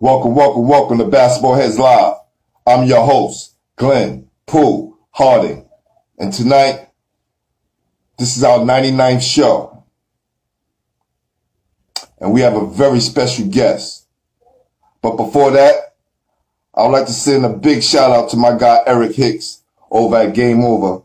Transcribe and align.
Welcome, 0.00 0.34
welcome, 0.34 0.66
welcome 0.66 0.98
to 0.98 1.04
Basketball 1.04 1.54
Heads 1.54 1.78
Live. 1.78 2.16
I'm 2.66 2.84
your 2.84 3.06
host, 3.06 3.54
Glenn 3.76 4.28
Poole 4.44 4.98
Harding. 5.12 5.68
And 6.18 6.32
tonight, 6.32 6.88
this 8.18 8.36
is 8.36 8.42
our 8.42 8.58
99th 8.58 9.22
show. 9.22 9.84
And 12.18 12.32
we 12.32 12.40
have 12.40 12.54
a 12.54 12.66
very 12.66 12.98
special 12.98 13.46
guest. 13.46 14.08
But 15.00 15.16
before 15.16 15.52
that, 15.52 15.94
I 16.74 16.82
would 16.82 16.92
like 16.92 17.06
to 17.06 17.12
send 17.12 17.44
a 17.46 17.50
big 17.50 17.84
shout 17.84 18.10
out 18.10 18.30
to 18.30 18.36
my 18.36 18.58
guy, 18.58 18.80
Eric 18.88 19.14
Hicks, 19.14 19.62
over 19.92 20.16
at 20.16 20.34
Game 20.34 20.64
Over, 20.64 21.04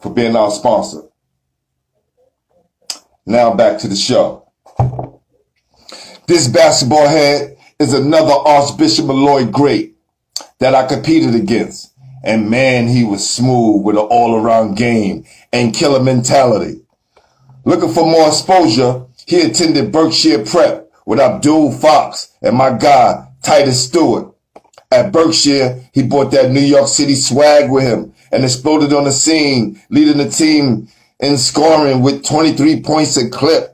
for 0.00 0.12
being 0.12 0.34
our 0.34 0.50
sponsor. 0.50 1.02
Now 3.24 3.54
back 3.54 3.78
to 3.80 3.88
the 3.88 3.94
show. 3.94 4.41
This 6.26 6.46
basketball 6.46 7.08
head 7.08 7.56
is 7.80 7.92
another 7.92 8.32
Archbishop 8.32 9.06
Molloy 9.06 9.44
great 9.44 9.96
that 10.60 10.74
I 10.74 10.86
competed 10.86 11.34
against. 11.34 11.92
And 12.22 12.48
man, 12.48 12.86
he 12.86 13.02
was 13.02 13.28
smooth 13.28 13.84
with 13.84 13.96
an 13.96 14.04
all-around 14.04 14.76
game 14.76 15.24
and 15.52 15.74
killer 15.74 16.00
mentality. 16.00 16.82
Looking 17.64 17.92
for 17.92 18.06
more 18.06 18.28
exposure, 18.28 19.04
he 19.26 19.40
attended 19.40 19.90
Berkshire 19.90 20.44
Prep 20.44 20.92
with 21.04 21.18
Abdul 21.18 21.72
Fox 21.72 22.32
and 22.40 22.56
my 22.56 22.76
guy, 22.76 23.26
Titus 23.42 23.84
Stewart. 23.84 24.32
At 24.92 25.10
Berkshire, 25.10 25.82
he 25.92 26.04
brought 26.04 26.30
that 26.30 26.52
New 26.52 26.60
York 26.60 26.86
City 26.86 27.16
swag 27.16 27.68
with 27.68 27.82
him 27.82 28.14
and 28.30 28.44
exploded 28.44 28.92
on 28.92 29.04
the 29.04 29.12
scene, 29.12 29.80
leading 29.90 30.18
the 30.18 30.28
team 30.28 30.86
in 31.18 31.36
scoring 31.36 32.00
with 32.00 32.24
23 32.24 32.80
points 32.82 33.16
a 33.16 33.28
clip. 33.28 33.71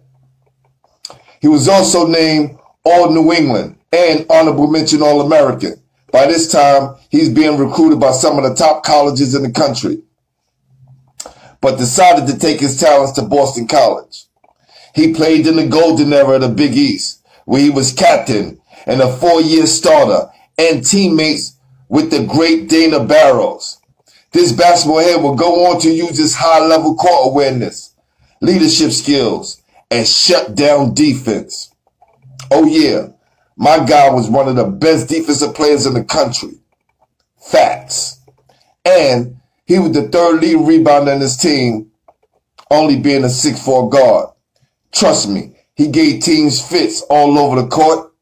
He 1.40 1.48
was 1.48 1.68
also 1.68 2.06
named 2.06 2.58
All 2.84 3.10
New 3.10 3.32
England 3.32 3.78
and 3.92 4.26
honorable 4.30 4.66
mention 4.66 5.02
All 5.02 5.20
American. 5.20 5.80
By 6.10 6.26
this 6.26 6.50
time, 6.50 6.96
he's 7.10 7.28
being 7.28 7.58
recruited 7.58 8.00
by 8.00 8.12
some 8.12 8.38
of 8.38 8.44
the 8.44 8.54
top 8.54 8.82
colleges 8.82 9.34
in 9.34 9.42
the 9.42 9.52
country, 9.52 10.02
but 11.60 11.78
decided 11.78 12.26
to 12.26 12.38
take 12.38 12.60
his 12.60 12.80
talents 12.80 13.12
to 13.12 13.22
Boston 13.22 13.66
College. 13.66 14.24
He 14.94 15.12
played 15.12 15.46
in 15.46 15.56
the 15.56 15.66
golden 15.66 16.12
era 16.12 16.36
of 16.36 16.40
the 16.40 16.48
Big 16.48 16.74
East, 16.74 17.24
where 17.44 17.60
he 17.60 17.70
was 17.70 17.92
captain 17.92 18.60
and 18.86 19.00
a 19.00 19.12
four-year 19.16 19.66
starter 19.66 20.30
and 20.56 20.84
teammates 20.84 21.56
with 21.88 22.10
the 22.10 22.24
great 22.24 22.68
Dana 22.68 23.04
Barros. 23.04 23.78
This 24.32 24.52
basketball 24.52 25.00
head 25.00 25.22
will 25.22 25.34
go 25.34 25.66
on 25.66 25.80
to 25.80 25.90
use 25.90 26.18
his 26.18 26.34
high 26.34 26.64
level 26.64 26.94
court 26.94 27.32
awareness, 27.32 27.94
leadership 28.40 28.92
skills, 28.92 29.62
and 29.90 30.06
shut 30.06 30.54
down 30.54 30.94
defense. 30.94 31.74
Oh 32.50 32.66
yeah, 32.66 33.08
my 33.56 33.84
guy 33.84 34.10
was 34.10 34.28
one 34.30 34.48
of 34.48 34.56
the 34.56 34.64
best 34.64 35.08
defensive 35.08 35.54
players 35.54 35.86
in 35.86 35.94
the 35.94 36.04
country. 36.04 36.60
Facts. 37.40 38.20
And 38.84 39.40
he 39.66 39.78
was 39.78 39.92
the 39.92 40.08
third 40.08 40.40
lead 40.40 40.56
rebounder 40.56 41.14
in 41.14 41.20
his 41.20 41.36
team, 41.36 41.90
only 42.70 42.98
being 42.98 43.24
a 43.24 43.28
6'4 43.28 43.90
guard. 43.90 44.30
Trust 44.92 45.28
me, 45.28 45.54
he 45.74 45.88
gave 45.88 46.22
teams 46.22 46.60
fits 46.66 47.02
all 47.02 47.38
over 47.38 47.60
the 47.60 47.68
court. 47.68 48.12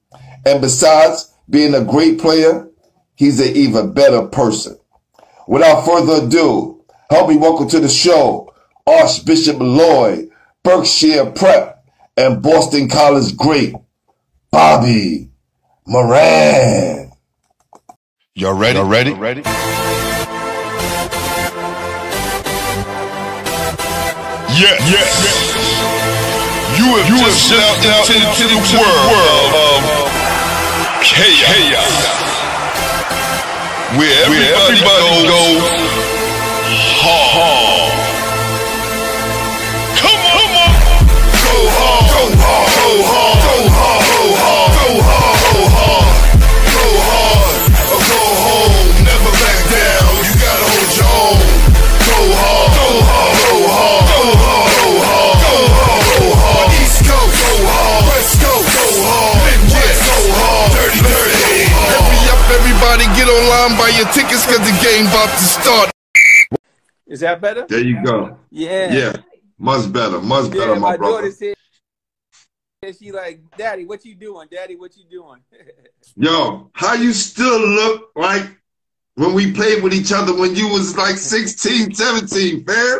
And 0.45 0.61
besides 0.61 1.33
being 1.51 1.75
a 1.75 1.85
great 1.85 2.19
player, 2.19 2.69
he's 3.15 3.41
an 3.41 3.57
even 3.57 3.93
better 3.93 4.23
person. 4.27 4.79
Without 5.49 5.85
further 5.85 6.27
ado, 6.27 6.85
help 7.11 7.29
me 7.29 7.37
welcome 7.37 7.69
to 7.69 7.81
the 7.81 7.89
show 7.89 8.53
Archbishop 8.87 9.59
Molloy, 9.59 10.29
Berkshire 10.67 11.31
Prep, 11.31 11.87
and 12.17 12.43
Boston 12.43 12.89
College 12.89 13.37
great, 13.37 13.73
Bobby 14.51 15.31
Moran. 15.87 17.13
Y'all 18.35 18.53
ready? 18.53 18.77
Y'all 18.77 18.89
ready? 18.89 19.13
ready? 19.13 19.43
Yeah, 24.59 24.75
yeah, 24.91 25.07
yeah. 25.07 25.39
You 26.75 26.99
have 26.99 27.09
you 27.11 27.19
just 27.23 27.47
stepped 27.47 27.87
out 27.87 28.11
into, 28.11 28.27
into 28.27 28.51
the 28.51 28.59
world, 28.75 29.07
world 29.15 29.55
of 29.55 29.79
chaos. 31.01 31.47
chaos. 31.47 31.95
Where 33.95 34.11
everybody, 34.25 34.51
Where 34.51 34.67
everybody 34.67 35.31
goes, 35.31 35.63
goes 35.63 35.87
hard. 37.07 37.57
Come 37.57 37.66
your 63.97 64.07
tickets, 64.13 64.45
cause 64.45 64.59
the 64.59 64.79
game 64.83 65.07
about 65.07 65.31
to 65.31 65.45
start. 65.45 65.91
Is 67.07 67.21
that 67.21 67.41
better? 67.41 67.67
There 67.69 67.81
you 67.81 68.03
go. 68.05 68.39
Yeah. 68.51 68.93
Yeah, 68.93 69.13
much 69.59 69.91
better, 69.93 70.21
much 70.21 70.51
better, 70.51 70.75
Yeah, 70.75 70.79
my, 70.79 70.91
my 70.91 70.97
brother. 70.97 71.29
daughter 71.29 71.33
said, 71.33 71.55
she 72.99 73.11
like, 73.11 73.41
Daddy, 73.57 73.85
what 73.85 74.05
you 74.05 74.15
doing? 74.15 74.49
Daddy, 74.51 74.77
what 74.77 74.97
you 74.97 75.05
doing? 75.11 75.41
Yo, 76.17 76.71
how 76.75 76.95
you 76.95 77.13
still 77.13 77.59
look 77.59 78.11
like 78.15 78.45
when 79.15 79.33
we 79.35 79.53
played 79.53 79.83
with 79.83 79.95
each 79.95 80.13
other 80.13 80.35
when 80.35 80.55
you 80.55 80.69
was 80.69 80.97
like 80.97 81.17
16, 81.17 81.95
17, 81.95 82.65
man? 82.67 82.99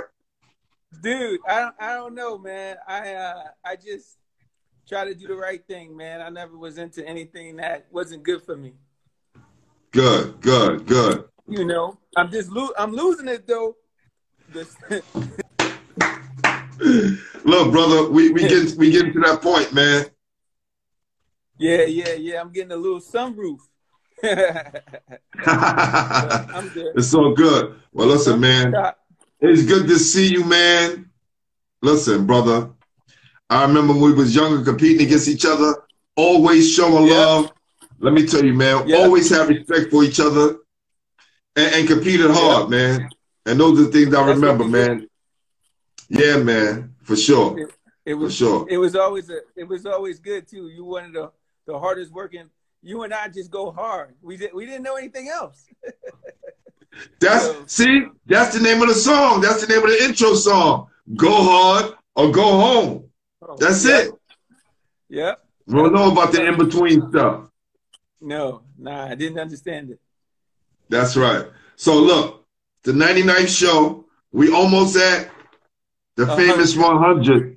Dude, 1.03 1.41
I 1.47 1.61
don't, 1.61 1.75
I 1.79 1.95
don't 1.95 2.15
know, 2.15 2.39
man. 2.39 2.77
I, 2.89 3.15
uh, 3.15 3.43
I 3.65 3.77
just 3.77 4.17
try 4.89 5.05
to 5.05 5.15
do 5.15 5.27
the 5.29 5.37
right 5.37 5.65
thing, 5.67 5.97
man. 5.97 6.21
I 6.23 6.31
never 6.31 6.57
was 6.57 6.79
into 6.79 7.07
anything 7.07 7.57
that 7.57 7.87
wasn't 7.91 8.23
good 8.23 8.43
for 8.43 8.57
me. 8.57 8.73
Good, 9.97 10.41
good, 10.43 10.85
good. 10.87 11.25
You 11.49 11.65
know, 11.65 11.97
I'm 12.19 12.31
just 12.31 12.51
lo- 12.51 12.75
I'm 12.77 12.93
losing 12.93 13.29
it 13.29 13.47
though. 13.47 13.77
Look, 17.45 17.73
brother, 17.73 18.11
we, 18.11 18.29
we 18.29 18.43
get 18.43 18.75
we 18.77 18.91
getting 18.91 19.15
to 19.15 19.21
that 19.21 19.41
point, 19.41 19.73
man. 19.73 20.05
yeah, 21.59 21.85
yeah, 21.87 22.13
yeah. 22.13 22.43
I'm 22.43 22.53
getting 22.53 22.73
a 22.73 22.77
little 22.77 23.01
sunroof. 23.01 23.61
It's 26.95 27.09
so 27.09 27.33
good. 27.33 27.81
Well, 27.95 28.09
listen, 28.09 28.39
man, 28.39 28.75
it's 29.41 29.65
good 29.65 29.89
to 29.89 29.99
see 29.99 30.27
you, 30.31 30.45
man. 30.45 31.09
Listen, 31.81 32.27
brother, 32.27 32.69
I 33.49 33.63
remember 33.63 33.95
when 33.95 34.03
we 34.03 34.13
was 34.13 34.35
younger 34.35 34.63
competing 34.63 35.07
against 35.07 35.27
each 35.27 35.47
other, 35.47 35.75
always 36.17 36.71
showing 36.71 37.07
Yeah. 37.07 37.15
love. 37.15 37.53
Let 37.99 38.13
me 38.13 38.27
tell 38.27 38.45
you, 38.45 38.55
man, 38.55 38.87
Yeah. 38.89 38.99
always 38.99 39.31
have 39.31 39.49
respect 39.49 39.91
for 39.91 40.05
each 40.05 40.21
other 40.21 40.57
and, 41.57 41.75
and 41.75 41.89
competed 41.89 42.31
hard, 42.31 42.71
man. 42.71 43.09
And 43.47 43.59
those 43.61 43.79
are 43.81 43.85
the 43.85 43.91
things 43.93 44.15
I 44.15 44.25
That's 44.25 44.39
remember, 44.39 44.65
did. 44.65 44.73
man. 44.73 45.09
Yeah, 46.09 46.37
man, 46.39 46.95
for 47.03 47.17
sure. 47.17 47.59
It 48.05 48.13
For 48.13 48.17
was 48.19 48.35
sure. 48.37 48.67
it 48.69 48.79
was 48.79 48.95
always 48.95 49.31
a, 49.31 49.39
it 49.57 49.65
was 49.65 49.85
always 49.87 50.21
good 50.21 50.47
too. 50.47 50.69
You 50.69 50.85
one 50.85 51.07
of 51.07 51.13
the, 51.13 51.33
the 51.67 51.79
hardest 51.79 52.13
working. 52.13 52.49
You 52.83 53.03
and 53.03 53.13
I 53.13 53.27
just 53.29 53.51
go 53.51 53.73
hard. 53.73 54.15
We 54.23 54.37
did 54.37 54.55
we 54.55 54.65
didn't 54.67 54.85
know 54.85 54.95
anything 54.97 55.29
else. 55.29 55.67
That's 57.21 57.45
So- 57.45 57.65
see, 57.67 58.07
that's 58.27 58.57
the 58.57 58.63
name 58.63 58.81
of 58.81 58.89
the 58.89 58.95
song. 58.95 59.41
That's 59.41 59.67
the 59.67 59.75
name 59.75 59.83
of 59.85 59.91
the 59.91 60.05
intro 60.05 60.35
song. 60.35 60.87
Go 61.17 61.31
hard 61.33 61.95
or 62.15 62.31
go 62.31 62.43
home. 62.43 63.05
Oh, 63.43 63.57
that's 63.59 63.85
Yep. 63.85 64.05
it. 64.07 64.15
Yep. 65.11 65.41
We 65.67 65.75
don't 65.75 65.93
know 65.93 66.11
about 66.13 66.33
the 66.33 66.47
in 66.47 66.57
between 66.57 67.11
stuff. 67.11 67.49
No, 68.27 68.63
nah, 68.77 69.07
I 69.07 69.15
didn't 69.15 69.39
understand 69.39 69.91
it. 69.91 70.01
That's 70.89 71.17
right. 71.17 71.47
So 71.77 71.95
look, 71.95 72.45
the 72.83 72.91
99th 72.91 73.49
show, 73.57 74.05
we 74.33 74.53
almost 74.53 74.97
at 74.97 75.31
the 76.17 76.25
Uh-huh. 76.25 76.37
famous 76.37 76.77
100. 76.77 77.57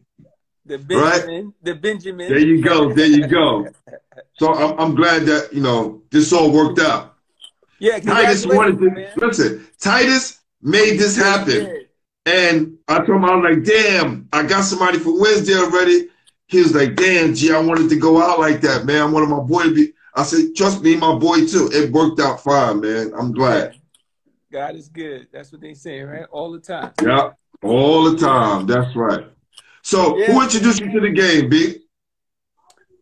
The 0.68 0.77
Benjamin, 0.77 1.54
the 1.63 1.74
Benjamin. 1.74 2.30
There 2.30 2.38
you 2.39 2.62
go. 2.63 2.94
There 2.94 3.07
you 3.07 3.27
go. 3.27 3.68
So 4.38 4.54
I'm, 4.54 4.80
I'm 4.80 4.95
glad 4.95 5.25
that 5.25 5.54
you 5.54 5.62
know 5.62 6.01
this 6.12 6.31
all 6.31 6.51
worked 6.51 6.80
out. 6.80 7.16
Yeah, 7.80 8.00
Titus 8.00 8.45
wanted 8.45 8.77
to 8.80 8.89
man. 8.92 9.12
listen. 9.18 9.68
Titus 9.80 10.39
made 10.62 10.98
this 10.98 11.18
happen. 11.18 11.86
And 12.25 12.77
I 12.88 12.98
told 13.00 13.10
him, 13.10 13.25
I 13.25 13.36
was 13.36 13.44
like, 13.50 13.63
damn, 13.66 14.30
I 14.31 14.44
got 14.44 14.63
somebody 14.63 14.98
for 15.00 15.19
Wednesday 15.19 15.56
already. 15.56 16.07
He 16.48 16.60
was 16.60 16.74
like, 16.74 16.95
damn, 16.95 17.33
gee, 17.33 17.54
I 17.54 17.60
wanted 17.60 17.89
to 17.89 17.98
go 17.98 18.21
out 18.21 18.39
like 18.39 18.62
that, 18.62 18.86
man. 18.86 19.01
I 19.01 19.06
wanted 19.06 19.30
my 19.30 19.39
boy 19.42 19.63
to 19.63 19.74
be. 19.74 19.94
I 20.19 20.24
said, 20.24 20.54
trust 20.54 20.81
me, 20.81 20.98
my 20.98 21.16
boy 21.16 21.45
too. 21.45 21.69
It 21.71 21.94
worked 21.94 22.19
out 22.19 22.44
fine, 22.44 22.81
man. 22.81 23.13
I'm 23.18 23.31
glad. 23.31 23.80
God 24.51 24.75
is 24.75 24.89
good. 24.89 25.27
That's 25.31 25.50
what 25.50 25.62
they 25.62 25.74
say, 25.74 26.01
right? 26.01 26.25
All 26.30 26.51
the 26.51 26.60
time. 26.60 26.92
Yeah, 27.01 27.30
all 27.63 28.12
the 28.12 28.18
time. 28.18 28.68
That's 28.68 28.94
right. 28.98 29.27
So, 29.81 30.21
who 30.25 30.42
introduced 30.42 30.81
you 30.81 30.92
to 30.92 31.00
the 31.00 31.12
game, 31.12 31.50
B? 31.50 31.77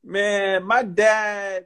Man, 0.04 0.64
my 0.64 0.84
dad, 0.84 1.66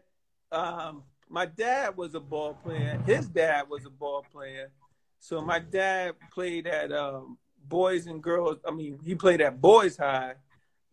um, 0.53 1.03
my 1.27 1.48
dad 1.48 1.98
was 1.98 2.15
a 2.15 2.21
ball 2.21 2.53
player. 2.53 2.98
His 3.06 3.27
dad 3.27 3.69
was 3.69 3.86
a 3.86 3.89
ball 3.89 4.25
player. 4.31 4.71
So 5.19 5.42
my 5.42 5.59
dad 5.59 6.13
played 6.33 6.65
at 6.65 6.94
um, 6.94 7.38
boys 7.68 8.07
and 8.07 8.24
girls. 8.24 8.57
I 8.65 8.71
mean, 8.71 9.00
he 9.03 9.15
played 9.15 9.42
at 9.42 9.59
Boys 9.59 9.98
High. 9.98 10.36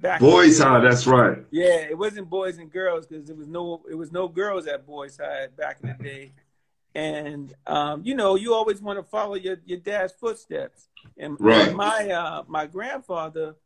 Back 0.00 0.20
Boys. 0.20 0.58
High, 0.60 0.80
that's 0.80 1.06
right. 1.06 1.38
Yeah, 1.50 1.80
it 1.90 1.98
wasn't 1.98 2.30
boys 2.30 2.58
and 2.58 2.70
girls 2.70 3.06
because 3.06 3.26
there 3.26 3.34
was 3.36 3.48
no 3.48 3.82
it 3.90 3.94
was 3.96 4.12
no 4.12 4.28
girls 4.28 4.66
at 4.66 4.86
Boys 4.86 5.18
High 5.18 5.48
back 5.56 5.78
in 5.82 5.88
the 5.88 6.04
day. 6.04 6.32
And 6.94 7.52
um, 7.66 8.02
you 8.04 8.14
know, 8.14 8.36
you 8.36 8.54
always 8.54 8.80
want 8.80 8.98
to 8.98 9.02
follow 9.02 9.34
your, 9.34 9.56
your 9.64 9.78
dad's 9.78 10.12
footsteps. 10.12 10.88
And 11.16 11.36
Right. 11.40 11.74
my 11.74 12.10
uh, 12.10 12.44
my 12.46 12.66
grandfather, 12.66 13.56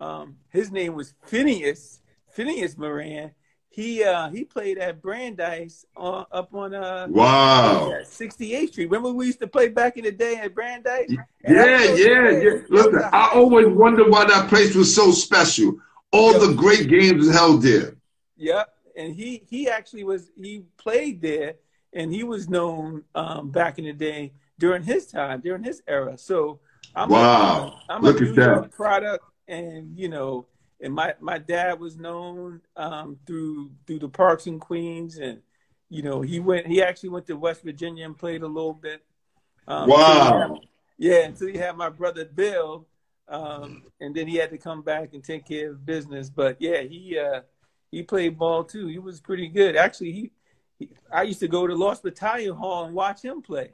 um, 0.00 0.36
his 0.50 0.70
name 0.70 0.94
was 0.94 1.14
Phineas 1.26 2.02
Phineas 2.32 2.76
Moran. 2.76 3.32
He 3.80 4.04
uh, 4.04 4.28
he 4.28 4.44
played 4.44 4.76
at 4.78 5.00
Brandeis 5.00 5.86
uh, 5.96 6.24
up 6.30 6.54
on 6.54 6.74
uh, 6.74 7.08
Wow. 7.10 7.90
68th 8.04 8.68
Street. 8.68 8.86
Remember 8.86 9.10
we 9.12 9.26
used 9.26 9.40
to 9.40 9.46
play 9.46 9.68
back 9.68 9.96
in 9.96 10.04
the 10.04 10.12
day 10.12 10.36
at 10.36 10.54
Brandeis? 10.54 11.08
And 11.08 11.18
Yeah, 11.56 11.82
yeah, 11.84 12.30
yeah. 12.30 12.50
Listen, 12.68 12.92
That 12.92 12.92
was 12.92 12.94
a 13.02 13.14
I 13.16 13.30
always 13.34 13.66
wondered 13.68 14.10
why 14.10 14.24
that 14.26 14.48
place 14.48 14.74
was 14.74 14.94
so 14.94 15.10
special. 15.10 15.78
All 16.12 16.32
the 16.38 16.54
great 16.54 16.88
games 16.88 17.26
was 17.26 17.34
held 17.34 17.62
there. 17.62 17.96
Yep, 18.36 18.68
and 18.96 19.14
he 19.14 19.42
he 19.48 19.68
actually 19.68 20.04
was 20.04 20.30
he 20.40 20.62
played 20.76 21.22
there, 21.22 21.54
and 21.92 22.12
he 22.12 22.22
was 22.22 22.48
known 22.48 23.04
um, 23.14 23.50
back 23.50 23.78
in 23.78 23.84
the 23.86 23.92
day 23.92 24.32
during 24.58 24.82
his 24.82 25.06
time 25.06 25.40
during 25.40 25.62
his 25.64 25.82
era. 25.86 26.18
So 26.18 26.60
I'm 26.94 27.10
Wow. 27.10 27.80
a, 27.88 27.92
I'm 27.92 28.04
Look 28.04 28.20
a 28.20 28.24
at 28.24 28.34
that. 28.36 28.72
Product, 28.72 29.24
and 29.48 29.96
you 29.98 30.08
know, 30.08 30.46
and 30.82 30.94
my 30.94 31.14
my 31.20 31.38
dad 31.38 31.78
was 31.80 31.96
known 31.96 32.60
um, 32.76 33.18
through 33.26 33.70
through 33.86 33.98
the 34.00 34.08
parks 34.08 34.46
in 34.46 34.58
Queens, 34.58 35.18
and 35.18 35.40
you 35.88 36.02
know 36.02 36.20
he 36.20 36.40
went 36.40 36.66
he 36.66 36.82
actually 36.82 37.10
went 37.10 37.26
to 37.26 37.34
West 37.36 37.62
Virginia 37.62 38.04
and 38.04 38.16
played 38.18 38.42
a 38.42 38.46
little 38.46 38.72
bit. 38.74 39.02
Um, 39.68 39.90
until 39.90 39.96
Wow. 39.98 40.38
had- 40.40 40.68
yeah, 40.98 41.20
until 41.24 41.48
he 41.48 41.56
had 41.56 41.76
my 41.78 41.88
brother 41.88 42.26
Bill, 42.26 42.86
um, 43.28 43.84
and 44.00 44.14
then 44.14 44.26
he 44.26 44.36
had 44.36 44.50
to 44.50 44.58
come 44.58 44.82
back 44.82 45.14
and 45.14 45.24
take 45.24 45.46
care 45.46 45.70
of 45.70 45.86
business. 45.86 46.28
But 46.28 46.56
yeah, 46.60 46.82
he 46.82 47.18
uh, 47.18 47.40
he 47.90 48.02
played 48.02 48.38
ball 48.38 48.64
too. 48.64 48.86
He 48.86 48.98
was 48.98 49.20
pretty 49.20 49.48
good. 49.48 49.76
Actually, 49.76 50.12
he, 50.12 50.30
he 50.78 50.90
I 51.10 51.22
used 51.22 51.40
to 51.40 51.48
go 51.48 51.66
to 51.66 51.74
Lost 51.74 52.02
Battalion 52.02 52.54
Hall 52.54 52.84
and 52.84 52.94
watch 52.94 53.22
him 53.22 53.40
play. 53.40 53.70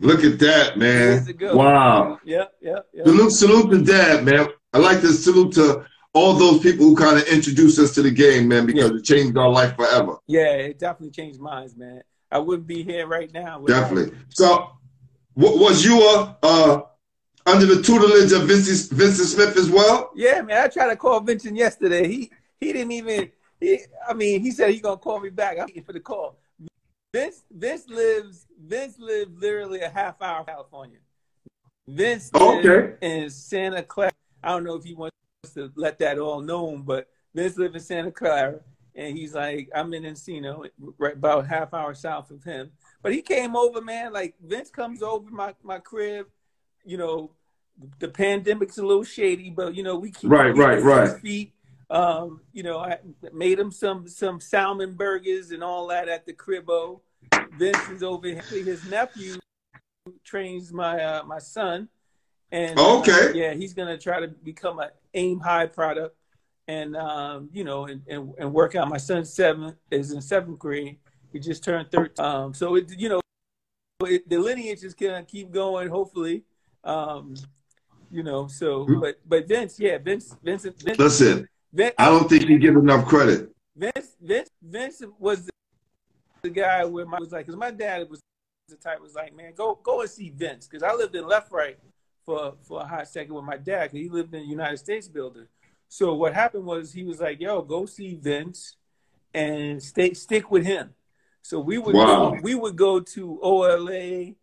Look 0.00 0.24
at 0.24 0.38
that, 0.40 0.76
man. 0.76 1.24
Wow. 1.56 2.18
Yep, 2.24 2.52
yep, 2.60 2.86
yep. 2.92 3.06
Salute, 3.06 3.32
salute 3.32 3.70
to 3.70 3.82
dad, 3.82 4.24
man. 4.24 4.48
I 4.74 4.78
like 4.78 5.00
to 5.00 5.08
salute 5.12 5.52
to 5.54 5.86
all 6.16 6.32
those 6.32 6.60
people 6.60 6.86
who 6.86 6.96
kind 6.96 7.18
of 7.18 7.24
introduced 7.28 7.78
us 7.78 7.94
to 7.94 8.00
the 8.00 8.10
game, 8.10 8.48
man, 8.48 8.64
because 8.64 8.90
it 8.90 9.04
changed 9.04 9.36
our 9.36 9.50
life 9.50 9.76
forever. 9.76 10.16
Yeah, 10.26 10.52
it 10.52 10.78
definitely 10.78 11.10
changed 11.10 11.38
minds, 11.38 11.76
man. 11.76 12.02
I 12.32 12.38
wouldn't 12.38 12.66
be 12.66 12.82
here 12.82 13.06
right 13.06 13.30
now. 13.34 13.62
Definitely. 13.66 14.16
So, 14.30 14.70
w- 15.36 15.60
was 15.62 15.84
you 15.84 16.00
uh, 16.00 16.34
uh, 16.42 16.80
under 17.44 17.66
the 17.66 17.82
tutelage 17.82 18.32
of 18.32 18.48
Vincent, 18.48 18.98
Vincent 18.98 19.28
Smith 19.28 19.58
as 19.58 19.68
well? 19.68 20.10
Yeah, 20.16 20.40
man. 20.40 20.64
I 20.64 20.68
tried 20.68 20.88
to 20.88 20.96
call 20.96 21.20
Vincent 21.20 21.54
yesterday. 21.54 22.08
He 22.08 22.30
he 22.60 22.72
didn't 22.72 22.92
even. 22.92 23.30
He, 23.60 23.80
I 24.08 24.14
mean, 24.14 24.40
he 24.40 24.52
said 24.52 24.70
he's 24.70 24.80
gonna 24.80 24.96
call 24.96 25.20
me 25.20 25.28
back. 25.28 25.58
I'm 25.58 25.66
waiting 25.66 25.84
for 25.84 25.92
the 25.92 26.00
call. 26.00 26.38
Vince 27.12 27.44
Vince 27.50 27.88
lives 27.90 28.46
Vince 28.58 28.98
lived 28.98 29.38
literally 29.38 29.80
a 29.82 29.90
half 29.90 30.20
hour 30.22 30.44
California. 30.44 30.98
Vince 31.86 32.32
lives 32.32 32.66
Okay. 32.66 32.94
in 33.02 33.28
Santa 33.28 33.82
Clara. 33.82 34.12
I 34.42 34.48
don't 34.48 34.64
know 34.64 34.76
if 34.76 34.84
he 34.84 34.94
wants 34.94 35.14
to 35.54 35.72
let 35.76 35.98
that 35.98 36.18
all 36.18 36.40
known, 36.40 36.82
but 36.82 37.08
Vince 37.34 37.56
lives 37.56 37.74
in 37.74 37.80
Santa 37.80 38.10
Clara, 38.10 38.60
and 38.94 39.16
he's 39.16 39.34
like, 39.34 39.68
I'm 39.74 39.92
in 39.94 40.04
Encino, 40.04 40.68
right 40.98 41.14
about 41.14 41.46
half 41.46 41.74
hour 41.74 41.94
south 41.94 42.30
of 42.30 42.42
him. 42.44 42.70
But 43.02 43.12
he 43.12 43.22
came 43.22 43.54
over, 43.56 43.80
man. 43.80 44.12
Like 44.12 44.34
Vince 44.42 44.70
comes 44.70 45.02
over 45.02 45.30
my 45.30 45.54
my 45.62 45.78
crib. 45.78 46.26
You 46.84 46.96
know, 46.98 47.30
the 47.98 48.08
pandemic's 48.08 48.78
a 48.78 48.86
little 48.86 49.04
shady, 49.04 49.50
but 49.50 49.74
you 49.74 49.82
know 49.82 49.96
we 49.96 50.10
keep 50.10 50.30
Right, 50.30 50.54
right, 50.56 50.82
right. 50.82 51.20
feet. 51.20 51.52
Um, 51.88 52.40
you 52.52 52.62
know, 52.62 52.78
I 52.78 52.98
made 53.32 53.58
him 53.58 53.70
some 53.70 54.08
some 54.08 54.40
salmon 54.40 54.94
burgers 54.94 55.50
and 55.50 55.62
all 55.62 55.86
that 55.88 56.08
at 56.08 56.26
the 56.26 56.32
cribbo. 56.32 57.00
Vince 57.58 57.88
is 57.90 58.02
over 58.02 58.26
here. 58.26 58.42
His 58.50 58.84
nephew 58.88 59.36
trains 60.24 60.72
my 60.72 61.02
uh, 61.02 61.22
my 61.24 61.38
son, 61.38 61.88
and 62.50 62.78
uh, 62.78 62.98
Okay. 63.00 63.32
yeah, 63.34 63.54
he's 63.54 63.74
gonna 63.74 63.98
try 63.98 64.20
to 64.20 64.28
become 64.28 64.78
a 64.80 64.90
aim 65.16 65.40
high 65.40 65.66
product, 65.66 66.16
and 66.68 66.96
um, 66.96 67.48
you 67.52 67.64
know, 67.64 67.86
and, 67.86 68.02
and 68.06 68.32
and 68.38 68.52
work 68.52 68.74
out. 68.76 68.88
My 68.88 68.98
son's 68.98 69.32
seven 69.32 69.74
is 69.90 70.12
in 70.12 70.20
seventh 70.20 70.58
grade. 70.58 70.98
He 71.32 71.40
just 71.40 71.64
turned 71.64 71.90
thirteen. 71.90 72.24
Um, 72.24 72.54
so 72.54 72.76
it 72.76 72.92
you 72.96 73.08
know, 73.08 73.20
it, 74.04 74.28
the 74.28 74.38
lineage 74.38 74.84
is 74.84 74.94
gonna 74.94 75.24
keep 75.24 75.50
going. 75.50 75.88
Hopefully, 75.88 76.44
um, 76.84 77.34
you 78.10 78.22
know. 78.22 78.46
So, 78.46 78.86
but 79.00 79.16
but 79.26 79.48
Vince, 79.48 79.80
yeah, 79.80 79.98
Vince, 79.98 80.36
Vincent, 80.42 80.80
Vince, 80.80 80.98
Listen, 80.98 81.48
Vince, 81.72 81.94
I 81.98 82.06
don't 82.06 82.28
think 82.28 82.44
he 82.44 82.58
get 82.58 82.74
enough 82.74 83.06
credit. 83.06 83.50
Vince, 83.76 84.16
Vince, 84.20 84.50
Vince 84.62 85.02
was 85.18 85.48
the 86.42 86.50
guy 86.50 86.84
where 86.84 87.06
my 87.06 87.18
was 87.18 87.32
like, 87.32 87.46
because 87.46 87.58
my 87.58 87.70
dad 87.70 88.08
was 88.08 88.20
the 88.68 88.76
type 88.76 89.00
was 89.00 89.14
like, 89.14 89.34
man, 89.34 89.52
go 89.54 89.78
go 89.82 90.00
and 90.00 90.10
see 90.10 90.30
Vince, 90.30 90.66
because 90.66 90.82
I 90.82 90.94
lived 90.94 91.14
in 91.14 91.24
LeFrak 91.24 91.76
for 92.26 92.54
for 92.64 92.82
a 92.82 92.86
hot 92.86 93.08
second 93.08 93.32
with 93.34 93.44
my 93.44 93.56
dad, 93.56 93.84
because 93.84 94.00
he 94.00 94.08
lived 94.10 94.34
in 94.34 94.42
the 94.42 94.46
United 94.46 94.78
States 94.78 95.08
building. 95.08 95.46
So 95.88 96.14
what 96.14 96.34
happened 96.34 96.66
was 96.66 96.92
he 96.92 97.04
was 97.04 97.20
like, 97.20 97.40
yo, 97.40 97.62
go 97.62 97.86
see 97.86 98.16
Vince, 98.16 98.76
and 99.32 99.80
stay 99.82 100.12
stick 100.12 100.50
with 100.50 100.66
him. 100.66 100.90
So 101.42 101.60
we 101.60 101.78
would 101.78 101.94
Wow. 101.94 102.32
go, 102.34 102.40
we 102.42 102.56
would 102.56 102.76
go 102.76 102.98
to 103.00 103.38
OLA. 103.40 104.34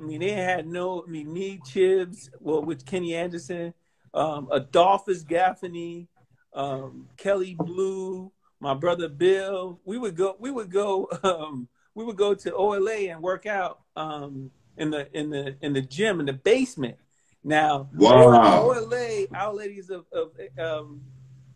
I 0.00 0.02
mean, 0.02 0.20
they 0.20 0.32
had 0.32 0.66
no, 0.66 1.04
I 1.06 1.10
mean, 1.10 1.32
Need 1.32 1.62
Chibs, 1.62 2.30
well, 2.40 2.62
with 2.62 2.84
Kenny 2.84 3.14
Anderson, 3.14 3.74
um, 4.12 4.48
Adolphus 4.50 5.22
Gaffney, 5.22 6.08
um, 6.52 7.08
Kelly 7.16 7.54
Blue, 7.54 8.32
my 8.60 8.74
brother 8.74 9.08
Bill. 9.08 9.80
We 9.84 9.98
would 9.98 10.16
go, 10.16 10.34
we 10.40 10.50
would 10.50 10.70
go, 10.70 11.08
um, 11.22 11.68
we 11.94 12.04
would 12.04 12.16
go 12.16 12.34
to 12.34 12.54
OLA 12.54 13.10
and 13.10 13.22
work 13.22 13.46
out 13.46 13.80
um, 13.96 14.50
in 14.76 14.90
the 14.90 15.08
in 15.16 15.30
the 15.30 15.56
in 15.62 15.72
the 15.72 15.82
gym 15.82 16.18
in 16.20 16.26
the 16.26 16.32
basement. 16.32 16.96
Now, 17.44 17.88
Wow. 17.94 18.62
OLA, 18.70 19.26
Our 19.34 19.54
Ladies 19.54 19.90
of, 19.90 20.04
of 20.12 20.32
um, 20.58 21.00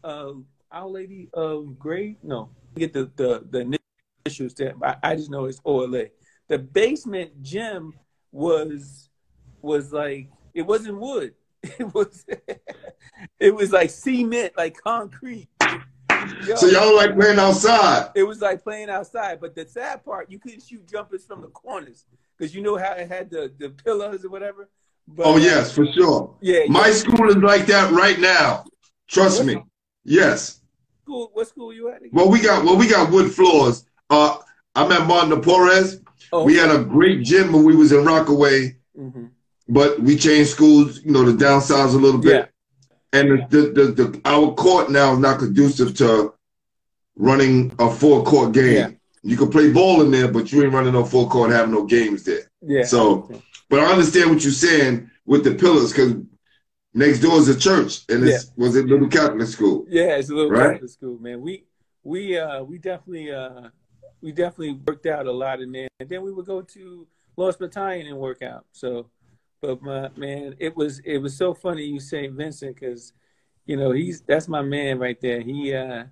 uh, 0.05 0.33
Our 0.71 0.89
Lady 0.89 1.29
of 1.35 1.79
Great, 1.79 2.23
no, 2.23 2.51
get 2.77 2.93
the 2.93 3.11
the 3.17 3.45
the 3.51 3.79
initials 4.25 4.55
there. 4.55 4.75
I, 4.83 4.97
I 5.03 5.17
just 5.17 5.31
know 5.31 5.45
it's 5.47 5.61
OLA. 5.65 6.07
The 6.49 6.59
basement 6.59 7.43
gym 7.43 7.95
was 8.31 9.11
was 9.61 9.93
like 9.93 10.29
it 10.55 10.63
wasn't 10.63 10.99
wood. 10.99 11.35
It 11.79 11.95
was 11.95 12.25
it 13.39 13.55
was 13.55 13.71
like 13.73 13.91
cement, 13.91 14.55
like 14.57 14.77
concrete. 14.83 15.49
Yo, 16.47 16.55
So 16.57 16.67
y'all 16.67 16.95
like 16.97 17.15
playing 17.15 17.39
outside? 17.39 18.11
it 18.17 18.23
was 18.25 18.41
like 18.41 18.63
playing 18.65 18.91
outside. 18.91 19.41
But 19.41 19.55
the 19.55 19.67
sad 19.67 20.05
part, 20.05 20.31
you 20.31 20.39
couldn't 20.41 20.63
shoot 20.63 20.89
jumpers 20.89 21.25
from 21.25 21.41
the 21.41 21.49
corners 21.49 22.07
because 22.37 22.53
you 22.55 22.63
know 22.63 22.77
how 22.77 22.93
it 22.93 23.09
had 23.09 23.31
the, 23.31 23.53
the 23.59 23.71
pillars 23.71 24.25
or 24.25 24.31
whatever. 24.31 24.69
But, 25.09 25.27
Oh 25.27 25.37
yes, 25.37 25.73
for 25.73 25.87
sure. 25.93 26.35
yeah. 26.41 26.61
My 26.69 26.87
yeah. 26.89 26.93
school 26.95 27.29
is 27.29 27.37
like 27.37 27.67
that 27.67 27.91
right 27.93 28.19
now. 28.19 28.65
Trust 29.09 29.45
me. 29.45 29.63
Yes. 30.05 30.61
school, 31.03 31.31
what 31.35 31.49
school 31.49 31.73
you 31.73 31.89
at? 31.91 31.99
again? 31.99 32.11
Well, 32.13 32.31
we 32.31 32.41
got 32.41 32.65
well, 32.65 32.77
we 32.77 32.89
got 32.89 33.11
wood 33.11 33.31
floors. 33.33 33.85
Uh, 34.11 34.39
I'm 34.75 34.91
at 34.93 35.07
Martin 35.07 35.41
Porres. 35.43 36.03
Oh, 36.33 36.45
We 36.45 36.57
had 36.57 36.71
a 36.71 36.83
great 36.83 37.23
gym 37.25 37.53
when 37.53 37.65
we 37.65 37.77
was 37.77 37.93
in 37.93 38.05
Rockaway, 38.05 38.77
mhm. 38.99 39.31
but 39.69 40.01
we 40.01 40.17
changed 40.17 40.51
schools. 40.51 41.03
You 41.05 41.13
know, 41.13 41.25
the 41.31 41.33
downsize 41.45 41.95
a 41.95 41.99
little 41.99 42.21
bit. 42.21 42.49
yeah, 43.13 43.19
And 43.21 43.47
the, 43.51 43.59
the, 43.59 43.85
the, 43.85 44.07
the 44.07 44.21
our 44.25 44.55
court 44.55 44.91
now 44.91 45.13
is 45.13 45.19
not 45.19 45.41
conducive 45.41 45.95
to 45.99 46.33
running 47.17 47.75
a 47.79 47.91
full 47.91 48.25
court 48.25 48.53
game. 48.53 48.73
Yeah. 48.75 48.91
You 49.23 49.37
can 49.37 49.51
play 49.51 49.71
ball 49.73 50.01
in 50.03 50.11
there, 50.11 50.29
but 50.29 50.51
you 50.51 50.63
ain't 50.65 50.73
running 50.73 50.95
no 50.95 51.05
full 51.05 51.29
court, 51.29 51.51
having 51.51 51.75
no 51.75 51.85
games 51.85 52.25
there. 52.25 52.51
yeah. 52.63 52.85
So- 52.85 53.31
But 53.73 53.81
I 53.81 53.93
understand 53.93 54.29
what 54.29 54.45
you're 54.45 54.53
saying 54.53 55.11
with 55.25 55.45
the 55.45 55.55
pillars, 55.55 55.93
because 55.93 56.17
next 56.93 57.21
door 57.21 57.39
is 57.39 57.49
a 57.49 57.59
church, 57.59 58.03
and 58.11 58.23
it 58.23 58.45
was 58.55 58.77
a 58.77 58.83
little 58.83 59.09
Catholic 59.09 59.49
school. 59.49 59.87
Yeah, 59.89 60.17
it's 60.17 60.29
a 60.29 60.35
little 60.35 60.51
Right? 60.51 60.73
Catholic 60.73 60.91
school, 60.91 61.19
man. 61.19 61.41
We 61.41 61.65
we 62.05 62.37
uh 62.39 62.65
we 62.65 62.77
definitely 62.77 63.33
uh 63.33 63.71
we 64.21 64.31
definitely 64.31 64.79
worked 64.87 65.07
out 65.07 65.27
a 65.27 65.33
lot 65.33 65.63
in 65.63 65.73
there. 65.73 65.89
And 65.99 66.07
then 66.07 66.21
we 66.21 66.33
would 66.33 66.45
go 66.45 66.61
to 66.61 67.07
Lost 67.39 67.61
Battalion 67.61 68.09
and 68.09 68.19
work 68.19 68.43
out. 68.43 68.67
So 68.73 69.07
but 69.63 69.81
my 69.81 70.11
man, 70.17 70.55
it 70.59 70.77
was 70.77 70.99
it 70.99 71.17
was 71.17 71.35
so 71.35 71.55
funny 71.55 71.85
you 71.85 71.99
say 71.99 72.27
Vincent 72.27 72.79
because 72.79 73.15
you 73.65 73.79
know 73.79 73.93
he's 73.93 74.21
that's 74.21 74.49
my 74.49 74.61
man 74.61 74.99
right 74.99 75.19
there. 75.23 75.41
He 75.41 75.75
uh 75.75 76.05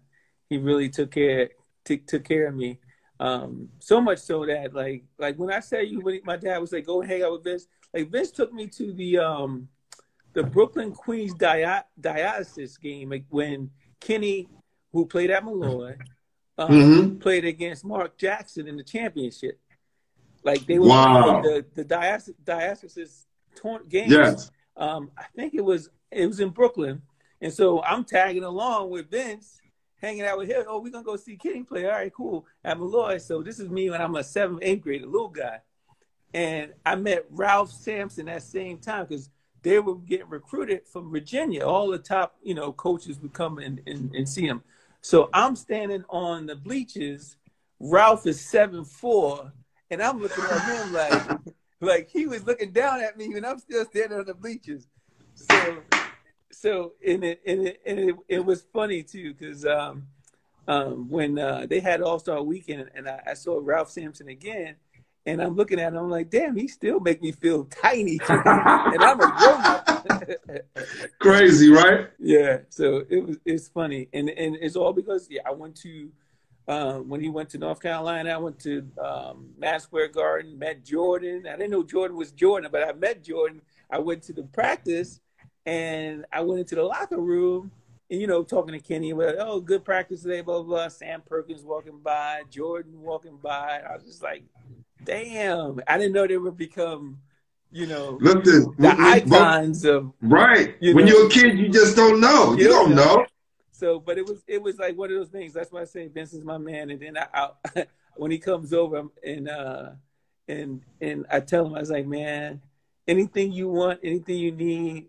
he 0.49 0.57
really 0.57 0.88
took 0.88 1.11
care 1.11 1.50
took 1.85 2.07
took 2.07 2.25
care 2.25 2.47
of 2.47 2.55
me. 2.55 2.79
Um, 3.21 3.69
so 3.81 4.00
much 4.00 4.19
so 4.19 4.47
that 4.47 4.73
like 4.73 5.05
like 5.19 5.37
when 5.37 5.53
I 5.53 5.61
say 5.61 5.85
you 5.85 6.00
when 6.00 6.21
my 6.25 6.37
dad 6.37 6.59
was 6.59 6.73
like 6.73 6.87
go 6.87 7.03
hang 7.03 7.23
out 7.23 7.33
with 7.33 7.45
Vince, 7.45 7.69
like 7.93 8.11
Vince 8.11 8.31
took 8.31 8.50
me 8.53 8.67
to 8.69 8.93
the 8.95 9.19
um 9.19 9.69
the 10.33 10.43
Brooklyn 10.43 10.93
Queens 10.93 11.35
dia- 11.35 11.85
dialysis 12.00 12.81
game 12.81 13.11
like 13.11 13.25
when 13.29 13.71
Kenny, 14.00 14.49
who 14.93 15.05
played 15.05 15.31
at 15.31 15.45
Molloy, 15.45 15.97
um, 16.57 16.71
Mhm. 16.71 17.21
played 17.21 17.45
against 17.45 17.85
Mark 17.85 18.17
Jackson 18.17 18.67
in 18.67 18.77
the 18.79 18.85
championship. 18.85 19.61
Like 20.43 20.65
they 20.65 20.79
were 20.79 20.89
Wow. 20.89 21.43
the 21.43 21.67
the 21.75 21.85
diaspora, 21.85 22.35
diaspora 22.43 23.07
tour- 23.55 23.85
games. 23.87 24.12
Yes. 24.12 24.50
Um, 24.79 25.11
I 25.19 25.25
think 25.37 25.53
it 25.53 25.65
was 25.65 25.91
it 26.11 26.27
was 26.27 26.41
in 26.41 26.49
Brooklyn, 26.49 27.03
and 27.43 27.53
so 27.53 27.83
I'm 27.83 28.05
tagging 28.05 28.45
along 28.45 28.89
with 28.89 29.11
Vince, 29.11 29.60
hanging 30.00 30.23
out 30.23 30.38
with 30.38 30.49
him. 30.49 30.64
Oh, 30.66 30.80
we're 30.80 30.92
gonna 30.92 31.04
go 31.04 31.16
see 31.16 31.37
King 31.37 31.64
play. 31.64 31.87
All 31.87 31.92
right, 31.92 32.12
cool. 32.12 32.47
At 32.64 32.78
Molloy. 32.78 33.19
So 33.19 33.42
this 33.42 33.59
is 33.59 33.69
me 33.69 33.90
when 33.90 34.00
I'm 34.00 34.16
a 34.16 34.25
seventh, 34.25 34.61
eighth 34.62 34.83
grade, 34.83 35.02
a 35.02 35.07
little 35.07 35.28
guy, 35.28 35.61
and 36.35 36.73
I 36.85 36.95
met 36.97 37.26
Ralph 37.30 37.71
Sampson 37.71 38.26
that 38.26 38.42
same 38.42 38.78
time 38.78 39.07
because 39.07 39.30
they 39.62 39.78
were 39.78 39.97
getting 39.97 40.28
recruited 40.28 40.87
from 40.87 41.11
Virginia. 41.11 41.66
All 41.66 41.90
the 41.90 41.99
top, 41.99 42.37
you 42.42 42.54
know, 42.54 42.73
coaches 42.73 43.21
would 43.21 43.33
come 43.33 43.59
and, 43.59 43.80
and, 43.87 44.14
and 44.14 44.28
see 44.28 44.47
him. 44.47 44.62
So 45.02 45.28
I'm 45.33 45.57
standing 45.57 46.04
on 46.09 46.47
the 46.47 46.57
bleachers. 46.57 47.37
Ralph 47.78 48.26
is 48.26 48.40
seven 48.40 48.85
four, 48.85 49.52
and 49.90 50.02
I'm 50.02 50.21
looking 50.21 50.45
at 50.45 50.64
him 50.64 50.92
like, 50.92 51.38
like 51.80 52.11
he 52.11 52.26
was 52.26 52.45
looking 52.47 52.73
down 52.73 53.00
at 53.02 53.16
me, 53.16 53.33
and 53.35 53.47
I'm 53.47 53.59
still 53.59 53.85
standing 53.87 54.19
on 54.19 54.26
the 54.26 54.35
bleachers. 54.35 54.87
So, 55.35 55.78
so 56.52 56.92
and 57.07 57.25
it 57.25 57.40
and 57.47 57.69
it 57.69 57.80
and 57.87 57.99
it, 57.99 58.16
it 58.28 58.45
was 58.45 58.64
funny 58.73 59.02
too 59.02 59.35
because 59.35 59.64
um, 59.64 60.07
um, 60.69 61.09
when 61.09 61.38
uh, 61.38 61.66
they 61.69 61.80
had 61.80 62.00
All 62.00 62.19
Star 62.19 62.42
Weekend, 62.42 62.90
and 62.95 63.09
I, 63.09 63.21
I 63.28 63.35
saw 63.35 63.59
Ralph 63.61 63.90
Sampson 63.90 64.28
again, 64.28 64.76
and 65.26 65.42
I'm 65.42 65.57
looking 65.57 65.80
at 65.80 65.92
him, 65.92 65.99
I'm 65.99 66.11
like, 66.11 66.30
damn, 66.30 66.57
he 66.57 66.69
still 66.69 67.00
make 67.00 67.23
me 67.23 67.33
feel 67.33 67.64
tiny, 67.64 68.21
and 68.28 69.02
I'm 69.02 69.21
a 69.21 69.26
grown 69.37 69.64
up. 69.64 69.88
Crazy, 71.19 71.71
right? 71.71 72.09
Yeah, 72.19 72.59
so 72.69 73.04
it 73.09 73.26
was 73.26 73.37
it's 73.45 73.69
funny, 73.69 74.09
and 74.12 74.30
and 74.30 74.57
it's 74.61 74.76
all 74.76 74.92
because 74.92 75.28
yeah, 75.30 75.42
I 75.47 75.52
went 75.52 75.76
to 75.76 76.11
uh, 76.69 76.99
when 76.99 77.21
he 77.21 77.28
went 77.28 77.50
to 77.50 77.59
North 77.59 77.80
Carolina, 77.80 78.30
I 78.30 78.37
went 78.37 78.61
to 78.61 78.87
um, 79.02 79.50
Madison 79.59 79.88
Square 79.88 80.09
Garden, 80.09 80.59
met 80.59 80.85
Jordan. 80.85 81.47
I 81.49 81.57
didn't 81.57 81.71
know 81.71 81.83
Jordan 81.83 82.16
was 82.16 82.30
Jordan, 82.30 82.71
but 82.71 82.87
I 82.87 82.92
met 82.92 83.25
Jordan. 83.25 83.61
I 83.90 83.99
went 83.99 84.23
to 84.25 84.33
the 84.33 84.45
practice, 84.45 85.21
and 85.67 86.25
I 86.33 86.40
went 86.40 86.61
into 86.61 86.75
the 86.75 86.83
locker 86.83 87.19
room, 87.19 87.71
and 88.11 88.21
you 88.21 88.26
know, 88.26 88.43
talking 88.43 88.73
to 88.73 88.81
Kenny 88.81 89.11
about 89.11 89.37
oh, 89.38 89.61
good 89.61 89.85
practice 89.85 90.23
today, 90.23 90.40
blah 90.40 90.62
blah. 90.62 90.76
blah. 90.76 90.88
Sam 90.88 91.23
Perkins 91.25 91.62
walking 91.62 92.00
by, 92.02 92.43
Jordan 92.50 93.00
walking 93.00 93.38
by. 93.43 93.81
I 93.88 93.95
was 93.95 94.05
just 94.05 94.23
like, 94.23 94.45
damn, 95.05 95.81
I 95.87 95.99
didn't 95.99 96.12
know 96.12 96.26
they 96.26 96.37
would 96.37 96.57
become, 96.57 97.19
you 97.71 97.87
know, 97.87 98.19
Listen, 98.21 98.75
the 98.79 98.95
icons 98.99 99.85
of 99.85 100.12
right. 100.21 100.75
You 100.81 100.95
when 100.95 101.07
know. 101.07 101.12
you're 101.12 101.26
a 101.26 101.31
kid, 101.31 101.59
you 101.59 101.69
just 101.69 101.97
don't 101.97 102.21
know. 102.21 102.57
You, 102.57 102.69
don't 102.69 102.95
know. 102.95 103.17
know. 103.17 103.26
So, 103.73 103.99
but 103.99 104.19
it 104.19 104.26
was 104.26 104.43
it 104.47 104.62
was 104.62 104.79
like 104.79 104.97
one 104.97 105.11
of 105.11 105.17
those 105.17 105.29
things. 105.29 105.52
That's 105.52 105.73
why 105.73 105.83
I 105.83 105.85
say 105.85 106.09
Vincent's 106.09 106.45
my 106.45 106.59
man. 106.59 106.90
And 106.90 107.00
then 107.00 107.17
I, 107.17 107.50
I 107.75 107.87
when 108.17 108.31
he 108.31 108.38
comes 108.38 108.73
over 108.73 109.05
and 109.25 109.49
uh 109.49 109.90
and 110.49 110.83
and 111.00 111.26
I 111.31 111.40
tell 111.40 111.67
him 111.67 111.75
I 111.75 111.81
was 111.81 111.90
like, 111.90 112.07
man, 112.07 112.61
anything 113.07 113.52
you 113.52 113.69
want, 113.69 114.00
anything 114.02 114.37
you 114.37 114.52
need, 114.52 115.07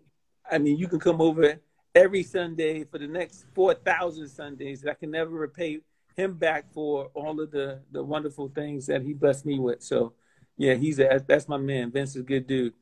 I 0.52 0.58
mean, 0.58 0.76
you 0.76 0.86
can 0.86 1.00
come 1.00 1.20
over 1.20 1.58
every 1.94 2.22
Sunday 2.22 2.84
for 2.84 2.98
the 2.98 3.06
next 3.06 3.46
four 3.54 3.74
thousand 3.74 4.28
Sundays. 4.28 4.86
I 4.86 4.94
can 4.94 5.10
never 5.10 5.30
repay 5.30 5.80
him 6.16 6.34
back 6.34 6.72
for 6.72 7.10
all 7.14 7.40
of 7.40 7.50
the 7.50 7.80
the 7.90 8.02
wonderful 8.02 8.48
things 8.54 8.86
that 8.86 9.02
he 9.02 9.14
blessed 9.14 9.46
me 9.46 9.58
with. 9.58 9.82
So, 9.82 10.12
yeah, 10.56 10.74
he's 10.74 10.98
a 10.98 11.24
that's 11.26 11.48
my 11.48 11.56
man. 11.56 11.90
Vince 11.90 12.10
is 12.10 12.22
a 12.22 12.24
good 12.24 12.46
dude. 12.46 12.74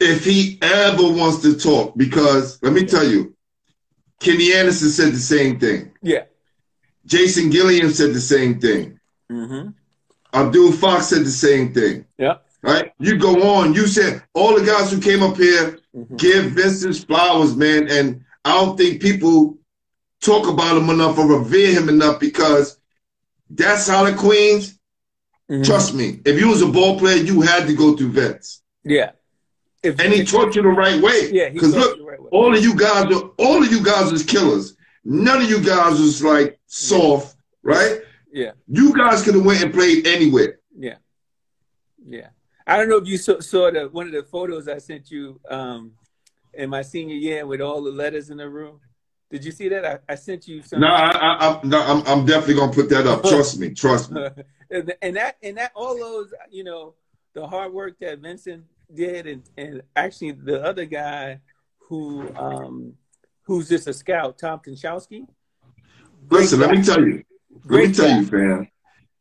If 0.00 0.24
he 0.24 0.58
ever 0.62 1.02
wants 1.02 1.42
to 1.42 1.56
talk, 1.56 1.96
because 1.96 2.62
let 2.62 2.72
me 2.72 2.86
tell 2.86 3.04
you, 3.04 3.36
Kenny 4.20 4.52
Anderson 4.52 4.90
said 4.90 5.12
the 5.12 5.18
same 5.18 5.58
thing. 5.58 5.92
Yeah. 6.00 6.24
Jason 7.04 7.50
Gilliam 7.50 7.90
said 7.90 8.14
the 8.14 8.20
same 8.20 8.60
thing. 8.60 8.98
Mm-hmm. 9.30 9.70
Abdul 10.32 10.72
Fox 10.72 11.06
said 11.06 11.24
the 11.24 11.30
same 11.30 11.74
thing. 11.74 12.06
Yeah. 12.16 12.38
Right? 12.62 12.92
You 13.00 13.18
go 13.18 13.54
on. 13.56 13.74
You 13.74 13.86
said 13.86 14.22
all 14.34 14.58
the 14.58 14.64
guys 14.64 14.90
who 14.92 15.00
came 15.00 15.22
up 15.22 15.36
here 15.36 15.78
Mhm. 15.96 16.16
give 16.16 16.44
Vincent 16.52 16.96
flowers, 17.06 17.56
man. 17.56 17.88
And 17.88 18.24
I 18.44 18.52
don't 18.52 18.76
think 18.78 19.02
people 19.02 19.58
talk 20.20 20.46
about 20.48 20.76
him 20.76 20.88
enough 20.88 21.18
or 21.18 21.26
revere 21.26 21.72
him 21.72 21.88
enough 21.88 22.20
because 22.20 22.78
that's 23.50 23.88
how 23.88 24.04
the 24.04 24.14
Queens. 24.14 24.78
Mhm. 25.50 25.64
Trust 25.64 25.94
me, 25.94 26.20
if 26.24 26.38
you 26.38 26.48
was 26.48 26.62
a 26.62 26.66
ball 26.66 26.98
player, 26.98 27.16
you 27.16 27.40
had 27.40 27.66
to 27.66 27.74
go 27.74 27.96
through 27.96 28.12
Vince, 28.12 28.62
Yeah. 28.84 29.10
If, 29.82 29.98
and 29.98 30.12
he 30.12 30.24
taught 30.24 30.54
you 30.54 30.62
the 30.62 30.68
right 30.68 31.02
way. 31.02 31.30
yeah, 31.32 31.48
Because 31.48 31.74
look, 31.74 31.98
right 32.06 32.18
all 32.30 32.54
of 32.56 32.62
you 32.62 32.76
guys, 32.76 33.06
are, 33.12 33.30
all 33.38 33.60
of 33.64 33.72
you 33.72 33.82
guys 33.82 34.12
was 34.12 34.22
killers. 34.22 34.76
None 35.04 35.42
of 35.42 35.50
you 35.50 35.58
guys 35.60 35.98
was 36.00 36.22
like 36.22 36.60
soft, 36.66 37.36
right? 37.64 38.00
Yeah. 38.32 38.52
You 38.68 38.94
guys 38.94 39.22
could 39.24 39.34
have 39.34 39.44
went 39.44 39.60
and 39.64 39.74
played 39.74 40.06
anywhere. 40.06 40.60
Yeah, 40.78 40.98
yeah. 42.06 42.28
I 42.72 42.78
don't 42.78 42.88
know 42.88 42.96
if 42.96 43.06
you 43.06 43.18
saw, 43.18 43.38
saw 43.40 43.70
the 43.70 43.90
one 43.90 44.06
of 44.06 44.12
the 44.14 44.22
photos 44.22 44.66
I 44.66 44.78
sent 44.78 45.10
you 45.10 45.38
um, 45.50 45.92
in 46.54 46.70
my 46.70 46.80
senior 46.80 47.16
year 47.16 47.44
with 47.46 47.60
all 47.60 47.82
the 47.82 47.90
letters 47.90 48.30
in 48.30 48.38
the 48.38 48.48
room. 48.48 48.80
Did 49.30 49.44
you 49.44 49.52
see 49.52 49.68
that? 49.68 49.84
I, 49.84 49.98
I 50.10 50.14
sent 50.14 50.48
you 50.48 50.62
some. 50.62 50.80
No, 50.80 50.86
I, 50.86 51.10
I, 51.10 51.48
I, 51.48 51.60
no 51.64 51.82
I'm, 51.82 52.02
I'm 52.06 52.24
definitely 52.24 52.54
gonna 52.54 52.72
put 52.72 52.88
that 52.88 53.06
up. 53.06 53.22
Trust 53.28 53.58
me, 53.58 53.74
trust 53.74 54.10
me. 54.10 54.22
and, 54.70 54.94
and 55.02 55.16
that 55.16 55.36
and 55.42 55.58
that 55.58 55.72
all 55.74 55.98
those 55.98 56.32
you 56.50 56.64
know 56.64 56.94
the 57.34 57.46
hard 57.46 57.74
work 57.74 57.98
that 58.00 58.20
Vincent 58.20 58.64
did 58.94 59.26
and 59.26 59.42
and 59.58 59.82
actually 59.94 60.30
the 60.30 60.64
other 60.64 60.86
guy 60.86 61.40
who 61.76 62.34
um 62.36 62.94
who's 63.42 63.68
just 63.68 63.86
a 63.86 63.92
scout 63.92 64.38
Tom 64.38 64.60
Konchalski. 64.66 65.26
Listen, 66.30 66.60
let 66.60 66.70
me 66.70 66.82
tell 66.82 67.00
you. 67.00 67.22
Let 67.50 67.64
me 67.64 67.66
Great 67.66 67.94
tell 67.94 68.08
guy. 68.08 68.18
you, 68.18 68.26
fam. 68.26 68.68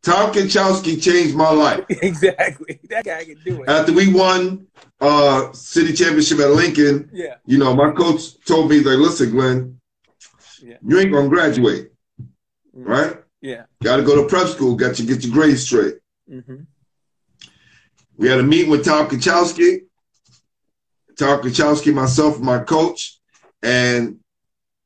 Tom 0.03 0.33
Konchalski 0.33 1.01
changed 1.01 1.35
my 1.35 1.51
life. 1.51 1.85
exactly 1.89 2.79
that 2.89 3.05
guy 3.05 3.23
can 3.23 3.39
do 3.43 3.61
it. 3.63 3.69
After 3.69 3.93
we 3.93 4.11
won 4.11 4.67
uh 4.99 5.51
city 5.53 5.93
championship 5.93 6.39
at 6.39 6.49
Lincoln, 6.51 7.09
yeah, 7.13 7.35
you 7.45 7.57
know, 7.57 7.73
my 7.75 7.91
coach 7.91 8.39
told 8.45 8.69
me 8.69 8.79
like, 8.79 8.97
listen, 8.97 9.31
Glenn, 9.31 9.79
Yeah. 10.61 10.77
you 10.85 10.99
ain't 10.99 11.11
gonna 11.11 11.29
graduate, 11.29 11.91
Mm. 12.75 12.87
right? 12.87 13.17
yeah. 13.41 13.65
Gotta 13.83 14.03
go 14.03 14.21
to 14.21 14.27
prep 14.27 14.47
school, 14.47 14.75
got 14.75 14.95
to 14.95 15.03
get 15.03 15.23
your 15.23 15.33
grades 15.33 15.63
straight. 15.63 15.95
hmm 16.27 16.63
We 18.17 18.27
had 18.29 18.39
a 18.39 18.43
meeting 18.43 18.69
with 18.71 18.85
Tom 18.85 19.07
Konchalski, 19.07 19.81
Tom 21.17 21.41
Konchalski, 21.41 21.93
myself, 21.93 22.37
and 22.37 22.45
my 22.45 22.59
coach, 22.59 23.19
and 23.61 24.19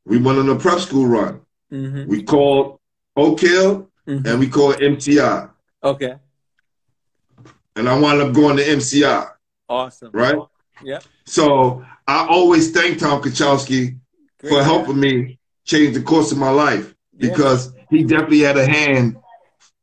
we 0.06 0.18
went 0.18 0.40
on 0.40 0.50
a 0.50 0.56
prep 0.56 0.80
school 0.80 1.08
run. 1.08 1.42
hmm 1.70 2.06
We 2.08 2.24
called 2.24 2.80
Oak 3.16 3.40
Hill 3.42 3.90
hmm 4.08 4.22
and 4.26 4.40
we 4.40 4.48
call 4.48 4.72
it 4.72 4.80
MCI. 4.80 5.50
Okay, 5.84 6.16
And 7.76 7.88
I 7.90 7.98
wound 8.00 8.22
up 8.22 8.34
going 8.34 8.58
to 8.58 8.64
MCI, 8.64 9.30
awesome. 9.70 10.12
right? 10.14 10.38
Yeah. 10.84 11.00
So 11.26 11.86
I 12.08 12.26
always 12.28 12.72
thank 12.72 13.00
Tom 13.00 13.22
Konchalski 13.22 13.98
Great 14.40 14.50
for 14.50 14.64
helping 14.64 15.00
me 15.00 15.40
change 15.66 15.94
the 15.96 16.02
course 16.02 16.32
of 16.32 16.38
my 16.38 16.50
life 16.50 16.94
Yeah. 17.18 17.30
because 17.30 17.74
he 17.90 18.04
definitely 18.04 18.40
had 18.42 18.58
a 18.58 18.66
hand 18.66 19.18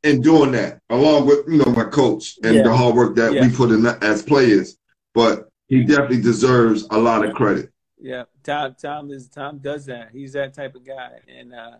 in 0.02 0.20
doing 0.20 0.50
that, 0.52 0.80
along 0.90 1.26
with 1.26 1.46
you 1.48 1.58
know 1.58 1.70
my 1.72 1.84
coach 1.84 2.36
and 2.42 2.56
Yeah. 2.56 2.62
the 2.64 2.76
hard 2.76 2.94
work 2.96 3.14
that 3.16 3.32
Yeah. 3.32 3.46
we 3.46 3.54
put 3.54 3.70
in 3.70 3.86
as 3.86 4.22
players. 4.22 4.76
But 5.14 5.48
he 5.68 5.84
definitely 5.84 6.20
deserves 6.22 6.86
a 6.90 6.98
lot 6.98 7.24
of 7.24 7.34
credit. 7.34 7.70
Yeah, 7.98 8.24
Tom. 8.42 8.74
Tom 8.80 9.10
is 9.12 9.28
Tom 9.28 9.58
does 9.58 9.86
that. 9.86 10.10
He's 10.12 10.32
that 10.32 10.54
type 10.54 10.74
of 10.74 10.84
guy, 10.84 11.20
and 11.28 11.54
uh, 11.54 11.76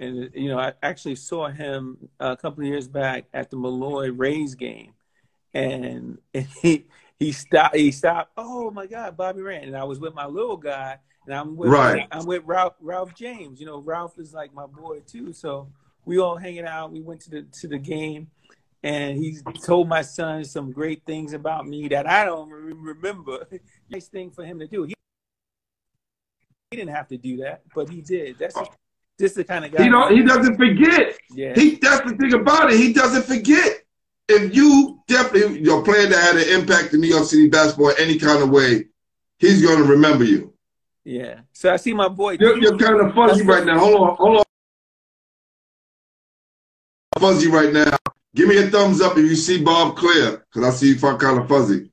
and 0.00 0.30
you 0.34 0.48
know, 0.48 0.58
I 0.58 0.72
actually 0.82 1.14
saw 1.14 1.48
him 1.48 2.08
a 2.18 2.36
couple 2.36 2.62
of 2.62 2.68
years 2.68 2.88
back 2.88 3.26
at 3.34 3.50
the 3.50 3.56
Molloy 3.56 4.10
Rays 4.10 4.54
game, 4.54 4.94
and, 5.54 6.18
and 6.34 6.46
he 6.62 6.86
he 7.18 7.32
stopped. 7.32 7.76
He 7.76 7.92
stopped. 7.92 8.32
Oh 8.36 8.70
my 8.70 8.86
God, 8.86 9.16
Bobby 9.16 9.42
Rand, 9.42 9.66
and 9.66 9.76
I 9.76 9.84
was 9.84 10.00
with 10.00 10.14
my 10.14 10.26
little 10.26 10.56
guy, 10.56 10.96
and 11.26 11.34
I'm 11.34 11.54
with 11.56 11.70
Right. 11.70 12.08
I'm 12.10 12.24
with 12.26 12.42
Ralph 12.46 12.74
Ralph 12.80 13.14
James. 13.14 13.60
You 13.60 13.66
know, 13.66 13.78
Ralph 13.78 14.18
is 14.18 14.32
like 14.32 14.54
my 14.54 14.66
boy 14.66 15.00
too. 15.06 15.34
So 15.34 15.68
we 16.06 16.18
all 16.18 16.36
hanging 16.36 16.66
out. 16.66 16.90
We 16.90 17.02
went 17.02 17.20
to 17.22 17.30
the 17.30 17.42
to 17.60 17.68
the 17.68 17.78
game. 17.78 18.30
And 18.82 19.18
he 19.18 19.36
told 19.62 19.90
my 19.90 20.00
son 20.00 20.42
some 20.42 20.72
great 20.72 21.04
things 21.04 21.34
about 21.34 21.68
me 21.68 21.86
that 21.88 22.06
I 22.06 22.24
don't 22.24 22.48
re- 22.48 22.72
remember. 22.72 23.46
nice 23.90 24.08
thing 24.08 24.30
for 24.30 24.42
him 24.42 24.58
to 24.58 24.66
do. 24.66 24.84
He 24.84 24.94
he 26.70 26.78
didn't 26.78 26.94
have 26.94 27.08
to 27.08 27.18
do 27.18 27.36
that, 27.38 27.60
but 27.74 27.90
he 27.90 28.00
did. 28.00 28.38
That's 28.38 28.54
just, 28.54 28.70
just 29.20 29.34
the 29.36 29.44
kind 29.44 29.64
of 29.64 29.70
guy. 29.72 29.84
He 29.84 29.88
don't. 29.88 30.16
He 30.16 30.22
doesn't 30.24 30.56
forget. 30.56 31.16
yeah, 31.30 31.54
He 31.54 31.76
that's 31.76 32.10
the 32.10 32.16
thing 32.16 32.32
about 32.34 32.72
it. 32.72 32.78
He 32.78 32.92
doesn't 32.92 33.24
forget. 33.24 33.82
If 34.28 34.54
you 34.54 35.00
definitely 35.08 35.60
your 35.60 35.82
player 35.84 36.06
that 36.06 36.22
had 36.22 36.36
an 36.36 36.60
impact 36.60 36.94
in 36.94 37.00
New 37.00 37.08
York 37.08 37.24
City 37.24 37.48
basketball 37.48 37.90
in 37.90 37.96
any 37.98 38.18
kind 38.18 38.42
of 38.42 38.50
way, 38.50 38.86
he's 39.38 39.62
going 39.62 39.78
to 39.78 39.84
remember 39.84 40.24
you. 40.24 40.54
yeah. 41.04 41.40
So 41.52 41.72
I 41.72 41.76
see 41.76 41.92
my 41.92 42.08
boy. 42.08 42.38
You're, 42.40 42.58
you're 42.58 42.78
kind 42.78 43.00
of 43.00 43.14
fuzzy 43.14 43.44
right 43.44 43.64
now. 43.64 43.78
Hold 43.78 43.94
on, 43.96 44.16
hold 44.16 44.36
on. 44.38 44.44
Fuzzy 47.18 47.48
right 47.48 47.72
now. 47.72 47.96
Give 48.34 48.48
me 48.48 48.56
a 48.58 48.68
thumbs 48.68 49.00
up 49.00 49.18
if 49.18 49.24
you 49.24 49.34
see 49.34 49.62
Bob 49.62 49.96
clear, 49.96 50.44
because 50.52 50.68
I 50.68 50.76
see 50.76 50.94
you 50.94 50.98
kind 50.98 51.38
of 51.38 51.48
fuzzy. 51.48 51.90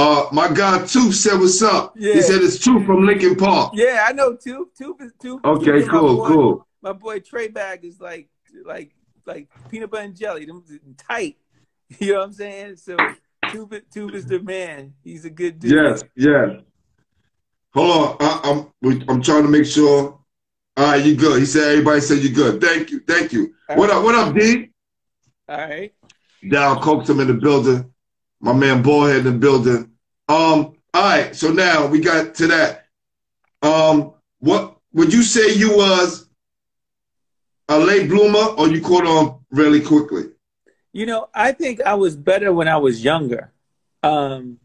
Uh, 0.00 0.26
my 0.32 0.48
guy 0.48 0.78
Tooth 0.86 1.14
said, 1.14 1.38
"What's 1.38 1.60
up?" 1.60 1.92
Yeah. 1.94 2.14
He 2.14 2.22
said 2.22 2.40
it's 2.40 2.58
Tooth 2.58 2.86
from 2.86 3.04
Lincoln 3.04 3.36
Park. 3.36 3.72
Yeah, 3.74 4.06
I 4.08 4.12
know. 4.12 4.34
Tube, 4.34 4.68
Tube 4.76 4.98
is 5.02 5.12
Tube. 5.20 5.44
Okay, 5.44 5.80
is 5.80 5.86
my 5.86 5.92
cool, 5.92 6.16
boy. 6.16 6.28
cool. 6.28 6.66
my 6.80 6.92
boy 6.94 7.20
Trey 7.20 7.48
Bag 7.48 7.84
is 7.84 8.00
like 8.00 8.30
like 8.64 8.94
like 9.26 9.48
peanut 9.70 9.90
butter 9.90 10.04
and 10.04 10.16
jelly, 10.16 10.46
them 10.46 10.64
tight. 10.96 11.36
You 11.98 12.12
know 12.12 12.20
what 12.20 12.26
I'm 12.26 12.32
saying? 12.32 12.76
So 12.76 12.96
Tube, 13.50 13.74
Tube 13.92 14.14
is 14.14 14.24
the 14.24 14.38
man. 14.40 14.94
He's 15.02 15.24
a 15.24 15.30
good 15.30 15.58
dude. 15.58 15.72
Yes, 15.72 16.04
yeah. 16.14 16.60
Hold 17.74 17.90
on, 17.90 18.16
I, 18.20 18.40
I'm 18.82 19.02
I'm 19.08 19.20
trying 19.20 19.42
to 19.42 19.48
make 19.48 19.66
sure. 19.66 20.18
All 20.76 20.86
right, 20.86 21.04
you 21.04 21.16
good? 21.16 21.40
He 21.40 21.46
said 21.46 21.72
everybody 21.72 22.00
said 22.00 22.18
you 22.18 22.30
good. 22.32 22.60
Thank 22.60 22.90
you, 22.90 23.00
thank 23.00 23.32
you. 23.32 23.52
What 23.74 23.90
up? 23.90 24.04
What 24.04 24.14
up, 24.14 24.34
D? 24.34 24.70
All 25.48 25.58
right. 25.58 25.92
Down 26.48 26.80
Coaxum 26.80 27.20
in 27.20 27.26
the 27.26 27.34
building. 27.34 27.92
My 28.40 28.54
man 28.54 28.82
Ballhead 28.82 29.18
in 29.18 29.24
the 29.24 29.32
building. 29.32 29.89
Um, 30.30 30.76
all 30.94 31.02
right, 31.02 31.34
so 31.34 31.50
now 31.50 31.88
we 31.88 31.98
got 31.98 32.36
to 32.36 32.46
that. 32.46 32.86
Um, 33.62 34.14
what 34.38 34.76
would 34.92 35.12
you 35.12 35.24
say 35.24 35.54
you 35.54 35.76
was 35.76 36.28
a 37.68 37.76
late 37.76 38.08
bloomer 38.08 38.54
or 38.56 38.68
you 38.68 38.80
caught 38.80 39.04
on 39.04 39.40
really 39.50 39.80
quickly? 39.80 40.26
You 40.92 41.06
know, 41.06 41.28
I 41.34 41.50
think 41.50 41.80
I 41.80 41.94
was 41.94 42.14
better 42.14 42.52
when 42.52 42.68
I 42.68 42.76
was 42.76 43.02
younger. 43.02 43.52
Um, 44.04 44.60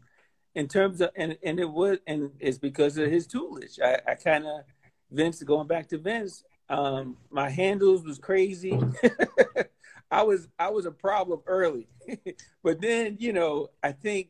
in 0.54 0.68
terms 0.68 1.00
of 1.00 1.10
and 1.16 1.36
and 1.42 1.58
it 1.58 1.68
was 1.68 1.98
and 2.06 2.30
it's 2.38 2.58
because 2.58 2.96
of 2.96 3.10
his 3.10 3.26
toolage. 3.26 3.80
I, 3.82 4.12
I 4.12 4.14
kind 4.14 4.46
of 4.46 4.60
Vince 5.10 5.42
going 5.42 5.66
back 5.66 5.88
to 5.88 5.98
Vince. 5.98 6.44
Um, 6.68 7.16
my 7.28 7.50
handles 7.50 8.04
was 8.04 8.20
crazy. 8.20 8.78
I 10.12 10.22
was 10.22 10.46
I 10.60 10.70
was 10.70 10.86
a 10.86 10.92
problem 10.92 11.40
early, 11.48 11.88
but 12.62 12.80
then 12.80 13.16
you 13.18 13.32
know 13.32 13.70
I 13.82 13.90
think 13.90 14.28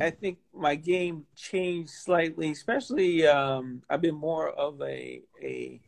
I 0.00 0.10
think 0.10 0.38
my 0.54 0.74
game 0.74 1.24
changed 1.34 1.90
slightly. 1.90 2.50
Especially 2.50 3.26
um, 3.26 3.82
I've 3.90 4.00
been 4.00 4.14
more 4.14 4.50
of 4.50 4.80
a 4.80 5.22
a 5.42 5.80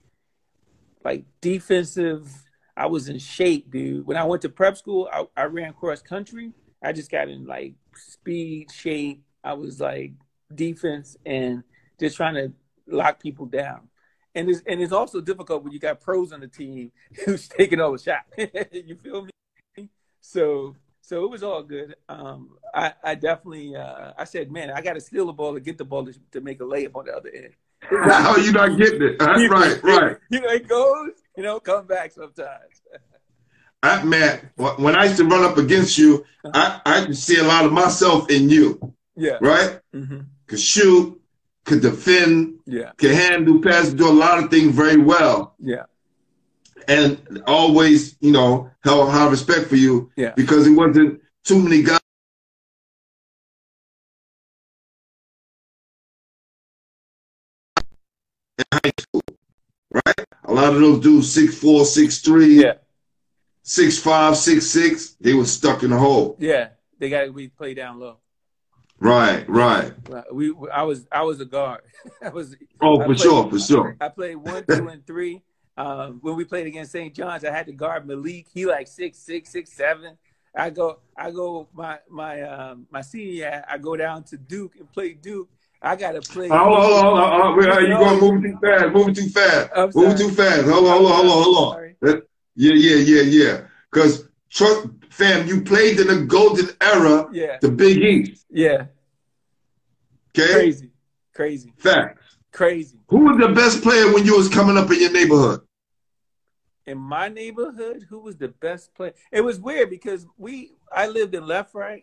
like 1.04 1.24
defensive. 1.40 2.28
I 2.76 2.86
was 2.86 3.08
in 3.08 3.18
shape, 3.18 3.70
dude. 3.70 4.06
When 4.06 4.16
I 4.16 4.24
went 4.24 4.42
to 4.42 4.48
prep 4.48 4.76
school, 4.76 5.08
I, 5.12 5.26
I 5.36 5.44
ran 5.44 5.72
cross 5.74 6.02
country. 6.02 6.52
I 6.82 6.92
just 6.92 7.10
got 7.10 7.28
in 7.28 7.46
like 7.46 7.74
speed, 7.94 8.70
shape. 8.72 9.22
I 9.44 9.54
was 9.54 9.80
like 9.80 10.12
defense 10.54 11.16
and 11.24 11.62
just 11.98 12.16
trying 12.16 12.34
to 12.34 12.52
lock 12.86 13.20
people 13.20 13.46
down. 13.46 13.88
And 14.34 14.48
it's 14.48 14.62
and 14.66 14.80
it's 14.80 14.92
also 14.92 15.20
difficult 15.20 15.64
when 15.64 15.72
you 15.72 15.78
got 15.78 16.00
pros 16.00 16.32
on 16.32 16.40
the 16.40 16.48
team 16.48 16.92
who's 17.24 17.48
taking 17.48 17.80
all 17.80 17.92
the 17.92 17.98
shot. 17.98 18.24
you 18.72 18.96
feel 18.96 19.26
me? 19.76 19.88
So 20.20 20.76
so 21.10 21.24
it 21.24 21.30
was 21.30 21.42
all 21.42 21.64
good. 21.64 21.96
Um, 22.08 22.50
I 22.72 22.92
I 23.02 23.14
definitely 23.16 23.74
uh, 23.74 24.12
I 24.16 24.22
said, 24.22 24.52
man, 24.52 24.70
I 24.70 24.80
got 24.80 24.92
to 24.92 25.00
steal 25.00 25.26
the 25.26 25.32
ball 25.32 25.54
to 25.54 25.60
get 25.60 25.76
the 25.76 25.84
ball 25.84 26.06
to, 26.06 26.14
to 26.30 26.40
make 26.40 26.60
a 26.60 26.62
layup 26.62 26.94
on 26.94 27.06
the 27.06 27.12
other 27.12 27.30
end. 27.34 27.52
How 27.80 28.36
you 28.36 28.52
not 28.52 28.78
getting 28.78 29.02
it? 29.02 29.16
Huh? 29.20 29.48
Right, 29.48 29.82
right. 29.92 30.16
You 30.30 30.40
know, 30.40 30.50
it 30.50 30.68
goes. 30.68 31.10
You 31.36 31.42
know, 31.42 31.58
come 31.58 31.88
back 31.88 32.12
sometimes. 32.12 32.82
I, 33.82 34.04
man, 34.04 34.50
when 34.56 34.94
I 34.94 35.06
used 35.06 35.16
to 35.16 35.24
run 35.24 35.42
up 35.42 35.56
against 35.56 35.98
you, 35.98 36.24
I, 36.44 36.80
I 36.86 37.10
see 37.12 37.38
a 37.40 37.42
lot 37.42 37.64
of 37.64 37.72
myself 37.72 38.30
in 38.30 38.48
you, 38.50 38.94
Yeah. 39.16 39.38
right? 39.40 39.80
hmm 39.92 40.20
Could 40.46 40.60
shoot, 40.60 41.18
could 41.64 41.80
defend, 41.80 42.60
Yeah. 42.66 42.92
could 42.98 43.12
handle, 43.12 43.60
pass, 43.62 43.88
do 43.88 44.06
a 44.06 44.12
lot 44.12 44.38
of 44.38 44.50
things 44.50 44.76
very 44.76 44.98
well. 44.98 45.54
Yeah. 45.58 45.84
And 46.88 47.42
always, 47.46 48.16
you 48.20 48.32
know, 48.32 48.70
held 48.84 49.10
high 49.10 49.28
respect 49.28 49.68
for 49.68 49.76
you 49.76 50.10
Yeah. 50.16 50.32
because 50.36 50.66
it 50.66 50.72
wasn't 50.72 51.20
too 51.44 51.58
many 51.62 51.82
guys. 51.82 52.00
in 58.58 58.64
high 58.72 58.92
school, 58.98 59.22
right? 59.92 60.26
A 60.44 60.52
lot 60.52 60.74
of 60.74 60.80
those 60.80 61.00
dudes, 61.00 61.32
six 61.32 61.54
four, 61.58 61.84
six 61.84 62.18
three, 62.18 62.60
Yeah. 62.62 62.74
six 63.62 63.98
five, 63.98 64.36
six 64.36 64.66
six, 64.66 65.12
they 65.20 65.34
were 65.34 65.44
stuck 65.44 65.82
in 65.82 65.90
the 65.90 65.98
hole. 65.98 66.36
Yeah. 66.38 66.68
They 66.98 67.08
got 67.08 67.24
to 67.24 67.32
be 67.32 67.48
play 67.48 67.72
down 67.74 67.98
low. 67.98 68.18
Right, 68.98 69.48
right. 69.48 69.94
We, 70.30 70.50
we 70.50 70.68
I 70.68 70.82
was 70.82 71.06
I 71.10 71.22
was 71.22 71.40
a 71.40 71.46
guard. 71.46 71.80
I 72.22 72.28
was 72.28 72.54
Oh, 72.82 72.96
I 73.00 73.06
for 73.06 73.14
played- 73.14 73.20
sure, 73.20 73.50
for 73.50 73.58
sure. 73.58 73.96
I 74.00 74.08
played 74.10 74.36
one, 74.36 74.64
two, 74.66 74.88
and 74.88 75.06
three. 75.06 75.42
Um, 75.76 76.18
when 76.22 76.36
we 76.36 76.44
played 76.44 76.66
against 76.66 76.92
St. 76.92 77.14
John's, 77.14 77.44
I 77.44 77.50
had 77.50 77.66
to 77.66 77.72
guard 77.72 78.06
Malik. 78.06 78.46
He 78.52 78.66
like 78.66 78.86
six, 78.86 79.18
six, 79.18 79.50
six, 79.50 79.72
seven. 79.72 80.18
I 80.54 80.70
go, 80.70 80.98
I 81.16 81.30
go, 81.30 81.68
my 81.72 81.98
my 82.08 82.42
um, 82.42 82.86
my 82.90 83.00
senior 83.02 83.64
I 83.68 83.78
go 83.78 83.96
down 83.96 84.24
to 84.24 84.36
Duke 84.36 84.74
and 84.78 84.90
play 84.92 85.12
Duke. 85.14 85.48
I 85.80 85.96
gotta 85.96 86.20
play. 86.20 86.48
Hold 86.48 86.60
on, 86.60 86.82
hold 86.82 86.92
on, 86.92 87.04
hold 87.04 87.18
on, 87.18 87.30
hold 87.30 87.42
on. 87.42 87.76
Wait, 87.76 87.88
You 87.88 87.96
going 87.98 88.20
moving 88.20 88.42
too 88.52 88.58
fast? 88.60 88.92
Moving 88.92 89.14
too 89.14 89.28
fast? 89.28 89.70
Moving 89.94 90.16
sorry. 90.16 90.18
too 90.18 90.30
fast? 90.34 90.62
Hold 90.68 90.86
on, 90.86 90.96
hold 90.98 91.06
on, 91.06 91.12
hold 91.12 91.26
on, 91.30 91.42
hold 91.54 91.72
Sorry. 91.72 91.96
on. 92.02 92.08
Uh, 92.10 92.20
Yeah, 92.56 92.72
yeah, 92.74 92.96
yeah, 92.96 93.22
yeah. 93.22 93.60
Because 93.90 94.28
Chuck, 94.50 94.90
fam, 95.10 95.46
you 95.46 95.62
played 95.62 96.00
in 96.00 96.08
the 96.08 96.26
golden 96.26 96.68
era, 96.80 97.28
Yeah, 97.32 97.58
the 97.62 97.70
Big 97.70 97.96
East. 97.98 98.44
yeah, 98.50 98.86
Okay, 100.36 100.52
crazy, 100.52 100.90
crazy, 101.34 101.72
facts. 101.78 102.19
Crazy. 102.52 102.98
Who 103.08 103.18
was 103.24 103.38
the 103.38 103.48
best 103.48 103.82
player 103.82 104.12
when 104.12 104.24
you 104.24 104.36
was 104.36 104.48
coming 104.48 104.76
up 104.76 104.90
in 104.90 105.00
your 105.00 105.12
neighborhood? 105.12 105.60
in 106.86 106.98
my 106.98 107.28
neighborhood, 107.28 108.06
who 108.08 108.18
was 108.18 108.36
the 108.36 108.48
best 108.48 108.92
player? 108.94 109.12
It 109.30 109.42
was 109.42 109.60
weird 109.60 109.90
because 109.90 110.26
we 110.36 110.72
I 110.92 111.06
lived 111.06 111.34
in 111.34 111.44
LeFrak. 111.44 112.02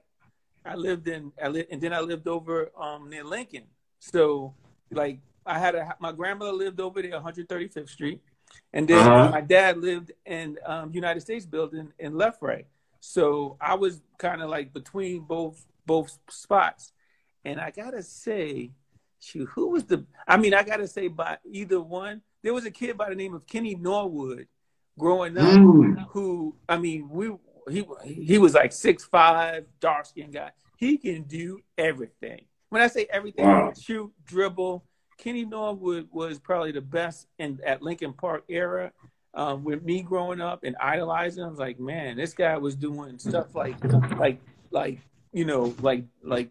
I 0.63 0.75
lived 0.75 1.07
in 1.07 1.31
I 1.43 1.47
lived, 1.49 1.69
and 1.71 1.81
then 1.81 1.93
I 1.93 1.99
lived 1.99 2.27
over 2.27 2.71
um 2.77 3.09
near 3.09 3.23
Lincoln. 3.23 3.63
So 3.99 4.53
like 4.91 5.19
I 5.45 5.59
had 5.59 5.75
a 5.75 5.95
my 5.99 6.11
grandmother 6.13 6.53
lived 6.53 6.79
over 6.79 7.01
there, 7.01 7.11
135th 7.19 7.89
Street, 7.89 8.21
and 8.71 8.87
then 8.87 8.99
Uh-huh. 8.99 9.31
my 9.31 9.41
dad 9.41 9.77
lived 9.77 10.11
in 10.25 10.57
um, 10.65 10.91
United 10.93 11.21
States 11.21 11.45
Building 11.45 11.91
in 11.99 12.13
LeFrak. 12.13 12.65
So 12.99 13.57
I 13.59 13.75
was 13.75 14.01
kind 14.17 14.41
of 14.41 14.49
like 14.49 14.73
between 14.73 15.21
both 15.21 15.65
both 15.85 16.17
spots, 16.29 16.93
and 17.43 17.59
I 17.59 17.71
gotta 17.71 18.03
say, 18.03 18.71
shoot, 19.19 19.47
who 19.53 19.69
was 19.69 19.85
the? 19.85 20.05
I 20.27 20.37
mean, 20.37 20.53
I 20.53 20.63
gotta 20.63 20.87
say 20.87 21.07
by 21.07 21.37
either 21.49 21.79
one. 21.81 22.21
There 22.43 22.53
was 22.53 22.65
a 22.65 22.71
kid 22.71 22.97
by 22.97 23.09
the 23.09 23.15
name 23.15 23.33
of 23.33 23.45
Kenny 23.47 23.75
Norwood 23.75 24.47
growing 24.97 25.37
up 25.37 25.45
Mm. 25.59 26.07
who 26.09 26.55
I 26.67 26.77
mean 26.77 27.07
we 27.09 27.31
he 27.69 27.85
he 28.03 28.37
was 28.37 28.53
like 28.53 28.71
six 28.71 29.03
five 29.05 29.65
dark 29.79 30.05
skinned 30.05 30.33
guy. 30.33 30.51
He 30.77 30.97
can 30.97 31.23
do 31.23 31.59
everything. 31.77 32.45
When 32.69 32.81
I 32.81 32.87
say 32.87 33.07
everything, 33.11 33.45
Wow. 33.45 33.73
shoot, 33.79 34.11
dribble. 34.25 34.83
Kenny 35.17 35.45
Norwood 35.45 36.07
was 36.11 36.37
probably 36.39 36.71
the 36.71 36.81
best 36.81 37.27
in 37.39 37.59
at 37.65 37.81
Lincoln 37.81 38.13
Park 38.13 38.43
era. 38.49 38.91
Um, 39.33 39.63
with 39.63 39.83
me 39.83 40.01
growing 40.01 40.41
up 40.41 40.63
and 40.63 40.75
idolizing, 40.79 41.43
I 41.43 41.47
was 41.47 41.59
like, 41.59 41.79
man, 41.79 42.17
this 42.17 42.33
guy 42.33 42.57
was 42.57 42.75
doing 42.75 43.19
stuff 43.19 43.53
like 43.55 43.75
like 44.17 44.39
like 44.71 44.99
you 45.33 45.45
know 45.45 45.75
like 45.81 46.05
like 46.23 46.49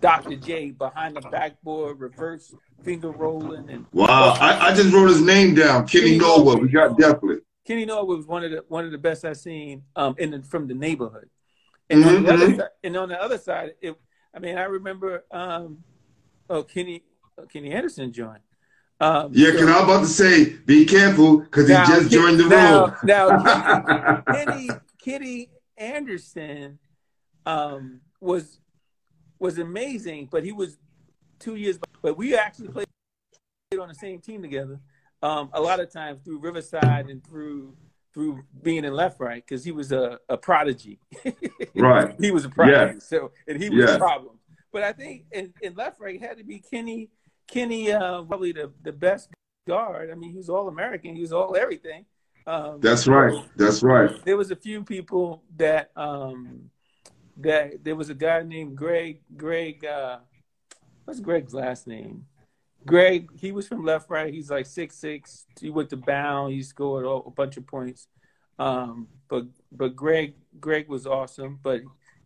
Dr. 0.00 0.36
J 0.36 0.70
behind 0.72 1.16
the 1.16 1.20
backboard, 1.22 2.00
reverse 2.00 2.54
finger 2.82 3.10
rolling, 3.10 3.68
and 3.70 3.86
Wow, 3.92 4.36
I, 4.40 4.68
I 4.70 4.74
just 4.74 4.92
wrote 4.92 5.08
his 5.08 5.20
name 5.22 5.54
down. 5.54 5.86
Kenny 5.86 6.04
Kenny 6.06 6.18
Norwood. 6.18 6.62
We 6.62 6.68
got 6.68 6.98
definitely. 6.98 7.36
Kenny 7.66 7.84
Norwood 7.84 8.18
was 8.18 8.26
one 8.26 8.44
of 8.44 8.50
the 8.50 8.64
one 8.68 8.84
of 8.84 8.90
the 8.90 8.98
best 8.98 9.24
I've 9.24 9.36
seen 9.36 9.82
um 9.96 10.14
in 10.18 10.30
the, 10.32 10.42
from 10.42 10.66
the 10.66 10.74
neighborhood. 10.74 11.28
And 11.90 12.04
on 12.04 12.14
Mhm, 12.14 12.26
the 12.26 12.32
other 12.34 12.48
mhm. 12.48 12.56
side, 12.56 12.68
and 12.84 12.96
on 12.96 13.08
the 13.08 13.22
other 13.22 13.38
side, 13.38 13.74
it, 13.80 13.96
I 14.34 14.38
mean, 14.40 14.58
I 14.58 14.64
remember 14.64 15.24
um 15.30 15.78
oh 16.50 16.62
Kenny 16.64 17.04
oh, 17.38 17.46
Kenny 17.46 17.70
Anderson 17.72 18.12
joined. 18.12 18.40
Um, 19.00 19.30
Yeah, 19.32 19.52
so- 19.52 19.58
I 19.68 19.74
was 19.74 19.82
about 19.84 20.00
to 20.00 20.06
say, 20.06 20.44
be 20.64 20.84
careful, 20.84 21.38
because 21.38 21.66
he 21.68 21.74
just 21.74 22.10
joined 22.10 22.38
the 22.38 22.46
now- 22.46 22.86
room. 22.86 22.94
now, 23.04 24.22
Kenny 24.32 24.70
Kenny 25.02 25.50
Anderson 25.76 26.78
um, 27.46 28.00
was 28.20 28.60
was 29.42 29.58
amazing, 29.58 30.28
but 30.30 30.44
he 30.44 30.52
was 30.52 30.78
two 31.38 31.56
years. 31.56 31.78
But 32.00 32.16
we 32.16 32.36
actually 32.36 32.68
played 32.68 32.86
on 33.80 33.88
the 33.88 33.94
same 33.94 34.20
team 34.20 34.40
together. 34.40 34.78
Um, 35.22 35.50
a 35.52 35.60
lot 35.60 35.80
of 35.80 35.92
times 35.92 36.20
through 36.24 36.38
Riverside 36.38 37.08
and 37.10 37.22
through 37.26 37.74
through 38.14 38.42
being 38.62 38.84
in 38.84 38.92
LeFrak 38.92 39.36
because 39.36 39.64
he 39.64 39.72
was 39.72 39.90
a, 39.92 40.18
a 40.28 40.36
prodigy. 40.36 40.98
Right. 41.74 42.14
he 42.20 42.30
was 42.30 42.44
a 42.44 42.50
prodigy. 42.50 42.94
Yeah. 42.94 42.98
So 42.98 43.32
and 43.48 43.60
he 43.62 43.70
was 43.70 43.84
Yeah. 43.88 43.96
a 43.96 43.98
problem. 43.98 44.38
But 44.72 44.82
I 44.84 44.92
think 44.92 45.24
in, 45.32 45.52
in 45.62 45.74
LeFrak 45.74 46.14
it 46.16 46.20
had 46.20 46.38
to 46.38 46.44
be 46.44 46.58
Kenny. 46.60 47.08
Kenny 47.48 47.90
uh, 47.92 48.22
probably 48.22 48.52
the, 48.52 48.70
the 48.82 48.92
best 48.92 49.30
guard. 49.66 50.10
I 50.10 50.14
mean, 50.14 50.30
he 50.30 50.36
was 50.36 50.48
all 50.50 50.68
American. 50.68 51.14
He 51.14 51.20
was 51.22 51.32
all 51.32 51.56
everything. 51.56 52.04
Um, 52.46 52.80
That's 52.80 53.06
right. 53.06 53.34
That's 53.56 53.82
right. 53.82 54.10
there 54.24 54.36
was 54.36 54.50
a 54.50 54.56
few 54.56 54.82
people 54.84 55.42
that 55.56 55.90
um 55.96 56.70
that 57.38 57.84
there 57.84 57.96
was 57.96 58.10
a 58.10 58.14
guy 58.14 58.42
named 58.42 58.76
Greg 58.76 59.20
Greg 59.36 59.84
uh 59.84 60.18
what's 61.04 61.20
Greg's 61.20 61.54
last 61.54 61.86
name? 61.86 62.26
Greg, 62.86 63.30
he 63.38 63.52
was 63.52 63.68
from 63.68 63.84
LeFrak. 63.84 64.32
He's 64.32 64.50
like 64.50 64.66
six 64.66 64.96
six. 64.96 65.46
He 65.60 65.70
went 65.70 65.90
to 65.90 65.96
Bound. 65.96 66.52
He 66.52 66.62
scored 66.62 67.04
a, 67.04 67.30
bunch 67.30 67.56
of 67.56 67.66
points. 67.66 68.08
Um, 68.58 69.08
but 69.28 69.44
but 69.70 69.94
Greg 69.96 70.34
Greg 70.60 70.88
was 70.88 71.06
awesome. 71.06 71.58
But 71.62 71.82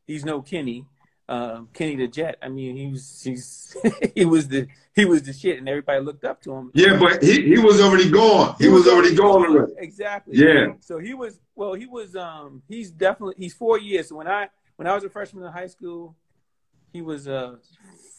he's 0.07 0.25
no 0.25 0.43
Kenny. 0.43 0.87
um, 1.29 1.69
Kenny 1.73 1.97
the 1.97 2.09
Jet. 2.09 2.39
I 2.43 2.49
mean, 2.49 2.77
he 2.77 2.87
was 2.89 3.23
he's 3.23 3.77
he 4.15 4.25
was 4.25 4.49
the 4.49 4.67
he 4.95 5.05
was 5.05 5.23
the 5.23 5.33
shit, 5.33 5.59
and 5.59 5.69
everybody 5.69 6.01
looked 6.01 6.25
up 6.25 6.43
to 6.43 6.55
him. 6.55 6.71
Yeah, 6.75 6.99
but 6.99 7.23
he, 7.23 7.43
he 7.43 7.59
was 7.59 7.81
already 7.81 8.11
gone. 8.11 8.57
He, 8.59 8.69
was, 8.69 8.89
already 8.89 9.15
gone 9.15 9.45
already. 9.45 9.73
Exactly. 9.77 10.39
Yeah. 10.39 10.69
So 10.81 10.99
he 10.99 11.13
was 11.13 11.39
well. 11.55 11.75
He 11.75 11.87
was 11.87 12.17
um. 12.17 12.63
He's 12.69 12.91
definitely 12.91 13.35
he's 13.39 13.55
four 13.55 13.79
years. 13.79 14.09
So 14.09 14.17
when 14.17 14.29
I 14.29 14.49
when 14.77 14.87
I 14.87 14.95
was 14.95 15.05
a 15.05 15.11
freshman 15.11 15.45
in 15.45 15.53
high 15.53 15.67
school, 15.67 16.17
he 16.93 17.03
was 17.03 17.27
a 17.27 17.59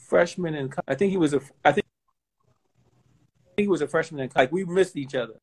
freshman 0.07 0.55
in. 0.55 0.73
I 0.87 0.95
think 0.95 1.11
he 1.11 1.17
was 1.17 1.33
a. 1.33 1.41
I 1.63 1.71
think 1.71 1.85
he 3.55 3.67
was 3.67 3.81
a 3.81 3.87
freshman 3.87 4.21
in. 4.21 4.31
Like 4.35 4.51
we 4.51 4.65
missed 4.65 4.97
each 4.97 5.15
other. 5.15 5.39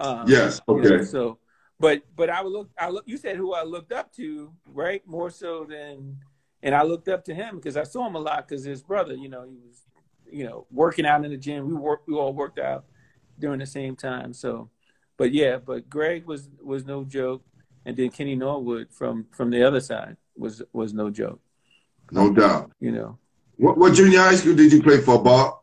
Um, 0.00 0.24
Yes, 0.26 0.60
you 0.68 0.74
know, 0.74 0.80
okay. 0.80 1.04
so, 1.04 1.38
but 1.78 2.02
but 2.16 2.28
I 2.28 2.42
would 2.42 2.52
look. 2.52 2.70
I 2.78 2.88
look. 2.90 3.04
You 3.06 3.16
said 3.16 3.36
who 3.36 3.54
I 3.54 3.62
looked 3.62 3.92
up 3.92 4.12
to, 4.14 4.52
right? 4.66 5.06
More 5.06 5.30
so 5.30 5.64
than, 5.64 6.18
and 6.62 6.74
I 6.74 6.82
looked 6.82 7.08
up 7.08 7.24
to 7.24 7.34
him 7.34 7.56
because 7.56 7.76
I 7.76 7.84
saw 7.84 8.06
him 8.06 8.16
a 8.16 8.20
lot 8.20 8.48
because 8.48 8.64
his 8.64 8.82
brother. 8.82 9.14
You 9.14 9.28
know, 9.28 9.44
he 9.44 9.56
was, 9.56 9.82
you 10.30 10.44
know, 10.44 10.66
working 10.70 11.06
out 11.06 11.24
in 11.24 11.30
the 11.30 11.36
gym. 11.36 11.68
We 11.68 11.74
work. 11.74 12.02
We 12.06 12.14
all 12.14 12.32
worked 12.32 12.58
out 12.58 12.84
during 13.38 13.60
the 13.60 13.66
same 13.66 13.94
time. 13.94 14.32
So, 14.32 14.70
but 15.16 15.32
yeah, 15.32 15.58
but 15.58 15.88
Greg 15.88 16.26
was 16.26 16.48
was 16.60 16.84
no 16.84 17.04
joke, 17.04 17.44
and 17.84 17.96
then 17.96 18.10
Kenny 18.10 18.34
Norwood 18.34 18.88
from 18.92 19.26
from 19.30 19.50
the 19.50 19.62
other 19.62 19.80
side 19.80 20.16
was 20.36 20.62
was 20.72 20.92
no 20.92 21.10
joke. 21.10 21.40
No 22.10 22.32
doubt. 22.32 22.72
You 22.80 22.92
know. 22.92 23.18
What, 23.56 23.78
what 23.78 23.94
junior 23.94 24.18
high 24.20 24.34
school 24.34 24.54
did 24.54 24.72
you 24.72 24.82
play 24.82 25.00
for, 25.00 25.22
Bob? 25.22 25.60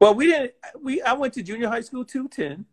Well, 0.00 0.14
we 0.14 0.26
didn't. 0.26 0.52
We 0.80 1.02
I 1.02 1.12
went 1.14 1.34
to 1.34 1.42
junior 1.42 1.68
high 1.68 1.80
school 1.80 2.04
two 2.04 2.28
ten, 2.28 2.64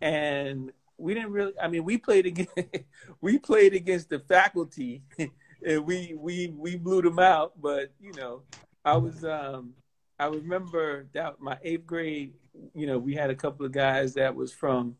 and 0.00 0.72
we 0.96 1.14
didn't 1.14 1.30
really. 1.30 1.52
I 1.60 1.68
mean, 1.68 1.84
we 1.84 1.98
played 1.98 2.26
against 2.26 2.52
we 3.20 3.38
played 3.38 3.74
against 3.74 4.08
the 4.08 4.18
faculty, 4.20 5.02
and 5.66 5.84
we 5.84 6.14
we 6.16 6.52
we 6.56 6.76
blew 6.76 7.02
them 7.02 7.18
out. 7.18 7.52
But 7.60 7.92
you 8.00 8.12
know, 8.12 8.42
I 8.84 8.96
was 8.96 9.24
um 9.24 9.74
I 10.18 10.26
remember 10.26 11.06
that 11.12 11.40
my 11.40 11.58
eighth 11.62 11.86
grade. 11.86 12.34
You 12.74 12.88
know, 12.88 12.98
we 12.98 13.14
had 13.14 13.30
a 13.30 13.36
couple 13.36 13.64
of 13.64 13.70
guys 13.70 14.14
that 14.14 14.34
was 14.34 14.52
from 14.52 14.96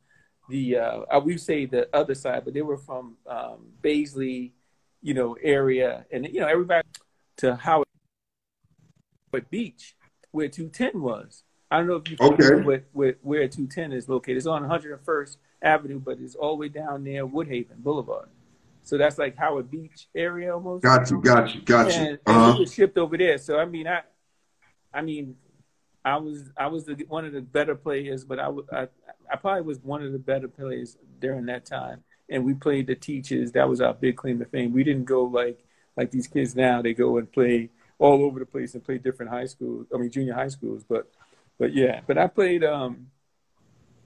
the 0.49 0.77
uh, 0.77 1.01
I 1.11 1.19
we 1.19 1.37
say 1.39 1.67
the 1.67 1.89
other 1.93 2.15
side, 2.15 2.45
but 2.45 2.55
they 2.55 2.63
were 2.63 2.79
from 2.79 3.17
um, 3.27 3.67
Baisley, 3.83 4.53
you 5.03 5.15
know, 5.15 5.37
area, 5.43 6.07
and 6.11 6.27
you 6.27 6.41
know 6.41 6.47
everybody 6.47 6.87
to 7.39 7.55
Howard 7.57 7.87
Beach, 9.51 9.97
where 10.33 10.49
210 10.49 11.01
was. 11.03 11.45
I 11.71 11.79
don't 11.79 11.87
know 11.87 11.97
if 11.97 12.09
you 12.09 12.17
Okay. 12.19 12.37
familiar 12.37 12.65
with, 12.65 12.83
with 12.95 13.17
where 13.23 13.47
210 13.47 13.93
is 13.93 14.09
located. 14.09 14.39
It's 14.39 14.47
on 14.47 14.63
101st 14.63 15.37
Avenue, 15.63 16.01
but 16.01 16.19
it's 16.19 16.35
all 16.35 16.53
the 16.53 16.61
way 16.61 16.69
down 16.69 17.05
near 17.05 17.27
Woodhaven 17.27 17.77
Boulevard. 17.79 18.29
So 18.83 18.97
that's 18.97 19.19
like 19.19 19.37
Howard 19.37 19.71
Beach 19.71 20.09
area 20.15 20.55
almost. 20.55 20.83
Got 20.83 21.11
you, 21.11 21.21
got 21.21 21.55
you, 21.55 21.61
got 21.61 21.89
you. 21.95 22.01
and 22.01 22.19
Uh-huh. 22.27 22.55
it 22.57 22.61
was 22.61 22.73
shipped 22.73 22.97
over 22.97 23.19
there. 23.19 23.37
So 23.37 23.59
I 23.59 23.67
mean, 23.67 23.87
I, 23.87 24.01
I 24.95 25.03
mean, 25.03 25.37
I 26.05 26.17
was 26.17 26.51
I 26.57 26.69
was 26.69 26.87
the, 26.87 26.95
one 27.09 27.27
of 27.27 27.33
the 27.33 27.43
better 27.43 27.75
players, 27.75 28.25
but 28.25 28.39
I, 28.39 28.49
I 28.73 28.89
I 29.31 29.37
probably 29.37 29.63
was 29.63 29.79
one 29.81 30.03
of 30.03 30.13
the 30.13 30.19
better 30.19 30.49
players 30.49 30.97
during 31.21 31.45
that 31.47 31.67
time. 31.67 32.03
And 32.31 32.45
we 32.45 32.55
played 32.55 32.87
the 32.87 32.95
teachers. 32.95 33.53
That 33.53 33.69
was 33.69 33.81
our 33.81 33.95
big 33.95 34.17
claim 34.17 34.39
to 34.39 34.45
fame. 34.45 34.73
We 34.73 34.85
didn't 34.85 35.05
go 35.05 35.25
like 35.25 35.65
like 35.97 36.11
these 36.11 36.27
kids 36.27 36.55
now. 36.55 36.83
They 36.83 36.95
go 36.95 37.19
and 37.19 37.31
play 37.31 37.71
all 37.99 38.23
over 38.23 38.39
the 38.39 38.47
place 38.47 38.75
and 38.75 38.85
play 38.85 38.99
different 38.99 39.31
high 39.31 39.47
schools. 39.47 39.87
I 39.95 39.99
mean, 39.99 40.11
junior 40.11 40.35
high 40.35 40.49
schools. 40.49 40.85
But 40.89 41.11
but 41.59 41.75
yeah. 41.75 42.01
But 42.07 42.19
I 42.19 42.27
played 42.27 42.65
um, 42.65 43.09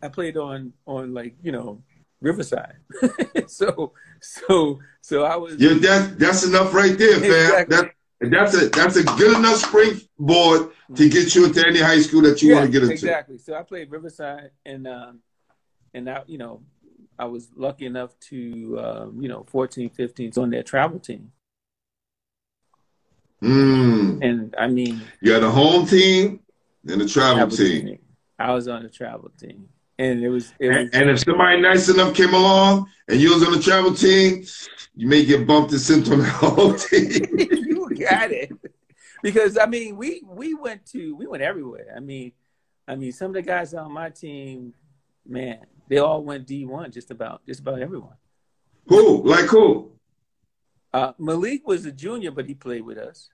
I 0.02 0.08
played 0.08 0.36
on 0.36 0.72
on 0.86 1.14
like 1.14 1.34
you 1.42 1.52
know 1.52 1.82
Riverside. 2.20 2.76
so 3.46 3.92
so 4.20 4.78
so 5.00 5.24
I 5.24 5.36
was 5.36 5.56
Yeah, 5.56 5.74
that, 5.74 6.18
that's 6.18 6.44
enough 6.44 6.72
right 6.72 6.96
there, 6.96 7.18
fam. 7.18 7.30
Exactly. 7.30 7.76
That, 7.76 7.94
that's 8.30 8.54
a 8.54 8.68
that's 8.68 8.96
a 8.96 9.02
good 9.02 9.36
enough 9.36 9.56
springboard 9.56 10.70
to 10.94 11.08
get 11.08 11.34
you 11.34 11.46
into 11.46 11.66
any 11.66 11.80
high 11.80 12.00
school 12.00 12.22
that 12.22 12.40
you 12.40 12.54
want 12.54 12.66
to 12.66 12.70
get 12.70 12.82
into. 12.82 12.94
Exactly. 12.94 13.38
So 13.38 13.54
I 13.54 13.62
played 13.62 13.90
Riverside, 13.90 14.50
and 14.64 14.86
um, 14.86 15.20
and 15.92 16.06
that 16.06 16.28
you 16.28 16.38
know, 16.38 16.62
I 17.18 17.26
was 17.26 17.50
lucky 17.56 17.86
enough 17.86 18.18
to 18.30 18.78
um, 18.80 19.18
you 19.22 19.28
know 19.28 19.44
14, 19.48 19.90
15 19.90 20.32
on 20.36 20.50
their 20.50 20.62
travel 20.62 20.98
team, 20.98 21.30
Mm. 23.42 24.22
and 24.22 24.54
I 24.56 24.68
mean 24.68 25.02
You 25.20 25.32
had 25.32 25.42
a 25.42 25.50
home 25.50 25.86
team 25.86 26.40
and 26.88 27.02
a 27.02 27.08
travel 27.08 27.36
travel 27.36 27.56
team. 27.56 27.98
I 28.38 28.52
was 28.54 28.68
on 28.68 28.82
the 28.84 28.88
travel 28.88 29.30
team, 29.38 29.68
and 29.98 30.22
it 30.22 30.28
was 30.28 30.52
it 30.60 30.68
was 30.68 30.76
And, 30.76 30.94
and 30.94 31.10
if 31.10 31.20
somebody 31.20 31.60
nice 31.60 31.88
enough 31.88 32.14
came 32.14 32.34
along 32.34 32.88
and 33.08 33.20
you 33.20 33.34
was 33.34 33.42
on 33.44 33.52
the 33.52 33.60
travel 33.60 33.94
team, 33.94 34.44
you 34.94 35.08
may 35.08 35.24
get 35.24 35.46
bumped 35.46 35.72
and 35.72 35.80
sent 35.80 36.10
on 36.10 36.18
the 36.18 36.24
home 36.28 36.76
team. 36.78 37.26
you 37.66 37.88
got 37.98 38.30
it. 38.30 38.52
Because 39.22 39.58
I 39.58 39.66
mean, 39.66 39.96
we 39.96 40.22
we 40.24 40.54
went 40.54 40.86
to 40.92 41.14
we 41.16 41.26
went 41.26 41.42
everywhere. 41.42 41.92
I 41.96 42.00
mean, 42.00 42.32
I 42.86 42.94
mean, 42.96 43.12
some 43.12 43.28
of 43.28 43.34
the 43.34 43.42
guys 43.42 43.74
on 43.74 43.92
my 43.92 44.10
team, 44.10 44.72
man, 45.26 45.58
they 45.92 45.98
all 45.98 46.24
went 46.24 46.46
D 46.46 46.64
one. 46.64 46.90
Just 46.90 47.10
about 47.10 47.44
just 47.44 47.60
about 47.60 47.78
everyone. 47.80 48.16
who? 48.86 49.22
Like 49.24 49.44
who? 49.44 49.92
Uh, 50.90 51.12
Malik 51.18 51.66
was 51.66 51.84
a 51.84 51.92
junior, 51.92 52.30
but 52.30 52.46
he 52.46 52.54
played 52.54 52.80
with 52.82 52.96
us. 52.96 53.28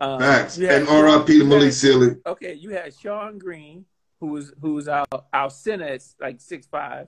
Um, 0.00 0.18
Facts. 0.18 0.58
And 0.58 0.88
R.I.P. 0.88 1.38
to 1.38 1.44
Malik 1.44 1.72
Sealy. 1.72 2.16
Okay, 2.26 2.54
you 2.54 2.70
had 2.70 2.92
Sean 2.98 3.38
Green, 3.38 3.84
who 4.18 4.26
was 4.28 4.52
who 4.60 4.74
was 4.74 4.88
our 4.88 5.06
our 5.32 5.50
center 5.50 5.84
at 5.84 6.02
like 6.20 6.40
six 6.40 6.66
five. 6.66 7.06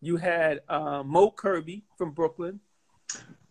You 0.00 0.16
had 0.16 0.62
um, 0.68 1.06
Mo 1.08 1.30
Kirby 1.30 1.84
from 1.96 2.10
Brooklyn. 2.10 2.58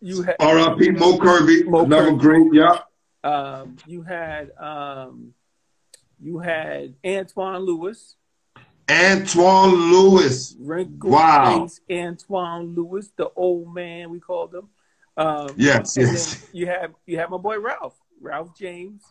You 0.02 0.20
had 0.20 0.36
R.I.P. 0.38 0.90
Mo 0.90 1.16
Kirby. 1.18 1.62
Mo 1.64 1.84
another 1.86 2.10
Kirby. 2.10 2.18
great. 2.18 2.46
Yeah. 2.52 2.78
um, 3.24 3.76
you 3.86 4.02
had 4.02 4.50
um, 4.58 5.32
you 6.20 6.40
had 6.40 6.94
Antoine 7.06 7.60
Lewis, 7.60 8.16
Antoine 8.90 9.74
Lewis. 9.92 10.56
Wow. 10.58 11.68
Antoine 11.90 12.74
Lewis, 12.74 13.10
the 13.16 13.30
old 13.36 13.72
man 13.74 14.10
we 14.10 14.20
called 14.20 14.54
him. 14.54 14.68
Um, 15.16 15.50
Yes, 15.56 15.96
yes. 15.98 16.46
you 16.52 16.66
have 16.66 16.92
you 17.06 17.18
have 17.18 17.30
my 17.30 17.36
boy 17.36 17.58
Ralph, 17.58 17.96
Ralph 18.20 18.56
James, 18.56 19.02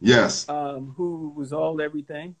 Yes. 0.00 0.48
um, 0.48 0.94
who 0.96 1.32
was 1.36 1.52
all 1.52 1.80
everything. 1.80 2.34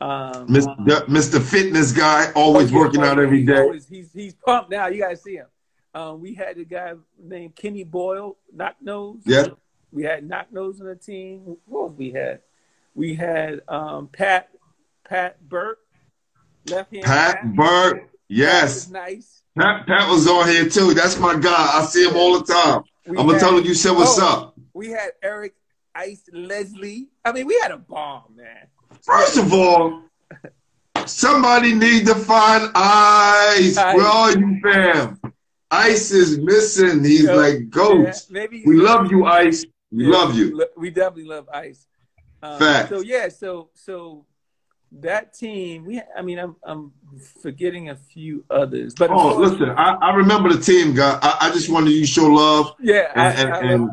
Um, 0.00 0.46
Mr. 0.48 0.76
Mr. 1.06 1.40
Fitness 1.42 1.92
guy, 1.92 2.30
always 2.34 2.72
Oh, 2.72 2.76
working 2.76 3.02
out 3.02 3.18
every 3.18 3.44
day. 3.44 3.52
he's 3.52 3.60
always- 3.60 3.88
he's 3.88 4.12
he's 4.12 4.34
pumped 4.34 4.70
now. 4.70 4.86
You 4.86 5.00
guys 5.02 5.22
see 5.22 5.36
him. 5.36 5.46
Um, 5.94 6.20
we 6.20 6.34
had 6.34 6.58
a 6.58 6.64
guy 6.64 6.94
named 7.18 7.56
Kenny 7.56 7.82
Boyle, 7.84 8.36
knock 8.52 8.76
nose. 8.80 9.22
Yeah. 9.24 9.46
We 9.90 10.04
had 10.04 10.28
knock 10.28 10.52
nose 10.52 10.80
on 10.80 10.86
the 10.86 10.94
team. 10.96 11.56
Who 11.68 11.80
else 11.80 11.92
we 11.96 12.10
had? 12.12 12.40
We 12.94 13.14
had 13.14 13.62
um, 13.68 14.08
Pat 14.08 14.50
Pat 15.08 15.48
Burke, 15.48 15.80
left 16.70 16.92
hand. 16.92 17.04
Pat 17.04 17.54
Burke. 17.54 18.08
Yes. 18.28 18.88
nice. 18.90 19.42
Pat, 19.58 19.86
Pat 19.86 20.08
was 20.08 20.28
on 20.28 20.48
here 20.48 20.68
too. 20.68 20.94
That's 20.94 21.18
my 21.18 21.36
guy. 21.38 21.70
I 21.80 21.84
see 21.84 22.08
him 22.08 22.16
all 22.16 22.38
the 22.38 22.44
time. 22.52 22.82
We 23.06 23.18
I'm 23.18 23.26
gonna 23.26 23.32
had- 23.32 23.40
tell 23.40 23.56
him 23.56 23.64
you 23.64 23.74
said 23.74 23.92
what's 23.92 24.18
oh, 24.20 24.26
up. 24.26 24.58
We 24.74 24.88
had 24.90 25.10
Eric 25.22 25.54
Ice 25.94 26.22
Leslie. 26.32 27.08
I 27.24 27.32
mean, 27.32 27.46
we 27.46 27.58
had 27.60 27.72
a 27.72 27.78
bomb, 27.78 28.36
man. 28.36 28.68
First 29.02 29.36
of 29.38 29.52
all, 29.52 30.02
somebody 31.06 31.74
need 31.74 32.06
to 32.06 32.14
find 32.14 32.70
Ice. 32.74 33.76
Ice. 33.76 33.96
Where 33.96 34.06
are 34.06 34.38
you, 34.38 34.60
fam? 34.62 35.20
Ice 35.70 36.12
is 36.12 36.38
missing. 36.38 37.04
He's 37.04 37.26
So, 37.26 37.36
like 37.36 37.68
ghost. 37.70 38.28
yeah, 38.30 38.40
maybe 38.40 38.62
We 38.64 38.76
love 38.76 39.10
you, 39.10 39.24
Ice. 39.26 39.64
We 39.90 40.04
Yeah, 40.04 40.10
love 40.10 40.34
you. 40.36 40.66
We 40.76 40.90
definitely 40.90 41.24
love 41.24 41.48
Ice. 41.52 41.86
Um, 42.42 42.58
Facts. 42.58 42.88
So 42.90 43.00
yeah, 43.00 43.28
so 43.28 43.70
so 43.74 44.24
that 44.92 45.34
team. 45.34 45.84
We, 45.84 46.00
I 46.16 46.22
mean, 46.22 46.38
I'm 46.38 46.56
I'm 46.64 46.92
forgetting 47.42 47.90
a 47.90 47.96
few 47.96 48.44
others, 48.50 48.94
but 48.94 49.10
Oh, 49.10 49.36
listen, 49.36 49.70
I, 49.70 49.94
I 50.00 50.14
remember 50.14 50.52
the 50.52 50.60
team, 50.60 50.94
guy. 50.94 51.18
I, 51.22 51.36
I 51.48 51.50
just 51.50 51.68
wanted 51.70 51.90
you 51.90 52.00
to 52.02 52.06
show 52.06 52.26
love, 52.26 52.74
yeah, 52.80 53.12
I, 53.14 53.30
and- 53.32 53.52
I 53.54 53.60
love 53.60 53.80
and- 53.80 53.90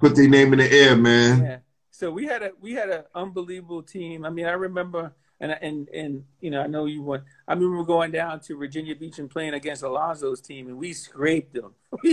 put 0.00 0.14
their 0.14 0.28
name 0.28 0.52
in 0.52 0.60
the 0.60 0.72
air, 0.72 0.96
man. 0.96 1.42
Yeah. 1.42 1.58
So 1.90 2.10
we 2.12 2.26
had 2.26 2.42
a 2.44 2.52
we 2.60 2.72
had 2.72 2.88
an 2.90 3.02
unbelievable 3.14 3.82
team. 3.82 4.24
I 4.24 4.30
mean, 4.30 4.46
I 4.46 4.52
remember, 4.52 5.12
and 5.40 5.52
and 5.62 5.88
and 5.90 6.24
you 6.40 6.50
know, 6.50 6.62
I 6.62 6.66
know 6.66 6.86
you 6.86 7.02
went. 7.02 7.22
I 7.46 7.54
remember 7.54 7.84
going 7.84 8.10
down 8.10 8.40
to 8.40 8.56
Virginia 8.56 8.94
Beach 8.96 9.18
and 9.18 9.30
playing 9.30 9.54
against 9.54 9.82
Alonzo's 9.82 10.40
team, 10.40 10.66
and 10.68 10.76
we 10.76 10.92
scraped 10.92 11.54
them. 11.54 11.74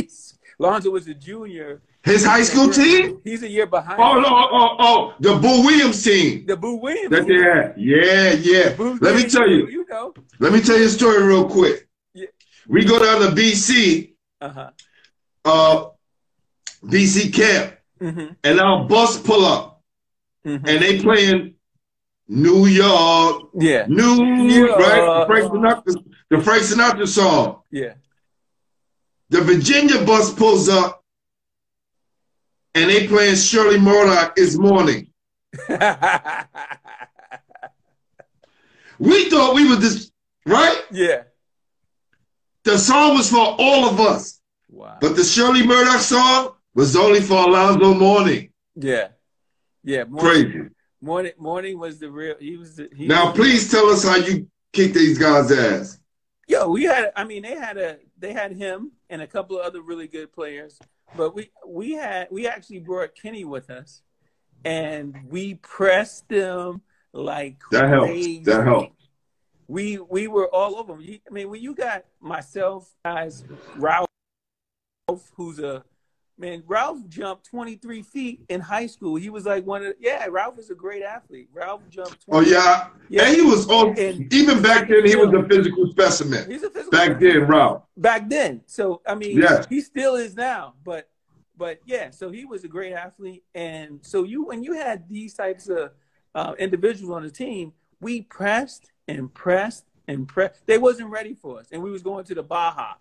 Alonzo 0.60 0.92
was 0.92 1.08
a 1.08 1.14
junior. 1.14 1.82
His 2.04 2.24
high 2.24 2.44
school 2.44 2.70
team? 2.70 3.20
He's 3.24 3.42
a 3.42 3.50
year 3.50 3.66
behind. 3.66 4.00
Oh, 4.00 4.20
no, 4.20 4.28
oh, 4.28 4.48
oh, 4.52 4.76
oh, 4.80 5.14
the 5.20 5.36
Boo 5.38 5.66
Williams 5.66 6.04
team. 6.04 6.46
The 6.46 6.56
Boo 6.56 6.76
Williams. 6.76 7.10
That 7.10 7.26
they 7.28 7.34
had. 7.34 7.74
Yeah, 7.78 8.34
yeah. 8.34 8.76
Let 9.02 9.16
me 9.16 9.28
tell 9.28 9.50
you. 9.50 9.68
You 9.68 9.86
know. 9.90 10.14
Let 10.40 10.54
me 10.54 10.62
tell 10.62 10.78
you 10.78 10.86
a 10.86 10.90
story 10.90 11.24
real 11.24 11.50
quick. 11.50 11.88
Yeah. 12.14 12.28
We 12.68 12.86
go 12.86 13.00
down 13.00 13.22
to 13.22 13.36
BC, 13.36 14.14
Uh 14.40 14.50
huh. 14.50 14.70
uh, 15.46 15.86
BC 16.84 17.34
camp, 17.34 17.76
hmm 18.00 18.34
and 18.44 18.60
our 18.60 18.88
bus 18.88 19.20
pull 19.20 19.44
up, 19.44 19.82
hmm 20.44 20.58
and 20.64 20.82
they 20.84 21.00
playing 21.02 21.55
New 22.28 22.66
York, 22.66 23.44
Yeah. 23.54 23.86
New 23.88 24.24
York, 24.50 24.78
right? 24.80 25.20
The 25.20 25.26
Frank 25.28 25.52
Sinatra, 25.52 26.04
the 26.30 26.42
Frank 26.42 26.64
Sinatra 26.64 27.08
song. 27.08 27.62
Yeah. 27.72 27.94
The 29.30 29.42
Virginia 29.42 30.04
bus 30.06 30.34
pulls 30.34 30.68
up, 30.70 31.04
and 32.74 32.90
they 32.90 33.08
playing 33.08 33.36
Shirley 33.36 33.80
Murdock 33.80 34.38
is 34.38 34.58
morning. 34.58 35.08
We 38.98 39.30
thought 39.30 39.56
we 39.56 39.68
were 39.70 39.76
this 39.76 40.10
right. 40.46 40.82
yeah. 40.92 41.24
The 42.64 42.78
song 42.78 43.16
was 43.16 43.30
for 43.30 43.56
all 43.60 43.90
of 43.90 44.00
us, 44.00 44.40
Wow. 44.70 44.98
but 45.02 45.16
the 45.18 45.24
Shirley 45.24 45.66
Murdock 45.68 46.00
song 46.00 46.54
was 46.74 46.96
only 46.96 47.20
for 47.22 47.38
Alonzo 47.48 47.94
Mourning. 47.94 48.50
yeah. 48.76 49.10
Yeah. 49.84 50.06
Mourning, 50.06 50.52
Crazy. 50.52 50.70
Morning, 51.06 51.34
Mourning 51.38 51.78
was 51.78 52.00
the 52.00 52.10
real. 52.10 52.36
He 52.40 52.58
was 52.58 52.78
the. 52.78 52.90
He 52.96 53.06
Now, 53.06 53.28
was- 53.28 53.36
please 53.36 53.70
tell 53.70 53.86
us 53.92 54.04
how 54.04 54.16
you 54.16 54.48
kick 54.74 54.94
these 54.94 55.20
guys' 55.20 55.52
ass. 55.52 56.00
Yo, 56.48 56.68
we 56.68 56.84
had. 56.86 57.12
I 57.16 57.24
mean, 57.26 57.44
they 57.44 57.54
had 57.56 57.78
a. 57.78 58.00
They 58.18 58.34
had 58.34 58.52
him 58.54 58.92
and 59.12 59.22
a 59.22 59.28
couple 59.28 59.60
of 59.60 59.66
other 59.68 59.82
really 59.84 60.08
good 60.08 60.34
players, 60.34 60.80
but 61.16 61.36
we 61.36 61.52
we 61.68 61.92
had 61.92 62.30
we 62.32 62.48
actually 62.48 62.80
brought 62.80 63.14
Kenny 63.14 63.46
with 63.46 63.70
us, 63.70 64.02
and 64.64 65.16
we 65.30 65.54
pressed 65.56 66.28
them 66.28 66.82
like 67.14 67.58
That 67.70 67.88
helped. 67.88 68.46
That 68.46 68.64
helped. 68.66 69.00
We 69.68 70.00
we 70.00 70.28
were 70.28 70.48
all 70.52 70.76
over 70.78 70.94
them. 70.94 71.06
I 71.30 71.32
mean, 71.32 71.52
when 71.52 71.62
you 71.62 71.76
got 71.76 72.06
myself, 72.20 72.90
guys, 73.06 73.44
Ralph, 73.76 74.08
who's 75.36 75.60
a 75.60 75.84
man, 76.38 76.64
Ralph 76.68 77.00
jumped 77.08 77.46
23 77.46 78.02
feet 78.02 78.42
in 78.50 78.60
high 78.62 78.88
school. 78.88 79.16
He 79.16 79.30
was 79.30 79.46
like 79.46 79.66
one 79.66 79.86
of 79.86 79.94
yeah. 80.00 80.26
Ralph 80.30 80.60
is 80.60 80.70
a 80.70 80.76
great 80.76 81.04
athlete. 81.04 81.50
Ralph 81.54 81.82
jumped. 81.90 82.26
Oh 82.30 82.42
yeah, 82.42 82.90
Yeah. 83.10 83.24
and 83.26 83.36
he 83.36 83.42
was 83.42 83.68
on. 83.70 83.98
And- 83.98 84.32
Even 84.34 84.62
back 84.62 84.90
then, 84.90 85.06
he 85.06 85.16
was 85.16 85.34
a 85.34 85.48
physical 85.48 85.90
specimen. 85.92 86.50
He's 86.50 86.64
a 86.64 86.70
physical 86.70 86.92
Back 86.92 87.20
then, 87.20 87.48
Ralph. 87.48 87.84
back 87.98 88.30
then. 88.30 88.62
So 88.66 89.02
I 89.08 89.16
mean, 89.16 89.38
Yes. 89.40 89.66
he 89.70 89.82
still 89.82 90.16
is 90.16 90.36
now, 90.36 90.74
but 90.84 91.10
but 91.58 91.80
yeah. 91.86 92.10
So 92.10 92.30
he 92.32 92.46
was 92.46 92.64
a 92.64 92.68
great 92.68 92.94
athlete, 92.94 93.44
and 93.54 94.00
so 94.06 94.24
you 94.24 94.44
when 94.46 94.64
you 94.64 94.74
had 94.74 95.08
these 95.10 95.34
types 95.34 95.70
of 95.70 95.92
uh, 96.34 96.54
individuals 96.60 97.16
on 97.16 97.24
the 97.24 97.32
team, 97.32 97.72
we 98.02 98.22
pressed 98.22 98.92
and 99.08 99.34
pressed 99.34 99.86
and 100.08 100.28
pressed. 100.28 100.66
They 100.68 100.78
wasn't 100.78 101.10
ready 101.10 101.34
for 101.34 101.60
us, 101.60 101.68
and 101.72 101.82
we 101.82 101.90
was 101.92 102.02
going 102.04 102.26
to 102.26 102.36
the 102.36 102.44
Baja. 102.44 102.96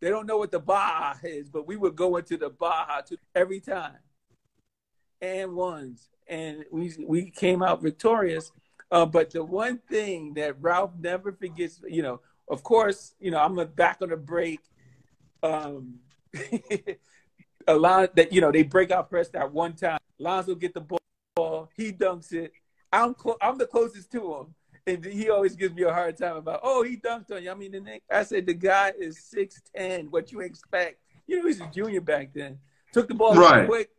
They 0.00 0.10
don't 0.10 0.26
know 0.26 0.38
what 0.38 0.50
the 0.50 0.58
Baja 0.58 1.14
is, 1.22 1.48
but 1.48 1.66
we 1.66 1.76
were 1.76 1.90
going 1.90 2.24
to 2.24 2.36
the 2.36 2.50
Baja 2.50 3.00
to 3.02 3.16
every 3.34 3.60
time, 3.60 3.98
and 5.20 5.54
ones, 5.54 6.08
and 6.28 6.64
we 6.70 6.92
we 7.06 7.30
came 7.30 7.62
out 7.62 7.82
victorious. 7.82 8.52
Uh, 8.90 9.06
but 9.06 9.30
the 9.30 9.42
one 9.42 9.78
thing 9.88 10.34
that 10.34 10.60
Ralph 10.60 10.92
never 11.00 11.32
forgets, 11.32 11.80
you 11.88 12.02
know, 12.02 12.20
of 12.48 12.62
course, 12.62 13.14
you 13.18 13.30
know, 13.30 13.38
I'm 13.38 13.56
back 13.74 13.98
on 14.02 14.10
the 14.10 14.16
break. 14.16 14.60
Um, 15.42 15.96
Alon, 17.68 18.08
that 18.14 18.32
you 18.32 18.40
know, 18.40 18.52
they 18.52 18.62
break 18.62 18.90
out 18.90 19.10
press 19.10 19.28
that 19.30 19.52
one 19.52 19.72
time. 19.72 19.98
Lonzo 20.18 20.54
get 20.54 20.74
the 20.74 20.98
ball, 21.36 21.70
he 21.76 21.92
dunks 21.92 22.32
it. 22.32 22.52
I'm 22.92 23.14
clo- 23.14 23.36
I'm 23.40 23.58
the 23.58 23.66
closest 23.66 24.12
to 24.12 24.34
him, 24.34 24.54
and 24.86 25.04
he 25.04 25.28
always 25.30 25.56
gives 25.56 25.74
me 25.74 25.82
a 25.82 25.92
hard 25.92 26.16
time 26.16 26.36
about, 26.36 26.60
oh, 26.62 26.82
he 26.84 26.96
dunked 26.96 27.32
on 27.32 27.42
you. 27.42 27.50
I 27.50 27.54
mean, 27.54 27.72
the 27.72 27.80
next, 27.80 28.04
I 28.10 28.22
said 28.22 28.46
the 28.46 28.54
guy 28.54 28.92
is 28.98 29.18
six 29.18 29.60
ten. 29.74 30.06
What 30.10 30.30
you 30.30 30.40
expect? 30.40 30.98
You 31.26 31.40
know, 31.40 31.46
he's 31.48 31.60
a 31.60 31.66
junior 31.66 32.00
back 32.00 32.30
then. 32.32 32.58
Took 32.92 33.08
the 33.08 33.14
ball 33.14 33.34
Right. 33.34 33.66
quick, 33.66 33.90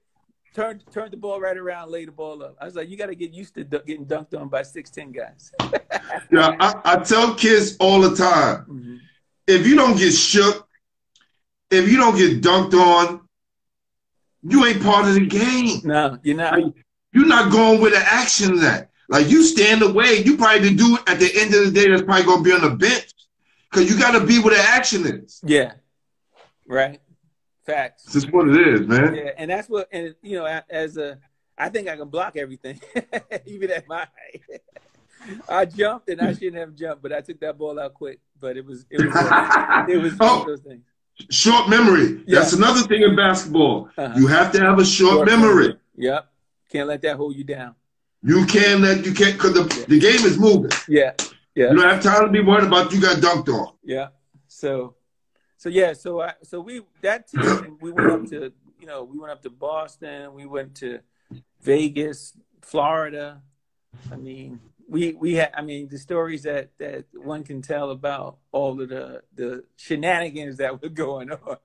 turned 0.55 0.83
turned 0.91 1.11
the 1.11 1.17
ball 1.17 1.41
right 1.41 1.57
around, 1.57 1.91
laid 1.91 2.07
the 2.07 2.13
ball 2.13 2.41
up. 2.41 2.55
I 2.61 2.65
was 2.65 2.75
like, 2.75 2.89
you 2.89 2.95
got 2.95 3.07
to 3.07 3.15
get 3.15 3.31
used 3.33 3.53
to 3.55 3.65
du- 3.65 3.83
getting 3.85 4.05
dunked 4.05 4.39
on 4.39 4.47
by 4.47 4.63
six 4.63 4.89
ten 4.89 5.11
guys. 5.11 5.51
Yeah, 6.31 6.55
I, 6.59 6.73
I 6.85 6.95
tell 7.03 7.35
kids 7.35 7.75
all 7.81 7.99
the 8.01 8.15
time, 8.15 8.65
Mhm. 8.69 8.99
if 9.45 9.67
you 9.67 9.75
don't 9.75 9.97
get 9.97 10.11
shook, 10.13 10.67
if 11.69 11.89
you 11.89 11.97
don't 11.97 12.15
get 12.17 12.41
dunked 12.41 12.73
on, 12.73 13.27
you 14.41 14.65
ain't 14.65 14.81
part 14.81 15.05
of 15.07 15.15
the 15.15 15.25
game. 15.25 15.81
No, 15.83 16.17
you're 16.23 16.37
not. 16.37 16.53
Like, 16.59 16.73
You're 17.13 17.27
not 17.27 17.51
going 17.51 17.81
with 17.81 17.91
the 17.93 17.99
action 17.99 18.57
at. 18.63 18.89
Like 19.09 19.29
you 19.29 19.43
stand 19.43 19.81
away, 19.81 20.21
you 20.23 20.37
probably 20.37 20.69
the 20.69 20.75
dude 20.75 20.99
at 21.07 21.19
the 21.19 21.31
end 21.35 21.53
of 21.53 21.65
the 21.65 21.71
day 21.71 21.89
that's 21.89 22.01
probably 22.01 22.25
gonna 22.25 22.43
be 22.43 22.51
on 22.51 22.61
the 22.61 22.71
bench. 22.75 23.13
Cause 23.71 23.89
you 23.89 23.97
gotta 23.99 24.25
be 24.25 24.39
where 24.39 24.55
the 24.55 24.61
action 24.61 25.05
is. 25.05 25.41
Yeah. 25.43 25.73
Right. 26.65 26.99
Facts. 27.65 28.03
This 28.05 28.15
is 28.23 28.31
what 28.31 28.47
it 28.47 28.67
is, 28.67 28.87
man. 28.87 29.13
Yeah, 29.15 29.31
and 29.37 29.51
that's 29.51 29.67
what, 29.69 29.87
and 29.91 30.15
you 30.21 30.37
know, 30.37 30.61
as 30.69 30.97
a, 30.97 31.19
I 31.57 31.69
think 31.69 31.87
I 31.89 31.97
can 31.97 32.07
block 32.07 32.37
everything, 32.37 32.79
even 33.45 33.71
at 33.71 33.87
my 33.87 33.99
height. 33.99 34.61
I 35.49 35.65
jumped 35.65 36.07
and 36.09 36.21
I 36.21 36.31
shouldn't 36.33 36.55
have 36.55 36.75
jumped, 36.75 37.01
but 37.01 37.11
I 37.11 37.19
took 37.21 37.39
that 37.41 37.57
ball 37.57 37.77
out 37.79 37.93
quick. 37.93 38.19
But 38.39 38.55
it 38.55 38.65
was, 38.65 38.85
it 38.89 38.97
was, 39.05 39.13
it 39.89 39.97
was 40.01 40.13
Oh. 40.19 40.45
those 40.47 40.61
things. 40.61 40.83
Short 41.31 41.67
memory. 41.67 42.23
Yeah. 42.27 42.39
That's 42.39 42.53
another 42.53 42.81
thing 42.81 43.01
in 43.01 43.15
basketball. 43.15 43.89
Uh-huh. 43.97 44.13
You 44.17 44.27
have 44.27 44.51
to 44.53 44.59
have 44.61 44.79
a 44.79 44.85
short, 44.85 45.27
memory. 45.27 45.75
Yep. 45.97 46.29
Can't 46.71 46.87
let 46.87 47.01
that 47.01 47.17
hold 47.17 47.35
you 47.35 47.43
down. 47.43 47.75
You 48.23 48.45
can't 48.45 48.81
let 48.81 49.05
you 49.05 49.13
can't 49.13 49.33
because 49.33 49.53
the, 49.53 49.85
the 49.87 49.99
game 49.99 50.25
is 50.25 50.37
moving. 50.37 50.71
Yeah. 50.87 51.13
Yeah. 51.55 51.71
You 51.71 51.77
don't 51.77 51.89
have 51.89 52.03
time 52.03 52.25
to 52.25 52.31
be 52.31 52.41
worried 52.41 52.65
about 52.65 52.91
you 52.91 53.01
got 53.01 53.17
dunked 53.17 53.49
on. 53.49 53.73
Yeah. 53.83 54.09
So, 54.47 54.95
so 55.57 55.69
yeah. 55.69 55.93
So 55.93 56.21
I, 56.21 56.33
so 56.43 56.59
we 56.59 56.81
that 57.01 57.27
team 57.27 57.77
we 57.81 57.91
went 57.91 58.11
up 58.11 58.25
to 58.29 58.53
you 58.79 58.87
know 58.87 59.03
we 59.03 59.17
went 59.17 59.31
up 59.31 59.41
to 59.43 59.49
Boston. 59.49 60.33
We 60.33 60.45
went 60.45 60.75
to 60.75 60.99
Vegas, 61.61 62.33
Florida. 62.61 63.41
I 64.11 64.15
mean, 64.15 64.59
we 64.87 65.13
we 65.13 65.35
had. 65.35 65.51
I 65.55 65.61
mean, 65.61 65.87
the 65.89 65.97
stories 65.97 66.43
that 66.43 66.71
that 66.79 67.05
one 67.13 67.43
can 67.43 67.61
tell 67.61 67.91
about 67.91 68.37
all 68.51 68.81
of 68.81 68.89
the 68.89 69.21
the 69.35 69.63
shenanigans 69.75 70.57
that 70.57 70.81
were 70.81 70.89
going 71.05 71.31
on. 71.31 71.57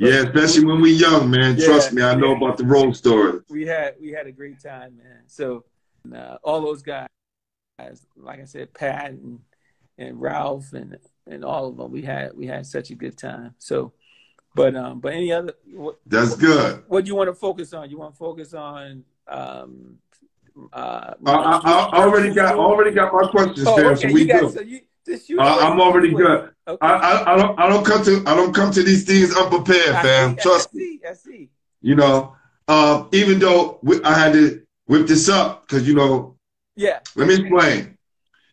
Yeah, 0.00 0.22
especially 0.22 0.64
when 0.64 0.80
we 0.80 0.92
young, 0.92 1.30
man. 1.30 1.56
Yeah, 1.58 1.66
Trust 1.66 1.92
me, 1.92 2.02
I 2.02 2.14
know 2.14 2.30
yeah. 2.32 2.38
about 2.38 2.56
the 2.56 2.64
road 2.64 2.96
story. 2.96 3.40
we 3.50 3.66
had 3.66 3.96
we 4.00 4.10
had 4.10 4.26
a 4.26 4.32
great 4.32 4.58
time, 4.62 4.96
man. 4.96 5.22
So 5.26 5.64
uh, 6.14 6.36
all 6.42 6.60
those 6.62 6.82
guys, 6.82 7.06
like 8.16 8.40
I 8.40 8.44
said, 8.46 8.72
Pat 8.72 9.10
and 9.10 9.40
and 9.98 10.20
Ralph 10.20 10.72
and 10.72 10.96
and 11.26 11.44
all 11.44 11.68
of 11.68 11.76
them, 11.76 11.92
we 11.92 12.02
had 12.02 12.34
we 12.34 12.46
had 12.46 12.64
such 12.66 12.90
a 12.90 12.94
good 12.94 13.18
time. 13.18 13.54
So, 13.58 13.92
but 14.54 14.74
um, 14.74 15.00
but 15.00 15.12
any 15.12 15.32
other 15.32 15.52
what, 15.74 15.98
That's 16.06 16.34
good. 16.34 16.82
what 16.88 17.04
do 17.04 17.08
you 17.08 17.14
want 17.14 17.28
to 17.28 17.34
focus 17.34 17.74
on? 17.74 17.90
You 17.90 17.98
want 17.98 18.14
to 18.14 18.18
focus 18.18 18.54
on 18.54 19.04
um, 19.28 19.98
uh, 20.72 21.12
I, 21.26 21.32
I, 21.32 21.88
I 21.92 22.04
already 22.04 22.32
got 22.34 22.56
already 22.56 22.90
got 22.92 23.12
my 23.12 23.28
questions, 23.28 23.66
Oh, 23.66 23.76
fam. 23.76 23.86
okay. 23.88 24.08
So 24.08 24.14
we 24.14 24.22
you 24.22 24.26
got, 24.28 24.40
good. 24.40 24.52
so 24.54 24.60
you. 24.62 24.80
I, 25.08 25.58
I'm 25.70 25.80
already 25.80 26.10
good. 26.12 26.50
Okay. 26.68 26.78
I, 26.86 26.92
I, 26.92 27.34
I 27.34 27.36
don't 27.36 27.58
I 27.58 27.68
don't 27.68 27.84
come 27.84 28.04
to 28.04 28.22
I 28.26 28.34
don't 28.34 28.54
come 28.54 28.70
to 28.72 28.82
these 28.82 29.04
things 29.04 29.34
unprepared, 29.34 29.94
fam. 30.02 30.36
see, 30.36 30.42
Trust 30.42 30.68
I 30.74 30.76
me. 30.78 30.84
see. 30.84 31.00
I 31.08 31.12
see. 31.14 31.50
You 31.82 31.94
know, 31.96 32.36
um, 32.68 33.08
even 33.12 33.38
though 33.38 33.78
we, 33.82 34.02
I 34.04 34.12
had 34.14 34.32
to 34.34 34.62
whip 34.86 35.06
this 35.06 35.28
up 35.28 35.66
because 35.66 35.86
you 35.88 35.94
know, 35.94 36.36
Yeah, 36.76 37.00
let 37.16 37.26
me 37.28 37.34
explain. 37.40 37.96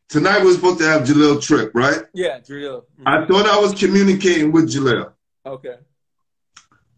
Tonight 0.10 0.44
we're 0.44 0.54
supposed 0.56 0.80
to 0.80 0.86
have 0.86 1.02
Jahlil 1.04 1.42
Tripp, 1.42 1.72
right? 1.76 2.04
yeah, 2.14 2.40
drill. 2.40 2.86
Mhm. 3.00 3.04
I 3.06 3.28
thought 3.28 3.46
I 3.46 3.60
was 3.60 3.74
communicating 3.74 4.54
with 4.54 4.70
Jahlil, 4.74 5.12
Okay. 5.46 5.76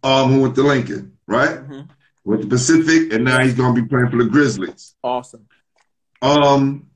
um, 0.03 0.31
who 0.31 0.41
went 0.41 0.55
to 0.55 0.61
Lincoln, 0.63 1.17
right? 1.27 1.57
hmm 1.57 1.81
With 2.23 2.41
the 2.41 2.47
Pacific, 2.47 3.11
and 3.11 3.23
now 3.25 3.39
he's 3.43 3.55
gonna 3.55 3.73
be 3.73 3.87
playing 3.87 4.09
for 4.11 4.17
the 4.17 4.29
Grizzlies. 4.29 4.93
Awesome. 5.03 5.47
Um, 6.21 6.88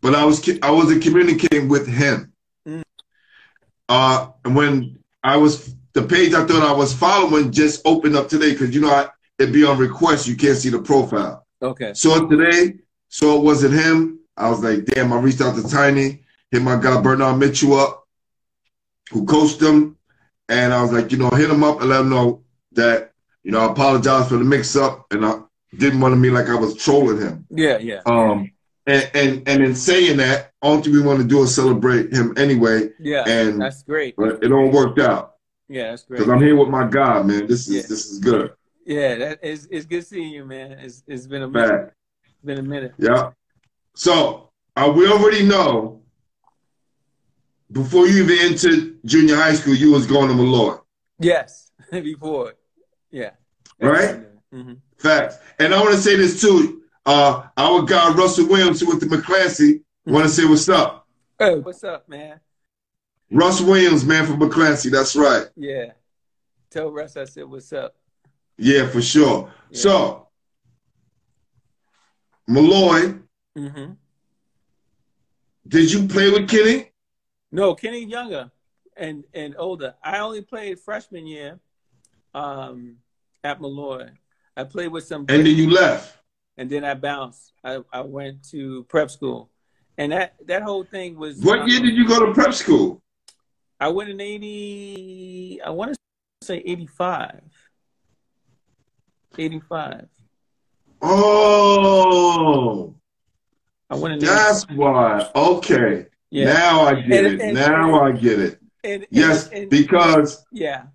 but 0.00 0.14
I 0.14 0.24
was 0.24 0.48
I 0.62 0.70
wasn't 0.70 1.02
communicating 1.02 1.68
with 1.68 1.86
him. 1.86 2.32
Mm. 2.66 2.82
Uh, 3.88 4.28
and 4.44 4.54
when 4.54 4.98
I 5.22 5.36
was 5.36 5.74
the 5.92 6.02
page 6.02 6.34
I 6.34 6.46
thought 6.46 6.62
I 6.62 6.72
was 6.72 6.92
following 6.92 7.52
just 7.52 7.82
opened 7.84 8.16
up 8.16 8.28
today 8.28 8.52
because 8.52 8.74
you 8.74 8.80
know 8.80 8.90
I, 8.90 9.08
it'd 9.38 9.52
be 9.52 9.64
on 9.64 9.78
request. 9.78 10.26
You 10.26 10.36
can't 10.36 10.56
see 10.56 10.70
the 10.70 10.80
profile. 10.80 11.46
Okay. 11.62 11.92
So 11.94 12.28
today. 12.28 12.74
So 13.08 13.36
it 13.38 13.42
wasn't 13.42 13.74
him. 13.74 14.20
I 14.36 14.50
was 14.50 14.62
like, 14.62 14.84
damn. 14.84 15.12
I 15.12 15.18
reached 15.18 15.40
out 15.40 15.56
to 15.56 15.66
Tiny, 15.66 16.22
hit 16.50 16.62
my 16.62 16.80
guy 16.80 17.00
Bernard 17.00 17.38
Mitchell 17.38 17.74
up, 17.74 18.06
who 19.10 19.24
coached 19.24 19.60
him, 19.60 19.96
and 20.48 20.72
I 20.72 20.82
was 20.82 20.92
like, 20.92 21.10
you 21.10 21.18
know, 21.18 21.30
hit 21.30 21.50
him 21.50 21.64
up 21.64 21.80
and 21.80 21.88
let 21.88 22.02
him 22.02 22.10
know 22.10 22.42
that 22.72 23.12
you 23.42 23.50
know 23.50 23.60
I 23.60 23.72
apologize 23.72 24.28
for 24.28 24.36
the 24.36 24.44
mix 24.44 24.76
up, 24.76 25.06
and 25.10 25.24
I 25.24 25.40
didn't 25.76 26.00
want 26.00 26.12
to 26.12 26.16
mean 26.16 26.34
like 26.34 26.48
I 26.48 26.54
was 26.54 26.76
trolling 26.76 27.18
him. 27.18 27.46
Yeah, 27.50 27.78
yeah, 27.78 28.00
Um, 28.06 28.50
and, 28.88 29.10
and 29.14 29.48
and 29.48 29.62
in 29.62 29.74
saying 29.74 30.16
that, 30.16 30.52
all 30.62 30.80
we 30.80 31.00
want 31.02 31.20
to 31.20 31.26
do 31.26 31.42
is 31.42 31.54
celebrate 31.54 32.12
him 32.12 32.34
anyway. 32.36 32.90
yeah. 32.98 33.24
and- 33.28 33.60
that's 33.60 33.82
great. 33.82 34.16
But 34.16 34.42
it 34.42 34.50
all 34.52 34.70
worked 34.70 34.98
out 34.98 35.34
Yeah, 35.68 35.90
that's 35.90 36.04
great. 36.04 36.18
because 36.18 36.32
I'm 36.32 36.40
here 36.40 36.56
with 36.56 36.68
my 36.68 36.86
God, 36.88 37.26
man. 37.26 37.46
This 37.46 37.68
is 37.68 37.74
Yeah. 37.76 37.82
this 37.82 38.06
is 38.06 38.18
good. 38.18 38.52
Yeah, 38.86 39.14
that 39.16 39.44
is 39.44 39.68
it's 39.70 39.84
good 39.86 40.06
seeing 40.06 40.32
you, 40.32 40.44
man. 40.44 40.72
It's 40.72 41.02
it's 41.06 41.26
been 41.26 41.42
a 41.42 41.48
minute. 41.48 41.92
It's 42.24 42.44
been 42.44 42.58
a 42.58 42.62
minute. 42.62 42.94
yeah. 42.98 43.30
So 43.94 44.50
uh, 44.76 44.92
we 44.96 45.06
already 45.08 45.44
know 45.44 46.00
before 47.72 48.06
you 48.06 48.24
even 48.24 48.38
entered 48.52 48.98
junior 49.04 49.36
high 49.36 49.54
school, 49.54 49.74
you 49.74 49.92
was 49.92 50.06
going 50.06 50.28
to 50.28 50.34
Molloy. 50.34 50.76
Yes, 51.18 51.70
before. 51.90 52.54
Yeah. 53.10 53.30
Right? 53.80 54.20
hmm 54.52 54.74
Facts. 54.98 55.36
And 55.58 55.74
I 55.74 55.80
want 55.80 55.94
to 55.94 56.00
say 56.00 56.16
this 56.16 56.40
too. 56.40 56.77
Uh, 57.08 57.48
our 57.56 57.84
guy 57.84 58.12
Russell 58.12 58.48
Williams, 58.48 58.84
went 58.84 59.00
to 59.00 59.06
McClancy, 59.06 59.80
want 60.04 60.26
to 60.26 60.30
say 60.30 60.44
what's 60.44 60.68
up. 60.68 61.06
Oh, 61.40 61.60
what's 61.60 61.82
up, 61.82 62.06
man? 62.06 62.38
Russ 63.30 63.62
Williams, 63.62 64.04
man, 64.04 64.26
from 64.26 64.38
McClancy. 64.38 64.90
That's 64.90 65.16
right. 65.16 65.46
Yeah. 65.56 65.92
Tell 66.68 66.90
Russ 66.92 67.16
I 67.16 67.24
said 67.24 67.44
what's 67.46 67.72
up. 67.72 67.94
Yeah, 68.58 68.88
for 68.88 69.00
sure. 69.00 69.50
Yeah. 69.70 69.78
So, 69.80 70.28
Molloy, 72.46 73.14
mm-hmm. 73.56 73.92
did 75.66 75.90
you 75.90 76.08
play 76.08 76.28
with 76.28 76.46
Kenny? 76.46 76.90
No, 77.50 77.74
Kenny 77.74 78.04
younger 78.04 78.50
and 78.98 79.24
and 79.32 79.54
older. 79.56 79.94
I 80.04 80.18
only 80.18 80.42
played 80.42 80.78
freshman 80.78 81.26
year 81.26 81.58
um, 82.34 82.96
at 83.42 83.62
Molloy. 83.62 84.10
I 84.54 84.64
played 84.64 84.88
with 84.88 85.06
some, 85.06 85.24
And 85.30 85.46
then 85.46 85.56
you 85.56 85.70
left. 85.70 86.17
And 86.58 86.68
then 86.68 86.84
I 86.84 86.92
bounced. 86.94 87.52
I, 87.64 87.78
I 87.92 88.00
went 88.02 88.42
to 88.50 88.82
prep 88.84 89.10
school, 89.10 89.48
and 89.96 90.12
that 90.12 90.34
that 90.46 90.62
whole 90.62 90.84
thing 90.84 91.16
was. 91.16 91.38
What 91.40 91.60
um, 91.60 91.68
year 91.68 91.80
did 91.80 91.94
you 91.96 92.06
go 92.06 92.26
to 92.26 92.34
prep 92.34 92.52
school? 92.52 93.00
I 93.80 93.88
went 93.88 94.10
in 94.10 94.20
eighty. 94.20 95.60
I 95.64 95.70
want 95.70 95.94
to 95.94 95.98
say 96.46 96.58
eighty-five. 96.58 97.40
Eighty-five. 99.38 100.08
Oh, 101.00 102.94
I 103.88 103.94
went 103.96 104.14
in. 104.14 104.20
that's 104.20 104.68
why. 104.70 105.30
Okay. 105.34 106.06
yeah. 106.30 106.52
Now 106.52 106.80
I 106.82 106.94
get 107.00 107.24
And- 107.24 107.34
it. 107.34 107.40
and- 107.40 107.54
now 107.54 108.02
I 108.02 108.10
get 108.12 108.40
it. 108.40 108.58
and, 108.82 108.92
and, 109.02 109.06
Yes, 109.10 109.48
and- 109.48 109.70
because 109.70 110.44
yeah. 110.50 110.86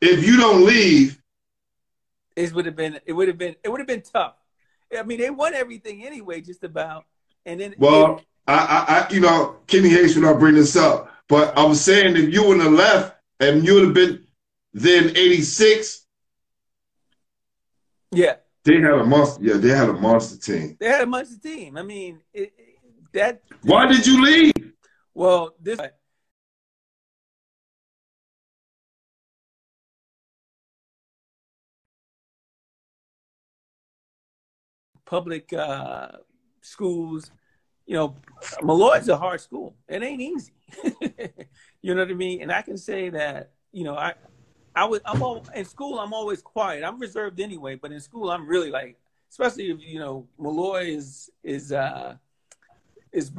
if 0.00 0.24
you 0.24 0.36
don't 0.36 0.64
leave, 0.64 1.20
It 2.36 2.52
would 2.52 2.66
have 2.66 2.76
been. 2.76 3.00
It 3.06 3.12
would 3.12 3.26
have 3.28 3.38
been. 3.38 3.56
It 3.64 3.68
would 3.68 3.80
have 3.80 3.86
been 3.88 4.02
tough. 4.02 4.34
I 4.96 5.02
mean, 5.02 5.18
they 5.18 5.30
won 5.30 5.54
everything 5.54 6.04
anyway, 6.04 6.40
just 6.40 6.64
about. 6.64 7.04
And 7.46 7.60
then 7.60 7.74
well, 7.78 8.22
I, 8.46 8.54
I, 8.54 8.94
I 9.08 9.12
you 9.12 9.20
know, 9.20 9.56
Kenny 9.66 9.88
Hayes 9.90 10.14
would 10.14 10.24
not 10.24 10.38
bring 10.38 10.54
this 10.54 10.76
up, 10.76 11.10
but 11.28 11.56
I 11.56 11.64
was 11.64 11.80
saying 11.80 12.16
if 12.16 12.32
you 12.32 12.46
would 12.46 12.60
have 12.60 12.72
left 12.72 13.16
and 13.40 13.64
you 13.64 13.74
would 13.74 13.84
have 13.84 13.94
been 13.94 14.24
then 14.72 15.10
86, 15.16 16.06
yeah, 18.12 18.36
they 18.64 18.80
had 18.80 18.92
a 18.92 19.04
monster. 19.04 19.42
Yeah, 19.44 19.54
they 19.54 19.68
had 19.68 19.88
a 19.88 19.92
monster 19.92 20.38
team. 20.38 20.76
they 20.80 20.86
had 20.88 21.02
a 21.02 21.06
monster 21.06 21.38
team. 21.38 21.76
I 21.76 21.82
mean, 21.82 22.20
it, 22.32 22.52
it- 22.56 22.70
that. 23.12 23.42
Why 23.62 23.86
did 23.86 24.04
you 24.06 24.20
leave? 24.22 24.52
Well, 25.14 25.54
this 25.60 25.78
public 35.14 35.52
uh, 35.52 36.08
schools, 36.60 37.30
you 37.86 37.94
know, 37.94 38.16
Molloy's 38.60 39.08
a 39.08 39.16
hard 39.16 39.40
school. 39.40 39.76
It 39.88 40.02
ain't 40.02 40.20
easy. 40.20 40.52
you 41.82 41.94
know 41.94 42.02
what 42.02 42.10
I 42.10 42.14
mean? 42.14 42.42
And 42.42 42.50
I 42.50 42.62
can 42.62 42.76
say 42.76 43.10
that, 43.10 43.52
you 43.70 43.84
know, 43.84 43.94
I, 43.94 44.14
I 44.74 44.86
was, 44.86 45.00
I'm 45.04 45.22
all 45.22 45.46
in 45.54 45.64
school. 45.66 46.00
I'm 46.00 46.12
always 46.12 46.42
quiet. 46.42 46.82
I'm 46.82 46.98
reserved 46.98 47.38
anyway, 47.38 47.76
but 47.76 47.92
in 47.92 48.00
school, 48.00 48.28
I'm 48.28 48.48
really 48.48 48.70
like, 48.72 48.98
especially 49.30 49.70
if 49.70 49.78
you 49.80 50.00
know, 50.00 50.26
Molloy 50.36 50.86
is 50.86 51.30
is 51.44 51.70
uh, 51.70 52.16
is 53.12 53.30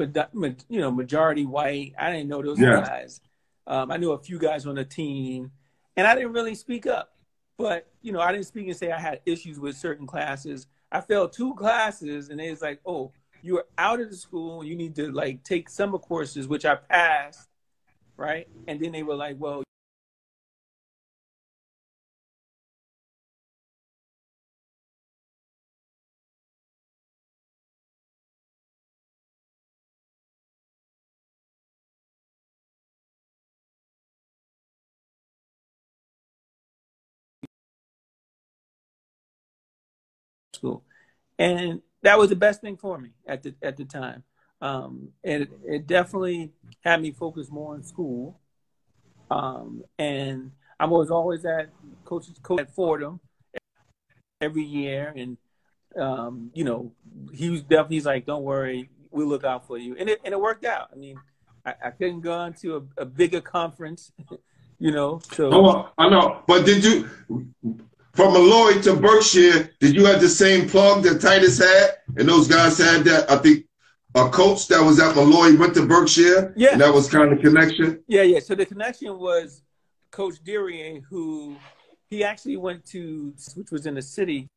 you 0.70 0.80
know 0.80 0.92
majority 0.92 1.46
white. 1.46 1.94
I 2.00 2.10
didn't 2.10 2.30
know 2.30 2.42
those 2.42 2.60
Yeah. 2.60 2.84
guys. 2.84 3.20
Um, 3.68 3.92
I 3.92 3.98
knew 3.98 4.14
a 4.14 4.20
few 4.20 4.40
guys 4.40 4.66
on 4.66 4.76
the 4.76 4.86
team, 4.86 5.52
and 5.98 6.08
I 6.08 6.16
didn't 6.16 6.32
really 6.32 6.56
speak 6.56 6.88
up. 6.88 7.18
But 7.58 7.92
you 8.02 8.14
know, 8.14 8.22
I 8.22 8.32
didn't 8.32 8.46
speak 8.46 8.68
and 8.68 8.78
say 8.78 8.92
I 8.92 9.00
had 9.00 9.20
issues 9.26 9.60
with 9.60 9.76
certain 9.76 10.08
classes. 10.08 10.68
I 10.96 11.02
failed 11.02 11.34
two 11.34 11.54
classes, 11.56 12.30
and 12.30 12.40
it's 12.40 12.62
like, 12.62 12.80
oh, 12.86 13.12
you 13.42 13.58
are 13.58 13.66
out 13.78 14.00
of 14.00 14.10
the 14.10 14.16
school. 14.16 14.64
You 14.64 14.78
need 14.78 14.96
to 14.96 15.12
like 15.12 15.44
take 15.44 15.70
summer 15.70 15.98
courses, 15.98 16.48
which 16.48 16.64
I 16.64 16.76
passed, 16.76 17.50
right? 18.16 18.48
And 18.70 18.80
then 18.80 18.94
they 18.94 19.04
were 19.04 19.18
like, 19.18 19.36
well, 19.38 19.62
school, 40.56 40.84
and 41.38 41.82
that 42.02 42.18
was 42.18 42.30
the 42.30 42.36
best 42.36 42.62
thing 42.62 42.78
for 42.78 42.98
me 42.98 43.10
at 43.28 43.44
the 43.44 43.54
at 43.62 43.78
the 43.78 43.86
time. 43.86 44.24
Um, 44.62 45.10
and 45.24 45.44
it, 45.44 45.50
it 45.66 45.88
definitely 45.88 46.52
had 46.82 47.02
me 47.02 47.12
focus 47.12 47.50
more 47.52 47.74
on 47.74 47.84
school. 47.84 48.40
Um, 49.30 49.84
and 50.00 50.52
I 50.80 50.86
was 50.86 51.12
always 51.12 51.46
at 51.46 51.70
coaches 52.04 52.40
coach 52.42 52.62
at 52.62 52.74
Fordham 52.74 53.20
every 54.42 54.64
year, 54.64 55.14
and 55.16 55.38
um, 56.00 56.52
you 56.54 56.64
know 56.64 56.92
he 57.34 57.50
was 57.50 57.62
definitely 57.62 57.98
he's 57.98 58.06
like, 58.06 58.26
"Don't 58.26 58.44
worry, 58.44 58.90
we'll 59.12 59.28
look 59.28 59.44
out 59.44 59.68
for 59.68 59.78
you," 59.78 59.96
and 59.98 60.10
it 60.10 60.22
and 60.24 60.34
it 60.34 60.40
worked 60.40 60.66
out. 60.66 60.90
I 60.94 60.96
mean, 60.96 61.20
I, 61.66 61.74
I 61.86 61.90
couldn't 61.92 62.22
go 62.22 62.34
on 62.34 62.54
to 62.62 62.78
a, 62.98 63.02
a 63.02 63.06
bigger 63.06 63.42
conference, 63.42 64.12
you 64.80 64.92
know. 64.92 65.20
So 65.34 65.50
Oh, 65.52 65.90
I 65.98 66.10
know. 66.10 66.44
But 66.48 66.66
did 66.66 66.84
you, 66.84 67.10
from 68.16 68.34
Molloy 68.34 68.82
to 68.84 68.96
Berkshire, 68.96 69.70
did 69.82 69.94
you 69.94 70.06
have 70.06 70.22
the 70.22 70.30
same 70.30 70.70
plug 70.70 71.04
that 71.04 71.20
Titus 71.20 71.60
had? 71.60 71.98
And 72.16 72.30
those 72.30 72.48
guys 72.48 72.78
had 72.78 73.04
that, 73.04 73.30
I 73.30 73.36
think, 73.38 73.66
a 74.16 74.30
coach 74.30 74.70
that 74.70 74.82
was 74.82 75.00
at 75.02 75.16
Molloy 75.16 75.58
went 75.58 75.74
to 75.74 75.86
Berkshire? 75.86 76.54
Yeah. 76.56 76.72
And 76.72 76.82
that 76.82 76.94
was 76.94 77.10
kind 77.10 77.34
of 77.34 77.42
connection? 77.42 78.02
Yeah, 78.08 78.22
yeah. 78.22 78.40
So 78.40 78.56
the 78.56 78.66
connection 78.66 79.20
was 79.20 79.62
Coach 80.12 80.36
Durier, 80.46 81.02
who 81.10 81.58
he 82.08 82.24
actually 82.24 82.56
went 82.56 82.86
to, 82.88 83.34
which 83.56 83.72
was 83.72 83.86
in 83.86 83.96
the 83.96 84.02
city 84.02 84.48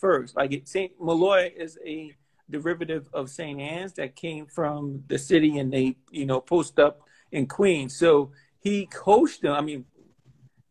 first. 0.00 0.36
Like 0.36 0.62
Saint 0.64 0.92
Molloy 1.00 1.50
is 1.56 1.76
a 1.84 2.12
derivative 2.48 3.08
of 3.12 3.28
Saint 3.28 3.60
Anne's 3.60 3.94
that 3.94 4.14
came 4.14 4.46
from 4.46 5.02
the 5.08 5.18
city, 5.18 5.58
and 5.58 5.72
they, 5.72 5.96
you 6.12 6.24
know, 6.24 6.40
post 6.40 6.78
up 6.78 7.00
in 7.32 7.46
Queens. 7.46 7.98
So 7.98 8.30
he 8.60 8.86
coached 8.86 9.42
them. 9.42 9.54
I 9.54 9.60
mean, 9.60 9.84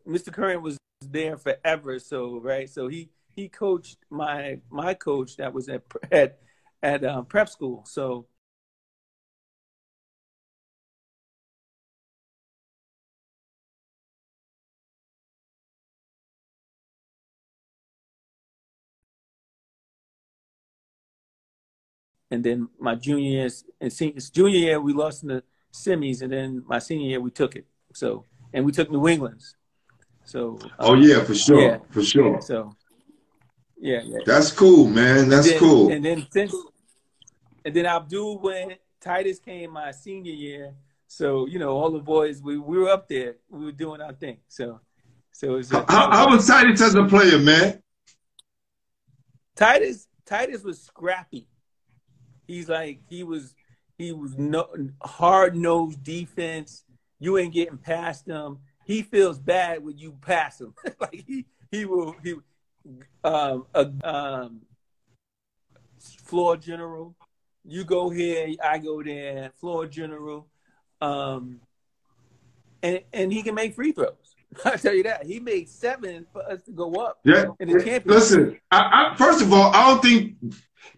Mr. 0.08 0.32
Curran 0.32 0.62
was 0.62 0.78
there 1.01 1.38
forever. 1.38 1.99
So 1.99 2.39
right, 2.39 2.69
so 2.69 2.88
he 2.88 3.10
he 3.36 3.49
coached 3.49 3.97
my 4.10 4.60
my 4.69 4.93
coach 4.93 5.38
that 5.38 5.53
was 5.53 5.69
at 5.69 5.84
at 6.12 6.39
at 6.84 7.03
um, 7.03 7.25
prep 7.25 7.49
school. 7.49 7.84
So 7.86 8.27
and 22.31 22.43
then 22.43 22.69
my 22.79 22.95
junior 22.95 23.29
year 23.29 23.49
and 23.81 23.91
senior 23.93 24.19
junior 24.34 24.58
year 24.60 24.81
we 24.81 24.93
lost 24.93 25.23
in 25.23 25.29
the 25.29 25.43
semis, 25.73 26.21
and 26.21 26.31
then 26.31 26.63
my 26.67 26.79
senior 26.79 27.08
year 27.10 27.19
we 27.21 27.31
took 27.31 27.55
it. 27.55 27.65
So 27.93 28.25
and 28.53 28.65
we 28.65 28.71
took 28.71 28.91
New 28.91 29.08
England's. 29.08 29.54
So 30.25 30.59
Oh, 30.79 30.93
um, 30.93 31.01
yeah, 31.01 31.23
for 31.23 31.35
sure. 31.35 31.61
yeah. 31.61 31.77
For 31.91 32.03
sure. 32.03 32.41
So 32.41 32.75
yeah, 33.77 34.01
yeah. 34.03 34.19
That's 34.25 34.51
cool, 34.51 34.88
man. 34.88 35.29
That's 35.29 35.49
then, 35.49 35.59
cool. 35.59 35.91
And 35.91 36.03
then 36.03 36.25
since 36.31 36.53
and 37.63 37.73
then 37.73 37.85
Abdul 37.85 38.39
went, 38.39 38.73
Titus 39.01 39.39
came 39.39 39.71
my 39.71 39.91
senior 39.91 40.33
year. 40.33 40.73
So 41.07 41.45
you 41.47 41.59
know 41.59 41.71
all 41.71 41.91
the 41.91 41.99
boys 41.99 42.41
we, 42.41 42.57
we 42.57 42.77
were 42.77 42.89
up 42.89 43.07
there. 43.07 43.35
We 43.49 43.65
were 43.65 43.71
doing 43.71 44.01
our 44.01 44.13
thing. 44.13 44.39
So 44.47 44.79
so 45.31 45.53
it 45.53 45.57
was 45.57 45.69
How, 45.69 45.85
how 45.88 46.29
was 46.29 46.47
Titus 46.47 46.81
as 46.81 46.95
a 46.95 47.03
player, 47.05 47.38
man? 47.38 47.81
Titus 49.55 50.07
Titus 50.25 50.63
was 50.63 50.81
scrappy. 50.81 51.47
He's 52.47 52.69
like 52.69 53.01
he 53.09 53.23
was 53.23 53.55
he 53.97 54.11
was 54.11 54.38
no 54.38 54.67
hard 55.03 55.55
nosed 55.55 56.03
defense. 56.03 56.83
You 57.19 57.38
ain't 57.38 57.53
getting 57.53 57.77
past 57.77 58.27
him. 58.27 58.59
He 58.85 59.01
feels 59.01 59.39
bad 59.39 59.83
when 59.83 59.97
you 59.97 60.15
pass 60.21 60.61
him. 60.61 60.73
like 60.99 61.23
he 61.27 61.45
he 61.71 61.85
will 61.85 62.15
he 62.23 62.35
um 63.23 63.65
a 63.73 63.91
um 64.03 64.61
floor 66.23 66.55
general. 66.55 67.15
You 67.65 67.83
go 67.83 68.09
here, 68.09 68.55
I 68.63 68.77
go 68.77 69.01
there. 69.01 69.51
Floor 69.59 69.88
general, 69.88 70.47
um, 71.01 71.59
and 72.83 73.01
and 73.11 73.33
he 73.33 73.41
can 73.41 73.55
make 73.55 73.73
free 73.73 73.91
throws. 73.91 74.36
I 74.65 74.77
tell 74.77 74.93
you 74.93 75.03
that 75.03 75.25
he 75.25 75.39
made 75.39 75.67
seven 75.67 76.27
for 76.31 76.43
us 76.47 76.61
to 76.63 76.71
go 76.71 76.93
up 76.93 77.19
Yeah. 77.23 77.45
in 77.59 77.67
the 77.69 77.73
championship. 77.83 78.05
Listen, 78.05 78.59
I, 78.71 79.11
I, 79.11 79.15
first 79.17 79.41
of 79.41 79.51
all, 79.51 79.73
I 79.73 79.89
don't 79.89 80.01
think 80.01 80.36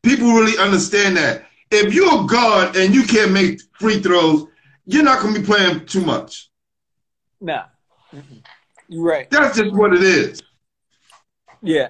people 0.04 0.28
really 0.34 0.58
understand 0.58 1.16
that. 1.18 1.46
If 1.72 1.94
you're 1.94 2.24
a 2.24 2.28
guard 2.28 2.76
and 2.76 2.94
you 2.94 3.04
can't 3.04 3.32
make 3.32 3.62
free 3.80 4.00
throws, 4.02 4.46
you're 4.86 5.04
not 5.04 5.22
going 5.22 5.34
to 5.34 5.40
be 5.40 5.46
playing 5.46 5.86
too 5.86 6.02
much. 6.02 6.50
Nah, 7.42 7.66
You're 8.88 9.04
right. 9.04 9.30
That's 9.30 9.58
just 9.58 9.74
what 9.74 9.94
it 9.94 10.04
is. 10.04 10.42
Yeah. 11.62 11.90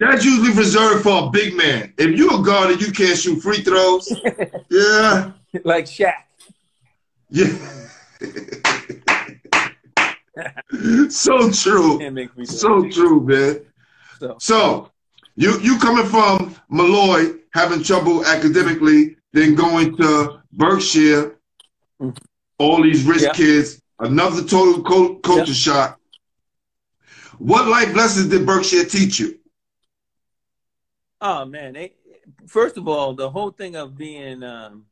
That's 0.00 0.24
usually 0.24 0.52
reserved 0.56 1.02
for 1.02 1.26
a 1.26 1.30
big 1.30 1.54
man. 1.56 1.92
If 1.98 2.16
you're 2.16 2.40
a 2.40 2.42
guard 2.42 2.70
and 2.70 2.80
you 2.80 2.92
can't 2.92 3.18
shoot 3.18 3.40
free 3.40 3.62
throws, 3.62 4.08
yeah, 4.70 5.32
like 5.64 5.86
Shaq. 5.86 6.12
yeah. 7.30 7.48
so 11.08 11.50
true. 11.50 11.98
Can't 11.98 12.14
make 12.14 12.36
me 12.36 12.44
do 12.44 12.52
So 12.52 12.88
true, 12.90 13.20
man. 13.22 13.60
So, 14.20 14.36
So 14.38 14.90
you 15.36 15.58
you 15.60 15.78
coming 15.78 16.06
from 16.06 16.54
Molloy, 16.68 17.34
having 17.52 17.82
trouble 17.82 18.24
academically, 18.24 19.16
then 19.32 19.54
going 19.56 19.96
to 19.96 20.40
Berkshire, 20.52 21.36
Mhm. 22.00 22.16
all 22.58 22.82
these 22.82 23.04
rich 23.04 23.22
Yeah. 23.22 23.32
kids, 23.32 23.80
another 24.00 24.42
total 24.42 24.82
cul- 24.82 25.16
culture 25.16 25.54
shock. 25.54 25.98
What 27.38 27.68
life 27.68 27.94
lessons 27.94 28.28
did 28.28 28.44
Berkshire 28.46 28.84
teach 28.84 29.20
you? 29.20 29.38
oh 31.20 31.44
man, 31.44 31.74
they, 31.74 31.94
first 32.46 32.76
of 32.76 32.88
all, 32.88 33.14
the 33.14 33.30
whole 33.30 33.50
thing 33.50 33.76
of 33.76 33.96
being 33.96 34.42
um, 34.42 34.84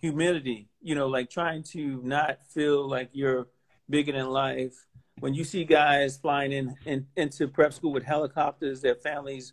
humility, 0.00 0.68
you 0.80 0.94
know, 0.94 1.06
like 1.06 1.30
trying 1.30 1.62
to 1.62 2.00
not 2.02 2.38
feel 2.48 2.88
like 2.88 3.10
you're 3.12 3.48
bigger 3.90 4.12
than 4.12 4.28
life. 4.28 4.86
When 5.20 5.34
you 5.34 5.44
see 5.44 5.64
guys 5.64 6.16
flying 6.16 6.52
in, 6.52 6.76
in 6.84 7.06
into 7.16 7.48
prep 7.48 7.72
school 7.72 7.92
with 7.92 8.04
helicopters, 8.04 8.80
their 8.80 8.94
families 8.94 9.52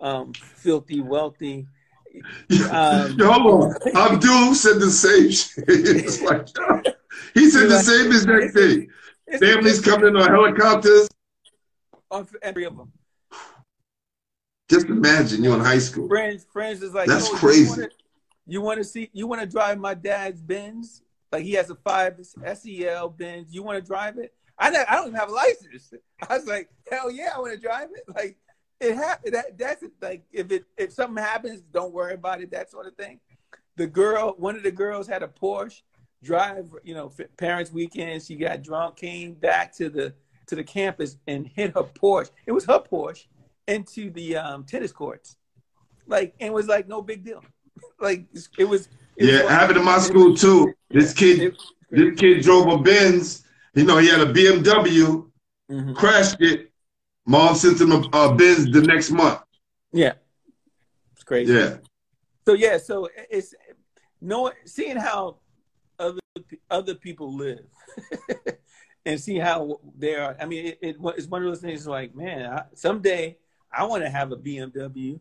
um, 0.00 0.32
filthy, 0.32 1.00
wealthy. 1.00 1.66
Um, 2.70 3.18
Yo, 3.18 3.32
hold 3.32 3.64
on. 3.64 3.74
Abdul 3.96 4.54
said 4.54 4.78
the 4.78 4.88
same 4.88 5.30
shit. 5.32 6.22
Like, 6.22 6.93
he 7.34 7.50
said 7.50 7.68
the 7.68 7.78
same 7.80 8.06
exact 8.06 8.54
thing. 8.54 8.90
Families 9.38 9.80
coming 9.80 10.08
in 10.08 10.16
on 10.16 10.28
helicopters. 10.28 11.08
on 12.10 12.26
every 12.42 12.64
of 12.64 12.76
them. 12.76 12.92
Just 14.70 14.86
imagine 14.86 15.44
you're 15.44 15.54
in 15.54 15.60
high 15.60 15.78
school. 15.78 16.08
Friends, 16.08 16.46
friends 16.52 16.82
is 16.82 16.94
like, 16.94 17.06
That's 17.08 17.28
"Yo, 17.30 17.36
crazy. 17.36 17.64
You 17.64 17.70
wanna, 17.70 17.88
you 18.46 18.60
want 18.60 18.78
to 18.78 18.84
see? 18.84 19.10
You 19.12 19.26
want 19.26 19.40
to 19.42 19.46
drive 19.46 19.78
my 19.78 19.94
dad's 19.94 20.40
Benz? 20.40 21.02
Like 21.30 21.44
he 21.44 21.52
has 21.52 21.68
a 21.70 21.74
five 21.74 22.18
SEL 22.54 23.08
Benz. 23.10 23.52
You 23.54 23.62
want 23.62 23.78
to 23.82 23.86
drive 23.86 24.18
it? 24.18 24.32
I 24.58 24.70
don't, 24.70 24.88
I 24.90 24.94
don't 24.94 25.08
even 25.08 25.18
have 25.18 25.28
a 25.28 25.32
license. 25.32 25.92
I 26.28 26.36
was 26.36 26.46
like, 26.46 26.70
hell 26.90 27.10
yeah, 27.10 27.30
I 27.34 27.40
want 27.40 27.52
to 27.52 27.60
drive 27.60 27.88
it. 27.94 28.04
Like 28.14 28.36
it 28.80 28.94
happened. 28.96 29.34
That 29.34 29.58
that's 29.58 29.82
it. 29.82 29.92
like 30.00 30.24
if 30.32 30.50
it 30.50 30.64
if 30.76 30.92
something 30.92 31.22
happens, 31.22 31.62
don't 31.72 31.92
worry 31.92 32.14
about 32.14 32.40
it. 32.40 32.50
That 32.50 32.70
sort 32.70 32.86
of 32.86 32.94
thing. 32.96 33.20
The 33.76 33.86
girl, 33.86 34.34
one 34.38 34.56
of 34.56 34.62
the 34.62 34.70
girls 34.70 35.06
had 35.06 35.22
a 35.22 35.28
Porsche. 35.28 35.82
Drive, 36.28 36.74
you 36.82 36.94
know, 36.94 37.12
parents' 37.36 37.70
weekend. 37.70 38.22
She 38.22 38.34
got 38.36 38.62
drunk, 38.62 38.96
came 38.96 39.34
back 39.34 39.72
to 39.76 39.88
the 39.90 40.14
to 40.46 40.56
the 40.56 40.64
campus 40.64 41.16
and 41.26 41.46
hit 41.46 41.74
her 41.74 41.82
Porsche. 41.84 42.30
It 42.46 42.52
was 42.52 42.64
her 42.64 42.80
Porsche 42.80 43.26
into 43.68 44.10
the 44.10 44.36
um, 44.36 44.64
tennis 44.64 44.90
courts. 44.92 45.36
Like, 46.06 46.34
and 46.40 46.48
it 46.48 46.52
was 46.52 46.66
like 46.66 46.88
no 46.88 47.02
big 47.02 47.24
deal. 47.24 47.42
like 48.00 48.24
it 48.58 48.64
was. 48.64 48.88
it 49.16 49.26
Yeah, 49.26 49.42
was- 49.42 49.50
happened 49.50 49.78
in 49.78 49.84
my 49.84 49.98
school 49.98 50.34
too. 50.34 50.72
This 50.90 51.12
kid, 51.12 51.56
this 51.90 52.18
kid 52.18 52.42
drove 52.42 52.68
a 52.68 52.78
Benz. 52.78 53.44
You 53.74 53.84
know, 53.84 53.98
he 53.98 54.08
had 54.08 54.20
a 54.20 54.32
BMW, 54.32 55.30
Mhm. 55.70 55.94
crashed 55.96 56.40
it. 56.40 56.70
Mom 57.26 57.54
sent 57.54 57.80
him 57.80 57.90
a, 57.92 58.00
a 58.12 58.34
Benz 58.34 58.70
the 58.70 58.82
next 58.82 59.10
month. 59.10 59.40
Yeah, 59.92 60.12
it's 61.14 61.24
crazy. 61.24 61.52
Yeah, 61.54 61.76
So 62.46 62.52
yeah, 62.54 62.76
so 62.78 63.08
it's 63.30 63.54
knowing, 64.20 64.52
seeing 64.66 64.96
how 64.96 65.38
other 66.70 66.94
people 66.94 67.32
live, 67.34 67.64
and 69.06 69.20
see 69.20 69.38
how 69.38 69.80
they 69.96 70.14
are. 70.16 70.36
I 70.40 70.46
mean, 70.46 70.66
it, 70.66 70.78
it, 70.80 70.96
it's 71.16 71.26
one 71.26 71.42
of 71.42 71.48
those 71.48 71.60
things. 71.60 71.86
Like, 71.86 72.14
man, 72.14 72.50
I, 72.50 72.64
someday 72.74 73.36
I 73.72 73.84
want 73.84 74.04
to 74.04 74.10
have 74.10 74.32
a 74.32 74.36
BMW. 74.36 75.18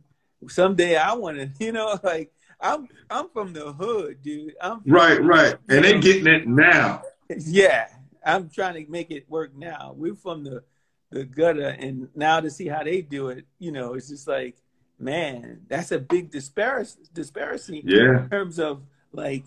Someday 0.47 0.97
I 0.97 1.13
want 1.13 1.37
to, 1.37 1.49
you 1.65 1.71
know, 1.71 1.99
like 2.03 2.31
I'm 2.59 2.87
I'm 3.09 3.29
from 3.29 3.53
the 3.53 3.73
hood, 3.73 4.21
dude. 4.21 4.55
I'm 4.61 4.81
right, 4.85 5.21
right. 5.23 5.55
And 5.69 5.83
they're 5.83 5.99
getting 5.99 6.27
it 6.27 6.47
now. 6.47 7.03
yeah, 7.37 7.87
I'm 8.25 8.49
trying 8.49 8.83
to 8.83 8.91
make 8.91 9.11
it 9.11 9.29
work 9.29 9.55
now. 9.55 9.93
We're 9.95 10.15
from 10.15 10.43
the 10.43 10.63
the 11.11 11.25
gutter, 11.25 11.69
and 11.69 12.09
now 12.15 12.39
to 12.39 12.49
see 12.49 12.67
how 12.67 12.83
they 12.83 13.01
do 13.01 13.29
it, 13.29 13.45
you 13.59 13.71
know, 13.71 13.93
it's 13.93 14.09
just 14.09 14.27
like, 14.27 14.55
man, 14.97 15.61
that's 15.67 15.91
a 15.91 15.99
big 15.99 16.31
disparity 16.31 16.91
disparity 17.13 17.83
Yeah, 17.85 18.23
in 18.23 18.29
terms 18.29 18.59
of 18.59 18.81
like 19.11 19.45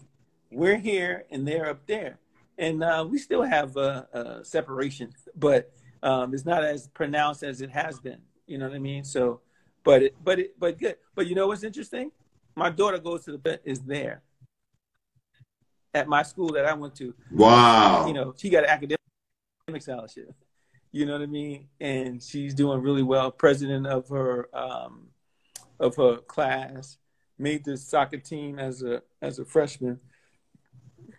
we're 0.50 0.78
here 0.78 1.24
and 1.30 1.46
they're 1.46 1.68
up 1.68 1.86
there, 1.86 2.18
and 2.58 2.82
uh, 2.82 3.06
we 3.08 3.18
still 3.18 3.42
have 3.42 3.76
a, 3.76 4.06
a 4.12 4.44
separation, 4.44 5.12
but 5.34 5.72
um, 6.02 6.34
it's 6.34 6.44
not 6.44 6.64
as 6.64 6.88
pronounced 6.88 7.42
as 7.42 7.60
it 7.60 7.70
has 7.70 8.00
been. 8.00 8.20
You 8.46 8.58
know 8.58 8.68
what 8.68 8.76
I 8.76 8.78
mean? 8.78 9.04
So, 9.04 9.40
but 9.84 10.02
it, 10.02 10.16
but 10.22 10.38
it, 10.38 10.58
but 10.58 10.78
good. 10.78 10.96
But 11.14 11.26
you 11.26 11.34
know 11.34 11.48
what's 11.48 11.64
interesting? 11.64 12.12
My 12.54 12.70
daughter 12.70 12.98
goes 12.98 13.24
to 13.24 13.32
the 13.36 13.60
is 13.64 13.80
there 13.80 14.22
at 15.96 16.06
my 16.06 16.22
school 16.22 16.52
that 16.52 16.66
I 16.66 16.74
went 16.74 16.94
to 16.96 17.14
wow. 17.32 18.06
you 18.06 18.12
know, 18.12 18.34
she 18.36 18.50
got 18.50 18.64
an 18.64 18.70
academic 18.70 19.00
scholarship. 19.80 20.34
You 20.92 21.06
know 21.06 21.12
what 21.12 21.22
I 21.22 21.26
mean? 21.26 21.68
And 21.80 22.22
she's 22.22 22.54
doing 22.54 22.80
really 22.80 23.02
well. 23.02 23.30
President 23.30 23.86
of 23.86 24.08
her 24.08 24.48
um, 24.54 25.08
of 25.78 25.96
her 25.96 26.18
class, 26.18 26.98
made 27.38 27.64
the 27.64 27.76
soccer 27.76 28.18
team 28.18 28.58
as 28.58 28.82
a 28.82 29.02
as 29.20 29.38
a 29.38 29.44
freshman. 29.44 30.00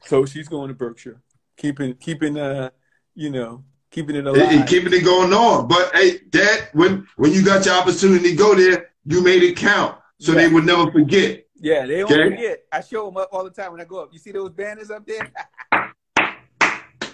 So 0.07 0.25
she's 0.25 0.47
going 0.47 0.69
to 0.69 0.73
Berkshire, 0.73 1.21
keeping 1.57 1.93
keeping 1.95 2.37
uh 2.37 2.69
you 3.13 3.29
know 3.29 3.63
keeping 3.91 4.15
it 4.15 4.25
And- 4.27 4.37
and 4.37 4.67
keeping 4.67 4.93
it 4.93 5.03
going 5.03 5.33
on. 5.33 5.67
But 5.67 5.93
hey, 5.95 6.19
Dad, 6.29 6.69
when 6.73 7.07
when 7.17 7.31
you 7.33 7.43
got 7.43 7.65
your 7.65 7.75
opportunity 7.75 8.31
to 8.31 8.35
go 8.35 8.55
there, 8.55 8.91
you 9.05 9.21
made 9.21 9.43
it 9.43 9.57
count, 9.57 9.97
so 10.19 10.31
they 10.33 10.47
Yeah. 10.47 10.53
would 10.53 10.65
never 10.65 10.91
forget. 10.91 11.45
yeah, 11.59 11.85
they 11.85 11.99
don't 11.99 12.11
Okay. 12.11 12.29
forget. 12.29 12.63
I 12.71 12.81
show 12.81 13.05
them 13.05 13.17
up 13.17 13.29
all 13.31 13.43
the 13.43 13.49
time 13.49 13.71
when 13.71 13.81
I 13.81 13.85
go 13.85 13.99
up. 13.99 14.13
You 14.13 14.19
see 14.19 14.31
those 14.31 14.51
banners 14.51 14.91
up 14.91 15.05
there? 15.07 15.29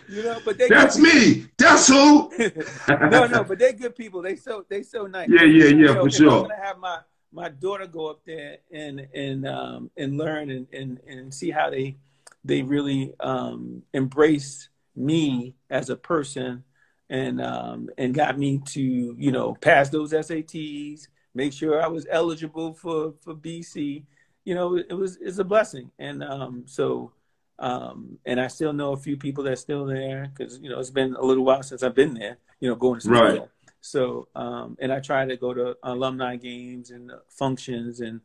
you 0.10 0.22
know, 0.24 0.40
but 0.46 0.58
they 0.58 0.68
That's 0.68 0.98
me. 0.98 1.48
That's 1.58 1.88
who. 1.88 2.30
no, 3.10 3.26
no, 3.26 3.44
but 3.44 3.58
they're 3.58 3.74
good 3.74 3.96
people. 3.96 4.22
They 4.22 4.36
so 4.36 4.66
they 4.70 4.84
so 4.84 5.08
nice. 5.08 5.30
Yeah, 5.30 5.44
yeah, 5.46 5.66
yeah, 5.66 5.94
know, 5.94 6.04
for 6.04 6.10
sure. 6.12 6.32
I'm 6.32 6.42
gonna 6.44 6.56
have 6.62 6.78
my 6.78 7.00
my 7.32 7.50
daughter 7.50 7.88
go 7.88 8.08
up 8.08 8.20
there 8.26 8.58
and 8.72 9.08
and 9.16 9.48
um 9.48 9.90
and 9.98 10.18
learn 10.18 10.52
and 10.52 10.68
and, 10.74 11.00
and 11.08 11.34
see 11.34 11.50
how 11.50 11.70
they 11.70 11.96
they 12.44 12.62
really 12.62 13.14
um 13.20 13.84
embrace 13.94 14.70
me 14.96 15.56
as 15.70 15.90
a 15.90 15.96
person 15.96 16.64
and 17.10 17.42
um 17.42 17.90
and 17.98 18.14
got 18.14 18.38
me 18.38 18.62
to 18.66 18.82
you 19.18 19.32
know 19.32 19.56
pass 19.62 19.90
those 19.90 20.14
SATs, 20.14 21.08
make 21.34 21.54
sure 21.54 21.82
I 21.82 21.88
was 21.88 22.08
eligible 22.10 22.74
for 22.74 23.14
for 23.22 23.34
BC. 23.34 24.04
You 24.46 24.56
know, 24.56 24.76
it 24.76 24.94
was 24.94 25.18
it's 25.22 25.40
a 25.40 25.44
blessing, 25.44 25.92
and 26.00 26.24
um 26.24 26.64
so 26.66 27.14
um, 27.60 28.18
and 28.26 28.42
I 28.42 28.48
still 28.48 28.74
know 28.74 28.94
a 28.94 28.98
few 28.98 29.16
people 29.16 29.44
that's 29.44 29.62
still 29.62 29.86
there 29.86 30.30
because 30.36 30.60
you 30.60 30.70
know 30.70 30.80
it's 30.80 30.90
been 30.90 31.16
a 31.16 31.22
little 31.22 31.46
while 31.46 31.64
since 31.64 31.84
I've 31.84 31.96
been 31.96 32.14
there. 32.14 32.38
You 32.60 32.70
know, 32.70 32.76
going 32.76 33.00
to 33.00 33.02
school. 33.02 33.22
Right. 33.22 33.42
So, 33.82 34.28
um, 34.36 34.78
and 34.80 34.94
I 34.94 35.00
try 35.00 35.26
to 35.26 35.36
go 35.36 35.54
to 35.54 35.78
alumni 35.84 36.38
games 36.38 36.90
and 36.92 37.12
functions 37.28 38.00
and 38.00 38.22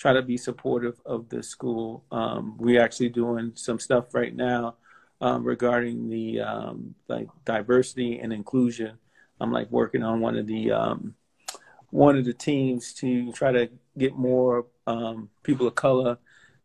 try 0.00 0.14
to 0.14 0.22
be 0.22 0.38
supportive 0.38 0.98
of 1.04 1.28
the 1.28 1.42
school. 1.42 2.02
Um, 2.10 2.56
we're 2.56 2.80
actually 2.82 3.10
doing 3.10 3.52
some 3.54 3.78
stuff 3.78 4.14
right 4.14 4.34
now 4.34 4.76
um, 5.20 5.44
regarding 5.44 6.08
the 6.08 6.40
um, 6.40 6.94
like 7.06 7.28
diversity 7.44 8.18
and 8.18 8.32
inclusion. 8.32 8.92
I'm 9.40 9.52
like 9.52 9.70
working 9.70 10.02
on 10.02 10.20
one 10.20 10.38
of 10.38 10.46
the 10.46 10.72
um, 10.72 11.14
one 11.90 12.16
of 12.16 12.24
the 12.24 12.32
teams 12.32 12.94
to 12.94 13.30
try 13.32 13.52
to 13.52 13.68
get 13.98 14.16
more 14.16 14.66
um, 14.86 15.28
people 15.42 15.66
of 15.66 15.74
color 15.74 16.16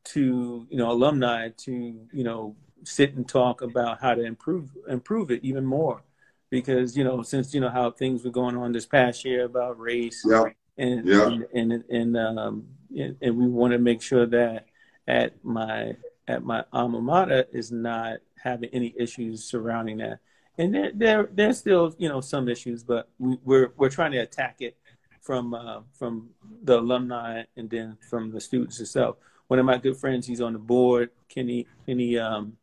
to 0.05 0.65
you 0.69 0.77
know 0.77 0.91
alumni 0.91 1.49
to 1.57 1.73
you 2.13 2.23
know 2.23 2.55
sit 2.83 3.15
and 3.15 3.27
talk 3.27 3.61
about 3.61 3.99
how 3.99 4.13
to 4.13 4.23
improve 4.23 4.69
improve 4.87 5.29
it 5.31 5.43
even 5.43 5.65
more 5.65 6.03
because 6.51 6.95
you 6.95 7.03
know 7.03 7.21
since 7.21 7.53
you 7.53 7.59
know 7.59 7.69
how 7.69 7.91
things 7.91 8.23
were 8.23 8.31
going 8.31 8.55
on 8.55 8.71
this 8.71 8.85
past 8.85 9.25
year 9.25 9.43
about 9.45 9.77
race 9.79 10.23
Yeah. 10.25 10.45
and 10.77 11.05
Yeah. 11.05 11.25
and 11.27 11.45
and, 11.53 11.83
and 11.89 12.17
um 12.17 12.67
and, 12.95 13.37
we 13.37 13.47
want 13.47 13.73
to 13.73 13.79
make 13.79 14.01
sure 14.01 14.25
that 14.25 14.67
at 15.07 15.43
my 15.43 15.95
at 16.27 16.43
my 16.43 16.63
alma 16.73 17.01
mater 17.01 17.45
is 17.51 17.71
not 17.71 18.17
having 18.41 18.69
any 18.73 18.93
issues 18.97 19.43
surrounding 19.43 19.97
that. 19.97 20.19
And 20.57 20.73
there 20.73 20.91
there 20.93 21.29
there's 21.31 21.57
still 21.57 21.93
you 21.97 22.09
know 22.09 22.21
some 22.21 22.47
issues 22.47 22.83
but 22.83 23.09
we, 23.19 23.37
we're 23.43 23.73
we're 23.77 23.89
trying 23.89 24.11
to 24.13 24.19
attack 24.19 24.57
it 24.59 24.77
from 25.21 25.53
uh, 25.53 25.81
from 25.93 26.29
the 26.63 26.79
alumni 26.79 27.43
and 27.57 27.69
then 27.69 27.97
from 28.09 28.31
the 28.31 28.39
students 28.39 28.79
itself. 28.79 29.17
One 29.47 29.59
of 29.59 29.65
my 29.65 29.77
good 29.77 29.97
friends 29.97 30.25
he's 30.25 30.41
on 30.41 30.53
the 30.53 30.59
board 30.59 31.09
kenny 31.27 31.67
kenny 31.85 32.17
um 32.17 32.53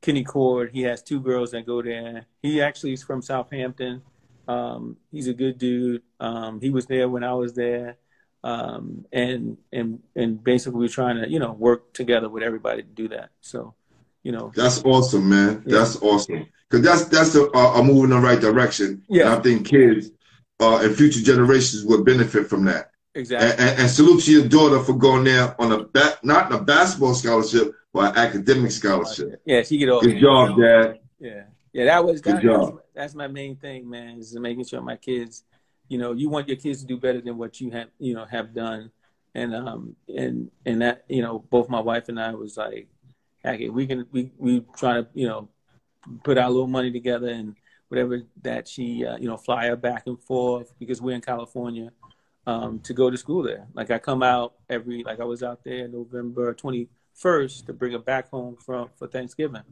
kenny 0.00 0.24
cord. 0.24 0.70
He 0.72 0.82
has 0.82 1.02
two 1.02 1.20
girls 1.20 1.50
that 1.50 1.66
go 1.66 1.82
there. 1.82 2.26
He 2.42 2.62
actually 2.62 2.94
is 2.94 3.02
from 3.02 3.22
southampton. 3.22 4.02
Um 4.48 4.96
he's 5.12 5.28
a 5.28 5.34
good 5.34 5.58
dude. 5.58 6.02
Um 6.18 6.60
he 6.60 6.70
was 6.70 6.86
there 6.86 7.08
when 7.08 7.22
i 7.24 7.34
was 7.34 7.52
there 7.54 7.98
um 8.44 9.04
and 9.12 9.56
and 9.72 10.00
and 10.14 10.42
basically 10.42 10.78
we're 10.78 10.88
trying 10.88 11.20
to 11.22 11.28
you 11.28 11.38
know 11.38 11.52
work 11.52 11.92
together 11.92 12.28
with 12.28 12.42
everybody 12.42 12.82
to 12.82 12.88
do 12.88 13.08
that 13.08 13.30
so 13.40 13.74
you 14.22 14.32
know 14.32 14.52
That's 14.54 14.82
awesome, 14.84 15.28
man. 15.28 15.62
Yeah. 15.66 15.78
That's 15.78 16.02
awesome. 16.02 16.46
Because 16.68 16.84
that's 16.84 17.04
that's 17.04 17.34
a, 17.36 17.44
a 17.44 17.82
move 17.82 18.04
in 18.04 18.10
the 18.10 18.18
right 18.18 18.40
direction. 18.40 19.02
Yeah. 19.08 19.26
And 19.26 19.30
I 19.34 19.40
think 19.40 19.66
kids 19.68 20.10
uh, 20.60 20.78
and 20.82 20.96
future 20.96 21.20
generations 21.22 21.84
would 21.84 22.04
benefit 22.04 22.48
from 22.48 22.64
that. 22.64 22.90
exactly 23.14 23.50
And, 23.50 23.60
and, 23.60 23.80
and 23.82 23.90
salute 23.90 24.22
to 24.24 24.32
your 24.32 24.48
daughter 24.48 24.80
for 24.82 24.94
going 24.94 25.24
there 25.24 25.54
on 25.60 25.70
a 25.70 25.84
ba- 25.84 26.18
not 26.24 26.52
a 26.52 26.58
basketball 26.58 27.14
scholarship, 27.14 27.72
but 27.92 28.16
an 28.16 28.24
academic 28.26 28.72
scholarship. 28.72 29.40
yeah 29.46 29.62
she 29.62 29.78
get 29.78 29.88
all 29.90 30.00
Good 30.02 30.18
job, 30.20 30.58
Dad. 30.60 30.98
yeah 31.20 31.42
Yeah, 31.72 31.84
that 31.84 32.04
was 32.04 32.20
Good 32.20 32.36
that, 32.36 32.42
job. 32.42 32.60
that's, 32.74 32.86
that's 32.94 33.14
my 33.14 33.28
main 33.28 33.54
thing, 33.56 33.88
man. 33.88 34.18
Is 34.18 34.34
making 34.34 34.64
sure 34.64 34.82
my 34.82 34.96
kids, 34.96 35.44
you 35.88 35.98
know, 35.98 36.12
you 36.12 36.28
want 36.28 36.48
your 36.48 36.56
kids 36.56 36.80
to 36.80 36.86
do 36.86 36.96
better 36.96 37.20
than 37.20 37.36
what 37.38 37.60
you 37.60 37.70
have, 37.70 37.88
you 37.98 38.14
know, 38.14 38.24
have 38.24 38.54
done, 38.54 38.90
and 39.34 39.54
um 39.54 39.96
and 40.08 40.50
and 40.64 40.82
that 40.82 41.04
you 41.08 41.22
know 41.22 41.44
both 41.50 41.68
my 41.68 41.80
wife 41.80 42.08
and 42.08 42.20
I 42.20 42.34
was 42.34 42.56
like, 42.56 42.88
okay, 43.44 43.68
we 43.68 43.86
can 43.86 44.06
we 44.10 44.30
we 44.38 44.64
try 44.76 44.94
to 44.94 45.06
you 45.14 45.28
know 45.28 45.48
put 46.24 46.38
our 46.38 46.50
little 46.50 46.66
money 46.66 46.90
together 46.90 47.28
and 47.28 47.54
whatever 47.88 48.22
that 48.42 48.66
she 48.66 49.04
uh, 49.04 49.16
you 49.16 49.28
know 49.28 49.36
fly 49.36 49.66
her 49.66 49.76
back 49.76 50.04
and 50.06 50.20
forth 50.20 50.72
because 50.78 51.00
we're 51.00 51.14
in 51.14 51.20
California 51.20 51.90
um, 52.46 52.78
to 52.80 52.94
go 52.94 53.10
to 53.10 53.16
school 53.16 53.42
there. 53.42 53.66
Like 53.74 53.90
I 53.90 53.98
come 53.98 54.22
out 54.22 54.54
every 54.68 55.02
like 55.04 55.20
I 55.20 55.24
was 55.24 55.42
out 55.42 55.64
there 55.64 55.86
November 55.88 56.54
twenty 56.54 56.88
first 57.14 57.66
to 57.66 57.72
bring 57.72 57.92
her 57.92 57.98
back 57.98 58.30
home 58.30 58.56
from 58.56 58.88
for 58.96 59.06
Thanksgiving, 59.06 59.62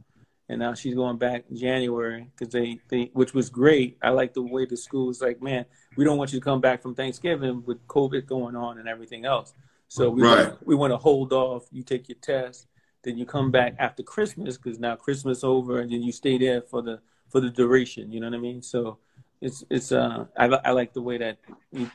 and 0.49 0.59
now 0.59 0.73
she's 0.73 0.95
going 0.95 1.17
back 1.17 1.45
in 1.49 1.57
January 1.57 2.29
because 2.37 2.53
they, 2.53 2.79
they 2.89 3.09
which 3.13 3.33
was 3.33 3.49
great. 3.49 3.97
I 4.01 4.09
like 4.09 4.33
the 4.33 4.41
way 4.41 4.65
the 4.65 4.77
school 4.77 5.07
was 5.07 5.21
like, 5.21 5.41
man, 5.41 5.65
we 5.95 6.03
don't 6.03 6.17
want 6.17 6.33
you 6.33 6.39
to 6.39 6.43
come 6.43 6.61
back 6.61 6.81
from 6.81 6.95
Thanksgiving 6.95 7.63
with 7.65 7.85
COVID 7.87 8.25
going 8.25 8.55
on 8.55 8.77
and 8.79 8.87
everything 8.87 9.25
else. 9.25 9.53
So 9.87 10.09
we 10.09 10.23
Right. 10.23 10.47
want, 10.47 10.67
we 10.67 10.75
want 10.75 10.91
to 10.91 10.97
hold 10.97 11.31
off. 11.33 11.67
You 11.71 11.83
take 11.83 12.09
your 12.09 12.17
test, 12.21 12.67
then 13.03 13.17
you 13.17 13.25
come 13.25 13.51
back 13.51 13.75
after 13.79 14.03
Christmas 14.03 14.57
because 14.57 14.79
now 14.79 14.95
Christmas 14.95 15.43
over, 15.43 15.79
and 15.79 15.91
then 15.91 16.01
you 16.01 16.11
stay 16.11 16.37
there 16.37 16.61
for 16.61 16.81
the 16.81 16.99
for 17.29 17.39
the 17.39 17.49
duration. 17.49 18.11
You 18.11 18.19
know 18.19 18.27
what 18.29 18.35
I 18.35 18.39
mean? 18.39 18.61
So 18.61 18.97
it's 19.41 19.63
it's 19.69 19.91
uh 19.91 20.25
I, 20.37 20.45
I 20.45 20.71
like 20.71 20.93
the 20.93 21.01
way 21.01 21.17
that 21.17 21.37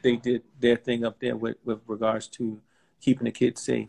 they 0.03 0.17
did 0.17 0.43
their 0.61 0.77
thing 0.77 1.05
up 1.05 1.19
there 1.21 1.37
with 1.37 1.57
with 1.65 1.81
regards 1.87 2.29
to 2.29 2.61
keeping 3.01 3.25
the 3.25 3.33
kids 3.33 3.63
safe. 3.63 3.89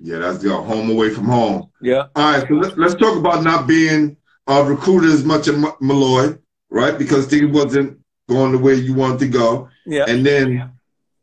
Yeah, 0.00 0.18
that's 0.18 0.38
the 0.38 0.54
home 0.54 0.90
away 0.90 1.10
from 1.10 1.24
home. 1.24 1.70
Yeah. 1.80 2.06
All 2.14 2.32
right, 2.32 2.46
so 2.46 2.54
let, 2.54 2.76
let's 2.78 2.94
talk 2.94 3.16
about 3.16 3.42
not 3.42 3.66
being 3.66 4.16
uh, 4.46 4.62
recruited 4.66 5.10
as 5.10 5.24
much 5.24 5.48
in 5.48 5.64
M- 5.64 5.72
Molloy, 5.80 6.36
right? 6.70 6.96
Because 6.98 7.26
things 7.26 7.50
wasn't 7.52 7.98
going 8.28 8.52
the 8.52 8.58
way 8.58 8.74
you 8.74 8.94
want 8.94 9.20
to 9.20 9.28
go. 9.28 9.68
Yeah. 9.84 10.04
And 10.08 10.24
then 10.24 10.72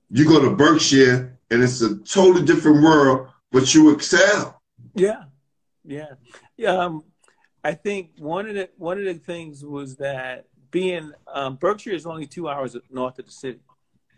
you 0.10 0.26
go 0.26 0.42
to 0.42 0.56
Berkshire, 0.56 1.38
and 1.50 1.64
it's 1.64 1.82
a 1.82 1.98
totally 1.98 2.46
different 2.46 2.84
world, 2.84 3.30
but 3.52 3.74
you 3.74 3.92
excel. 3.92 4.62
Yeah, 4.96 5.24
yeah, 5.84 6.14
yeah. 6.58 6.70
Um, 6.70 7.04
I 7.64 7.74
think 7.74 8.12
one 8.18 8.48
of 8.48 8.56
the 8.56 8.70
one 8.78 9.00
of 9.00 9.06
the 9.06 9.16
things 9.16 9.64
was 9.64 9.96
that 9.98 10.46
being 10.72 11.14
um, 11.28 11.56
Berkshire 11.56 11.92
is 11.92 12.06
only 12.06 12.28
two 12.28 12.48
hours 12.48 12.76
north 12.90 13.20
of 13.20 13.26
the 13.26 13.32
city. 13.32 13.60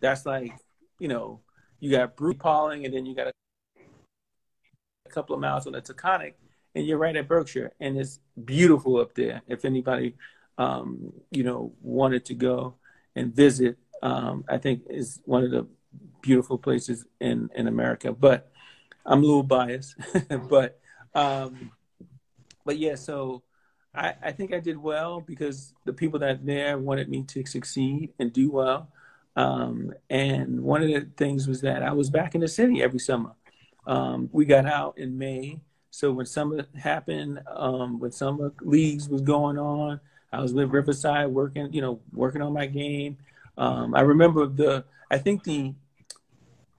That's 0.02 0.26
like 0.26 0.52
you 1.00 1.08
know 1.08 1.42
you 1.80 1.92
got 1.92 2.16
Brew 2.16 2.34
Pauling 2.34 2.86
and 2.86 2.94
then 2.94 3.06
you 3.06 3.16
got 3.16 3.28
a, 3.28 3.34
a 5.06 5.10
couple 5.10 5.36
of 5.36 5.42
miles 5.42 5.68
on 5.68 5.74
the 5.74 5.82
Taconic, 5.82 6.34
and 6.74 6.86
you're 6.86 6.98
right 6.98 7.16
at 7.16 7.28
Berkshire, 7.28 7.72
and 7.80 7.98
it's 7.98 8.20
beautiful 8.44 8.98
up 8.98 9.14
there. 9.16 9.42
If 9.48 9.64
anybody 9.66 10.16
um, 10.58 11.14
you 11.32 11.44
know 11.44 11.74
wanted 11.82 12.26
to 12.26 12.34
go 12.34 12.76
and 13.16 13.34
visit, 13.34 13.78
um, 14.02 14.44
I 14.50 14.58
think 14.58 14.84
is 14.90 15.22
one 15.26 15.44
of 15.44 15.52
the 15.52 15.68
beautiful 16.22 16.58
places 16.58 17.06
in 17.20 17.50
in 17.56 17.68
America. 17.68 18.12
But 18.12 18.52
I'm 19.06 19.20
a 19.20 19.26
little 19.26 19.44
biased, 19.44 19.96
but 20.50 20.80
um, 21.14 21.72
but 22.66 22.78
yeah. 22.78 22.96
So 22.96 23.44
I, 23.94 24.14
I 24.22 24.32
think 24.32 24.54
I 24.54 24.60
did 24.60 24.78
well 24.78 25.22
because 25.22 25.74
the 25.86 25.94
people 25.94 26.20
that 26.20 26.46
there 26.46 26.78
wanted 26.78 27.10
me 27.10 27.24
to 27.24 27.46
succeed 27.46 28.14
and 28.20 28.34
do 28.34 28.52
well. 28.52 28.90
Um, 29.38 29.94
and 30.10 30.62
one 30.62 30.82
of 30.82 30.88
the 30.88 31.08
things 31.18 31.48
was 31.48 31.62
that 31.62 31.84
I 31.84 31.92
was 31.92 32.10
back 32.10 32.36
in 32.36 32.42
the 32.42 32.48
city 32.48 32.82
every 32.82 33.00
summer. 33.00 33.32
Um, 33.86 34.30
we 34.32 34.46
got 34.46 34.66
out 34.66 34.98
in 34.98 35.18
May, 35.18 35.60
so 35.92 36.12
when 36.12 36.26
summer 36.26 36.66
happened, 36.78 37.42
um, 37.48 38.00
when 38.00 38.12
summer 38.12 38.52
leagues 38.62 39.08
was 39.08 39.22
going 39.22 39.58
on, 39.58 40.00
I 40.32 40.42
was 40.42 40.54
with 40.54 40.70
Riverside 40.70 41.30
working, 41.30 41.72
you 41.74 41.82
know, 41.82 42.00
working 42.14 42.42
on 42.42 42.54
my 42.54 42.66
game. 42.66 43.18
Um, 43.58 43.96
I 43.96 44.02
remember 44.02 44.48
the, 44.48 44.86
I 45.10 45.18
think 45.18 45.44
the 45.44 45.74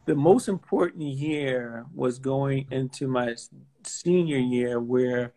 the 0.06 0.14
most 0.14 0.48
important 0.48 1.02
year 1.02 1.84
was 1.94 2.18
going 2.20 2.66
into 2.70 3.08
my 3.08 3.34
senior 3.82 4.38
year 4.38 4.80
where 4.80 5.32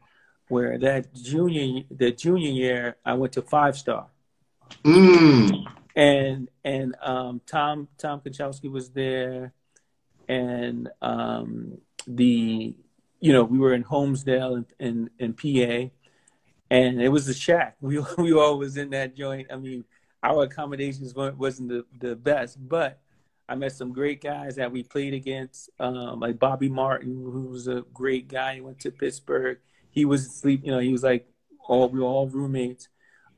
where 0.48 0.78
that 0.78 1.14
junior 1.14 1.84
the 1.90 2.12
junior 2.12 2.52
year 2.52 2.96
I 3.06 3.14
went 3.14 3.34
to 3.34 3.42
five 3.42 3.78
star 3.78 4.08
Mm. 4.84 5.66
and 5.96 6.50
and 6.64 6.96
um, 7.02 7.42
Tom 7.48 7.88
Tom 7.98 8.22
Konchalski 8.22 8.72
was 8.72 8.92
there 8.92 9.54
and 10.28 10.90
um, 11.02 11.80
the 12.08 12.76
you 13.20 13.34
know 13.34 13.44
we 13.44 13.58
were 13.58 13.74
in 13.74 13.84
Honesdale 13.84 14.66
in, 14.80 15.10
in, 15.20 15.34
in 15.34 15.34
PA 15.34 15.90
and 16.72 17.02
it 17.02 17.10
was 17.10 17.28
a 17.28 17.34
shack 17.34 17.76
we 17.82 18.00
we 18.18 18.34
all 18.34 18.58
was 18.58 18.78
in 18.78 18.90
that 18.92 19.16
joint 19.16 19.48
I 19.52 19.56
mean 19.58 19.84
our 20.24 20.44
accommodations 20.44 21.16
weren't 21.16 21.38
wasn't 21.38 21.70
the, 21.70 21.86
the 22.00 22.16
best 22.16 22.58
but 22.68 23.00
I 23.48 23.56
met 23.56 23.72
some 23.72 23.92
great 23.92 24.22
guys 24.22 24.58
that 24.58 24.72
we 24.72 24.84
played 24.84 25.16
against, 25.16 25.72
um, 25.80 26.20
like 26.20 26.38
Bobby 26.38 26.70
Martin, 26.70 27.16
who 27.16 27.48
was 27.48 27.68
a 27.68 27.84
great 27.96 28.28
guy. 28.28 28.54
He 28.54 28.62
went 28.62 28.78
to 28.82 28.92
Pittsburgh. 28.92 29.58
He 29.90 30.06
was 30.06 30.30
sleep, 30.30 30.62
you 30.64 30.72
know, 30.72 30.78
he 30.78 30.92
was 30.92 31.02
like 31.02 31.28
all 31.68 31.90
we 31.90 32.00
were 32.00 32.06
all 32.06 32.28
roommates. 32.28 32.90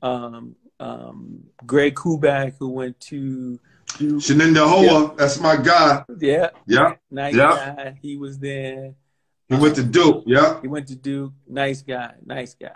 Um, 0.02 0.58
um, 0.82 1.46
Greg 1.66 1.96
Koubek, 1.96 2.56
who 2.60 2.68
went 2.72 3.00
to 3.02 3.58
Duke. 3.98 4.20
Shaninda 4.20 4.68
Hoa, 4.68 5.16
that's 5.16 5.40
my 5.40 5.56
guy. 5.56 6.04
Yeah, 6.20 6.50
Yeah, 6.68 6.96
nice 7.10 7.34
Yeah. 7.36 7.76
guy. 7.78 7.98
He 8.02 8.18
was 8.18 8.38
there. 8.38 8.94
he 9.48 9.56
went 9.56 9.76
to 9.76 9.84
Duke. 9.84 10.24
Yeah. 10.26 10.60
He 10.62 10.68
went 10.68 10.90
to 10.90 10.96
Duke. 10.98 11.32
Nice 11.48 11.82
guy. 11.84 12.16
Nice 12.26 12.54
guy. 12.54 12.76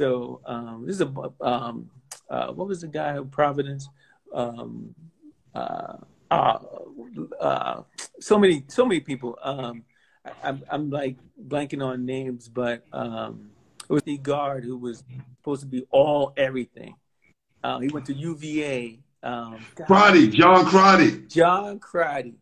So 0.00 0.40
um, 0.46 0.84
this 0.86 0.96
is 0.96 1.02
a 1.02 1.12
um, 1.42 1.90
uh, 2.30 2.52
what 2.52 2.66
was 2.66 2.80
the 2.80 2.88
guy 2.88 3.18
in 3.18 3.28
Providence? 3.28 3.86
Um, 4.32 4.94
uh, 5.54 5.98
uh, 6.30 6.58
uh, 7.38 7.82
so 8.18 8.38
many, 8.38 8.64
so 8.68 8.86
many 8.86 9.00
people. 9.00 9.38
Um, 9.42 9.84
I, 10.24 10.30
I'm, 10.42 10.62
I'm 10.70 10.88
like 10.88 11.18
blanking 11.46 11.84
on 11.84 12.06
names, 12.06 12.48
but 12.48 12.82
um, 12.94 13.50
it 13.82 13.92
was 13.92 14.02
the 14.04 14.16
guard 14.16 14.64
who 14.64 14.78
was 14.78 15.04
supposed 15.36 15.60
to 15.60 15.66
be 15.66 15.86
all 15.90 16.32
everything. 16.34 16.94
Uh, 17.62 17.80
he 17.80 17.88
went 17.88 18.06
to 18.06 18.14
UVA. 18.14 19.00
Um, 19.22 19.58
God, 19.74 19.86
Crotty, 19.86 20.28
John 20.28 20.64
Crotty. 20.64 21.26
John 21.26 21.78
Crotty. 21.78 22.36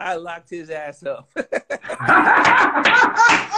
I 0.00 0.14
locked 0.14 0.48
his 0.48 0.70
ass 0.70 1.04
up. 1.04 1.28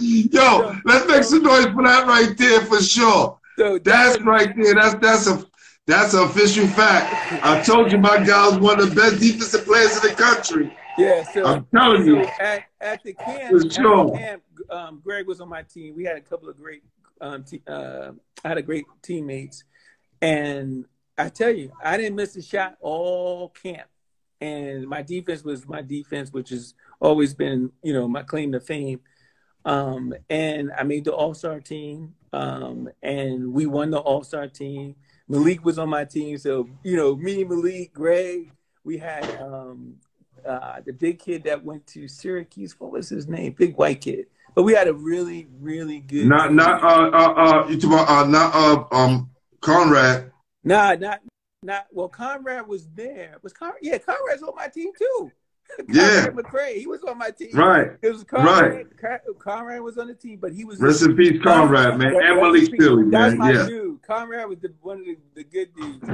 Yo, 0.00 0.76
let's 0.84 1.06
make 1.06 1.24
some 1.24 1.42
noise 1.42 1.66
for 1.66 1.82
that 1.82 2.06
right 2.06 2.36
there 2.36 2.60
for 2.62 2.80
sure. 2.82 3.38
That's 3.56 4.20
right 4.22 4.54
there. 4.56 4.74
That's 4.74 4.94
that's 4.96 5.26
a 5.28 5.46
that's 5.86 6.14
an 6.14 6.24
official 6.24 6.66
fact. 6.66 7.44
I 7.44 7.62
told 7.62 7.92
you 7.92 7.98
my 7.98 8.24
guy 8.24 8.48
was 8.48 8.58
one 8.58 8.80
of 8.80 8.90
the 8.90 8.94
best 8.94 9.20
defensive 9.20 9.64
players 9.64 9.96
in 9.96 10.10
the 10.10 10.14
country. 10.14 10.76
Yeah, 10.98 11.22
so 11.32 11.44
I'm 11.44 11.66
telling 11.74 12.02
so 12.02 12.06
you. 12.06 12.18
at, 12.40 12.64
at 12.80 13.02
the 13.02 13.12
camp, 13.12 13.50
For 13.50 13.60
the 13.60 14.12
camp 14.16 14.42
um, 14.70 15.00
Greg 15.04 15.26
was 15.26 15.40
on 15.40 15.48
my 15.48 15.62
team. 15.62 15.94
We 15.94 16.04
had 16.04 16.16
a 16.16 16.20
couple 16.20 16.48
of 16.48 16.56
great, 16.56 16.82
um, 17.20 17.44
te- 17.44 17.62
uh, 17.68 18.12
I 18.44 18.48
had 18.48 18.58
a 18.58 18.62
great 18.62 18.84
teammates, 19.02 19.64
and 20.20 20.86
I 21.18 21.28
tell 21.28 21.50
you, 21.50 21.72
I 21.82 21.96
didn't 21.96 22.16
miss 22.16 22.36
a 22.36 22.42
shot 22.42 22.76
all 22.80 23.50
camp. 23.50 23.88
And 24.40 24.86
my 24.86 25.02
defense 25.02 25.42
was 25.44 25.66
my 25.66 25.82
defense, 25.82 26.30
which 26.30 26.50
has 26.50 26.74
always 27.00 27.32
been, 27.32 27.72
you 27.82 27.92
know, 27.92 28.06
my 28.06 28.22
claim 28.22 28.52
to 28.52 28.60
fame. 28.60 29.00
Um, 29.66 30.14
and 30.30 30.70
I 30.78 30.84
made 30.84 31.04
the 31.04 31.12
All 31.12 31.34
Star 31.34 31.60
team, 31.60 32.14
um, 32.32 32.88
and 33.02 33.52
we 33.52 33.66
won 33.66 33.90
the 33.90 33.98
All 33.98 34.22
Star 34.22 34.46
team. 34.46 34.94
Malik 35.28 35.64
was 35.64 35.76
on 35.76 35.88
my 35.88 36.04
team, 36.04 36.38
so 36.38 36.68
you 36.84 36.96
know, 36.96 37.16
me, 37.16 37.42
Malik, 37.42 37.92
Greg, 37.92 38.52
we 38.84 38.96
had 38.96 39.28
um, 39.42 39.96
uh, 40.46 40.80
the 40.86 40.92
big 40.92 41.18
kid 41.18 41.42
that 41.44 41.64
went 41.64 41.84
to 41.88 42.06
Syracuse. 42.06 42.78
What 42.78 42.92
was 42.92 43.08
his 43.08 43.26
name? 43.26 43.56
Big 43.58 43.76
white 43.76 44.00
kid. 44.00 44.26
But 44.54 44.62
we 44.62 44.72
had 44.72 44.86
a 44.86 44.94
really, 44.94 45.48
really 45.60 45.98
good. 45.98 46.26
Not 46.26 46.54
not 46.54 46.82
uh 46.82 47.10
uh 47.10 47.32
uh 47.34 47.68
you 47.68 47.78
talking 47.78 47.92
about 47.92 48.08
uh 48.08 48.26
not 48.26 48.54
uh 48.54 48.84
um 48.94 49.30
Conrad. 49.60 50.30
Nah, 50.64 50.94
not 50.94 51.20
not. 51.62 51.86
Well, 51.92 52.08
Conrad 52.08 52.66
was 52.66 52.88
there. 52.94 53.36
Was 53.42 53.52
Conrad? 53.52 53.80
Yeah, 53.82 53.98
Conrad's 53.98 54.42
on 54.42 54.54
my 54.56 54.68
team 54.68 54.92
too. 54.96 55.32
Yeah. 55.88 56.28
McRae, 56.28 56.76
he 56.76 56.86
was 56.86 57.02
on 57.04 57.18
my 57.18 57.30
team. 57.30 57.50
Right. 57.52 57.88
It 58.02 58.10
was 58.10 58.24
Conrad. 58.24 58.96
Con- 58.98 59.18
Conrad 59.38 59.82
was 59.82 59.98
on 59.98 60.06
the 60.08 60.14
team, 60.14 60.38
but 60.40 60.52
he 60.52 60.64
was. 60.64 60.80
Rest 60.80 61.02
in 61.02 61.16
peace, 61.16 61.40
Conrad, 61.42 61.98
man. 61.98 62.14
And 62.14 62.40
Malik 62.40 62.70
That's 62.70 63.34
man. 63.34 63.38
my 63.38 63.52
Yeah. 63.52 63.66
dude. 63.66 64.02
Conrad 64.02 64.48
was 64.48 64.58
the, 64.60 64.72
one 64.80 65.00
of 65.00 65.04
the, 65.06 65.16
the 65.34 65.44
good 65.44 65.68
dudes. 65.74 66.08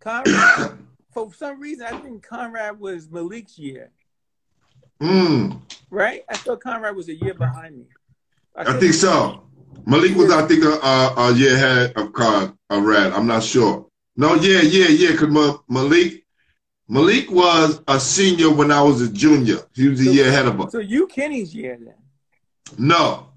Conrad, 0.00 0.78
for 1.12 1.32
some 1.34 1.60
reason, 1.60 1.86
I 1.86 1.98
think 1.98 2.22
Conrad 2.22 2.78
was 2.78 3.10
Malik's 3.10 3.58
year, 3.58 3.90
Mm, 5.00 5.60
right? 5.90 6.24
I 6.28 6.36
thought 6.36 6.60
Conrad 6.60 6.94
was 6.96 7.08
a 7.08 7.14
year 7.14 7.34
behind 7.34 7.76
me. 7.78 7.84
I 8.56 8.78
think 8.78 8.94
so. 8.94 9.42
Malik 9.86 10.16
was, 10.16 10.30
I 10.30 10.46
think, 10.46 10.64
a, 10.64 10.70
a, 10.70 11.14
a 11.16 11.32
year 11.34 11.54
ahead 11.54 11.92
of 11.96 12.12
Con, 12.12 12.58
uh, 12.70 12.76
I'm 13.14 13.26
not 13.26 13.42
sure. 13.44 13.86
No, 14.16 14.34
yeah, 14.34 14.60
yeah, 14.62 14.88
yeah. 14.88 15.12
Because 15.12 15.58
Malik, 15.68 16.24
Malik 16.88 17.30
was 17.30 17.82
a 17.86 18.00
senior 18.00 18.50
when 18.50 18.70
I 18.72 18.80
was 18.82 19.02
a 19.02 19.12
junior. 19.12 19.58
He 19.74 19.88
was 19.88 20.00
a 20.00 20.10
year 20.10 20.28
ahead 20.28 20.46
of 20.46 20.58
us. 20.60 20.72
So 20.72 20.78
you 20.78 21.06
Kenny's 21.06 21.54
year 21.54 21.78
then. 21.78 21.94
No, 22.78 23.28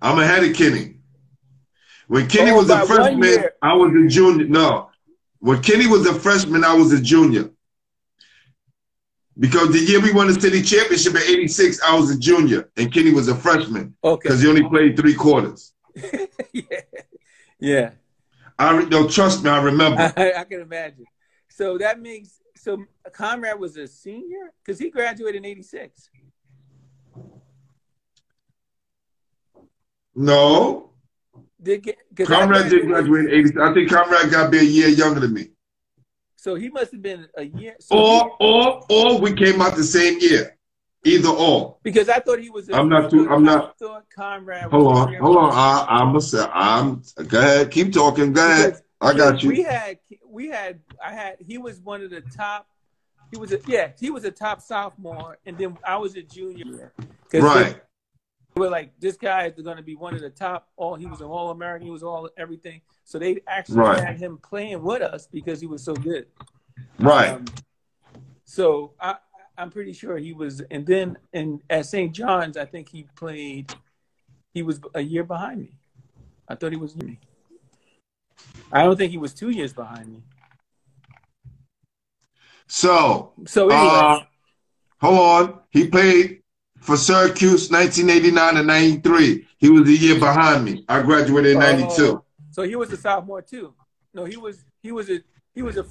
I'm 0.00 0.18
ahead 0.18 0.44
of 0.44 0.56
Kenny. 0.56 0.96
When 2.06 2.26
Kenny 2.28 2.50
Oh, 2.50 2.56
was 2.56 2.70
a 2.70 2.86
freshman. 2.86 3.44
I 3.60 3.74
was 3.74 3.92
a 3.94 4.08
junior. 4.08 4.46
No, 4.46 4.90
when 5.40 5.62
Kenny 5.62 5.86
was 5.86 6.06
a 6.06 6.14
freshman, 6.14 6.64
I 6.64 6.74
was 6.74 6.92
a 6.92 7.00
junior. 7.00 7.50
Because 9.38 9.70
the 9.70 9.78
year 9.78 10.00
we 10.00 10.12
won 10.12 10.26
the 10.26 10.40
city 10.40 10.62
championship 10.62 11.14
in 11.14 11.22
'86, 11.22 11.80
I 11.82 11.94
was 11.96 12.10
a 12.10 12.18
junior, 12.18 12.70
and 12.76 12.92
Kenny 12.92 13.12
was 13.12 13.28
a 13.28 13.34
freshman 13.36 13.94
Okay. 14.02 14.20
because 14.28 14.40
he 14.40 14.48
only 14.48 14.66
played 14.68 14.96
three 14.96 15.14
quarters. 15.14 15.72
yeah. 16.52 16.62
Yeah. 17.60 17.90
I 18.58 18.76
re- 18.76 18.86
no, 18.86 19.06
trust 19.08 19.44
me, 19.44 19.50
I 19.50 19.62
remember. 19.62 20.12
I, 20.16 20.32
I 20.38 20.44
can 20.44 20.60
imagine. 20.62 21.04
So 21.50 21.78
that 21.78 22.00
makes 22.00 22.40
so 22.58 22.84
Conrad 23.12 23.58
was 23.58 23.76
a 23.76 23.86
senior 23.86 24.52
because 24.64 24.78
he 24.78 24.90
graduated 24.90 25.36
in 25.36 25.44
'86. 25.46 26.10
No, 30.14 30.90
Did 31.62 31.94
Conrad 32.26 32.68
did 32.70 32.86
graduate 32.86 33.26
in 33.26 33.30
'86. 33.30 33.60
I 33.60 33.72
think 33.74 33.90
Conrad 33.90 34.30
got 34.30 34.44
to 34.44 34.50
be 34.50 34.58
a 34.58 34.62
year 34.62 34.88
younger 34.88 35.20
than 35.20 35.32
me. 35.32 35.48
So 36.36 36.54
he 36.54 36.68
must 36.68 36.92
have 36.92 37.02
been 37.02 37.26
a 37.36 37.44
year. 37.44 37.76
So 37.80 37.96
Or, 37.96 38.36
or, 38.40 38.84
or 38.88 39.20
we 39.20 39.32
came 39.34 39.60
out 39.60 39.76
the 39.76 39.84
same 39.84 40.18
year. 40.20 40.54
Either 41.04 41.28
or. 41.28 41.76
because 41.84 42.08
I 42.08 42.18
thought 42.18 42.40
he 42.40 42.50
was. 42.50 42.68
A, 42.68 42.74
I'm 42.74 42.88
not 42.88 43.08
too- 43.10 43.30
I'm 43.30 43.44
not- 43.44 43.76
I 43.80 43.84
thought 43.84 44.04
Conrad. 44.14 44.64
Hold 44.70 44.96
on, 44.96 45.14
hold 45.14 45.36
on. 45.36 45.52
I, 45.52 45.86
I'm 45.88 46.16
a, 46.16 46.20
say- 46.20 46.44
I'm. 46.52 47.02
Go 47.28 47.38
ahead, 47.38 47.70
keep 47.70 47.92
talking. 47.92 48.32
Go 48.32 48.44
ahead. 48.44 48.66
Because 48.72 48.82
I 49.00 49.14
got 49.16 49.42
you. 49.44 49.50
We 49.50 49.62
had, 49.62 49.98
we 50.38 50.46
had, 50.48 50.78
I 51.04 51.12
had. 51.12 51.36
He 51.40 51.58
was 51.58 51.80
one 51.80 52.00
of 52.00 52.10
the 52.10 52.20
top. 52.20 52.68
He 53.32 53.38
was 53.38 53.52
a 53.52 53.58
yeah. 53.66 53.90
He 53.98 54.08
was 54.08 54.24
a 54.24 54.30
top 54.30 54.62
sophomore, 54.62 55.36
and 55.44 55.58
then 55.58 55.76
I 55.84 55.96
was 55.96 56.14
a 56.14 56.22
junior. 56.22 56.92
Right. 57.34 57.74
They 58.54 58.60
were 58.60 58.70
like, 58.70 58.92
this 59.00 59.16
guy 59.16 59.46
is 59.46 59.60
going 59.60 59.78
to 59.78 59.82
be 59.82 59.96
one 59.96 60.14
of 60.14 60.20
the 60.20 60.30
top. 60.30 60.68
All 60.76 60.94
he 60.94 61.06
was 61.06 61.20
an 61.20 61.26
all 61.26 61.50
American. 61.50 61.86
He 61.86 61.90
was 61.90 62.04
all 62.04 62.30
everything. 62.36 62.80
So 63.02 63.18
they 63.18 63.40
actually 63.48 63.78
Right. 63.78 63.98
had 63.98 64.16
him 64.16 64.38
playing 64.38 64.80
with 64.80 65.02
us 65.02 65.26
because 65.26 65.60
he 65.60 65.66
was 65.66 65.82
so 65.82 65.94
good. 65.94 66.26
Right. 67.00 67.30
Um, 67.30 67.44
so 68.44 68.92
I, 69.00 69.16
I'm 69.56 69.70
pretty 69.70 69.92
sure 69.92 70.18
he 70.18 70.32
was, 70.32 70.60
and 70.70 70.86
then 70.86 71.18
and 71.32 71.60
at 71.68 71.86
St. 71.86 72.12
John's, 72.14 72.56
I 72.56 72.64
think 72.64 72.88
he 72.88 73.08
played. 73.16 73.74
He 74.54 74.62
was 74.62 74.80
a 74.94 75.00
year 75.00 75.24
behind 75.24 75.62
me. 75.62 75.72
I 76.48 76.54
thought 76.54 76.70
he 76.70 76.78
was 76.78 76.94
me. 76.94 77.18
I 78.72 78.84
don't 78.84 78.96
think 78.96 79.10
he 79.12 79.18
was 79.18 79.32
two 79.34 79.50
years 79.50 79.72
behind 79.72 80.08
me. 80.12 80.22
So, 82.66 83.32
So 83.46 83.70
anyway, 83.70 83.88
uh, 83.94 84.20
hold 85.00 85.18
on. 85.18 85.60
He 85.70 85.88
played 85.88 86.42
for 86.80 86.96
Syracuse 86.96 87.70
1989 87.70 88.56
and 88.58 88.66
93. 88.66 89.46
He 89.56 89.70
was 89.70 89.88
a 89.88 89.92
year 89.92 90.18
behind 90.18 90.64
me. 90.64 90.84
I 90.88 91.02
graduated 91.02 91.52
in 91.52 91.58
92. 91.58 92.04
Oh, 92.04 92.24
so 92.50 92.62
he 92.62 92.76
was 92.76 92.92
a 92.92 92.96
sophomore 92.96 93.42
too. 93.42 93.74
No, 94.12 94.24
he 94.24 94.36
was. 94.36 94.64
He 94.82 94.92
was 94.92 95.08
a. 95.10 95.20
He 95.54 95.62
was 95.62 95.76
a. 95.76 95.86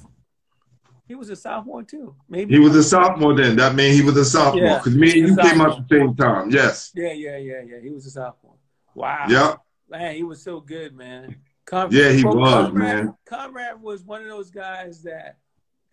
He 1.06 1.14
was 1.14 1.30
a 1.30 1.36
sophomore 1.36 1.82
too. 1.82 2.14
Maybe 2.28 2.54
He 2.54 2.60
was 2.60 2.76
a 2.76 2.82
sophomore 2.82 3.34
then. 3.34 3.56
That 3.56 3.74
means 3.74 3.96
he 3.96 4.04
was 4.04 4.16
a 4.16 4.24
sophomore. 4.24 4.64
Yeah, 4.64 4.78
Because 4.78 4.94
me 4.94 5.10
and 5.12 5.28
you 5.30 5.36
came 5.36 5.60
out 5.60 5.88
the 5.88 5.96
same 5.98 6.14
time. 6.14 6.50
Yes. 6.50 6.92
Yeah, 6.94 7.12
yeah, 7.12 7.38
yeah, 7.38 7.62
yeah. 7.66 7.80
He 7.82 7.90
was 7.90 8.04
a 8.06 8.10
sophomore. 8.10 8.56
Wow. 8.94 9.26
Yep. 9.28 9.58
Man, 9.88 10.14
he 10.14 10.22
was 10.22 10.42
so 10.42 10.60
good, 10.60 10.94
man. 10.94 11.36
Yeah, 11.70 12.10
he 12.10 12.24
was, 12.24 12.34
Conrad, 12.34 12.74
man. 12.74 13.14
Conrad 13.26 13.80
was 13.82 14.02
one 14.02 14.22
of 14.22 14.28
those 14.28 14.50
guys 14.50 15.02
that 15.02 15.38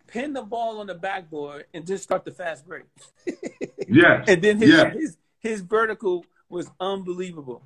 pin 0.06 0.32
the 0.32 0.42
ball 0.42 0.80
on 0.80 0.86
the 0.86 0.94
backboard 0.94 1.66
and 1.74 1.86
just 1.86 2.04
start 2.04 2.24
the 2.24 2.30
fast 2.32 2.66
break. 2.66 2.84
Yes. 3.88 4.24
And 4.28 4.42
then 4.42 4.58
his 4.58 4.70
Yeah. 4.70 4.90
his, 4.90 5.16
his 5.38 5.60
vertical 5.60 6.26
was 6.48 6.68
unbelievable. 6.80 7.62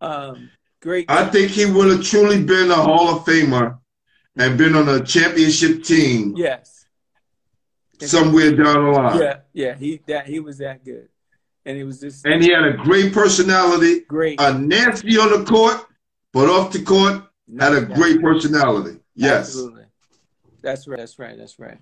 Um, 0.00 0.50
great. 0.82 1.08
I 1.08 1.26
think 1.26 1.52
he 1.52 1.64
would 1.64 1.90
have 1.92 2.02
truly 2.02 2.42
been 2.42 2.72
a 2.72 2.74
Hall 2.74 3.16
of 3.16 3.24
Famer 3.24 3.78
and 4.36 4.58
been 4.58 4.74
on 4.74 4.88
a 4.88 5.04
championship 5.04 5.84
team 5.84 6.34
yes. 6.36 6.86
somewhere 8.00 8.50
down 8.50 8.84
the 8.84 8.90
line. 8.90 9.20
Yeah, 9.20 9.36
yeah. 9.52 9.74
He 9.76 10.00
that 10.08 10.26
he 10.26 10.40
was 10.40 10.58
that 10.58 10.84
good, 10.84 11.08
and 11.64 11.76
he 11.76 11.84
was 11.84 12.00
just 12.00 12.26
And 12.26 12.42
he 12.42 12.50
had 12.50 12.64
a 12.64 12.72
great 12.78 13.12
personality, 13.12 14.00
great. 14.00 14.40
a 14.40 14.52
nasty 14.58 15.18
on 15.18 15.30
the 15.38 15.44
court, 15.44 15.86
but 16.32 16.48
off 16.48 16.72
the 16.72 16.82
court, 16.82 17.22
had 17.58 17.72
a 17.74 17.86
great 17.86 18.20
personality. 18.20 19.00
Yes. 19.14 19.48
Absolutely. 19.48 19.84
That's 20.62 20.86
right. 20.86 20.98
That's 20.98 21.18
right. 21.18 21.38
That's 21.38 21.58
right. 21.58 21.78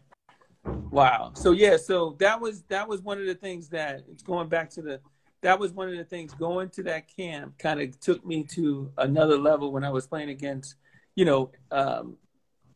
Wow. 0.90 1.32
So 1.34 1.52
yeah, 1.52 1.76
so 1.76 2.16
that 2.20 2.40
was 2.40 2.62
that 2.68 2.88
was 2.88 3.02
one 3.02 3.18
of 3.18 3.26
the 3.26 3.34
things 3.34 3.68
that 3.70 4.04
it's 4.10 4.22
going 4.22 4.48
back 4.48 4.70
to 4.70 4.82
the 4.82 5.00
that 5.42 5.58
was 5.58 5.72
one 5.72 5.88
of 5.88 5.96
the 5.96 6.04
things 6.04 6.34
going 6.34 6.68
to 6.70 6.82
that 6.84 7.14
camp 7.14 7.58
kind 7.58 7.80
of 7.80 7.98
took 8.00 8.24
me 8.26 8.42
to 8.42 8.90
another 8.98 9.38
level 9.38 9.72
when 9.72 9.84
I 9.84 9.90
was 9.90 10.06
playing 10.06 10.30
against, 10.30 10.74
you 11.14 11.24
know, 11.24 11.52
um, 11.70 12.16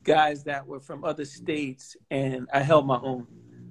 guys 0.05 0.45
that 0.45 0.66
were 0.66 0.80
from 0.80 1.05
other 1.05 1.24
states 1.24 1.97
and 2.11 2.49
I 2.53 2.61
held 2.61 2.86
my 2.86 3.01
own. 3.03 3.26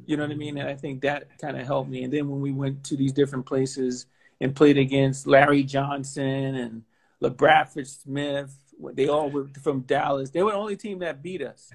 You 0.06 0.18
know 0.18 0.24
what 0.24 0.32
I 0.32 0.36
mean? 0.36 0.58
And 0.58 0.68
I 0.68 0.76
think 0.76 1.02
that 1.02 1.40
kind 1.40 1.58
of 1.58 1.66
helped 1.66 1.90
me. 1.90 2.04
And 2.04 2.12
then 2.12 2.30
when 2.30 2.42
we 2.42 2.52
went 2.52 2.84
to 2.86 2.98
these 2.98 3.14
different 3.14 3.46
places 3.46 4.08
and 4.42 4.56
played 4.56 4.78
against 4.78 5.28
Larry 5.28 5.64
Johnson 5.64 6.56
and 6.56 6.84
LaBradford 7.24 7.88
Smith, 7.88 8.54
they 8.94 9.08
all 9.08 9.30
were 9.30 9.48
from 9.62 9.82
Dallas. 9.82 10.30
They 10.30 10.44
were 10.44 10.52
the 10.52 10.58
only 10.58 10.76
team 10.78 11.00
that 11.00 11.22
beat 11.22 11.42
us. 11.42 11.72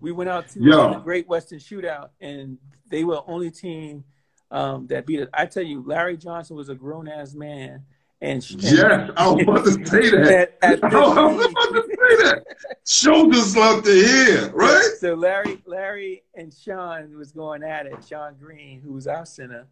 We 0.00 0.12
went 0.12 0.30
out 0.30 0.48
to 0.50 0.60
Yeah. 0.62 0.94
the 0.94 1.00
Great 1.00 1.28
Western 1.28 1.58
Shootout, 1.58 2.10
and 2.20 2.58
they 2.88 3.04
were 3.04 3.14
the 3.16 3.24
only 3.24 3.50
team 3.50 4.04
um, 4.50 4.86
that 4.88 5.06
beat 5.06 5.20
us. 5.20 5.28
I 5.32 5.46
tell 5.46 5.62
you, 5.62 5.82
Larry 5.86 6.16
Johnson 6.16 6.56
was 6.56 6.68
a 6.70 6.74
grown 6.74 7.06
ass 7.08 7.34
man, 7.34 7.84
and 8.20 8.42
and- 8.50 8.62
Yes, 8.62 9.10
I 9.16 9.28
was 9.30 9.42
about 9.42 9.64
to 9.64 9.86
say 9.86 10.10
that. 10.10 10.58
At, 10.62 10.82
at 10.82 10.84
I 10.84 10.98
was 11.26 11.46
about 11.46 11.72
to 11.72 11.82
say 11.82 12.16
that. 12.24 12.44
Shoulders 12.86 13.56
love 13.56 13.84
to 13.84 13.92
hear, 13.92 14.50
right? 14.50 14.90
So 14.98 15.14
Larry, 15.14 15.62
Larry 15.66 16.24
and 16.34 16.52
Sean 16.52 17.16
was 17.16 17.30
going 17.32 17.62
at 17.62 17.86
it. 17.86 17.94
Sean 18.08 18.34
Green, 18.40 18.80
who 18.80 18.92
was 18.92 19.06
our 19.06 19.24
center, 19.24 19.66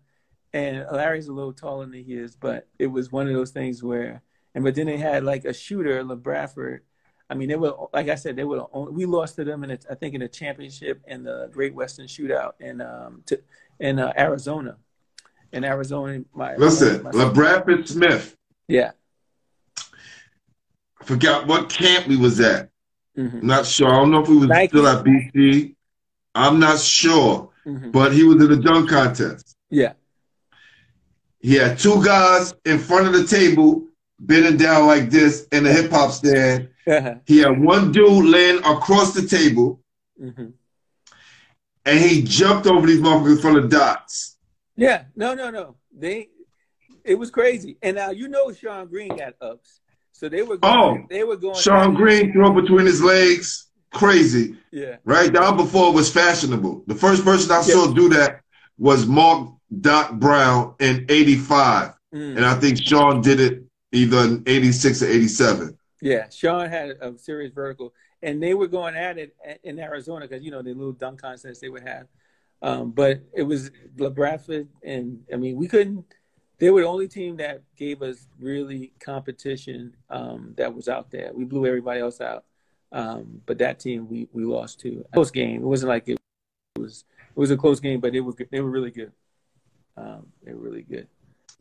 and 0.52 0.86
Larry's 0.92 1.26
a 1.28 1.32
little 1.32 1.52
taller 1.52 1.84
than 1.86 1.94
he 2.04 2.14
is, 2.14 2.36
but 2.36 2.68
it 2.78 2.86
was 2.86 3.10
one 3.10 3.26
of 3.26 3.34
those 3.34 3.50
things 3.50 3.82
where, 3.82 4.22
and 4.54 4.64
but 4.64 4.74
then 4.74 4.86
they 4.86 4.96
had 4.96 5.24
like 5.24 5.44
a 5.44 5.52
shooter, 5.52 6.02
LaBradford. 6.02 6.80
I 7.30 7.34
mean, 7.34 7.48
they 7.48 7.56
were 7.56 7.74
like 7.92 8.08
I 8.08 8.14
said, 8.14 8.36
they 8.36 8.44
were 8.44 8.56
the 8.56 8.66
only, 8.72 8.92
we 8.92 9.04
lost 9.04 9.36
to 9.36 9.44
them 9.44 9.62
in 9.64 9.70
a, 9.72 9.78
I 9.90 9.94
think 9.94 10.14
in 10.14 10.20
the 10.20 10.28
championship 10.28 11.02
in 11.06 11.24
the 11.24 11.48
Great 11.52 11.74
Western 11.74 12.06
Shootout 12.06 12.52
in 12.60 12.80
um 12.80 13.22
to, 13.26 13.40
in 13.80 13.98
uh, 13.98 14.12
Arizona. 14.18 14.76
In 15.52 15.64
Arizona, 15.64 16.22
my 16.34 16.56
Listen, 16.56 17.02
my, 17.02 17.10
LaBradford 17.10 17.88
Smith. 17.88 18.36
yeah. 18.66 18.90
I 21.00 21.04
forgot 21.04 21.46
what 21.46 21.68
camp 21.70 22.06
we 22.06 22.16
was 22.16 22.40
at. 22.40 22.68
hmm 23.16 23.38
I'm 23.40 23.46
not 23.46 23.66
sure. 23.66 23.88
I 23.88 23.96
don't 23.96 24.10
know 24.10 24.22
if 24.22 24.28
we 24.28 24.36
was 24.38 24.48
Nike? 24.48 24.68
still 24.68 24.86
at 24.86 25.04
BC. 25.04 25.74
I'm 26.34 26.58
not 26.58 26.78
sure. 26.78 27.50
hmm 27.64 27.90
But 27.90 28.12
he 28.12 28.24
was 28.24 28.42
in 28.42 28.50
the 28.50 28.56
dunk 28.56 28.90
contest. 28.90 29.56
Yeah. 29.70 29.92
He 31.40 31.54
had 31.54 31.78
two 31.78 32.02
guys 32.04 32.52
in 32.64 32.78
front 32.78 33.06
of 33.06 33.12
the 33.12 33.24
table, 33.24 33.84
bending 34.18 34.56
down 34.56 34.86
like 34.86 35.10
this 35.10 35.46
in 35.52 35.64
the 35.64 35.72
hip 35.72 35.90
hop 35.90 36.10
stand. 36.12 36.68
He 37.26 37.38
had 37.40 37.60
one 37.60 37.92
dude 37.92 38.24
laying 38.24 38.58
across 38.64 39.12
the 39.12 39.26
table, 39.26 39.80
hmm 40.18 40.46
and 41.84 41.98
he 41.98 42.22
jumped 42.22 42.66
over 42.66 42.86
these 42.86 43.00
motherfuckers 43.00 43.40
from 43.40 43.54
the 43.54 43.66
dots. 43.66 44.36
Yeah, 44.76 45.04
no, 45.16 45.32
no, 45.34 45.50
no. 45.50 45.76
They, 45.96 46.28
it 47.02 47.14
was 47.14 47.30
crazy. 47.30 47.78
And 47.82 47.96
now 47.96 48.10
you 48.10 48.28
know 48.28 48.52
Sean 48.52 48.86
Green 48.88 49.16
got 49.16 49.34
ups, 49.40 49.80
so 50.12 50.28
they 50.28 50.42
were 50.42 50.58
going, 50.58 50.78
Oh, 50.78 51.06
they 51.08 51.24
were 51.24 51.36
going. 51.36 51.56
Sean 51.56 51.94
Green 51.94 52.32
threw 52.32 52.46
up 52.46 52.54
between 52.54 52.84
his 52.84 53.02
legs. 53.02 53.68
Crazy. 53.90 54.56
Yeah, 54.70 54.96
Right? 55.04 55.32
Down 55.32 55.56
before 55.56 55.88
it 55.88 55.94
was 55.94 56.12
fashionable. 56.12 56.84
The 56.86 56.94
first 56.94 57.24
person 57.24 57.50
I 57.52 57.62
saw 57.62 57.90
do 57.92 58.10
that 58.10 58.42
was 58.76 59.06
Mark 59.06 59.48
Doc 59.80 60.12
Brown 60.12 60.74
in 60.80 61.06
85. 61.08 61.94
Mm. 62.14 62.36
And 62.36 62.44
I 62.44 62.54
think 62.54 62.78
Sean 62.82 63.22
did 63.22 63.40
it 63.40 63.64
either 63.92 64.18
in 64.18 64.42
86 64.46 65.02
or 65.02 65.06
87. 65.06 65.78
yeah. 66.02 66.28
Sean 66.30 66.68
had 66.68 66.90
a 67.00 67.16
serious 67.18 67.52
vertical, 67.52 67.94
and 68.22 68.42
they 68.42 68.54
were 68.54 68.66
going 68.66 68.96
at 68.96 69.18
it 69.18 69.34
in 69.62 69.78
Arizona 69.78 70.26
because 70.26 70.44
you 70.44 70.50
know 70.50 70.62
the 70.62 70.74
little 70.74 70.92
dunk 70.92 71.20
contests 71.20 71.60
they 71.60 71.68
would 71.68 71.86
have. 71.86 72.06
Um, 72.60 72.90
but 72.90 73.22
it 73.32 73.44
was 73.44 73.70
LaBradford, 73.96 74.66
and 74.82 75.20
I 75.32 75.36
mean 75.36 75.56
we 75.56 75.68
couldn't. 75.68 76.04
They 76.58 76.70
were 76.70 76.80
the 76.80 76.88
only 76.88 77.06
team 77.06 77.36
that 77.36 77.62
gave 77.76 78.02
us 78.02 78.26
really 78.40 78.92
competition 78.98 79.94
um, 80.10 80.54
that 80.56 80.74
was 80.74 80.88
out 80.88 81.10
there. 81.10 81.30
We 81.32 81.44
blew 81.44 81.66
everybody 81.66 82.00
else 82.00 82.20
out, 82.20 82.44
um, 82.90 83.42
but 83.46 83.58
that 83.58 83.78
team 83.78 84.08
we 84.08 84.28
we 84.32 84.44
lost 84.44 84.80
to. 84.80 85.04
Close 85.14 85.30
game. 85.30 85.62
It 85.62 85.66
wasn't 85.66 85.90
like 85.90 86.08
it 86.08 86.18
was. 86.76 87.04
It 87.30 87.38
was 87.38 87.52
a 87.52 87.56
close 87.56 87.78
game, 87.78 88.00
but 88.00 88.12
they 88.12 88.20
were 88.20 88.34
they 88.50 88.60
were 88.60 88.70
really 88.70 88.90
good. 88.90 89.12
Um, 89.96 90.26
they 90.42 90.52
were 90.52 90.60
really 90.60 90.82
good. 90.82 91.06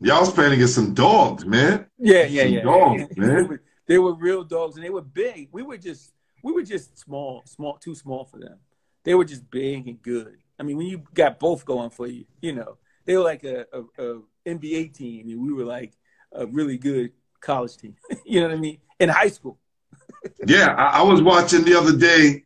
Y'all 0.00 0.20
was 0.20 0.30
playing 0.32 0.52
against 0.52 0.74
some 0.74 0.94
dogs, 0.94 1.44
man. 1.44 1.86
Yeah, 1.98 2.24
yeah, 2.24 2.42
Some 2.44 2.52
yeah. 2.52 2.60
dogs, 2.62 3.02
they, 3.16 3.20
man. 3.20 3.48
were, 3.48 3.62
they 3.86 3.98
were 3.98 4.14
real 4.14 4.44
dogs, 4.44 4.76
and 4.76 4.84
they 4.84 4.90
were 4.90 5.02
big. 5.02 5.48
We 5.52 5.62
were 5.62 5.76
just 5.76 6.12
we 6.44 6.52
were 6.52 6.62
just 6.62 6.96
small, 6.98 7.42
small, 7.46 7.78
too 7.78 7.94
small 7.94 8.24
for 8.24 8.38
them. 8.38 8.58
They 9.04 9.14
were 9.14 9.24
just 9.24 9.50
big 9.50 9.88
and 9.88 10.00
good. 10.00 10.38
I 10.58 10.62
mean, 10.62 10.76
when 10.76 10.86
you 10.86 11.02
got 11.14 11.38
both 11.40 11.64
going 11.64 11.90
for 11.90 12.06
you, 12.06 12.26
you 12.40 12.52
know, 12.52 12.76
they 13.04 13.16
were 13.16 13.24
like 13.24 13.42
a, 13.44 13.66
a, 13.72 13.80
a 14.04 14.20
NBA 14.46 14.94
team, 14.94 15.28
and 15.30 15.40
we 15.42 15.52
were 15.52 15.64
like 15.64 15.94
a 16.32 16.46
really 16.46 16.78
good 16.78 17.12
college 17.40 17.76
team. 17.76 17.96
you 18.24 18.40
know 18.40 18.48
what 18.48 18.56
I 18.56 18.60
mean? 18.60 18.78
In 19.00 19.08
high 19.08 19.28
school. 19.28 19.58
yeah, 20.46 20.74
I, 20.74 21.00
I 21.00 21.02
was 21.02 21.22
watching 21.22 21.64
the 21.64 21.74
other 21.76 21.96
day 21.96 22.44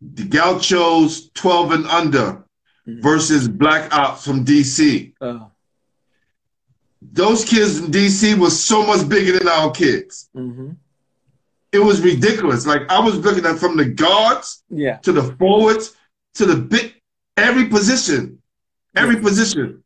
the 0.00 0.24
Gauchos 0.24 1.30
12 1.34 1.72
and 1.72 1.86
under 1.86 2.40
Mhm. 2.86 3.00
versus 3.02 3.48
Black 3.48 3.90
Ops 3.96 4.26
from 4.26 4.44
DC. 4.44 5.14
Oh. 5.22 5.50
Those 7.12 7.44
kids 7.44 7.78
in 7.78 7.90
DC 7.90 8.38
was 8.38 8.62
so 8.62 8.84
much 8.86 9.08
bigger 9.08 9.38
than 9.38 9.48
our 9.48 9.70
kids. 9.70 10.28
hmm 10.34 10.70
It 11.72 11.78
was 11.80 12.00
ridiculous. 12.00 12.66
Like 12.66 12.82
I 12.90 13.00
was 13.00 13.16
looking 13.18 13.44
at 13.46 13.58
from 13.58 13.76
the 13.76 13.84
guards 13.84 14.62
Yeah. 14.70 14.98
to 14.98 15.12
the 15.12 15.24
forwards 15.38 15.94
to 16.34 16.46
the 16.46 16.56
big 16.56 16.94
every 17.36 17.66
position, 17.68 18.40
every 18.96 19.16
position. 19.20 19.82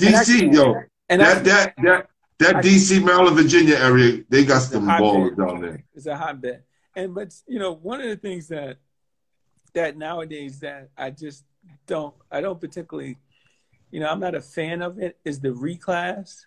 And 0.00 0.14
DC, 0.14 0.52
yo, 0.54 0.74
And 1.08 1.20
that 1.20 1.44
that 1.44 1.74
that 1.82 2.08
that 2.38 2.56
I- 2.56 2.62
DC, 2.62 3.00
Maryland, 3.04 3.36
Virginia 3.36 3.76
area, 3.76 4.24
they 4.30 4.44
got 4.44 4.60
some 4.62 4.86
balls 4.86 5.32
down 5.36 5.60
there. 5.60 5.84
It's 5.94 6.06
a 6.06 6.16
hotbed. 6.16 6.62
And 6.96 7.14
but 7.14 7.34
you 7.46 7.58
know, 7.58 7.72
one 7.74 8.00
of 8.00 8.08
the 8.08 8.16
things 8.16 8.48
that 8.48 8.78
that 9.74 9.96
nowadays 9.96 10.60
that 10.60 10.88
I 10.96 11.10
just 11.10 11.44
don't 11.86 12.14
I 12.30 12.40
don't 12.40 12.60
particularly 12.60 13.18
you 13.90 14.00
know, 14.00 14.08
I'm 14.08 14.20
not 14.20 14.34
a 14.34 14.40
fan 14.40 14.82
of 14.82 14.98
it 14.98 15.18
is 15.24 15.40
the 15.40 15.48
reclass. 15.48 16.46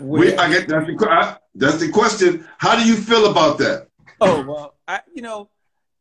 We, 0.00 0.34
I 0.36 0.48
get 0.48 0.68
that's 0.68 0.86
the, 0.86 1.08
I, 1.10 1.36
that's 1.54 1.78
the 1.78 1.90
question. 1.90 2.46
How 2.58 2.76
do 2.76 2.86
you 2.86 2.96
feel 2.96 3.30
about 3.30 3.58
that? 3.58 3.88
Oh 4.20 4.42
well, 4.42 4.76
I 4.88 5.00
you 5.14 5.22
know, 5.22 5.50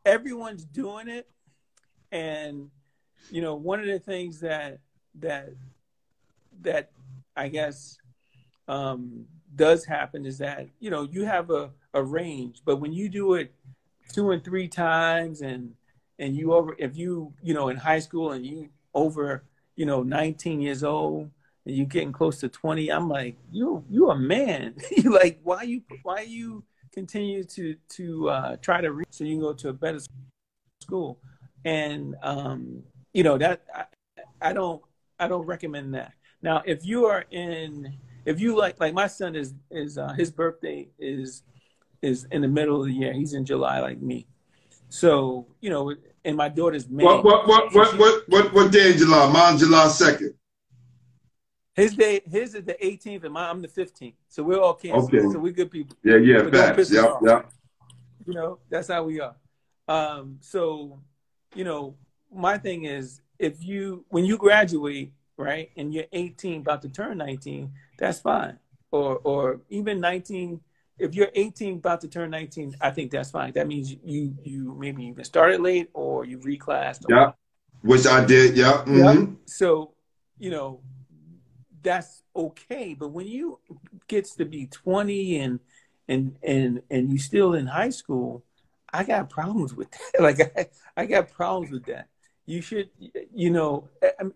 everyone's 0.05 0.63
doing 0.63 1.09
it, 1.09 1.29
and 2.11 2.69
you 3.29 3.41
know, 3.41 3.55
one 3.55 3.79
of 3.79 3.87
the 3.87 3.99
things 3.99 4.39
that 4.39 4.79
that 5.15 5.49
that 6.61 6.91
I 7.35 7.49
guess 7.49 7.97
um, 8.67 9.25
does 9.55 9.85
happen 9.85 10.25
is 10.25 10.37
that 10.37 10.67
you 10.79 10.89
know 10.89 11.03
you 11.11 11.25
have 11.25 11.49
a, 11.49 11.71
a 11.93 12.01
range, 12.01 12.61
but 12.63 12.77
when 12.77 12.93
you 12.93 13.09
do 13.09 13.33
it 13.33 13.53
two 14.13 14.31
and 14.31 14.43
three 14.43 14.69
times, 14.69 15.41
and 15.41 15.73
and 16.19 16.35
you 16.37 16.53
over 16.53 16.75
if 16.77 16.95
you 16.95 17.33
you 17.41 17.53
know 17.53 17.67
in 17.67 17.75
high 17.75 17.99
school 17.99 18.31
and 18.31 18.45
you 18.45 18.69
over 18.93 19.43
you 19.75 19.85
know 19.85 20.03
19 20.03 20.61
years 20.61 20.83
old 20.83 21.29
and 21.65 21.75
you 21.75 21.85
getting 21.85 22.11
close 22.11 22.39
to 22.39 22.49
20 22.49 22.91
i'm 22.91 23.09
like 23.09 23.37
you 23.51 23.83
you 23.89 24.09
a 24.09 24.15
man. 24.15 24.75
You 24.97 25.13
like 25.13 25.39
why 25.43 25.63
you 25.63 25.81
why 26.03 26.21
you 26.21 26.63
continue 26.91 27.43
to 27.43 27.75
to 27.89 28.29
uh, 28.29 28.55
try 28.57 28.81
to 28.81 28.91
reach 28.91 29.07
so 29.09 29.23
you 29.23 29.35
can 29.35 29.41
go 29.41 29.53
to 29.53 29.69
a 29.69 29.73
better 29.73 29.99
school? 30.81 31.19
And 31.65 32.15
um 32.23 32.83
you 33.13 33.23
know 33.23 33.37
that 33.37 33.63
I, 33.73 33.85
I 34.41 34.53
don't 34.53 34.81
i 35.19 35.27
don't 35.27 35.45
recommend 35.45 35.93
that. 35.95 36.13
Now 36.41 36.61
if 36.65 36.85
you 36.85 37.05
are 37.05 37.25
in 37.31 37.97
if 38.25 38.39
you 38.39 38.57
like 38.57 38.79
like 38.79 38.93
my 38.93 39.07
son 39.07 39.35
is 39.35 39.53
is 39.71 39.97
uh, 39.97 40.13
his 40.13 40.31
birthday 40.31 40.87
is 40.99 41.43
is 42.01 42.25
in 42.31 42.41
the 42.41 42.47
middle 42.47 42.81
of 42.81 42.87
the 42.87 42.93
year. 42.93 43.13
He's 43.13 43.33
in 43.33 43.45
july 43.45 43.79
like 43.79 44.01
me 44.01 44.27
so 44.93 45.47
you 45.59 45.71
know 45.71 45.91
and 46.23 46.37
my 46.37 46.49
daughter's 46.49 46.87
May. 46.87 47.03
What 47.03 47.23
what 47.23 47.47
what 47.47 47.73
what 47.73 47.97
what 47.97 48.29
what, 48.29 48.53
what 48.53 48.71
day 48.71 48.91
in 48.91 48.97
July? 48.99 49.31
Mine 49.31 49.57
July 49.57 49.87
second. 49.87 50.35
His 51.73 51.95
day, 51.95 52.21
his 52.29 52.53
is 52.53 52.63
the 52.63 52.75
18th, 52.75 53.23
and 53.23 53.33
mine, 53.33 53.49
I'm 53.49 53.61
the 53.63 53.67
15th. 53.67 54.13
So 54.29 54.43
we're 54.43 54.59
all 54.59 54.75
canceled. 54.75 55.11
Okay. 55.11 55.27
So 55.31 55.39
we're 55.39 55.53
good 55.53 55.71
people. 55.71 55.97
Yeah, 56.03 56.17
yeah, 56.17 56.47
facts. 56.47 56.91
Yep, 56.91 57.03
off. 57.03 57.21
yep. 57.25 57.51
You 58.27 58.35
know, 58.35 58.59
that's 58.69 58.89
how 58.89 59.03
we 59.03 59.19
are. 59.19 59.35
Um, 59.87 60.37
so, 60.39 60.99
you 61.55 61.63
know, 61.63 61.95
my 62.31 62.59
thing 62.59 62.85
is, 62.85 63.21
if 63.39 63.63
you 63.63 64.05
when 64.09 64.23
you 64.23 64.37
graduate, 64.37 65.11
right, 65.35 65.71
and 65.75 65.91
you're 65.91 66.05
18, 66.11 66.61
about 66.61 66.83
to 66.83 66.89
turn 66.89 67.17
19, 67.17 67.73
that's 67.97 68.19
fine. 68.19 68.59
Or 68.91 69.19
or 69.23 69.61
even 69.69 69.99
19. 69.99 70.61
If 71.03 71.15
you're 71.15 71.29
18, 71.35 71.77
about 71.77 72.01
to 72.01 72.07
turn 72.07 72.29
19, 72.31 72.75
I 72.81 72.91
think 72.91 73.11
that's 73.11 73.31
fine. 73.31 73.51
That 73.53 73.67
means 73.67 73.95
you 74.03 74.35
you 74.43 74.75
maybe 74.79 75.05
even 75.05 75.23
started 75.25 75.59
late 75.61 75.89
or 75.93 76.25
you 76.25 76.39
reclassed. 76.39 77.05
Yeah. 77.09 77.33
Which 77.81 78.07
I 78.07 78.23
did, 78.23 78.55
yeah. 78.55 78.83
mhm. 78.85 78.97
Yeah. 78.97 79.35
So, 79.45 79.93
you 80.39 80.49
know, 80.49 80.79
that's 81.81 82.23
okay. 82.33 82.93
But 82.93 83.09
when 83.09 83.27
you 83.27 83.59
gets 84.07 84.35
to 84.35 84.45
be 84.45 84.67
20 84.67 85.39
and 85.39 85.59
and 86.07 86.37
and 86.41 86.81
and 86.89 87.11
you 87.11 87.19
still 87.19 87.53
in 87.53 87.67
high 87.67 87.89
school, 87.89 88.43
I 88.91 89.03
got 89.03 89.29
problems 89.29 89.73
with 89.73 89.91
that. 89.91 89.99
Like 90.21 90.39
I, 90.57 90.67
I 90.95 91.05
got 91.05 91.31
problems 91.31 91.71
with 91.71 91.85
that. 91.85 92.07
You 92.45 92.61
should, 92.61 92.89
you 93.33 93.49
know, 93.49 93.89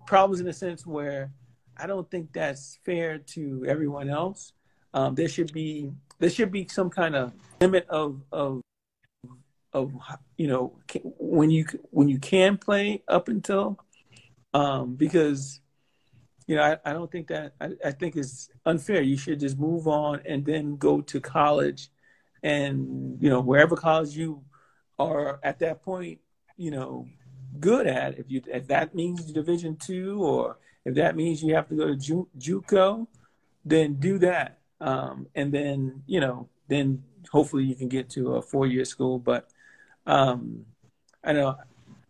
problems 0.05 0.39
in 0.39 0.45
the 0.45 0.53
sense 0.53 0.85
where 0.85 1.31
I 1.77 1.87
don't 1.87 2.09
think 2.09 2.33
that's 2.33 2.79
fair 2.85 3.19
to 3.19 3.65
everyone 3.67 4.09
else. 4.09 4.53
Um, 4.93 5.15
there 5.15 5.27
should 5.27 5.53
be 5.53 5.91
there 6.19 6.29
should 6.29 6.51
be 6.51 6.67
some 6.67 6.89
kind 6.89 7.15
of 7.15 7.33
limit 7.61 7.87
of 7.89 8.21
of 8.31 8.61
of 9.73 9.93
you 10.37 10.47
know 10.47 10.73
when 11.19 11.49
you 11.49 11.65
when 11.91 12.07
you 12.07 12.19
can 12.19 12.57
play 12.57 13.03
up 13.07 13.27
until 13.27 13.79
um, 14.53 14.95
because 14.95 15.59
you 16.47 16.55
know 16.55 16.63
I, 16.63 16.89
I 16.89 16.93
don't 16.93 17.11
think 17.11 17.27
that 17.27 17.53
I, 17.61 17.71
I 17.85 17.91
think 17.91 18.15
it's 18.15 18.49
unfair. 18.65 19.01
You 19.01 19.17
should 19.17 19.39
just 19.39 19.57
move 19.57 19.87
on 19.87 20.21
and 20.25 20.45
then 20.45 20.77
go 20.77 21.01
to 21.01 21.19
college, 21.19 21.89
and 22.43 23.17
you 23.21 23.29
know 23.29 23.41
wherever 23.41 23.75
college 23.75 24.15
you 24.15 24.43
are 24.99 25.39
at 25.43 25.59
that 25.59 25.83
point, 25.83 26.19
you 26.55 26.71
know, 26.71 27.07
good 27.59 27.87
at. 27.87 28.17
If 28.17 28.31
you 28.31 28.41
if 28.47 28.67
that 28.67 28.95
means 28.95 29.31
Division 29.31 29.75
two 29.75 30.23
or 30.23 30.57
if 30.85 30.95
that 30.95 31.15
means 31.15 31.43
you 31.43 31.53
have 31.55 31.67
to 31.69 31.75
go 31.75 31.87
to 31.87 31.95
Ju- 31.95 32.29
JUCO, 32.39 33.07
then 33.65 33.95
do 33.95 34.17
that, 34.19 34.59
um, 34.81 35.27
and 35.35 35.51
then 35.51 36.03
you 36.07 36.19
know 36.19 36.47
then 36.67 37.03
hopefully 37.31 37.63
you 37.63 37.75
can 37.75 37.87
get 37.87 38.09
to 38.11 38.35
a 38.35 38.41
four 38.41 38.67
year 38.67 38.85
school. 38.85 39.19
But 39.19 39.49
um, 40.05 40.65
I 41.23 41.33
know 41.33 41.57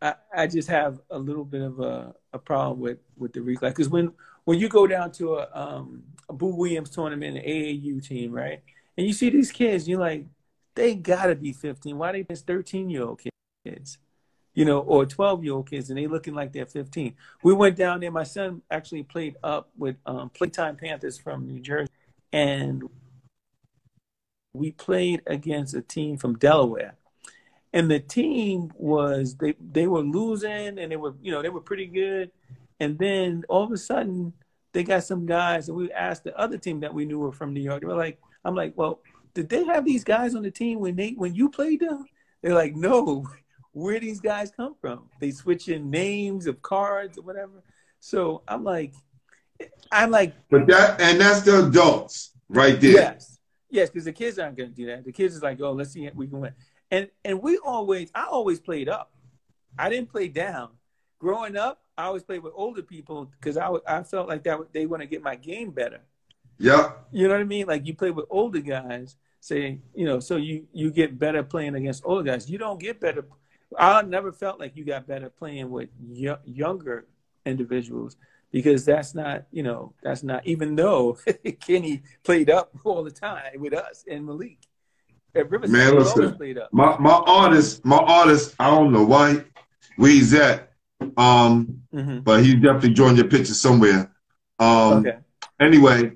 I, 0.01 0.15
I 0.35 0.47
just 0.47 0.69
have 0.69 0.99
a 1.09 1.17
little 1.17 1.45
bit 1.45 1.61
of 1.61 1.79
a, 1.79 2.13
a 2.33 2.39
problem 2.39 2.79
with 2.79 2.99
with 3.17 3.33
the 3.33 3.39
reclass 3.39 3.69
because 3.69 3.89
when 3.89 4.11
when 4.45 4.59
you 4.59 4.69
go 4.69 4.87
down 4.87 5.11
to 5.13 5.35
a 5.35 5.49
um 5.53 6.03
a 6.29 6.33
Boo 6.33 6.55
Williams 6.55 6.89
tournament, 6.89 7.37
an 7.37 7.43
AAU 7.43 8.05
team, 8.05 8.31
right, 8.31 8.61
and 8.97 9.07
you 9.07 9.13
see 9.13 9.29
these 9.29 9.51
kids, 9.51 9.87
you're 9.87 9.99
like, 9.99 10.25
they 10.75 10.95
gotta 10.95 11.35
be 11.35 11.53
15. 11.53 11.97
Why 11.97 12.11
they 12.11 12.23
just 12.23 12.45
13 12.45 12.89
year 12.89 13.03
old 13.03 13.21
kids, 13.65 13.97
you 14.53 14.65
know, 14.65 14.79
or 14.79 15.05
12 15.05 15.43
year 15.43 15.53
old 15.53 15.69
kids, 15.69 15.89
and 15.89 15.97
they 15.97 16.07
looking 16.07 16.33
like 16.33 16.51
they're 16.51 16.65
15. 16.65 17.15
We 17.43 17.53
went 17.53 17.75
down 17.75 18.01
there. 18.01 18.11
My 18.11 18.23
son 18.23 18.61
actually 18.69 19.03
played 19.03 19.37
up 19.43 19.69
with 19.77 19.95
um, 20.05 20.29
Playtime 20.29 20.75
Panthers 20.75 21.17
from 21.17 21.47
New 21.47 21.59
Jersey, 21.59 21.91
and 22.31 22.83
we 24.53 24.71
played 24.71 25.21
against 25.27 25.75
a 25.75 25.81
team 25.81 26.17
from 26.17 26.37
Delaware. 26.37 26.95
And 27.73 27.91
the 27.91 27.99
team 27.99 28.71
was 28.75 29.35
they 29.35 29.55
they 29.59 29.87
were 29.87 30.01
losing 30.01 30.79
and 30.79 30.91
they 30.91 30.95
were 30.95 31.13
you 31.21 31.31
know 31.31 31.41
they 31.41 31.49
were 31.49 31.61
pretty 31.61 31.85
good. 31.85 32.31
And 32.79 32.97
then 32.97 33.43
all 33.49 33.63
of 33.63 33.71
a 33.71 33.77
sudden 33.77 34.33
they 34.73 34.83
got 34.83 35.03
some 35.03 35.25
guys 35.25 35.67
and 35.67 35.77
we 35.77 35.91
asked 35.91 36.23
the 36.23 36.37
other 36.37 36.57
team 36.57 36.79
that 36.81 36.93
we 36.93 37.05
knew 37.05 37.19
were 37.19 37.31
from 37.31 37.53
new 37.53 37.61
york. 37.61 37.81
They 37.81 37.87
were 37.87 37.95
like 37.95 38.19
i'm 38.45 38.55
like 38.55 38.73
well 38.75 39.01
did 39.33 39.49
they 39.49 39.65
have 39.65 39.85
these 39.85 40.03
guys 40.03 40.33
on 40.33 40.43
the 40.43 40.51
team 40.51 40.79
when 40.79 40.95
they 40.95 41.11
when 41.11 41.35
you 41.35 41.49
played 41.49 41.81
them? 41.81 42.05
They're 42.41 42.55
like 42.55 42.75
no 42.75 43.27
where 43.73 43.99
these 43.99 44.19
guys 44.19 44.49
come 44.49 44.75
from? 44.81 45.09
They 45.19 45.31
switch 45.31 45.67
in 45.67 45.91
names 45.91 46.47
of 46.47 46.61
cards 46.61 47.17
or 47.17 47.21
whatever. 47.23 47.63
So 47.99 48.43
i'm 48.47 48.63
like 48.63 48.93
i'm 49.91 50.11
like 50.11 50.33
But 50.49 50.67
that 50.67 50.99
and 51.01 51.19
that's 51.19 51.41
the 51.41 51.67
adults 51.67 52.31
right 52.49 52.79
there. 52.79 52.91
Yes, 52.91 53.39
yes, 53.69 53.89
because 53.89 54.05
the 54.05 54.13
kids 54.13 54.39
aren't 54.39 54.57
going 54.57 54.69
to 54.69 54.75
do 54.75 54.85
that. 54.87 55.05
The 55.05 55.11
kids 55.11 55.35
is 55.35 55.43
like, 55.43 55.59
oh, 55.61 55.71
let's 55.71 55.91
see 55.91 56.05
if 56.05 56.15
we 56.15 56.27
can 56.27 56.39
win. 56.39 56.53
And 56.91 57.09
and 57.23 57.41
we 57.41 57.57
always, 57.57 58.11
I 58.15 58.25
always 58.25 58.59
played 58.59 58.89
up. 58.89 59.11
I 59.77 59.89
didn't 59.89 60.09
play 60.09 60.27
down. 60.27 60.69
Growing 61.19 61.57
up, 61.57 61.81
I 61.97 62.05
always 62.05 62.23
played 62.23 62.43
with 62.43 62.53
older 62.55 62.81
people 62.81 63.31
because 63.39 63.57
I 63.57 63.69
I 63.87 64.03
felt 64.03 64.27
like 64.27 64.43
that 64.43 64.59
they 64.73 64.85
want 64.85 65.01
to 65.01 65.07
get 65.07 65.21
my 65.21 65.35
game 65.35 65.71
better. 65.71 66.01
Yep. 66.59 67.07
You 67.11 67.27
know 67.27 67.33
what 67.33 67.41
I 67.41 67.45
mean? 67.45 67.67
Like 67.67 67.85
you 67.85 67.93
play 67.93 68.11
with 68.11 68.25
older 68.29 68.61
guys, 68.61 69.15
say, 69.39 69.79
you 69.93 70.05
know, 70.05 70.19
so 70.19 70.37
you 70.37 70.67
you 70.73 70.91
get 70.91 71.19
better 71.19 71.43
playing 71.43 71.75
against 71.75 72.03
older 72.05 72.23
guys. 72.23 72.49
You 72.49 72.57
don't 72.57 72.79
get 72.79 72.99
better. 72.99 73.25
I 73.77 74.01
never 74.03 74.31
felt 74.31 74.59
like 74.59 74.77
you 74.77 74.85
got 74.85 75.07
better 75.07 75.29
playing 75.29 75.69
with 75.69 75.89
younger 76.45 77.05
individuals 77.45 78.15
because 78.51 78.85
that's 78.85 79.13
not, 79.13 79.45
you 79.51 79.63
know, 79.63 79.93
that's 80.01 80.23
not. 80.23 80.45
Even 80.45 80.75
though 80.75 81.17
Kenny 81.59 82.03
played 82.23 82.49
up 82.49 82.71
all 82.83 83.03
the 83.03 83.11
time 83.11 83.59
with 83.59 83.73
us 83.73 84.05
and 84.09 84.25
Malik 84.25 84.59
at 85.35 85.49
Riverside, 85.49 85.71
Man, 85.71 85.95
listen. 85.95 86.37
My 86.71 86.97
my 86.97 87.13
artist, 87.25 87.85
my 87.85 87.97
artist, 87.97 88.55
I 88.59 88.69
don't 88.69 88.91
know 88.91 89.03
why 89.05 89.43
where 89.95 90.11
he's 90.11 90.33
at. 90.33 90.71
Um, 91.15 91.81
hmm 91.91 92.19
but 92.19 92.43
he 92.43 92.55
definitely 92.55 92.93
joined 92.93 93.17
your 93.17 93.27
picture 93.27 93.53
somewhere. 93.53 94.11
Um 94.59 94.99
Okay. 95.05 95.17
anyway, 95.59 96.13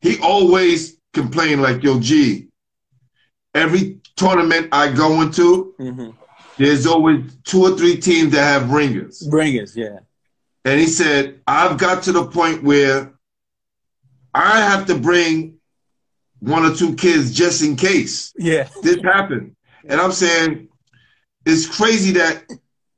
he 0.00 0.18
always 0.20 0.98
complained 1.12 1.62
like, 1.62 1.82
yo, 1.82 1.98
G, 2.00 2.48
every 3.54 3.98
tournament 4.16 4.68
I 4.72 4.92
go 4.92 5.20
into, 5.22 5.74
hmm 5.78 6.10
there's 6.56 6.86
always 6.86 7.36
two 7.44 7.62
or 7.62 7.76
three 7.76 7.96
teams 7.96 8.32
that 8.32 8.42
have 8.42 8.70
ringers. 8.72 9.26
Ringers, 9.30 9.76
yeah. 9.76 10.00
And 10.68 10.78
he 10.78 10.86
said, 10.86 11.40
I've 11.46 11.78
got 11.78 12.02
to 12.02 12.12
the 12.12 12.26
point 12.26 12.62
where 12.62 13.14
I 14.34 14.60
have 14.60 14.84
to 14.88 14.98
bring 14.98 15.54
one 16.40 16.66
or 16.66 16.74
two 16.74 16.94
kids 16.94 17.32
just 17.32 17.62
in 17.62 17.74
case 17.74 18.34
Yeah. 18.36 18.68
this 18.82 18.98
happened. 19.02 19.56
And 19.86 19.98
I'm 19.98 20.12
saying 20.12 20.68
it's 21.46 21.64
crazy 21.64 22.12
that 22.12 22.44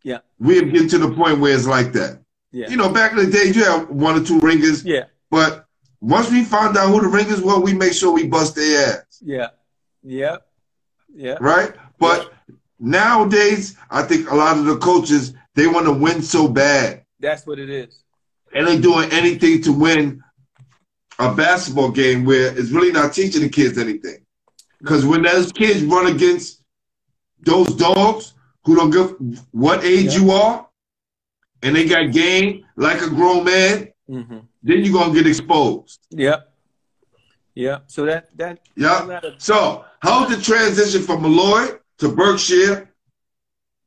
Yeah. 0.02 0.18
we 0.40 0.56
have 0.56 0.72
getting 0.72 0.88
to 0.88 0.98
the 0.98 1.12
point 1.12 1.38
where 1.38 1.54
it's 1.54 1.64
like 1.66 1.92
that. 1.92 2.20
Yeah. 2.50 2.68
You 2.70 2.76
know, 2.76 2.88
back 2.88 3.12
in 3.12 3.18
the 3.18 3.26
day, 3.30 3.44
you 3.54 3.62
had 3.64 3.88
one 3.88 4.20
or 4.20 4.24
two 4.24 4.40
ringers, 4.40 4.84
Yeah. 4.84 5.04
but 5.30 5.66
once 6.00 6.28
we 6.28 6.42
found 6.42 6.76
out 6.76 6.88
who 6.90 7.00
the 7.00 7.06
ringers 7.08 7.40
were, 7.40 7.60
we 7.60 7.72
make 7.72 7.92
sure 7.92 8.10
we 8.12 8.26
bust 8.26 8.56
their 8.56 8.88
ass, 8.94 9.04
Yeah. 9.20 9.50
Yeah. 10.02 10.38
Yeah. 11.14 11.36
right? 11.40 11.72
But 12.00 12.32
nowadays, 12.80 13.76
I 13.92 14.02
think 14.02 14.28
a 14.28 14.34
lot 14.34 14.58
of 14.58 14.64
the 14.64 14.76
coaches 14.78 15.34
they 15.54 15.68
want 15.68 15.86
to 15.86 15.92
win 15.92 16.20
so 16.20 16.48
bad, 16.48 17.04
That's 17.20 17.46
what 17.46 17.58
it 17.58 17.70
is. 17.70 18.02
and 18.52 18.66
they 18.66 18.78
doing 18.80 19.08
anything 19.12 19.62
to 19.62 19.72
win 19.72 20.20
a 21.20 21.32
basketball 21.34 21.90
game 21.90 22.24
where 22.24 22.56
it's 22.58 22.70
really 22.70 22.90
not 22.90 23.12
teaching 23.12 23.42
the 23.42 23.48
kids 23.48 23.78
anything. 23.78 24.24
Because 24.80 25.04
when 25.06 25.22
those 25.22 25.52
kids 25.52 25.82
run 25.84 26.06
against 26.08 26.62
those 27.42 27.68
dogs 27.76 28.34
who 28.64 28.74
don't 28.74 28.90
give 28.90 29.14
what 29.52 29.84
age 29.84 30.06
Yeah. 30.14 30.18
you 30.20 30.30
are, 30.32 30.66
and 31.62 31.76
they 31.76 31.86
got 31.86 32.10
game 32.12 32.64
like 32.76 33.00
a 33.02 33.08
grown 33.08 33.44
man, 33.44 33.88
Mm-hmm. 34.10 34.38
then 34.64 34.84
you're 34.84 34.92
gonna 34.92 35.14
get 35.14 35.26
exposed. 35.28 36.00
Yep. 36.10 36.52
Yep. 37.54 37.84
So 37.86 38.06
that 38.06 38.36
that 38.38 38.58
Yeah. 38.74 39.20
So 39.38 39.84
how's 40.00 40.34
the 40.34 40.42
transition 40.42 41.02
from 41.02 41.22
Molloy 41.22 41.78
to 41.98 42.08
Berkshire, 42.08 42.90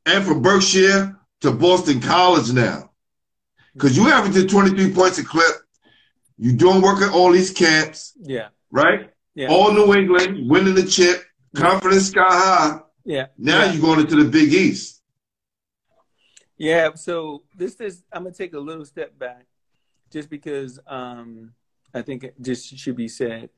and 0.06 0.24
from 0.24 0.40
Berkshire 0.40 1.18
to 1.42 1.50
Boston 1.52 2.00
College 2.00 2.52
now? 2.52 2.90
Because 3.74 3.96
you 3.96 4.08
averaging 4.08 4.48
23 4.48 4.92
points 4.92 5.18
a 5.18 5.24
clip. 5.24 5.56
You 6.38 6.52
doing 6.52 6.80
work 6.80 7.02
at 7.02 7.12
all 7.12 7.30
these 7.30 7.52
camps, 7.52 8.14
Yeah. 8.20 8.48
right? 8.70 9.10
Yeah. 9.34 9.48
All 9.48 9.72
New 9.72 9.94
England, 9.94 10.48
winning 10.48 10.74
the 10.74 10.84
chip, 10.84 11.22
confidence 11.54 12.08
sky 12.08 12.22
high. 12.28 12.80
Yeah. 13.04 13.26
Now 13.36 13.64
yeah. 13.64 13.72
you're 13.72 13.82
going 13.82 14.00
into 14.00 14.16
the 14.16 14.28
Big 14.28 14.52
East. 14.52 15.02
Yeah, 16.56 16.94
so 16.94 17.42
this 17.56 17.80
is 17.80 18.04
I'm 18.12 18.22
gonna 18.22 18.34
take 18.34 18.54
a 18.54 18.58
little 18.58 18.84
step 18.84 19.18
back, 19.18 19.46
just 20.10 20.30
because 20.30 20.78
um, 20.86 21.52
I 21.92 22.02
think 22.02 22.24
it 22.24 22.34
just 22.40 22.76
should 22.78 22.96
be 22.96 23.08
said. 23.08 23.50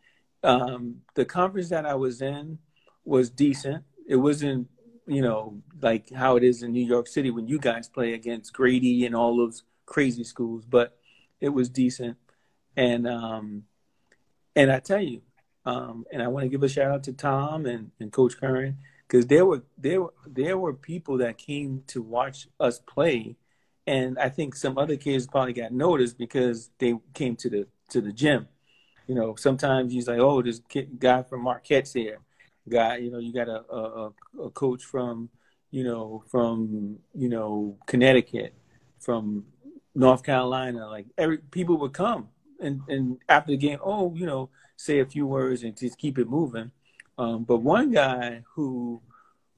Um, 0.42 1.02
the 1.14 1.24
conference 1.24 1.68
that 1.70 1.84
I 1.86 1.94
was 1.94 2.22
in 2.22 2.58
was 3.04 3.30
decent. 3.30 3.84
It 4.08 4.16
wasn't, 4.16 4.68
you 5.06 5.20
know, 5.20 5.60
like 5.80 6.10
how 6.10 6.36
it 6.36 6.44
is 6.44 6.62
in 6.62 6.72
New 6.72 6.84
York 6.84 7.06
City 7.06 7.30
when 7.30 7.48
you 7.48 7.58
guys 7.58 7.88
play 7.88 8.14
against 8.14 8.52
Grady 8.52 9.04
and 9.06 9.14
all 9.14 9.36
those 9.36 9.62
crazy 9.86 10.24
schools, 10.24 10.64
but 10.64 10.98
it 11.40 11.48
was 11.48 11.68
decent. 11.68 12.16
And 12.76 13.08
um, 13.08 13.64
and 14.54 14.70
I 14.70 14.80
tell 14.80 15.00
you, 15.00 15.22
um, 15.64 16.04
and 16.12 16.22
I 16.22 16.28
want 16.28 16.44
to 16.44 16.48
give 16.48 16.62
a 16.62 16.68
shout 16.68 16.90
out 16.90 17.04
to 17.04 17.12
Tom 17.12 17.66
and, 17.66 17.90
and 18.00 18.12
Coach 18.12 18.38
Curran 18.38 18.78
because 19.06 19.26
there 19.26 19.46
were 19.46 19.62
there 19.78 20.02
were 20.02 20.14
there 20.26 20.58
were 20.58 20.74
people 20.74 21.18
that 21.18 21.38
came 21.38 21.82
to 21.88 22.02
watch 22.02 22.48
us 22.60 22.78
play, 22.78 23.36
and 23.86 24.18
I 24.18 24.28
think 24.28 24.54
some 24.54 24.78
other 24.78 24.96
kids 24.96 25.26
probably 25.26 25.52
got 25.52 25.72
noticed 25.72 26.18
because 26.18 26.70
they 26.78 26.94
came 27.14 27.36
to 27.36 27.50
the 27.50 27.66
to 27.90 28.00
the 28.00 28.12
gym. 28.12 28.48
You 29.06 29.14
know, 29.14 29.36
sometimes 29.36 29.92
he's 29.92 30.08
like, 30.08 30.18
"Oh, 30.18 30.42
this 30.42 30.60
kid, 30.68 30.98
guy 30.98 31.22
from 31.22 31.42
Marquette's 31.42 31.92
here." 31.92 32.18
Guy, 32.68 32.96
you 32.96 33.10
know, 33.12 33.18
you 33.18 33.32
got 33.32 33.48
a, 33.48 33.62
a 33.72 34.12
a 34.42 34.50
coach 34.50 34.82
from, 34.82 35.28
you 35.70 35.84
know, 35.84 36.24
from 36.28 36.98
you 37.14 37.28
know 37.28 37.76
Connecticut, 37.86 38.54
from 38.98 39.44
North 39.96 40.22
Carolina. 40.22 40.86
Like 40.88 41.06
every 41.18 41.38
people 41.38 41.78
would 41.78 41.92
come, 41.92 42.28
and 42.60 42.82
and 42.88 43.18
after 43.28 43.52
the 43.52 43.56
game, 43.56 43.78
oh, 43.82 44.14
you 44.14 44.26
know, 44.26 44.50
say 44.76 45.00
a 45.00 45.06
few 45.06 45.26
words 45.26 45.62
and 45.62 45.76
just 45.76 45.98
keep 45.98 46.18
it 46.18 46.28
moving. 46.28 46.70
Um, 47.18 47.44
but 47.44 47.58
one 47.58 47.90
guy 47.90 48.42
who 48.54 49.00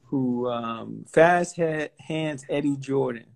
who 0.04 0.48
um, 0.48 1.04
fast 1.06 1.56
head, 1.56 1.90
hands 1.98 2.46
Eddie 2.48 2.76
Jordan. 2.76 3.26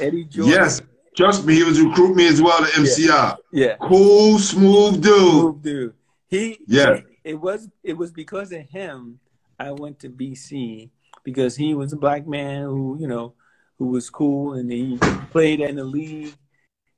Eddie 0.00 0.24
Jordan. 0.24 0.52
Yes, 0.52 0.80
trust 1.14 1.44
me, 1.44 1.54
he 1.54 1.64
was 1.64 1.80
recruiting 1.80 2.16
me 2.16 2.28
as 2.28 2.40
well 2.40 2.58
to 2.58 2.64
MCI. 2.72 3.36
Yeah. 3.52 3.76
Cool, 3.80 4.38
smooth 4.38 5.02
dude. 5.02 5.30
Smooth 5.30 5.62
dude. 5.62 5.94
He 6.28 6.58
Yeah. 6.66 7.00
It 7.24 7.40
was 7.40 7.68
it 7.84 7.96
was 7.96 8.10
because 8.10 8.50
of 8.52 8.62
him 8.62 9.20
I 9.60 9.70
went 9.70 10.00
to 10.00 10.08
BC 10.08 10.90
because 11.22 11.54
he 11.54 11.74
was 11.74 11.92
a 11.92 11.96
black 11.96 12.26
man 12.26 12.62
who 12.62 12.96
you 12.98 13.06
know 13.06 13.34
who 13.82 13.88
was 13.88 14.10
cool 14.10 14.52
and 14.52 14.70
he 14.70 14.96
played 15.32 15.58
in 15.58 15.74
the 15.74 15.82
league. 15.82 16.34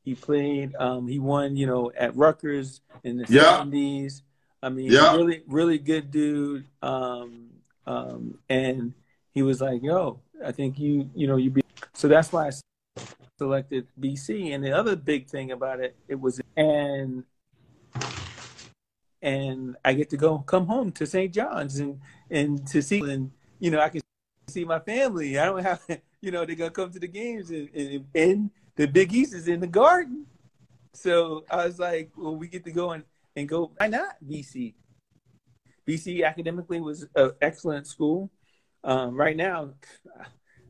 He 0.05 0.15
played. 0.15 0.75
Um, 0.77 1.09
he 1.09 1.19
won. 1.19 1.57
You 1.57 1.67
know 1.67 1.93
at 1.97 2.15
Rutgers 2.15 2.83
in 3.05 3.17
the 3.17 3.25
Yeah. 3.27 3.57
seventies. 3.57 4.23
I 4.63 4.69
mean, 4.69 4.93
Yeah. 4.93 5.17
really, 5.17 5.43
really 5.47 5.79
good 5.79 6.11
dude. 6.11 6.67
Um, 6.83 7.49
um, 7.87 8.39
and 8.51 8.93
he 9.33 9.43
was 9.43 9.63
like, 9.63 9.83
"Yo, 9.83 10.21
I 10.45 10.53
think 10.53 10.79
you, 10.79 11.09
you 11.15 11.27
know, 11.27 11.37
you 11.37 11.51
be." 11.51 11.63
So 11.95 12.07
that's 12.07 12.31
why 12.33 12.49
I 12.49 12.51
selected 13.39 13.87
BC. 13.99 14.53
And 14.53 14.63
the 14.63 14.73
other 14.73 14.95
big 14.95 15.27
thing 15.27 15.53
about 15.53 15.81
it, 15.81 15.97
it 16.07 16.21
was 16.21 16.39
and 16.55 17.25
and 19.23 19.77
I 19.83 19.95
get 19.95 20.11
to 20.11 20.19
go 20.19 20.39
come 20.41 20.67
home 20.67 20.93
to 20.93 21.07
St. 21.07 21.33
John's 21.33 21.79
and 21.81 21.99
and 22.31 22.67
to 22.69 22.83
see 22.83 23.01
and 23.01 23.31
you 23.59 23.71
know 23.71 23.81
I 23.81 23.89
can 23.89 24.03
see 24.49 24.67
my 24.67 24.81
family. 24.81 25.39
I 25.39 25.47
don't 25.47 25.63
have 25.63 25.81
you 26.25 26.31
know 26.31 26.45
they're 26.45 26.57
gonna 26.57 26.71
come 26.71 26.91
to 26.91 26.99
the 26.99 27.09
games 27.09 27.51
and, 27.51 27.69
and, 27.75 28.07
and 28.15 28.51
the 28.77 28.87
Big 28.87 29.13
East 29.13 29.35
is 29.35 29.49
in 29.49 29.61
the 29.61 29.67
Garden. 29.67 30.27
So 30.93 31.45
I 31.51 31.67
was 31.67 31.79
like, 31.79 32.11
well, 32.17 32.37
we 32.37 32.49
get 32.49 32.65
to 32.65 32.73
go 32.73 32.93
and, 32.93 33.05
and 33.37 33.49
go. 33.49 33.73
Why 33.77 33.89
not 33.89 34.17
BC? 34.27 34.75
BC 35.87 36.25
academically 36.25 36.81
was 36.81 37.07
an 37.15 37.33
excellent 37.43 37.87
school. 37.87 38.31
Um, 38.83 39.17
right 39.17 39.37
now, 39.37 39.75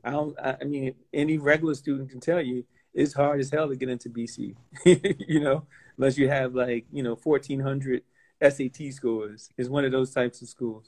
I 0.02 0.10
don't. 0.10 0.36
I 0.38 0.64
mean, 0.64 0.94
any 1.12 1.38
regular 1.38 1.74
student 1.74 2.10
can 2.10 2.20
tell 2.20 2.40
you 2.40 2.64
it's 2.92 3.14
hard 3.14 3.40
as 3.40 3.50
hell 3.50 3.68
to 3.68 3.76
get 3.76 3.88
into 3.88 4.08
BC. 4.08 4.54
you 5.28 5.40
know, 5.40 5.66
unless 5.96 6.18
you 6.18 6.28
have 6.28 6.54
like 6.54 6.86
you 6.92 7.02
know 7.02 7.16
fourteen 7.16 7.60
hundred 7.60 8.02
SAT 8.42 8.92
scores. 8.92 9.50
It's 9.56 9.68
one 9.68 9.84
of 9.84 9.92
those 9.92 10.12
types 10.12 10.42
of 10.42 10.48
schools. 10.48 10.86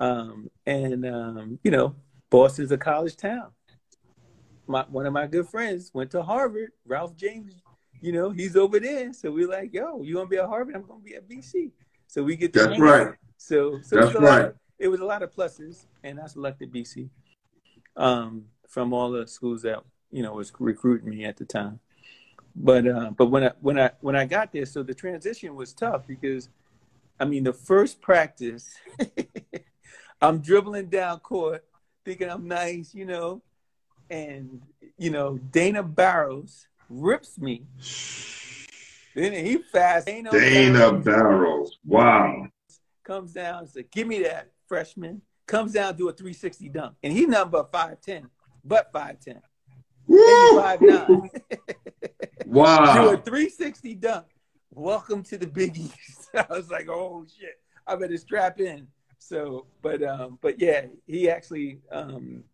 Um, 0.00 0.50
and 0.66 1.04
um, 1.06 1.58
you 1.64 1.70
know, 1.70 1.94
Boston's 2.30 2.72
a 2.72 2.78
college 2.78 3.16
town. 3.16 3.50
My 4.68 4.84
one 4.88 5.06
of 5.06 5.12
my 5.12 5.26
good 5.26 5.48
friends 5.48 5.90
went 5.94 6.10
to 6.12 6.22
Harvard. 6.22 6.72
Ralph 6.86 7.16
James, 7.16 7.54
you 8.00 8.12
know, 8.12 8.30
he's 8.30 8.54
over 8.54 8.78
there. 8.78 9.12
So 9.14 9.30
we're 9.32 9.48
like, 9.48 9.72
yo, 9.72 10.02
you 10.02 10.14
gonna 10.14 10.28
be 10.28 10.36
at 10.36 10.46
Harvard? 10.46 10.74
I'm 10.76 10.82
gonna 10.82 11.00
be 11.00 11.14
at 11.14 11.28
BC. 11.28 11.70
So 12.06 12.22
we 12.22 12.36
get 12.36 12.52
to 12.52 12.66
That's 12.66 12.78
right. 12.80 13.14
So, 13.38 13.80
so 13.82 13.96
That's 13.96 14.14
lot 14.14 14.22
right. 14.22 14.44
of- 14.46 14.54
it 14.78 14.88
was 14.88 15.00
a 15.00 15.04
lot 15.04 15.22
of 15.22 15.34
pluses, 15.34 15.86
and 16.04 16.20
I 16.20 16.26
selected 16.28 16.72
BC 16.72 17.08
um, 17.96 18.44
from 18.68 18.92
all 18.92 19.10
the 19.10 19.26
schools 19.26 19.62
that 19.62 19.82
you 20.12 20.22
know 20.22 20.34
was 20.34 20.52
recruiting 20.58 21.08
me 21.10 21.24
at 21.24 21.36
the 21.36 21.44
time. 21.44 21.80
But 22.54 22.86
uh, 22.86 23.10
but 23.16 23.26
when 23.26 23.44
I 23.44 23.52
when 23.60 23.78
I 23.78 23.90
when 24.00 24.14
I 24.16 24.24
got 24.26 24.52
there, 24.52 24.66
so 24.66 24.82
the 24.82 24.94
transition 24.94 25.54
was 25.56 25.72
tough 25.72 26.06
because, 26.06 26.48
I 27.18 27.24
mean, 27.24 27.42
the 27.44 27.52
first 27.52 28.00
practice, 28.00 28.72
I'm 30.20 30.38
dribbling 30.40 30.86
down 30.90 31.20
court, 31.20 31.64
thinking 32.04 32.28
I'm 32.30 32.46
nice, 32.46 32.94
you 32.94 33.04
know, 33.04 33.42
and 34.10 34.62
you 34.96 35.10
know 35.10 35.38
Dana 35.38 35.82
Barros 35.82 36.66
rips 36.88 37.38
me. 37.38 37.64
Then 39.14 39.32
he 39.44 39.58
fast. 39.58 40.06
Dana, 40.06 40.30
Dana 40.30 40.92
Barros 40.92 41.04
Barros. 41.04 41.78
Wow. 41.84 42.46
comes 43.04 43.32
down 43.32 43.60
and 43.60 43.68
says, 43.68 43.84
"Give 43.90 44.06
me 44.06 44.22
that 44.22 44.50
freshman." 44.66 45.22
Comes 45.46 45.72
down, 45.72 45.96
do 45.96 46.10
a 46.10 46.12
360 46.12 46.68
dunk, 46.68 46.94
and 47.02 47.10
he's 47.10 47.26
not 47.26 47.50
but 47.50 47.72
5'10", 47.72 48.28
but 48.62 48.92
5'10", 48.92 49.40
maybe 50.06 50.20
Woo! 50.20 50.60
5'9". 50.60 51.30
do 52.94 53.10
a 53.10 53.16
360 53.16 53.94
dunk. 53.94 54.26
Welcome 54.70 55.22
to 55.22 55.38
the 55.38 55.46
Big 55.46 55.78
East. 55.78 56.28
I 56.34 56.44
was 56.50 56.70
like, 56.70 56.90
oh 56.90 57.24
shit, 57.38 57.58
I 57.86 57.96
better 57.96 58.18
strap 58.18 58.60
in. 58.60 58.88
So, 59.18 59.66
but 59.80 60.02
um, 60.02 60.38
but 60.42 60.60
yeah, 60.60 60.86
he 61.06 61.30
actually 61.30 61.80
um 61.90 62.44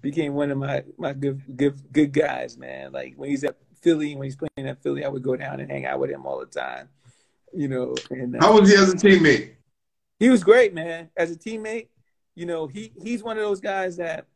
became 0.00 0.34
one 0.34 0.50
of 0.50 0.58
my 0.58 0.84
my 0.98 1.12
good 1.12 1.42
good 1.56 1.80
good 1.92 2.12
guys, 2.12 2.56
man. 2.56 2.92
Like 2.92 3.14
when 3.16 3.30
he's 3.30 3.44
at 3.44 3.56
Philly, 3.82 4.14
when 4.14 4.24
he's 4.24 4.36
playing 4.36 4.68
at 4.68 4.82
Philly, 4.82 5.04
I 5.04 5.08
would 5.08 5.22
go 5.22 5.36
down 5.36 5.60
and 5.60 5.70
hang 5.70 5.86
out 5.86 6.00
with 6.00 6.10
him 6.10 6.26
all 6.26 6.38
the 6.40 6.46
time. 6.46 6.88
You 7.52 7.68
know, 7.68 7.94
and 8.10 8.36
uh, 8.36 8.38
How 8.40 8.58
was 8.58 8.70
he 8.70 8.76
as 8.76 8.92
a 8.92 8.96
teammate? 8.96 9.54
he 10.18 10.28
was 10.28 10.44
great, 10.44 10.74
man. 10.74 11.10
As 11.16 11.30
a 11.30 11.36
teammate, 11.36 11.88
you 12.34 12.46
know, 12.46 12.66
he 12.66 12.92
he's 13.02 13.22
one 13.22 13.36
of 13.36 13.42
those 13.42 13.60
guys 13.60 13.96
that 13.96 14.26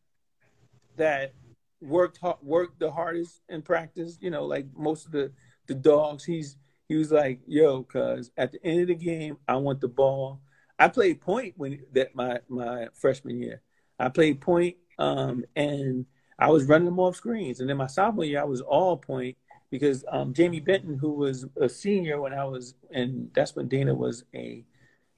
that 0.97 1.33
worked 1.81 2.19
hard, 2.19 2.37
worked 2.43 2.79
the 2.79 2.91
hardest 2.91 3.41
in 3.49 3.63
practice. 3.63 4.19
You 4.21 4.31
know, 4.31 4.45
like 4.45 4.67
most 4.77 5.07
of 5.07 5.13
the 5.13 5.33
the 5.67 5.75
dogs. 5.75 6.25
He's 6.25 6.57
he 6.89 6.97
was 6.97 7.13
like, 7.13 7.41
yo, 7.47 7.83
cuz 7.85 8.31
at 8.37 8.53
the 8.53 8.65
end 8.65 8.83
of 8.83 8.89
the 8.89 8.95
game, 8.95 9.39
I 9.47 9.57
want 9.57 9.81
the 9.81 9.89
ball. 9.89 10.41
I 10.79 10.89
played 10.89 11.21
point 11.21 11.55
when 11.57 11.85
that 11.93 12.15
my 12.15 12.41
my 12.49 12.89
freshman 12.95 13.41
year. 13.41 13.63
I 13.99 14.09
played 14.09 14.41
point, 14.41 14.77
um, 14.99 15.45
and 15.57 16.07
I 16.39 16.51
was 16.51 16.65
running 16.65 16.87
them 16.87 17.01
off 17.01 17.17
screens. 17.17 17.61
And 17.61 17.69
then 17.69 17.77
my 17.77 17.87
sophomore 17.87 18.25
year, 18.25 18.41
I 18.41 18.45
was 18.45 18.61
all 18.61 18.97
point 18.97 19.37
because 19.71 20.05
um, 20.11 20.33
Jamie 20.33 20.61
Benton, 20.61 20.99
who 20.99 21.13
was 21.13 21.47
a 21.61 21.69
senior 21.69 22.21
when 22.21 22.33
I 22.33 22.45
was, 22.45 22.75
and 22.91 23.31
that's 23.35 23.57
when 23.57 23.69
Dana 23.69 23.95
was 23.95 24.25
a 24.35 24.65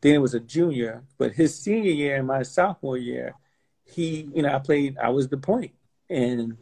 Dana 0.01 0.21
was 0.21 0.35
a 0.35 0.41
junior, 0.41 1.03
but 1.19 1.33
his 1.33 1.59
senior 1.59 1.91
year 1.91 2.17
and 2.17 2.27
my 2.27 2.43
sophomore 2.43 2.99
year, 2.99 3.35
he, 3.85 4.29
you 4.35 4.43
know, 4.43 4.55
I 4.55 4.59
played, 4.59 4.97
I 4.99 5.09
was 5.09 5.29
the 5.29 5.39
point, 5.39 5.73
and 6.11 6.57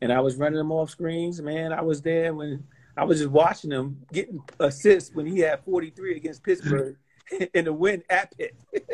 and 0.00 0.12
I 0.12 0.20
was 0.20 0.36
running 0.36 0.58
them 0.58 0.72
off 0.72 0.90
screens. 0.90 1.40
Man, 1.40 1.72
I 1.72 1.80
was 1.80 2.02
there 2.02 2.34
when 2.34 2.64
I 2.96 3.04
was 3.04 3.18
just 3.18 3.30
watching 3.30 3.70
him 3.70 4.02
getting 4.12 4.40
assists 4.60 5.14
when 5.14 5.26
he 5.26 5.40
had 5.40 5.64
43 5.64 6.16
against 6.16 6.42
Pittsburgh 6.42 6.96
in 7.54 7.64
the 7.64 7.72
win 7.72 8.02
at 8.10 8.36
Pitt. 8.36 8.54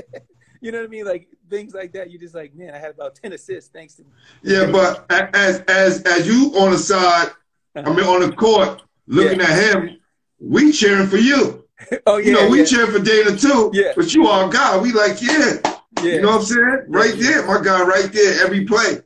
you 0.61 0.73
know 0.73 0.79
what 0.79 0.85
I 0.87 0.89
mean? 0.89 1.05
Like 1.05 1.29
things 1.49 1.75
like 1.75 1.93
that. 1.93 2.11
You 2.11 2.19
just 2.19 2.35
like, 2.35 2.55
man, 2.55 2.75
I 2.75 2.79
had 2.79 2.91
about 2.93 3.15
10 3.15 3.33
assists 3.33 3.71
thanks 3.71 3.95
to. 3.95 4.05
Yeah, 4.43 4.71
but 4.71 5.07
as 5.11 5.61
as 5.69 6.03
as 6.03 6.27
you 6.27 6.53
on 6.57 6.71
the 6.73 6.79
side, 6.79 7.31
I 7.77 7.83
mean 7.83 8.05
on 8.07 8.21
the 8.29 8.35
court, 8.37 8.83
looking 9.07 9.41
Yeah. 9.41 9.47
at 9.47 9.75
him, 9.75 9.99
we 10.39 10.73
cheering 10.73 11.09
for 11.09 11.17
you. 11.19 11.65
oh 12.07 12.19
yeah, 12.19 12.27
You 12.27 12.33
know, 12.35 12.49
we 12.49 12.59
yeah, 12.59 12.65
cheering 12.65 12.93
for 12.93 12.99
Dana 12.99 13.37
too. 13.37 13.71
Yeah. 13.73 13.93
But 13.97 14.13
you 14.15 14.27
our 14.27 14.49
guy. 14.49 14.79
We 14.79 14.93
like, 14.93 15.21
yeah. 15.23 15.57
yeah, 16.03 16.03
You 16.03 16.21
know 16.23 16.29
what 16.29 16.41
I'm 16.41 16.45
saying? 16.45 16.85
Right 16.89 17.15
there, 17.19 17.47
my 17.47 17.61
guy, 17.63 17.83
right 17.85 18.13
there, 18.13 18.45
every 18.45 18.65
play. 18.67 19.01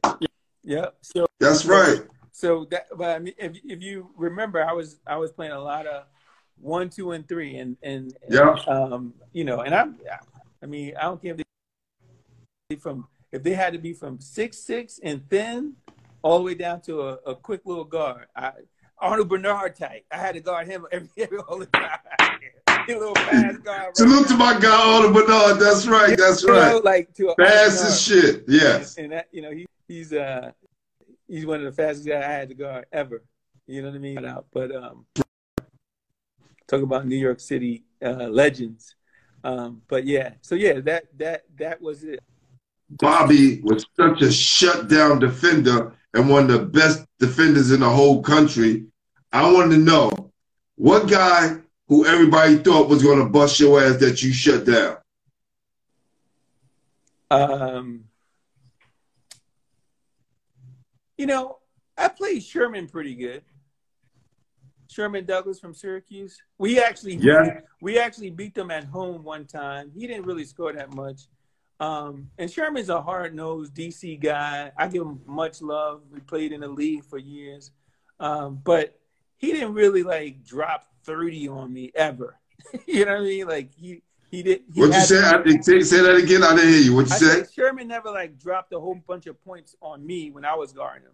yeah. 0.62 0.86
So 1.02 1.26
That's 1.40 1.64
right. 1.66 2.00
so 2.32 2.66
that, 2.70 2.86
but 2.96 3.10
I 3.10 3.18
mean, 3.20 3.34
if 3.38 3.52
if 3.64 3.80
you 3.82 4.10
remember, 4.16 4.64
I 4.64 4.72
was 4.72 4.98
I 5.06 5.16
was 5.16 5.30
playing 5.32 5.52
a 5.52 5.60
lot 5.60 5.86
of 5.86 6.04
one, 6.60 6.88
two, 6.88 7.12
and 7.12 7.26
three, 7.28 7.56
and 7.56 7.76
and 7.82 8.16
Yeah. 8.28 8.54
um, 8.66 9.14
you 9.32 9.44
know, 9.44 9.60
and 9.60 9.74
I'm, 9.74 9.96
I 10.64 10.66
mean, 10.66 10.94
I 10.96 11.02
don't 11.02 11.20
care 11.22 11.32
if 11.32 11.42
they 12.70 12.76
from 12.76 13.06
if 13.30 13.42
they 13.42 13.52
had 13.52 13.74
to 13.74 13.78
be 13.78 13.92
from 13.92 14.18
six 14.18 14.58
six 14.58 14.98
and 15.02 15.28
thin, 15.28 15.74
all 16.22 16.38
the 16.38 16.44
way 16.44 16.54
down 16.54 16.80
to 16.82 17.02
a, 17.02 17.12
a 17.26 17.34
quick 17.34 17.60
little 17.66 17.84
guard. 17.84 18.26
I, 18.34 18.52
Arnold 18.96 19.28
Bernard 19.28 19.76
type. 19.76 20.06
I 20.10 20.16
had 20.16 20.36
to 20.36 20.40
guard 20.40 20.66
him 20.66 20.86
every, 20.90 21.10
every 21.18 21.38
all 21.38 21.58
the 21.58 21.66
time. 21.66 21.98
little 22.88 23.14
fast 23.14 23.62
guard. 23.62 23.78
right 23.82 23.96
Salute 23.96 24.28
to 24.28 24.36
my 24.36 24.58
guy, 24.58 24.74
Alden 24.74 25.12
Bernard. 25.12 25.60
That's 25.60 25.86
right. 25.86 26.16
That's 26.16 26.42
You 26.42 26.48
know, 26.48 26.74
right. 26.76 26.84
like 26.84 27.14
to 27.14 27.34
Fast 27.36 27.84
as 27.84 28.00
shit. 28.00 28.44
Yes. 28.48 28.96
And 28.96 29.12
that, 29.12 29.28
you 29.32 29.42
know, 29.42 29.50
he, 29.50 29.66
he's 29.86 30.14
uh 30.14 30.50
he's 31.28 31.44
one 31.44 31.62
of 31.62 31.66
the 31.66 31.72
fastest 31.72 32.08
guys 32.08 32.24
I 32.24 32.32
had 32.32 32.48
to 32.48 32.54
guard 32.54 32.86
ever. 32.90 33.22
You 33.66 33.82
know 33.82 33.88
what 33.88 33.96
I 33.96 33.98
mean? 33.98 34.42
But 34.50 34.74
um 34.74 35.04
talk 36.66 36.80
about 36.80 37.06
New 37.06 37.16
York 37.16 37.40
City 37.40 37.84
uh 38.02 38.28
legends. 38.28 38.94
Um 39.44 39.82
but 39.88 40.04
yeah, 40.06 40.32
so 40.40 40.54
yeah, 40.54 40.80
that 40.80 41.04
that 41.18 41.44
that 41.56 41.80
was 41.80 42.02
it. 42.02 42.20
Bobby 42.90 43.60
was 43.60 43.86
such 43.96 44.22
a 44.22 44.32
shutdown 44.32 45.18
defender 45.18 45.92
and 46.14 46.28
one 46.28 46.44
of 46.44 46.48
the 46.48 46.66
best 46.66 47.04
defenders 47.18 47.70
in 47.70 47.80
the 47.80 47.88
whole 47.88 48.22
country. 48.22 48.86
I 49.32 49.50
wanted 49.52 49.76
to 49.76 49.80
know 49.82 50.30
what 50.76 51.08
guy 51.08 51.56
who 51.88 52.06
everybody 52.06 52.56
thought 52.56 52.88
was 52.88 53.02
going 53.02 53.18
to 53.18 53.28
bust 53.28 53.60
your 53.60 53.82
ass 53.82 53.96
that 53.96 54.22
you 54.22 54.32
shut 54.32 54.64
down. 54.64 54.96
Um 57.30 58.04
you 61.18 61.26
know, 61.26 61.58
I 61.96 62.08
played 62.08 62.42
Sherman 62.42 62.88
pretty 62.88 63.14
good. 63.14 63.42
Sherman 64.88 65.24
Douglas 65.24 65.58
from 65.58 65.74
Syracuse. 65.74 66.40
We 66.58 66.80
actually 66.80 67.16
Yeah. 67.16 67.60
we 67.80 67.98
actually 67.98 68.30
beat 68.30 68.54
them 68.54 68.70
at 68.70 68.84
home 68.84 69.24
one 69.24 69.46
time. 69.46 69.90
He 69.94 70.06
didn't 70.06 70.26
really 70.26 70.44
score 70.44 70.72
that 70.72 70.94
much. 70.94 71.22
Um, 71.80 72.30
and 72.38 72.50
Sherman's 72.50 72.88
a 72.88 73.02
hard 73.02 73.34
nosed 73.34 73.74
DC 73.74 74.20
guy. 74.20 74.70
I 74.76 74.88
give 74.88 75.02
him 75.02 75.20
much 75.26 75.60
love. 75.60 76.02
We 76.10 76.20
played 76.20 76.52
in 76.52 76.60
the 76.60 76.68
league 76.68 77.04
for 77.04 77.18
years. 77.18 77.72
Um, 78.20 78.60
but 78.62 78.98
he 79.36 79.52
didn't 79.52 79.74
really 79.74 80.02
like 80.02 80.44
drop 80.44 80.86
30 81.04 81.48
on 81.48 81.72
me 81.72 81.90
ever. 81.94 82.38
you 82.86 83.04
know 83.04 83.12
what 83.12 83.20
I 83.20 83.24
mean? 83.24 83.46
Like 83.46 83.74
he 83.74 84.02
he 84.30 84.42
did 84.42 84.62
he 84.72 84.80
What 84.80 84.94
you 84.94 85.00
say? 85.00 85.20
I, 85.22 85.42
say, 85.60 85.80
say 85.82 86.00
that 86.00 86.16
again. 86.16 86.42
I 86.42 86.54
didn't 86.56 86.70
hear 86.70 86.80
you. 86.80 86.94
What 86.94 87.08
you 87.08 87.14
I 87.14 87.18
say? 87.18 87.44
Sherman 87.54 87.88
never 87.88 88.10
like 88.10 88.38
dropped 88.38 88.72
a 88.72 88.80
whole 88.80 88.94
bunch 89.06 89.26
of 89.26 89.42
points 89.44 89.76
on 89.82 90.06
me 90.06 90.30
when 90.30 90.44
I 90.44 90.54
was 90.54 90.72
guarding 90.72 91.02
him. 91.02 91.12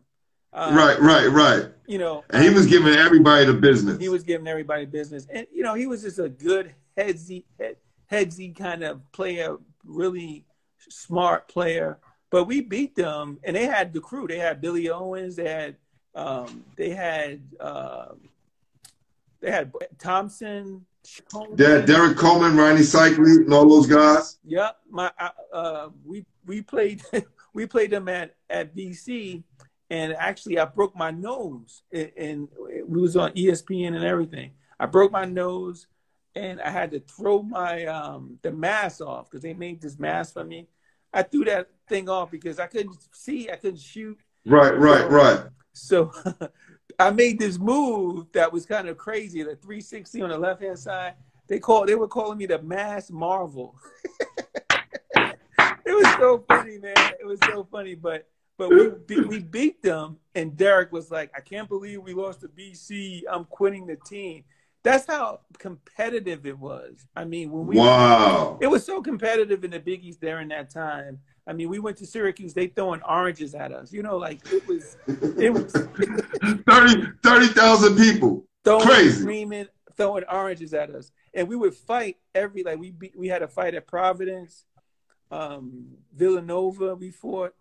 Um, 0.53 0.75
Right, 0.75 0.99
right, 1.01 1.27
right. 1.29 1.67
You 1.87 1.99
know, 1.99 2.25
And 2.31 2.43
he 2.43 2.51
was 2.51 2.67
giving 2.67 2.95
everybody 2.95 3.45
the 3.45 3.55
business. 3.55 3.99
he 3.99 4.09
was 4.09 4.23
giving 4.25 4.47
everybody 4.49 4.85
business, 4.87 5.27
and 5.33 5.47
you 5.53 5.63
know, 5.63 5.75
he 5.75 5.87
was 5.87 6.03
just 6.03 6.19
a 6.19 6.29
good 6.29 6.75
headsy, 6.97 7.45
head, 7.59 7.77
headsy 8.11 8.57
kind 8.57 8.83
of 8.83 9.01
player, 9.13 9.57
really 9.85 10.45
smart 10.89 11.49
player. 11.49 11.99
But 12.31 12.45
we 12.45 12.61
beat 12.61 12.95
them, 12.95 13.39
and 13.45 13.55
they 13.57 13.67
had 13.67 13.93
the 13.93 14.01
crew. 14.01 14.27
They 14.29 14.39
had 14.39 14.61
Billy 14.61 14.89
Owens. 14.89 15.37
They 15.37 15.49
had, 15.49 15.77
um, 16.15 16.65
they 16.77 16.91
had, 16.91 17.41
uh, 17.59 18.15
they 19.41 19.51
had 19.51 19.73
Thompson. 19.99 20.87
Der- 21.57 21.85
Derrick 21.87 22.17
Coleman, 22.19 22.53
Rony 22.53 22.81
Seikaly, 22.81 23.37
and 23.45 23.53
all 23.55 23.69
those 23.69 23.87
guys. 23.87 24.39
Yep, 24.45 24.77
my 24.91 25.11
uh, 25.19 25.29
uh, 25.53 25.89
we 26.05 26.25
we 26.47 26.61
played 26.61 27.03
we 27.55 27.67
played 27.67 27.91
them 27.91 28.07
at 28.09 28.35
at 28.51 28.77
BC, 28.77 29.43
and 29.91 30.13
actually 30.15 30.59
I 30.59 30.65
broke 30.65 30.97
my 30.97 31.11
nose, 31.11 31.83
and, 31.93 32.49
we 32.87 33.01
was 33.01 33.17
on 33.17 33.33
ESPN 33.33 33.95
and 33.95 34.05
everything. 34.05 34.53
I 34.79 34.87
broke 34.87 35.13
my 35.13 35.25
nose, 35.25 35.87
and 36.35 36.61
I 36.61 36.71
had 36.71 36.93
to 36.93 37.01
throw 37.01 37.43
my 37.43 37.85
um 37.87 38.39
the 38.43 38.53
mask 38.53 39.01
off 39.01 39.29
because 39.29 39.43
they 39.43 39.53
made 39.55 39.81
this 39.83 39.99
mask 39.99 40.35
for 40.35 40.45
me. 40.45 40.69
I 41.13 41.25
threw 41.25 41.45
that 41.47 41.69
thing 41.89 42.09
off 42.09 42.31
because 42.31 42.61
I 42.61 42.67
couldn't 42.69 42.97
see, 43.13 43.51
I 43.51 43.57
couldn't 43.57 43.81
shoot, 43.81 44.19
Right, 44.47 44.79
right, 44.79 45.11
right. 45.11 45.41
so 45.73 46.13
I 46.99 47.11
made 47.11 47.39
this 47.39 47.59
move 47.59 48.27
that 48.33 48.53
was 48.53 48.65
kind 48.65 48.89
of 48.89 48.97
crazy, 48.97 49.43
the 49.43 49.57
360 49.57 50.23
on 50.23 50.31
the 50.31 50.39
left 50.39 50.63
hand 50.63 50.79
side. 50.79 51.15
They 51.49 51.59
called 51.59 51.89
they 51.89 51.97
were 51.97 52.09
calling 52.09 52.39
me 52.39 52.47
the 52.47 52.63
mass 52.63 53.11
marvel. 53.11 53.75
it 55.17 55.37
was 55.87 56.15
so 56.15 56.45
funny, 56.47 56.79
man. 56.79 56.95
It 57.21 57.27
was 57.27 57.41
so 57.45 57.67
funny, 57.71 57.97
but 57.97 58.29
but 58.61 58.69
we 59.09 59.21
we 59.23 59.39
beat 59.41 59.83
them, 59.83 60.19
and 60.35 60.55
Derrick 60.57 60.93
was 60.93 61.11
like, 61.11 61.31
"I 61.35 61.41
can't 61.41 61.69
believe 61.69 62.03
we 62.03 62.13
lost 62.13 62.43
to 62.43 62.49
BC. 62.49 63.23
I'm 63.31 63.47
quitting 63.47 63.87
the 63.87 63.97
team." 63.97 64.45
That's 64.83 65.07
how 65.07 65.41
competitive 65.59 66.47
it 66.47 66.59
was. 66.59 67.07
I 67.17 67.25
mean, 67.25 67.51
when 67.51 67.67
we 67.67 67.77
Wow. 67.77 68.59
it 68.61 68.67
was 68.67 68.85
so 68.85 69.03
competitive 69.03 69.65
in 69.65 69.71
the 69.73 69.81
Big 69.81 70.05
East 70.05 70.21
during 70.21 70.49
that 70.49 70.71
time. 70.71 71.19
I 71.47 71.53
mean, 71.53 71.69
we 71.69 71.79
went 71.81 71.97
to 71.99 72.07
Syracuse. 72.07 72.55
They 72.55 72.67
throwing 72.69 73.03
oranges 73.03 73.55
at 73.55 73.73
us. 73.73 73.93
You 73.93 74.03
know, 74.03 74.17
like 74.19 74.41
it 74.53 74.67
was, 74.69 74.97
it 75.39 75.51
was 75.53 75.73
30 76.69 77.07
30,000 77.23 77.97
people. 77.97 78.47
throwing, 78.65 78.87
Crazy. 78.87 79.21
screaming, 79.23 79.67
throwing 79.97 80.25
oranges 80.31 80.73
at 80.75 80.91
us, 80.91 81.13
and 81.35 81.49
we 81.49 81.57
would 81.57 81.75
fight 81.75 82.17
every 82.35 82.63
like 82.63 82.79
we 82.79 82.91
beat, 82.91 83.15
we 83.17 83.29
had 83.29 83.43
a 83.43 83.49
fight 83.49 83.75
at 83.75 83.87
Providence, 83.87 84.65
um, 85.31 85.89
Villanova. 86.15 86.95
We 86.95 87.11
fought. 87.11 87.55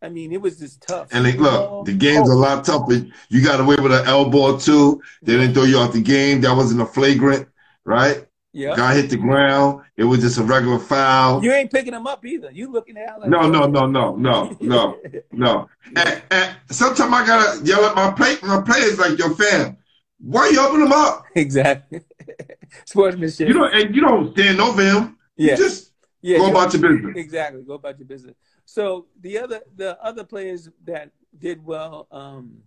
I 0.00 0.08
mean, 0.08 0.32
it 0.32 0.40
was 0.40 0.58
just 0.58 0.80
tough. 0.82 1.08
And 1.10 1.24
they, 1.26 1.32
look, 1.32 1.84
the 1.86 1.92
game's 1.92 2.28
Oh, 2.30 2.32
a 2.32 2.34
lot 2.34 2.64
tougher. 2.64 3.04
You 3.28 3.42
got 3.44 3.60
away 3.60 3.76
with 3.76 3.92
an 3.92 4.06
elbow 4.06 4.56
too. 4.58 5.02
They 5.22 5.32
didn't 5.36 5.54
throw 5.54 5.64
you 5.64 5.78
off 5.78 5.92
the 5.92 6.02
game. 6.02 6.40
That 6.42 6.54
wasn't 6.56 6.80
a 6.82 6.86
flagrant, 6.86 7.48
right? 7.84 8.24
Yeah, 8.52 8.74
Guy 8.74 8.94
hit 8.94 9.10
the 9.10 9.16
ground. 9.16 9.82
It 9.96 10.04
was 10.04 10.20
just 10.20 10.38
a 10.38 10.42
regular 10.42 10.78
foul. 10.78 11.44
you 11.44 11.52
ain't 11.52 11.70
picking 11.70 11.92
them 11.92 12.06
up 12.06 12.24
either. 12.24 12.50
You 12.50 12.72
looking 12.72 12.96
at 12.96 13.20
like 13.20 13.28
No, 13.28 13.42
no, 13.48 13.66
no, 13.66 13.86
no, 13.86 14.16
no, 14.16 14.56
no, 14.60 14.96
no. 15.32 15.68
And, 15.94 16.22
and 16.30 16.56
sometimes 16.70 17.12
I 17.12 17.26
gotta 17.26 17.64
yell 17.64 17.84
at 17.84 17.94
my 17.94 18.10
play, 18.12 18.36
my 18.42 18.62
players 18.62 18.98
like, 18.98 19.18
"Yo, 19.18 19.34
fam, 19.34 19.76
why 20.20 20.48
you 20.48 20.60
open 20.60 20.80
them 20.80 20.92
up? 20.92 21.24
exactly. 21.34 22.00
Sportsmanship. 22.86 23.48
You 23.48 23.54
don't, 23.54 23.74
and 23.74 23.94
you 23.94 24.00
don't 24.00 24.32
stand 24.32 24.60
over 24.60 24.82
him. 24.82 25.18
yeah, 25.36 25.52
You 25.52 25.56
just 25.58 25.92
yeah. 26.22 26.38
go 26.38 26.50
about 26.50 26.72
your 26.72 26.82
business." 26.82 27.16
Exactly. 27.16 27.62
Go 27.62 27.74
about 27.74 27.98
your 27.98 28.08
business. 28.08 28.34
So 28.68 29.06
the 29.18 29.38
other 29.38 29.62
the 29.76 29.98
other 30.04 30.24
players 30.24 30.68
that 30.84 31.10
did 31.38 31.64
well, 31.64 32.06
um, 32.12 32.58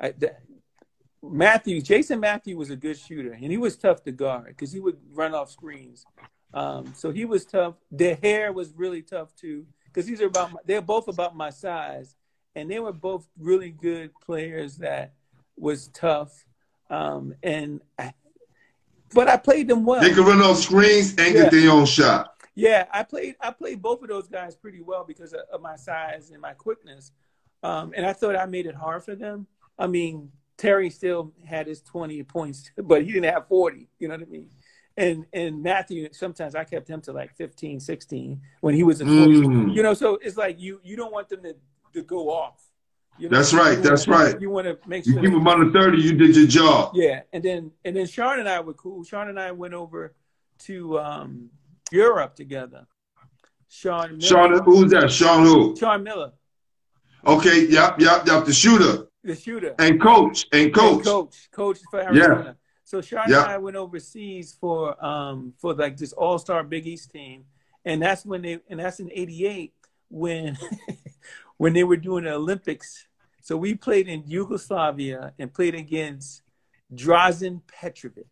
I, 0.00 0.12
the, 0.12 0.34
Matthew 1.22 1.82
Jason 1.82 2.18
Matthew 2.18 2.56
was 2.56 2.70
a 2.70 2.76
good 2.76 2.98
shooter, 2.98 3.32
and 3.32 3.44
he 3.44 3.58
was 3.58 3.76
tough 3.76 4.02
to 4.04 4.10
guard 4.12 4.46
because 4.46 4.72
he 4.72 4.80
would 4.80 4.96
run 5.12 5.34
off 5.34 5.50
screens. 5.50 6.06
Um, 6.54 6.94
so 6.94 7.10
he 7.10 7.26
was 7.26 7.44
tough. 7.44 7.74
Dehere 7.94 8.52
was 8.52 8.72
really 8.74 9.02
tough 9.02 9.36
too 9.36 9.66
because 9.84 10.06
these 10.06 10.22
are 10.22 10.28
about 10.28 10.54
my, 10.54 10.60
they're 10.64 10.80
both 10.80 11.08
about 11.08 11.36
my 11.36 11.50
size, 11.50 12.16
and 12.54 12.70
they 12.70 12.80
were 12.80 12.94
both 12.94 13.28
really 13.38 13.72
good 13.72 14.18
players 14.24 14.78
that 14.78 15.12
was 15.58 15.88
tough. 15.88 16.46
Um, 16.88 17.34
and 17.42 17.82
I, 17.98 18.14
but 19.12 19.28
I 19.28 19.36
played 19.36 19.68
them 19.68 19.84
well. 19.84 20.00
They 20.00 20.14
could 20.14 20.26
run 20.26 20.40
off 20.40 20.56
screens 20.56 21.10
and 21.18 21.34
Yeah. 21.34 21.42
get 21.42 21.50
their 21.50 21.70
own 21.70 21.84
shot. 21.84 22.35
Yeah, 22.58 22.86
I 22.92 23.02
played 23.04 23.36
I 23.40 23.50
played 23.52 23.80
both 23.82 24.02
of 24.02 24.08
those 24.08 24.26
guys 24.28 24.56
pretty 24.56 24.80
well 24.80 25.04
because 25.04 25.32
of, 25.34 25.40
of 25.52 25.60
my 25.60 25.76
size 25.76 26.30
and 26.30 26.40
my 26.40 26.54
quickness, 26.54 27.12
um, 27.62 27.92
and 27.94 28.04
I 28.06 28.12
thought 28.14 28.34
I 28.34 28.46
made 28.46 28.66
it 28.66 28.74
hard 28.74 29.04
for 29.04 29.14
them. 29.14 29.46
I 29.78 29.86
mean, 29.86 30.32
Terry 30.56 30.88
still 30.90 31.32
had 31.44 31.66
his 31.66 31.82
twenty 31.82 32.22
points, 32.22 32.70
but 32.82 33.04
he 33.04 33.12
didn't 33.12 33.30
have 33.32 33.46
forty. 33.46 33.88
You 33.98 34.08
know 34.08 34.14
what 34.14 34.22
I 34.26 34.30
mean? 34.30 34.48
And 34.96 35.26
and 35.34 35.62
Matthew, 35.62 36.08
sometimes 36.12 36.54
I 36.54 36.64
kept 36.64 36.88
him 36.88 37.02
to 37.02 37.12
like 37.12 37.36
15, 37.36 37.80
16 37.80 38.40
when 38.62 38.74
he 38.74 38.82
was 38.82 39.02
a 39.02 39.04
Mm. 39.04 39.74
you 39.76 39.82
know. 39.82 39.92
So 39.92 40.14
it's 40.22 40.38
like 40.38 40.58
you 40.58 40.80
you 40.82 40.96
don't 40.96 41.12
want 41.12 41.28
them 41.28 41.42
to, 41.42 41.54
to 41.92 42.02
go 42.02 42.30
off. 42.30 42.62
You 43.18 43.28
know? 43.28 43.36
That's 43.36 43.52
right, 43.52 43.72
You 43.72 43.76
wanna- 43.76 43.88
that's 43.90 44.08
right. 44.08 44.40
You 44.40 44.48
want 44.50 44.66
to 44.66 44.78
make 44.88 45.04
You 45.06 45.12
sure. 45.12 45.20
keep 45.22 45.30
that- 45.32 45.36
them 45.36 45.46
under 45.48 45.70
thirty, 45.78 46.00
you 46.00 46.14
did 46.14 46.34
your 46.34 46.46
job. 46.46 46.92
yeah, 46.94 47.20
and 47.34 47.42
then 47.42 47.72
and 47.84 47.94
then 47.94 48.06
Sean 48.06 48.38
and 48.40 48.48
I 48.48 48.60
were 48.60 48.72
cool. 48.72 49.04
Sean 49.04 49.28
and 49.28 49.38
I 49.38 49.52
went 49.52 49.74
over 49.74 50.14
to 50.60 50.98
um, 50.98 51.50
Europe 51.92 52.34
together. 52.34 52.86
Sean 53.68 54.18
Miller. 54.18 54.20
Sean, 54.20 54.62
who's 54.64 54.90
that? 54.92 55.10
Sean 55.10 55.44
who? 55.44 55.76
Sean 55.76 56.02
Miller, 56.02 56.32
Okay, 57.26 57.66
yep, 57.66 57.98
yep, 58.00 58.24
yep. 58.26 58.44
The 58.44 58.52
shooter 58.52 59.08
the 59.24 59.34
shooter. 59.34 59.74
and 59.80 60.00
coach 60.00 60.46
and 60.52 60.66
And 60.66 60.74
coach. 60.74 61.04
coach, 61.04 61.48
coach 61.50 61.78
for 61.90 62.00
Arizona. 62.00 62.44
Yeah. 62.46 62.52
So 62.84 63.00
Sean 63.00 63.24
Yeah. 63.28 63.42
and 63.42 63.50
I 63.50 63.58
went 63.58 63.76
overseas 63.76 64.56
for 64.60 65.02
um 65.04 65.52
for 65.58 65.74
like 65.74 65.96
this 65.96 66.12
All 66.12 66.38
Star 66.38 66.62
Big 66.62 66.86
East 66.86 67.10
team, 67.10 67.44
and 67.84 68.00
that's 68.00 68.24
when 68.24 68.42
they 68.42 68.60
and 68.70 68.78
that's 68.78 69.00
in 69.00 69.10
'88 69.12 69.74
when 70.08 70.56
when 71.56 71.72
they 71.72 71.82
were 71.82 71.96
doing 71.96 72.24
the 72.24 72.34
Olympics. 72.34 73.08
So 73.42 73.56
we 73.56 73.74
played 73.74 74.06
in 74.08 74.22
Yugoslavia 74.26 75.32
and 75.38 75.52
played 75.52 75.74
against 75.74 76.42
Drazen 76.94 77.62
Petrovic. 77.66 78.26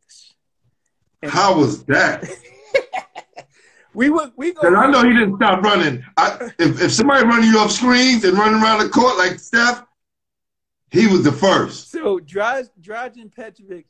And 1.23 1.33
How 1.33 1.59
was 1.59 1.85
that? 1.87 2.25
we 3.95 4.11
would 4.11 4.33
we 4.37 4.53
go. 4.53 4.61
Because 4.63 4.75
I 4.77 4.91
know 4.91 5.05
he 5.05 5.13
didn't 5.15 5.37
stop 5.37 5.63
running. 5.63 6.05
I, 6.17 6.51
if, 6.59 6.83
if 6.83 6.93
somebody 6.93 7.25
running 7.25 7.51
you 7.51 7.59
off 7.59 7.71
screens 7.71 8.25
and 8.25 8.37
running 8.37 8.61
around 8.61 8.81
the 8.81 8.89
court 8.89 9.17
like 9.17 9.39
Steph, 9.39 9.85
he 10.91 11.07
was 11.07 11.23
the 11.23 11.33
first. 11.33 11.91
So 11.91 12.19
Draz, 12.19 12.71
Drazen 12.81 13.35
Petrovic 13.35 13.87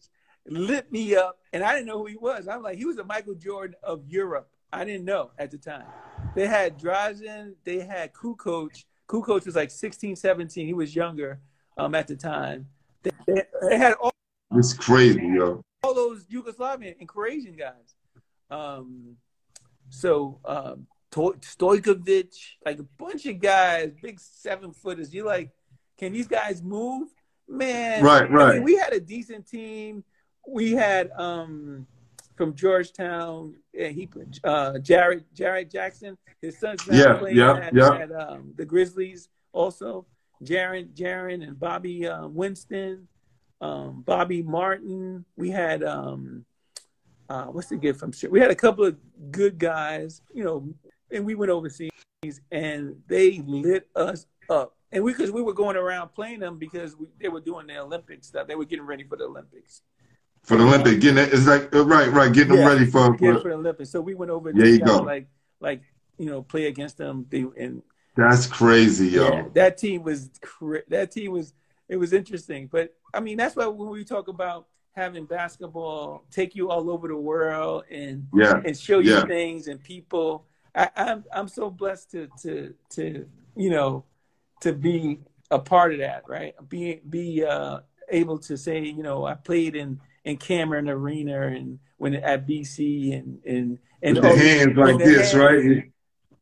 lit 0.46 0.90
me 0.92 1.16
up, 1.16 1.38
and 1.52 1.62
I 1.64 1.72
didn't 1.72 1.86
know 1.86 1.98
who 1.98 2.06
he 2.06 2.16
was. 2.16 2.48
I'm 2.48 2.62
like, 2.62 2.78
he 2.78 2.84
was 2.84 2.98
a 2.98 3.04
Michael 3.04 3.34
Jordan 3.34 3.76
of 3.82 4.04
Europe. 4.06 4.48
I 4.72 4.84
didn't 4.84 5.04
know 5.04 5.30
at 5.38 5.50
the 5.50 5.58
time. 5.58 5.86
They 6.34 6.46
had 6.46 6.78
Drazen, 6.78 7.54
they 7.64 7.80
had 7.80 8.12
Kukoc. 8.12 8.84
Kukoc 9.08 9.46
was 9.46 9.54
like 9.54 9.70
16, 9.70 10.16
17. 10.16 10.66
He 10.66 10.74
was 10.74 10.96
younger 10.96 11.40
um, 11.78 11.94
at 11.94 12.08
the 12.08 12.16
time. 12.16 12.66
They, 13.02 13.10
they, 13.26 13.42
they 13.68 13.78
had 13.78 13.94
all, 13.94 14.12
It's 14.54 14.72
crazy, 14.72 15.20
yo. 15.26 15.62
all 15.82 15.94
those 15.94 16.24
Yugoslavian 16.24 16.96
and 16.98 17.08
Croatian 17.08 17.54
guys. 17.56 17.94
Um, 18.50 19.16
so 19.90 20.40
um, 20.44 20.86
To- 21.12 21.36
Stojkovic, 21.40 22.34
like 22.64 22.78
a 22.78 22.82
bunch 22.98 23.26
of 23.26 23.40
guys, 23.40 23.92
big 24.02 24.18
seven 24.20 24.72
footers. 24.72 25.12
You're 25.14 25.26
like, 25.26 25.50
can 25.98 26.12
these 26.12 26.28
guys 26.28 26.62
move? 26.62 27.08
Man, 27.48 28.02
Right, 28.02 28.22
I 28.22 28.24
mean, 28.24 28.32
right. 28.34 28.62
we 28.62 28.76
had 28.76 28.92
a 28.94 29.00
decent 29.00 29.46
team. 29.46 30.02
We 30.48 30.72
had 30.72 31.10
um, 31.12 31.86
from 32.36 32.54
Georgetown, 32.54 33.54
uh, 33.78 33.84
he 33.84 34.08
uh, 34.42 34.72
Jaren 34.74 35.24
Jaren 35.36 35.70
Jackson. 35.70 36.16
His 36.40 36.58
son's 36.58 36.86
Yeah, 36.90 37.14
playing 37.14 37.36
yeah, 37.36 37.56
at, 37.56 37.74
yeah. 37.74 37.94
at 37.96 38.12
um, 38.12 38.54
the 38.56 38.64
Grizzlies. 38.64 39.28
Also, 39.52 40.06
Jaren 40.42 40.88
Jaren 40.94 41.46
and 41.46 41.58
Bobby 41.58 42.06
uh, 42.08 42.26
Winston, 42.26 43.08
um, 43.60 44.02
Bobby 44.06 44.42
Martin. 44.42 45.24
We 45.36 45.50
had 45.50 45.84
um, 45.84 46.44
uh, 47.28 47.44
what's 47.46 47.68
the 47.68 47.76
gift 47.76 48.00
from? 48.00 48.12
We 48.30 48.40
had 48.40 48.50
a 48.50 48.54
couple 48.54 48.84
of 48.84 48.96
good 49.30 49.58
guys, 49.58 50.22
you 50.32 50.44
know, 50.44 50.68
and 51.10 51.24
we 51.24 51.34
went 51.34 51.50
overseas 51.50 51.90
and 52.50 52.96
they 53.06 53.42
lit 53.46 53.88
us 53.96 54.26
up. 54.48 54.76
And 54.92 55.02
we 55.02 55.12
because 55.12 55.30
we 55.30 55.42
were 55.42 55.52
going 55.54 55.76
around 55.76 56.14
playing 56.14 56.40
them 56.40 56.58
because 56.58 56.96
we, 56.96 57.06
they 57.20 57.28
were 57.28 57.40
doing 57.40 57.66
the 57.66 57.78
Olympic 57.78 58.22
stuff. 58.24 58.46
They 58.46 58.54
were 58.54 58.64
getting 58.64 58.86
ready 58.86 59.04
for 59.04 59.16
the 59.16 59.24
Olympics. 59.24 59.82
For 60.44 60.56
the 60.56 60.64
Olympic, 60.64 61.00
getting 61.00 61.18
it, 61.18 61.32
it's 61.32 61.46
like 61.46 61.74
uh, 61.74 61.84
right, 61.84 62.10
right, 62.12 62.32
getting 62.32 62.54
Yeah. 62.54 62.68
them 62.68 62.68
ready 62.78 62.86
for. 62.86 63.16
For 63.18 63.40
for 63.40 63.48
the 63.48 63.54
Olympics. 63.54 63.90
So 63.90 64.00
we 64.00 64.14
went 64.14 64.30
over 64.30 64.52
There 64.52 64.66
you 64.66 64.78
go. 64.78 65.00
like 65.00 65.26
like 65.60 65.82
you 66.18 66.26
know 66.26 66.42
play 66.42 66.66
against 66.66 66.98
them. 66.98 67.26
They, 67.30 67.44
and 67.58 67.82
that's 68.16 68.46
crazy, 68.46 69.08
yo. 69.08 69.32
yeah, 69.32 69.44
that 69.54 69.78
team 69.78 70.02
was 70.02 70.30
that 70.88 71.10
team 71.10 71.32
was 71.32 71.54
it 71.88 71.96
was 71.96 72.12
interesting. 72.12 72.68
But 72.70 72.94
I 73.12 73.20
mean 73.20 73.36
that's 73.36 73.56
why 73.56 73.66
when 73.66 73.88
we 73.88 74.04
talk 74.04 74.28
about 74.28 74.68
having 74.94 75.24
basketball 75.26 76.24
take 76.30 76.54
you 76.54 76.70
all 76.70 76.90
over 76.90 77.08
the 77.08 77.16
world 77.16 77.84
and 77.90 78.26
Yeah, 78.32 78.60
and 78.64 78.76
show 78.76 79.00
you 79.00 79.10
Yeah. 79.10 79.26
things 79.26 79.68
and 79.68 79.82
people. 79.82 80.46
I, 80.74 80.90
I'm 80.96 81.24
I'm 81.32 81.48
so 81.48 81.70
blessed 81.70 82.10
to 82.12 82.28
to 82.42 82.74
to 82.90 83.28
you 83.56 83.70
know 83.70 84.04
to 84.60 84.72
be 84.72 85.20
a 85.50 85.58
part 85.58 85.92
of 85.92 85.98
that, 86.00 86.24
right? 86.28 86.54
Be 86.68 87.00
be 87.08 87.44
uh, 87.44 87.80
able 88.08 88.38
to 88.38 88.56
say, 88.56 88.80
you 88.84 89.02
know, 89.02 89.24
I 89.26 89.34
played 89.34 89.76
in 89.76 90.00
in 90.24 90.36
Cameron 90.36 90.88
Arena 90.88 91.48
and 91.48 91.78
when 91.98 92.14
at 92.14 92.46
BC 92.46 93.12
and 93.18 93.44
and 93.44 93.78
and 94.02 94.14
with 94.16 94.22
the 94.22 94.36
hands 94.36 94.76
like 94.76 94.98
this, 94.98 95.32
hands, 95.32 95.34
right? 95.34 95.92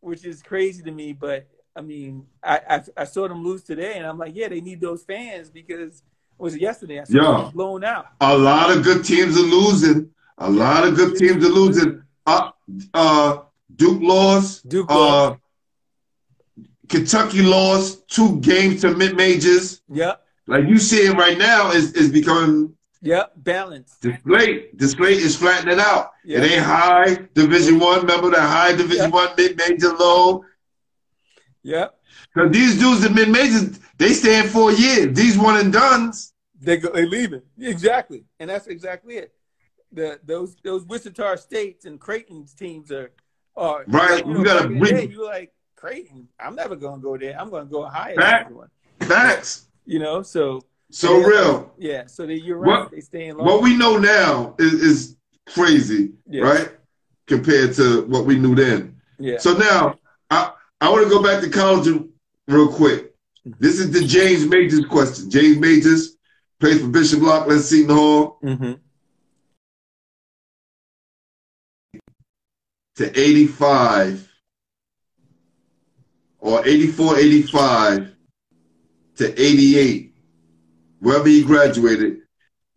Which 0.00 0.24
is 0.24 0.42
crazy 0.42 0.82
to 0.82 0.90
me, 0.90 1.12
but 1.12 1.48
I 1.74 1.80
mean, 1.80 2.26
I, 2.42 2.60
I 2.68 2.82
I 2.98 3.04
saw 3.04 3.28
them 3.28 3.44
lose 3.44 3.62
today, 3.64 3.94
and 3.96 4.06
I'm 4.06 4.18
like, 4.18 4.34
yeah, 4.34 4.48
they 4.48 4.60
need 4.60 4.80
those 4.80 5.04
fans 5.04 5.50
because 5.50 6.02
was 6.42 6.54
it 6.54 6.60
yesterday? 6.60 7.00
I 7.00 7.04
saw 7.04 7.44
Yeah. 7.44 7.50
blown 7.52 7.84
out. 7.84 8.06
A 8.20 8.36
lot 8.36 8.70
of 8.76 8.82
good 8.82 9.04
teams 9.04 9.36
are 9.36 9.40
losing. 9.58 10.10
A 10.38 10.50
lot 10.50 10.86
of 10.86 10.96
good 10.96 11.16
teams 11.16 11.44
are 11.44 11.48
losing. 11.48 12.02
Uh, 12.26 12.50
uh, 12.94 13.38
Duke 13.76 14.02
lost. 14.02 14.68
Duke 14.68 14.86
Uh, 14.90 15.34
Kentucky 16.88 17.42
lost 17.42 18.06
two 18.08 18.38
games 18.40 18.82
to 18.82 18.94
mid 18.94 19.16
majors. 19.16 19.80
Yep, 19.88 20.22
Like 20.46 20.66
you 20.68 20.78
see 20.78 20.98
it 21.06 21.16
right 21.16 21.38
now, 21.38 21.70
is 21.70 21.92
is 21.92 22.10
becoming 22.10 22.74
yep, 23.00 23.32
balance. 23.36 23.96
the 24.02 24.18
slate. 24.24 24.76
The 24.78 24.88
slate 24.88 25.18
is 25.18 25.36
flattening 25.36 25.78
out. 25.80 26.10
Yeah. 26.24 26.38
It 26.42 26.52
ain't 26.52 26.64
high 26.64 27.18
Division 27.34 27.78
One. 27.78 28.00
Remember 28.00 28.30
the 28.30 28.40
high 28.42 28.72
Division 28.72 29.10
Yeah. 29.10 29.20
One, 29.20 29.28
mid 29.36 29.56
major, 29.56 29.92
low. 29.94 30.44
Yep. 31.62 31.98
Because 32.34 32.50
these 32.52 32.78
dudes 32.78 33.04
in 33.04 33.14
mid 33.14 33.28
majors, 33.30 33.78
they 33.98 34.12
stay 34.12 34.40
in 34.40 34.48
four 34.48 34.72
years. 34.72 35.14
These 35.16 35.38
one 35.38 35.56
and 35.58 35.72
duns. 35.72 36.31
They 36.62 36.76
go, 36.76 36.90
they 36.92 37.04
leaving 37.06 37.42
exactly, 37.58 38.24
and 38.38 38.48
that's 38.48 38.66
exactly 38.68 39.16
it. 39.16 39.32
The 39.90 40.20
those 40.24 40.56
those 40.62 40.84
Wichita 40.84 41.36
States 41.36 41.84
and 41.84 41.98
Creighton's 42.00 42.54
teams 42.54 42.90
are 42.92 43.10
are 43.56 43.84
Right, 43.88 44.24
You, 44.26 44.38
you 44.38 44.44
gotta 44.44 44.68
bring- 44.68 45.10
you 45.10 45.24
like 45.26 45.52
Creighton. 45.76 46.28
I'm 46.40 46.54
never 46.54 46.76
gonna 46.76 47.02
go 47.02 47.16
there. 47.18 47.36
I'm 47.38 47.50
gonna 47.50 47.66
go 47.66 47.84
higher 47.84 48.14
Back. 48.16 48.50
Facts. 49.00 49.66
You 49.84 49.98
know, 49.98 50.22
so 50.22 50.62
So 50.90 51.18
Yeah. 51.20 51.26
real. 51.26 51.74
yeah. 51.78 52.06
So 52.06 52.26
they, 52.26 52.34
you're 52.34 52.58
right. 52.58 52.80
What- 52.82 52.90
they 52.92 53.00
stay 53.00 53.26
in 53.28 53.36
long. 53.36 53.46
What 53.46 53.62
we 53.62 53.76
know 53.76 53.96
now 53.98 54.54
is, 54.58 54.74
is 54.74 55.16
crazy, 55.48 56.12
Yeah. 56.28 56.42
right? 56.44 56.68
Compared 57.26 57.74
to 57.74 58.02
what 58.06 58.24
we 58.26 58.38
knew 58.38 58.54
then. 58.54 59.00
yeah. 59.18 59.38
So 59.38 59.54
now 59.54 59.98
I 60.30 60.52
I 60.80 60.88
want 60.90 61.02
to 61.04 61.10
go 61.10 61.22
back 61.22 61.42
to 61.42 61.50
college 61.50 61.88
real 62.46 62.68
quick. 62.72 63.14
Mm-hmm. 63.46 63.52
This 63.58 63.78
is 63.80 63.90
the 63.90 64.04
James 64.06 64.46
Majors 64.46 64.84
question. 64.86 65.28
James 65.30 65.58
Majors 65.58 66.11
plays 66.62 66.80
for 66.80 66.86
Bishop 66.86 67.20
Loughlin 67.20 67.58
Seton 67.58 67.96
Hall 67.96 68.38
mm-hmm. 68.40 68.74
to 72.94 73.20
85 73.20 74.32
or 76.38 76.64
84, 76.64 77.18
85 77.18 78.14
to 79.16 79.42
88, 79.42 80.14
wherever 81.00 81.26
he 81.26 81.42
graduated, 81.42 82.18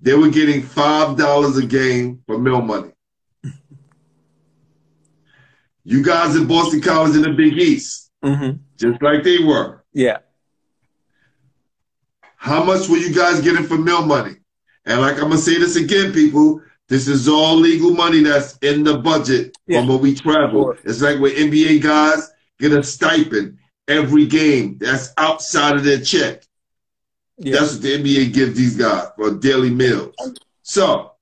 they 0.01 0.15
were 0.15 0.29
getting 0.29 0.63
$5 0.63 1.63
a 1.63 1.65
game 1.67 2.23
for 2.25 2.39
mill 2.39 2.63
money. 2.63 2.91
You 5.83 6.01
guys 6.01 6.35
in 6.35 6.47
Boston 6.47 6.81
College 6.81 7.15
in 7.15 7.21
the 7.21 7.33
Big 7.33 7.53
East, 7.53 8.09
Mm-hmm. 8.23 8.57
just 8.77 8.99
like 9.03 9.21
they 9.23 9.43
were. 9.43 9.83
Yeah. 9.93 10.17
How 12.45 12.63
much 12.63 12.87
were 12.87 12.97
you 12.97 13.11
guys 13.11 13.41
getting 13.41 13.65
for 13.65 13.75
mill 13.75 14.05
money? 14.05 14.35
And 14.85 15.01
like 15.01 15.15
I'm 15.15 15.29
gonna 15.29 15.37
say 15.37 15.57
this 15.57 15.77
again, 15.77 16.13
people, 16.13 16.61
this 16.87 17.07
is 17.07 17.27
all 17.27 17.55
legal 17.55 17.89
money 17.89 18.21
that's 18.21 18.55
in 18.59 18.83
the 18.83 18.99
budget 18.99 19.57
Yeah. 19.65 19.79
from 19.79 19.87
when 19.87 20.01
we 20.01 20.13
travel. 20.13 20.75
It's 20.83 21.01
like 21.01 21.19
when 21.19 21.31
NBA 21.31 21.81
guys 21.81 22.29
get 22.59 22.71
a 22.71 22.83
stipend 22.83 23.57
every 23.87 24.27
game. 24.27 24.77
That's 24.79 25.11
outside 25.17 25.75
of 25.75 25.83
their 25.83 25.99
check. 25.99 26.43
Yeah. 27.39 27.53
That's 27.61 27.73
what 27.73 27.81
the 27.81 27.97
NBA 27.97 28.31
gives 28.31 28.55
these 28.55 28.77
guys 28.77 29.07
for 29.15 29.31
daily 29.31 29.71
meals. 29.71 30.13
So, 30.61 31.13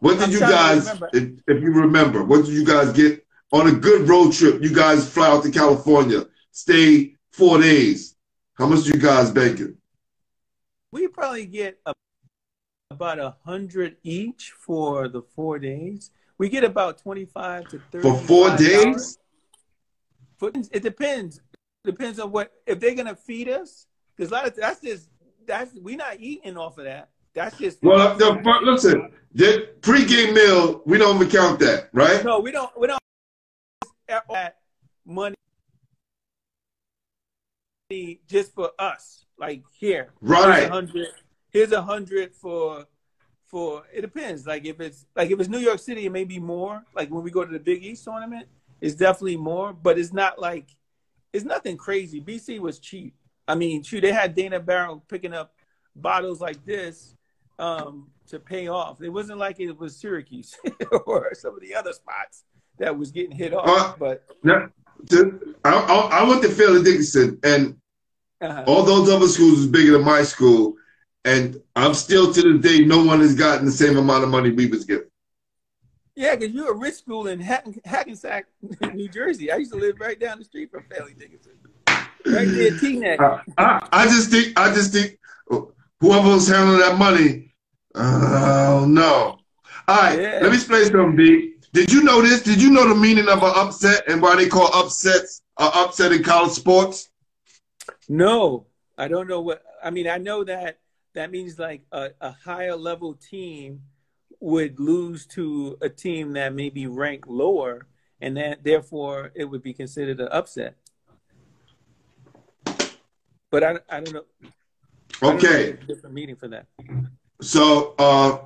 what 0.00 0.18
did 0.18 0.32
you 0.32 0.40
guys, 0.40 0.88
if, 1.12 1.38
if 1.46 1.62
you 1.62 1.70
remember, 1.72 2.24
what 2.24 2.44
did 2.44 2.52
you 2.52 2.64
guys 2.64 2.92
get 2.92 3.24
on 3.52 3.68
a 3.68 3.72
good 3.72 4.08
road 4.08 4.32
trip? 4.32 4.60
You 4.60 4.74
guys 4.74 5.08
fly 5.08 5.28
out 5.28 5.44
to 5.44 5.52
California, 5.52 6.26
stay 6.50 7.14
four 7.30 7.60
days. 7.60 8.16
How 8.54 8.66
much 8.66 8.86
you 8.86 8.94
guys 8.94 9.30
banking? 9.30 9.77
We 10.92 11.08
probably 11.08 11.46
get 11.46 11.78
a, 11.86 11.92
about 12.90 13.18
a 13.18 13.36
hundred 13.44 13.96
each 14.02 14.52
for 14.58 15.08
the 15.08 15.22
four 15.22 15.58
days. 15.58 16.10
We 16.38 16.48
get 16.48 16.64
about 16.64 16.98
twenty-five 16.98 17.68
to 17.68 17.80
thirty 17.90 18.08
For 18.08 18.16
four 18.16 18.56
days? 18.56 19.18
For, 20.38 20.50
it 20.54 20.82
depends. 20.82 21.40
Depends 21.84 22.18
on 22.18 22.30
what 22.30 22.52
if 22.66 22.80
they're 22.80 22.94
gonna 22.94 23.16
feed 23.16 23.48
us. 23.48 23.86
Because 24.16 24.30
a 24.30 24.34
lot 24.34 24.46
of 24.46 24.56
that's 24.56 24.80
just 24.80 25.08
that's 25.46 25.74
we're 25.74 25.96
not 25.96 26.20
eating 26.20 26.56
off 26.56 26.78
of 26.78 26.84
that. 26.84 27.10
That's 27.34 27.58
just 27.58 27.82
Well, 27.82 28.16
the, 28.16 28.60
listen, 28.62 29.12
the 29.32 29.68
pregame 29.80 30.34
meal, 30.34 30.82
we 30.86 30.98
don't 30.98 31.16
even 31.16 31.28
count 31.28 31.60
that, 31.60 31.88
right? 31.92 32.24
no. 32.24 32.40
We 32.40 32.50
don't. 32.50 32.70
We 32.78 32.86
don't 32.86 32.98
that 34.08 34.56
money 35.04 35.34
just 38.26 38.54
for 38.54 38.70
us. 38.78 39.24
Like 39.38 39.62
here, 39.78 40.10
here's 40.20 40.32
a 40.44 40.48
Right. 40.48 40.68
hundred. 40.70 41.08
Here's 41.50 41.72
a 41.72 41.80
hundred 41.82 42.34
for 42.34 42.84
for 43.46 43.84
it 43.92 44.02
depends. 44.02 44.46
Like 44.46 44.66
if 44.66 44.80
it's 44.80 45.06
like 45.16 45.30
if 45.30 45.40
it's 45.40 45.48
New 45.48 45.58
York 45.58 45.78
City, 45.78 46.04
it 46.06 46.12
may 46.12 46.24
be 46.24 46.38
more. 46.38 46.84
Like 46.94 47.10
when 47.10 47.22
we 47.22 47.30
go 47.30 47.44
to 47.44 47.50
the 47.52 47.58
Big 47.60 47.82
East 47.84 48.04
tournament, 48.04 48.46
it's 48.80 48.94
definitely 48.94 49.36
more, 49.38 49.72
but 49.72 49.98
it's 49.98 50.12
not 50.12 50.38
like 50.38 50.66
it's 51.32 51.44
nothing 51.44 51.76
crazy. 51.76 52.20
BC 52.20 52.58
was 52.58 52.78
cheap. 52.78 53.14
I 53.46 53.54
mean, 53.54 53.82
shoot, 53.82 54.02
they 54.02 54.12
had 54.12 54.34
Dana 54.34 54.60
Barros 54.60 55.00
picking 55.08 55.32
up 55.32 55.54
bottles 55.96 56.40
like 56.40 56.62
this 56.66 57.16
um, 57.58 58.10
to 58.26 58.38
pay 58.38 58.68
off. 58.68 59.00
It 59.00 59.08
wasn't 59.08 59.38
like 59.38 59.60
it 59.60 59.78
was 59.78 59.96
Syracuse 59.96 60.54
or 61.06 61.32
some 61.34 61.54
of 61.54 61.60
the 61.62 61.74
other 61.74 61.92
spots 61.94 62.44
that 62.78 62.96
was 62.98 63.10
getting 63.10 63.32
hit 63.32 63.54
off. 63.54 63.66
Uh, 63.66 63.94
but 63.98 64.24
Now, 64.42 64.68
to, 65.10 65.54
I, 65.64 65.70
I, 65.74 66.20
I 66.20 66.28
went 66.28 66.42
to 66.42 66.48
Fairleigh 66.50 66.82
Dickinson, 66.82 67.38
and 67.42 67.76
uh, 68.40 68.64
all 68.66 68.82
those 68.84 69.08
other 69.10 69.26
schools 69.28 69.58
was 69.58 69.66
bigger 69.66 69.92
than 69.92 70.04
my 70.04 70.22
school, 70.22 70.74
and 71.24 71.60
I'm 71.76 71.94
still 71.94 72.32
to 72.32 72.42
this 72.58 72.60
day, 72.78 72.84
no 72.84 73.04
one 73.04 73.20
has 73.20 73.34
gotten 73.34 73.66
the 73.66 73.72
same 73.72 73.96
amount 73.96 74.24
of 74.24 74.30
money 74.30 74.50
we 74.50 74.66
was 74.66 74.84
given. 74.84 75.06
yeah, 76.14 76.34
because 76.36 76.54
you're 76.54 76.72
a 76.72 76.76
rich 76.76 76.94
school 76.94 77.28
in 77.28 77.40
Hackensack, 77.40 78.46
New 78.94 79.08
Jersey. 79.08 79.50
I 79.52 79.56
used 79.56 79.72
to 79.72 79.78
live 79.78 79.96
right 80.00 80.18
down 80.18 80.38
the 80.38 80.44
street 80.44 80.70
from 80.70 80.84
Fairleigh 80.90 81.14
Dickinson, 81.14 81.52
right 81.88 82.48
there, 82.48 82.70
Teaneck. 82.72 83.20
I, 83.20 83.62
I, 83.62 83.88
I 83.92 84.04
just 84.06 84.30
think, 84.30 84.58
I 84.58 84.72
just 84.74 84.92
think, 84.92 85.18
whoever 86.00 86.28
was 86.28 86.48
handling 86.48 86.80
that 86.80 86.98
money, 86.98 87.54
oh 87.94 88.84
no. 88.88 89.38
All 89.88 89.96
right, 89.96 90.20
Yeah. 90.20 90.38
let 90.42 90.50
me 90.50 90.56
explain 90.56 90.84
something, 90.84 91.16
B. 91.16 91.54
Did 91.72 91.92
you 91.92 92.02
know 92.02 92.22
this? 92.22 92.42
Did 92.42 92.62
you 92.62 92.70
know 92.70 92.88
the 92.88 92.94
meaning 92.94 93.28
of 93.28 93.42
an 93.42 93.52
upset 93.54 94.08
and 94.08 94.22
why 94.22 94.36
they 94.36 94.48
call 94.48 94.74
upsets 94.74 95.42
an 95.58 95.70
upset 95.74 96.12
in 96.12 96.22
college 96.22 96.52
sports? 96.52 97.10
No, 98.08 98.66
I 98.96 99.08
don't 99.08 99.28
know 99.28 99.40
what. 99.40 99.62
I 99.82 99.90
mean, 99.90 100.08
I 100.08 100.18
know 100.18 100.44
that 100.44 100.78
that 101.14 101.30
means 101.30 101.58
like 101.58 101.82
a, 101.92 102.10
a 102.20 102.30
higher 102.30 102.74
level 102.76 103.14
team 103.14 103.82
would 104.40 104.78
lose 104.80 105.26
to 105.26 105.76
a 105.82 105.88
team 105.88 106.32
that 106.34 106.54
may 106.54 106.70
be 106.70 106.86
ranked 106.86 107.28
lower, 107.28 107.86
and 108.20 108.36
that 108.36 108.64
therefore 108.64 109.32
it 109.34 109.44
would 109.44 109.62
be 109.62 109.74
considered 109.74 110.20
an 110.20 110.28
upset. 110.30 110.76
But 113.50 113.64
I, 113.64 113.78
I 113.90 114.00
don't 114.00 114.12
know. 114.12 114.24
I 115.20 115.26
don't 115.26 115.42
know 115.42 115.48
Okay. 115.48 115.70
a 115.70 115.72
different 115.86 116.14
meaning 116.14 116.36
for 116.36 116.48
that. 116.48 116.66
So, 117.40 117.94
uh, 117.98 118.38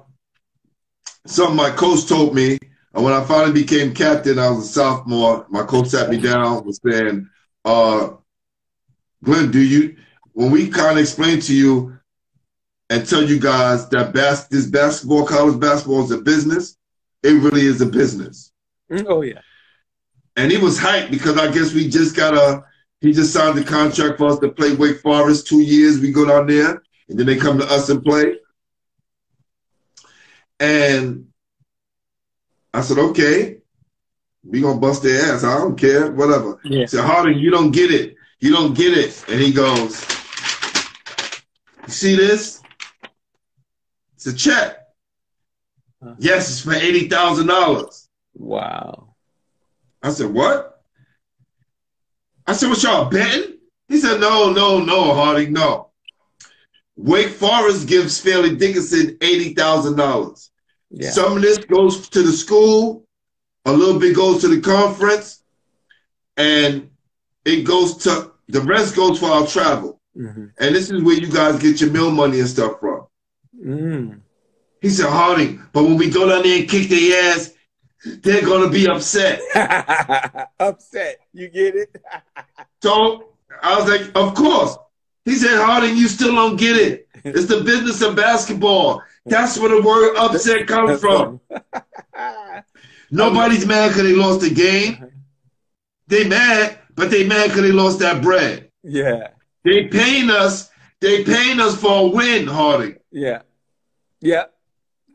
something 1.27 1.57
my 1.57 1.70
coach 1.70 2.07
told 2.07 2.35
me, 2.35 2.59
and 2.94 3.05
when 3.05 3.12
I 3.14 3.24
finally 3.24 3.52
became 3.52 3.94
captain, 3.94 4.39
I 4.39 4.51
was 4.51 4.69
a 4.69 4.73
sophomore. 4.73 5.47
My 5.48 5.62
coach 5.64 5.89
sat 5.89 6.10
me 6.10 6.19
down, 6.19 6.64
was 6.64 6.81
saying, 6.85 7.28
uh, 7.64 8.10
Glenn, 9.24 9.51
do 9.51 9.60
you, 9.60 9.97
when 10.32 10.51
we 10.51 10.69
kind 10.69 10.98
of 10.98 11.02
explain 11.02 11.40
to 11.40 11.55
you 11.55 11.98
and 12.90 13.09
tell 13.09 13.23
you 13.23 13.39
guys 13.40 13.89
that 13.90 14.12
bas- 14.12 14.48
this 14.48 14.66
basketball, 14.66 15.27
college 15.27 15.59
basketball 15.59 16.05
is 16.05 16.10
a 16.10 16.19
business, 16.19 16.77
it 17.23 17.31
really 17.43 17.62
is 17.62 17.81
a 17.81 17.86
business. 17.86 18.52
Mm, 18.90 19.06
Oh 19.09 19.23
yeah, 19.23 19.40
And 20.36 20.51
he 20.52 20.59
was 20.59 20.78
hyped 20.78 21.10
because 21.10 21.39
I 21.39 21.51
guess 21.51 21.73
we 21.73 21.89
just 21.89 22.14
got 22.14 22.35
a, 22.35 22.64
he 23.01 23.12
just 23.12 23.32
signed 23.32 23.56
the 23.56 23.64
contract 23.64 24.19
for 24.19 24.27
us 24.28 24.39
to 24.40 24.51
play 24.51 24.74
Wake 24.74 25.01
Forest 25.01 25.47
two 25.47 25.62
years. 25.62 25.98
We 25.98 26.12
go 26.12 26.27
down 26.27 26.47
there 26.47 26.82
and 27.09 27.19
then 27.19 27.27
they 27.27 27.36
come 27.36 27.59
to 27.59 27.64
us 27.64 27.89
and 27.89 28.02
play. 28.05 28.36
And 30.60 31.32
I 32.74 32.81
said, 32.81 32.99
okay, 32.99 33.59
we 34.44 34.61
gonna 34.61 34.81
bust 34.81 35.03
their 35.03 35.32
ass. 35.35 35.44
I 35.44 35.59
don't 35.59 35.77
care, 35.77 36.11
whatever. 36.12 36.59
yeah. 36.65 36.82
I 36.82 36.86
said, 36.86 37.05
Harding, 37.05 37.39
you 37.39 37.51
don't 37.51 37.70
get 37.70 37.90
it. 37.90 38.16
You 38.40 38.51
don't 38.53 38.74
get 38.74 38.97
it. 38.97 39.24
And 39.28 39.40
he 39.40 39.53
goes, 39.53 40.05
you 41.86 41.93
see 41.93 42.16
this? 42.16 42.61
It's 44.16 44.27
a 44.27 44.35
check. 44.35 44.78
Huh. 46.03 46.15
Yes, 46.19 46.51
it's 46.51 46.61
for 46.61 46.73
eighty 46.74 47.09
thousand 47.09 47.47
dollars. 47.47 48.09
Wow. 48.35 49.15
I 50.03 50.11
said, 50.11 50.32
what? 50.32 50.82
I 52.47 52.55
said, 52.55 52.69
what 52.70 52.82
y'all 52.82 53.09
betting? 53.09 53.59
He 53.89 53.99
said, 53.99 54.20
no, 54.20 54.53
no, 54.53 54.81
no, 54.81 55.15
Harding, 55.15 55.53
no. 55.53 55.90
Wake 56.97 57.28
Forest 57.28 57.86
gives 57.86 58.20
Fairleigh 58.20 58.57
Dickinson 58.57 59.16
$80,000. 59.19 60.51
Yeah. 60.93 61.10
Some 61.10 61.36
of 61.36 61.43
this 61.43 61.59
goes 61.59 62.09
to 62.10 62.23
the 62.23 62.32
school, 62.32 63.05
a 63.64 63.73
little 63.73 63.98
bit 63.98 64.14
goes 64.14 64.40
to 64.43 64.48
the 64.48 64.60
conference, 64.60 65.43
and 66.36 66.90
it 67.44 67.62
goes 67.62 67.97
to, 67.98 68.32
the 68.48 68.60
rest 68.60 68.94
goes 68.94 69.19
for 69.19 69.27
our 69.31 69.47
travel. 69.47 70.01
hmm 70.14 70.47
And 70.59 70.74
this 70.74 70.90
is 70.90 71.02
where 71.02 71.16
you 71.16 71.31
guys 71.31 71.60
get 71.60 71.81
your 71.81 71.90
meal 71.90 72.10
money 72.10 72.40
and 72.40 72.48
stuff 72.48 72.78
from. 72.81 73.06
Mm. 73.64 74.20
He 74.81 74.90
said, 74.90 75.09
Harding, 75.09 75.62
but 75.73 75.85
when 75.85 75.97
we 75.97 76.10
go 76.10 76.28
down 76.28 76.43
there 76.43 76.59
and 76.60 76.69
kick 76.69 76.89
their 76.89 77.32
ass, 77.32 77.52
they're 78.05 78.43
going 78.43 78.64
to 78.64 78.69
be 78.69 78.89
upset. 78.89 79.40
Upset. 80.59 81.20
You 81.32 81.48
get 81.48 81.77
it? 81.77 81.97
So 82.82 83.28
I 83.62 83.78
was 83.78 83.89
like, 83.89 84.10
of 84.16 84.35
course. 84.35 84.77
He 85.24 85.36
said, 85.36 85.56
Harding, 85.64 85.97
you 85.97 86.09
still 86.09 86.35
don't 86.35 86.56
get 86.56 86.77
it. 86.77 87.06
It's 87.23 87.47
the 87.47 87.60
business 87.62 88.02
of 88.02 88.16
basketball. 88.16 89.01
That's 89.24 89.59
where 89.59 89.69
the 89.69 89.82
word 89.86 90.16
upset 90.16 90.66
comes 90.66 91.01
from. 91.01 91.40
Nobody's 93.11 93.66
mad 93.66 93.89
because 93.89 94.03
they 94.03 94.15
lost 94.15 94.40
the 94.40 94.51
game. 94.51 95.07
They 96.09 96.27
mad, 96.28 96.78
but 96.94 97.11
they 97.11 97.27
mad 97.27 97.49
because 97.49 97.62
they 97.62 97.73
lost 97.73 97.99
that 98.01 98.23
bread. 98.23 98.70
yeah. 98.82 99.28
They 99.65 99.86
paying 99.86 100.28
us. 100.28 100.70
They 101.01 101.23
paying 101.23 101.61
us 101.61 101.81
for 101.81 102.07
a 102.07 102.09
win, 102.09 102.49
Harding. 102.49 102.97
Yeah, 103.12 103.43
yeah, 104.20 104.47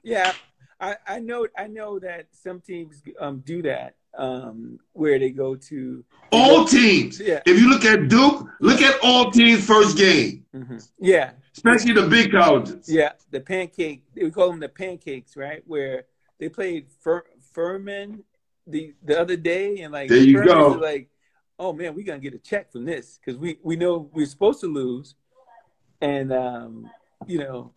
yeah. 0.04 0.32
I, 0.80 0.96
I 1.06 1.20
know 1.20 1.48
I 1.58 1.68
know 1.68 2.00
that 2.00 2.28
some 2.32 2.62
teams 2.62 3.02
um, 3.20 3.40
do 3.46 3.62
that 3.64 3.96
um, 4.18 4.80
where 4.94 5.20
they 5.20 5.30
go 5.30 5.56
to 5.56 6.04
All 6.32 6.66
teams. 6.66 7.20
Yeah. 7.20 7.42
If 7.46 7.60
you 7.60 7.70
look 7.70 7.86
at 7.86 8.10
Duke, 8.10 8.48
look 8.60 8.82
at 8.82 9.00
all 9.04 9.32
teams' 9.32 9.66
first 9.66 9.98
game, 9.98 10.46
Mhm. 10.54 10.88
yeah 11.00 11.32
especially 11.56 11.94
the 11.94 12.08
big 12.08 12.32
colleges. 12.32 12.88
yeah 12.88 13.14
the 13.32 13.40
pancake 13.40 14.04
we 14.16 14.30
call 14.30 14.50
them 14.52 14.60
the 14.60 14.70
pancakes 14.70 15.36
right 15.36 15.64
where 15.66 16.06
they 16.40 16.50
played 16.50 16.86
Fur, 17.02 17.24
Furman 17.52 18.24
the 18.68 18.94
the 19.04 19.20
other 19.20 19.36
day 19.36 19.80
and 19.82 19.92
like 19.92 20.08
There 20.10 20.20
you 20.20 20.44
go. 20.46 20.70
like 20.92 21.10
oh 21.58 21.74
man 21.74 21.96
we're 21.96 22.06
gonna 22.06 22.20
get 22.20 22.36
a 22.36 22.40
check 22.52 22.72
from 22.72 22.86
this 22.86 23.18
because 23.20 23.40
we 23.40 23.58
we 23.64 23.76
know 23.76 24.08
we're 24.14 24.28
supposed 24.28 24.60
to 24.62 24.68
lose 24.68 25.16
and 26.02 26.32
um, 26.32 26.90
you 27.26 27.40
know 27.40 27.74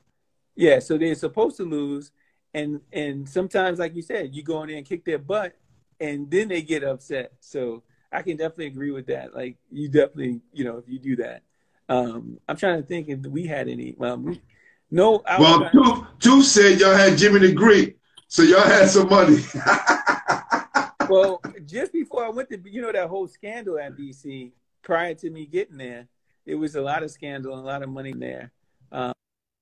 yeah 0.57 0.79
so 0.79 0.99
they're 0.99 1.15
supposed 1.15 1.57
to 1.57 1.65
lose 1.65 2.12
and 2.53 2.81
and 2.93 3.27
sometimes 3.29 3.79
like 3.79 3.95
you 3.95 4.03
said 4.03 4.35
you 4.35 4.43
go 4.43 4.62
in 4.62 4.69
there 4.69 4.77
and 4.77 4.87
kick 4.87 5.05
their 5.07 5.19
butt 5.19 5.57
and 6.01 6.31
then 6.31 6.48
they 6.48 6.62
get 6.62 6.85
upset. 6.85 7.32
So 7.40 7.82
i 8.12 8.22
can 8.22 8.36
definitely 8.36 8.66
agree 8.66 8.90
with 8.90 9.06
that. 9.06 9.35
Like 9.35 9.56
you 9.70 9.89
definitely 9.89 10.40
you 10.52 10.64
know 10.64 10.78
if 10.78 10.85
you 10.89 10.98
do 10.98 11.16
that. 11.16 11.43
Um 11.89 12.39
i'm 12.48 12.56
trying 12.56 12.81
to 12.81 12.86
think 12.86 13.09
if 13.09 13.20
we 13.20 13.47
had 13.47 13.68
any 13.68 13.97
um, 14.01 14.24
we, 14.24 14.40
no 14.90 15.22
I 15.27 15.39
Well, 15.40 16.09
two, 16.18 16.43
said 16.43 16.81
y'all 16.81 16.94
had 16.94 17.18
Jimmy 17.18 17.40
the 17.40 17.52
Greek, 17.52 17.98
so 18.28 18.43
y'all 18.43 18.60
had 18.60 18.89
some 18.89 19.09
money. 19.09 19.39
well 21.10 21.43
just 21.66 21.93
before 21.93 22.24
i 22.24 22.28
went 22.28 22.48
to 22.48 22.59
you 22.70 22.81
know 22.81 22.93
that 22.93 23.09
whole 23.09 23.27
scandal 23.27 23.78
at 23.78 23.97
bc 23.97 24.52
prior 24.81 25.12
to 25.12 25.28
me 25.28 25.44
getting 25.44 25.77
there 25.77 26.06
it 26.47 26.55
was 26.55 26.77
a 26.77 26.81
lot 26.81 27.02
of 27.02 27.10
scandal 27.10 27.52
and 27.52 27.62
a 27.62 27.66
lot 27.66 27.82
of 27.82 27.89
money 27.89 28.12
there. 28.12 28.51
Um, 28.93 29.12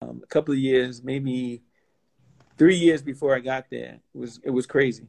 a 0.00 0.26
couple 0.28 0.52
of 0.52 0.60
years 0.60 1.02
maybe 1.02 1.62
three 2.56 2.76
years 2.76 3.02
before 3.02 3.34
i 3.34 3.40
got 3.40 3.66
there 3.70 3.98
it 4.14 4.18
was 4.18 4.40
it 4.44 4.50
was 4.50 4.66
crazy 4.66 5.08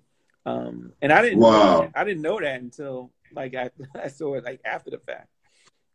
um, 0.50 0.94
and 1.02 1.12
i 1.14 1.22
didn't 1.22 1.40
know 1.40 1.48
Wow. 1.50 1.82
that. 1.82 1.92
i 1.96 2.04
didn't 2.04 2.22
know 2.22 2.40
that 2.40 2.60
until 2.62 3.12
like 3.34 3.54
I, 3.56 3.70
I 4.04 4.08
saw 4.08 4.36
it 4.36 4.44
like 4.44 4.62
after 4.66 4.90
the 4.92 4.98
fact 5.00 5.28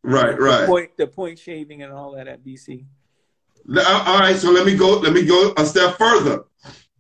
right, 0.03 0.37
the 0.37 0.43
right. 0.43 0.67
point 0.67 0.97
the 0.97 1.07
point 1.07 1.39
shaving 1.39 1.83
and 1.83 1.93
all 1.93 2.13
that 2.17 2.29
at 2.29 2.45
bc 2.45 2.85
All 3.69 4.21
right, 4.21 4.37
so 4.37 4.51
let 4.51 4.67
me 4.67 4.77
go. 4.77 4.99
Let 4.99 5.13
me 5.15 5.25
go 5.25 5.55
a 5.57 5.65
step 5.65 5.97
further. 5.97 6.45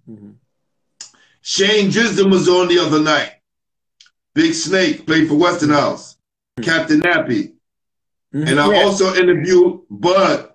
hmm 0.07 0.33
Shane 1.43 1.91
Gisdom 1.91 2.31
was 2.31 2.49
on 2.49 2.69
the 2.69 2.79
other 2.79 3.01
night. 3.01 3.33
Big 4.35 4.55
Snake 4.55 5.07
played 5.07 5.29
for 5.29 5.35
Westinghouse. 5.35 6.17
Captain 6.63 7.01
Nappy, 7.01 7.53
and 8.33 8.59
I 8.59 8.83
also 8.83 9.15
interviewed 9.15 9.81
Bud, 9.91 10.55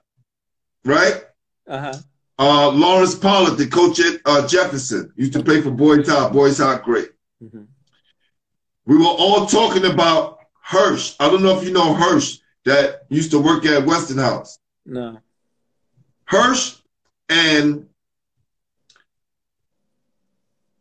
right? 0.83 1.23
uh-huh 1.67 1.99
Uh, 2.39 2.71
Lawrence 2.71 3.15
Pollard, 3.15 3.57
the 3.57 3.67
coach 3.67 3.99
at 3.99 4.21
uh, 4.25 4.47
Jefferson, 4.47 5.11
used 5.17 5.33
to 5.33 5.43
play 5.43 5.61
for 5.61 5.71
Boys 5.71 6.07
High. 6.07 6.29
Boys 6.29 6.57
High, 6.59 6.79
great. 6.79 7.09
hmm 7.41 7.63
We 8.85 8.97
were 8.97 9.03
all 9.05 9.45
talking 9.45 9.85
about 9.85 10.39
Hirsch. 10.63 11.15
I 11.19 11.29
don't 11.29 11.43
know 11.43 11.57
if 11.59 11.65
you 11.65 11.73
know 11.73 11.93
Hirsch 11.93 12.39
that 12.63 13.01
used 13.09 13.31
to 13.31 13.39
work 13.39 13.65
at 13.65 13.85
Western 13.85 14.17
Westinghouse. 14.17 14.59
no 14.85 15.19
Hirsch 16.25 16.77
and 17.27 17.87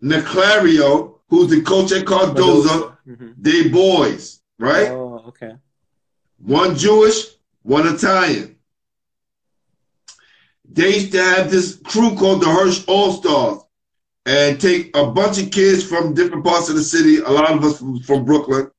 Neclario, 0.02 1.14
who's 1.28 1.50
the 1.50 1.62
coach 1.62 1.92
at 1.92 2.06
Cardozo, 2.06 2.96
hmm 3.04 3.32
they 3.38 3.68
boys, 3.68 4.40
right? 4.58 4.88
oh 4.90 5.24
okay 5.28 5.52
One 6.38 6.76
Jewish, 6.76 7.24
one 7.62 7.86
Italian. 7.88 8.57
They 10.70 10.94
used 10.94 11.12
to 11.12 11.22
have 11.22 11.50
this 11.50 11.76
crew 11.84 12.14
called 12.14 12.42
the 12.42 12.46
Hirsch 12.48 12.84
All 12.86 13.12
Stars 13.12 13.62
and 14.26 14.60
take 14.60 14.94
a 14.96 15.10
bunch 15.10 15.40
of 15.42 15.50
kids 15.50 15.82
from 15.82 16.14
different 16.14 16.44
parts 16.44 16.68
of 16.68 16.76
the 16.76 16.82
city, 16.82 17.18
a 17.18 17.28
lot 17.28 17.50
of 17.50 17.64
us 17.64 17.78
from, 17.78 18.00
from 18.00 18.24
Brooklyn, 18.24 18.70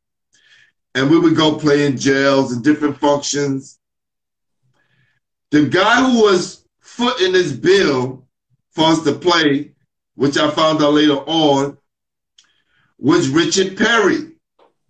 and 0.96 1.10
we 1.10 1.20
would 1.20 1.36
go 1.36 1.58
play 1.58 1.86
in 1.86 1.98
jails 1.98 2.52
and 2.52 2.64
different 2.64 2.98
functions. 2.98 3.80
The 5.52 5.66
guy 5.68 6.04
who 6.10 6.22
was 6.22 6.64
footing 6.80 7.34
this 7.34 7.52
bill 7.52 8.28
for 8.72 8.86
us 8.86 9.04
to 9.04 9.14
play, 9.14 9.72
which 10.16 10.38
I 10.38 10.52
found 10.52 10.84
out 10.84 10.94
later 10.94 11.18
on, 11.18 11.78
was 13.00 13.30
Richard 13.30 13.78
Perry, 13.78 14.26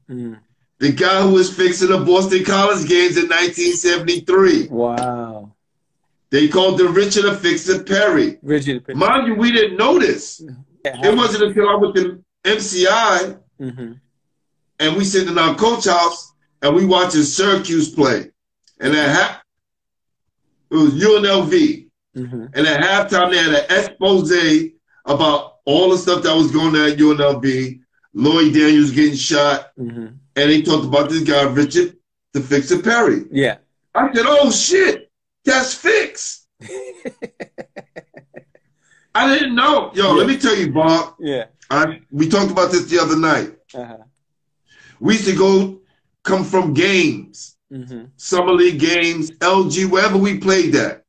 Mm. 0.10 0.40
the 0.80 0.92
guy 0.92 1.22
who 1.22 1.34
was 1.36 1.54
fixing 1.54 1.90
the 1.90 2.00
Boston 2.00 2.44
College 2.44 2.88
games 2.90 3.16
in 3.16 3.30
1973. 3.30 4.68
Wow. 4.70 5.54
They 6.32 6.48
called 6.48 6.80
him 6.80 6.94
Richard 6.94 7.24
the 7.24 7.36
Fixer 7.36 7.84
Perry. 7.84 8.38
Rigid. 8.44 8.88
Mind 8.96 9.28
you, 9.28 9.36
we 9.36 9.52
didn't 9.52 9.78
know 9.78 9.98
this. 9.98 10.42
It 10.86 11.16
wasn't 11.16 11.44
until 11.44 11.70
I 11.70 11.76
went 11.76 11.96
to 11.96 12.24
MCI 12.46 13.40
hmm 13.60 13.94
and 14.82 14.96
we 14.96 15.04
sitting 15.04 15.28
in 15.28 15.38
our 15.38 15.56
coach 15.56 15.86
house 15.86 16.32
and 16.62 16.74
we 16.74 16.86
watching 16.86 17.24
Syracuse 17.24 17.94
play. 17.94 18.32
And 18.80 18.96
at 18.96 19.10
half, 19.10 19.42
it 20.72 20.76
was 20.76 20.94
UNLV. 20.94 21.88
hmm 22.16 22.46
And 22.54 22.68
at 22.68 22.82
halftime, 22.82 23.32
they 23.32 23.38
had 23.38 23.54
an 23.56 23.66
expose 23.78 24.32
about 25.06 25.58
all 25.66 25.90
the 25.90 25.98
stuff 25.98 26.24
that 26.24 26.34
was 26.34 26.52
going 26.52 26.76
on 26.76 26.92
at 26.92 26.98
UNLV. 26.98 27.80
Lloyd 28.14 28.54
Daniels 28.54 28.92
getting 28.92 29.16
shot. 29.16 29.72
hmm 29.76 30.06
And 30.06 30.50
they 30.50 30.62
talked 30.62 30.86
about 30.86 31.10
this 31.10 31.24
guy, 31.24 31.44
Richard 31.44 31.98
the 32.34 32.40
Fixer 32.42 32.82
Perry. 32.82 33.26
Yeah. 33.32 33.58
I 33.96 34.14
said, 34.14 34.26
oh 34.28 34.52
shit, 34.52 35.09
that's 35.46 35.74
Fix. 35.74 36.46
I 39.16 39.34
didn't 39.38 39.56
know. 39.56 39.92
Yo, 39.94 40.14
let 40.14 40.28
me 40.28 40.38
tell 40.38 40.56
you, 40.56 40.72
Bob. 40.72 41.16
yeah. 41.20 41.46
I, 41.70 42.02
we 42.12 42.28
talked 42.30 42.52
about 42.52 42.72
this 42.72 42.86
the 42.86 43.00
other 43.00 43.18
night. 43.18 43.56
Uh-huh. 43.74 43.98
We 45.00 45.14
used 45.14 45.26
to 45.28 45.36
go 45.36 45.82
come 46.24 46.44
from 46.44 46.74
games, 46.74 47.56
hmm 47.72 48.06
summer 48.18 48.52
league 48.54 48.80
games, 48.80 49.32
LG, 49.32 49.90
wherever 49.90 50.18
we 50.18 50.40
played 50.40 50.74
that. 50.74 51.04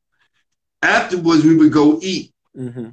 Afterwards, 0.83 1.45
we 1.45 1.57
would 1.57 1.73
go 1.73 1.99
eat. 2.03 2.33
hmm 2.55 2.91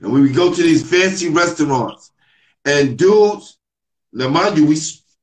And 0.00 0.12
we 0.12 0.20
would 0.22 0.34
go 0.34 0.52
to 0.54 0.62
these 0.62 0.88
fancy 0.88 1.28
restaurants. 1.30 2.12
And 2.64 2.98
dudes, 2.98 3.58
now 4.12 4.28
mind 4.28 4.58
you, 4.58 4.66
we 4.66 4.76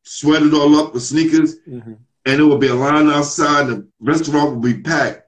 sweated 0.04 0.54
all 0.54 0.76
up 0.76 0.94
with 0.94 1.04
sneakers, 1.04 1.56
hmm 1.66 1.94
and 2.26 2.40
there 2.40 2.46
would 2.48 2.60
be 2.62 2.68
a 2.68 2.76
line 2.76 3.10
outside, 3.10 3.68
the 3.68 3.88
restaurant 4.00 4.56
would 4.56 4.62
be 4.62 4.82
packed. 4.82 5.22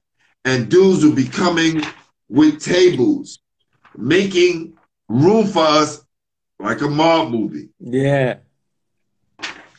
And 0.44 0.70
dudes 0.70 1.04
would 1.04 1.16
be 1.16 1.26
coming 1.26 1.82
with 2.28 2.62
tables, 2.62 3.40
making 3.96 4.74
room 5.08 5.46
for 5.46 5.64
us 5.64 6.04
like 6.58 6.80
a 6.80 6.88
mob 6.88 7.30
movie. 7.30 7.68
Yeah. 7.80 8.38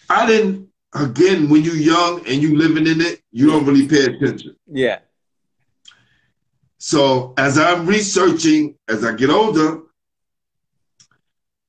I 0.10 0.26
didn't, 0.26 0.70
again, 0.94 1.50
when 1.50 1.64
you're 1.64 1.76
young 1.76 2.20
and 2.28 2.42
you 2.42 2.58
living 2.58 2.86
in 2.88 3.02
it, 3.02 3.22
you 3.32 3.48
don't 3.48 3.66
really 3.66 3.88
pay 3.88 4.06
attention. 4.06 4.56
Yeah. 4.72 5.00
So 6.78 7.34
as 7.38 7.58
I'm 7.58 7.88
researching, 7.88 8.76
as 8.88 9.04
I 9.04 9.14
get 9.14 9.30
older, 9.30 9.82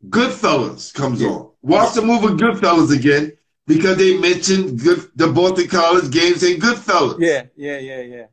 Goodfellas 0.08 0.92
comes 0.92 1.20
Yeah. 1.20 1.28
on. 1.28 1.50
Watch 1.62 1.94
the 1.94 2.02
movie 2.02 2.28
Goodfellas 2.28 2.94
again 2.96 3.37
because 3.68 3.96
they 3.98 4.16
mentioned 4.18 4.80
good, 4.80 5.08
the 5.14 5.28
Boston 5.28 5.68
College 5.68 6.10
games 6.10 6.42
in 6.42 6.58
Goodfellas. 6.58 7.16
Yeah. 7.20 7.44
Yeah. 7.56 7.78
Yeah. 7.78 8.00
Yeah. 8.00 8.26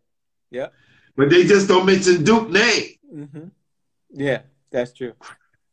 yeah. 0.49 0.68
But 1.16 1.30
they 1.30 1.44
just 1.45 1.68
don't 1.68 1.86
mention 1.86 2.24
Duke 2.24 2.49
name. 2.49 2.90
hmm 3.10 3.48
Yeah. 4.12 4.41
That's 4.72 4.91
true. 4.94 5.14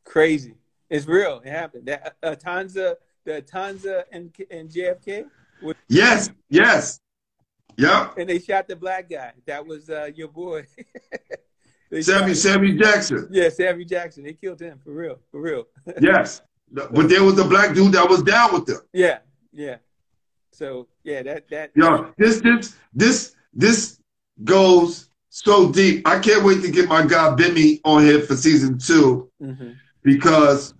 Crazy. 0.05 0.55
It's 0.91 1.07
real. 1.07 1.41
It 1.45 1.49
happened. 1.51 1.87
That 1.87 2.17
uh, 2.23 2.35
Tanza, 2.37 2.97
the 3.25 3.41
Tanza 3.43 4.05
and 4.13 4.31
and 4.51 4.69
JFK, 4.69 5.25
Yes, 5.89 6.29
yes. 6.51 7.01
Yep. 7.79 8.19
and 8.19 8.29
they 8.29 8.39
shot 8.39 8.69
the 8.69 8.77
black 8.77 9.09
guy. 9.09 9.33
That 9.47 9.65
was 9.67 9.89
uh, 9.89 10.11
your 10.15 10.29
boy. 10.29 10.67
Sammy, 12.01 12.35
Sammy 12.35 12.73
Jackson. 12.77 13.29
Yeah, 13.31 13.49
Sammy 13.49 13.85
Jackson. 13.85 14.25
They 14.25 14.33
killed 14.35 14.61
him 14.61 14.79
for 14.85 14.93
real. 14.93 15.19
For 15.31 15.41
real. 15.41 15.65
Yes. 16.01 16.43
But 16.71 17.09
there 17.09 17.23
was 17.23 17.39
a 17.39 17.45
black 17.45 17.75
dude 17.75 17.93
that 17.93 18.09
was 18.09 18.23
down 18.23 18.53
with 18.55 18.67
them. 18.67 18.81
yeah. 18.93 19.19
Yeah. 19.53 19.77
So 20.53 20.89
yeah, 21.05 21.23
that 21.23 21.49
that. 21.51 21.71
Yo, 21.75 22.13
this 22.19 22.41
this 22.41 22.77
this 22.95 23.35
this 23.55 23.99
goes 24.45 25.09
so 25.29 25.71
deep. 25.73 26.07
I 26.07 26.19
can't 26.19 26.45
wait 26.45 26.63
to 26.63 26.71
get 26.71 26.89
my 26.89 27.03
guy 27.07 27.35
Bimmy 27.37 27.81
on 27.85 28.03
here 28.05 28.21
for 28.21 28.37
season 28.37 28.79
two 28.79 29.31
hmm 29.41 29.73
because 30.05 30.75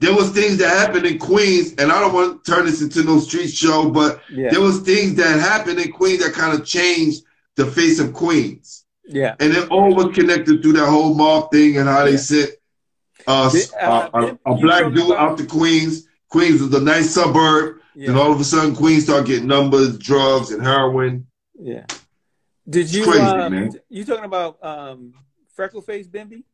there 0.00 0.14
was 0.14 0.30
things 0.30 0.58
that 0.58 0.68
happened 0.76 1.06
in 1.06 1.18
Queens, 1.18 1.74
and 1.76 1.90
I 1.90 1.98
don't 1.98 2.14
want 2.14 2.44
to 2.44 2.50
turn 2.52 2.66
this 2.66 2.80
into 2.82 3.02
no 3.02 3.18
street 3.18 3.48
show, 3.50 3.90
but 3.90 4.20
Yeah. 4.30 4.50
there 4.50 4.60
was 4.60 4.78
things 4.82 5.14
that 5.16 5.40
happened 5.40 5.80
in 5.80 5.90
Queens 5.90 6.22
that 6.24 6.34
kind 6.34 6.56
of 6.56 6.64
changed 6.64 7.24
the 7.56 7.66
face 7.66 7.98
of 7.98 8.12
Queens, 8.12 8.84
Yeah. 9.04 9.34
and 9.40 9.52
it 9.52 9.68
all 9.70 9.92
was 9.92 10.14
connected 10.14 10.62
through 10.62 10.74
that 10.74 10.86
whole 10.88 11.14
mob 11.16 11.50
thing 11.50 11.78
and 11.78 11.88
how 11.88 12.04
they 12.04 12.12
Yeah. 12.12 12.16
sent 12.18 12.50
uh, 13.26 13.50
Did- 13.50 13.74
uh, 13.74 14.08
a, 14.14 14.18
a, 14.20 14.38
a 14.52 14.54
black 14.58 14.84
dude 14.94 15.06
about- 15.06 15.18
out 15.32 15.38
to 15.38 15.44
Queens. 15.46 16.06
Queens 16.30 16.60
was 16.60 16.74
a 16.74 16.80
nice 16.80 17.10
suburb. 17.10 17.80
Yeah. 17.94 18.10
And 18.10 18.18
all 18.18 18.32
of 18.32 18.40
a 18.40 18.44
sudden, 18.44 18.76
Queens 18.76 19.04
start 19.04 19.26
getting 19.26 19.48
numbers, 19.48 19.98
drugs, 19.98 20.50
and 20.50 20.62
heroin. 20.62 21.26
Yeah. 21.58 21.84
Did 22.68 22.92
you 22.92 23.04
crazy, 23.04 23.20
um, 23.22 23.52
man. 23.52 23.72
you 23.88 24.04
talking 24.04 24.24
about 24.24 24.62
um 24.62 25.14
freckle 25.54 25.80
face 25.80 26.06
Bimby? 26.06 26.44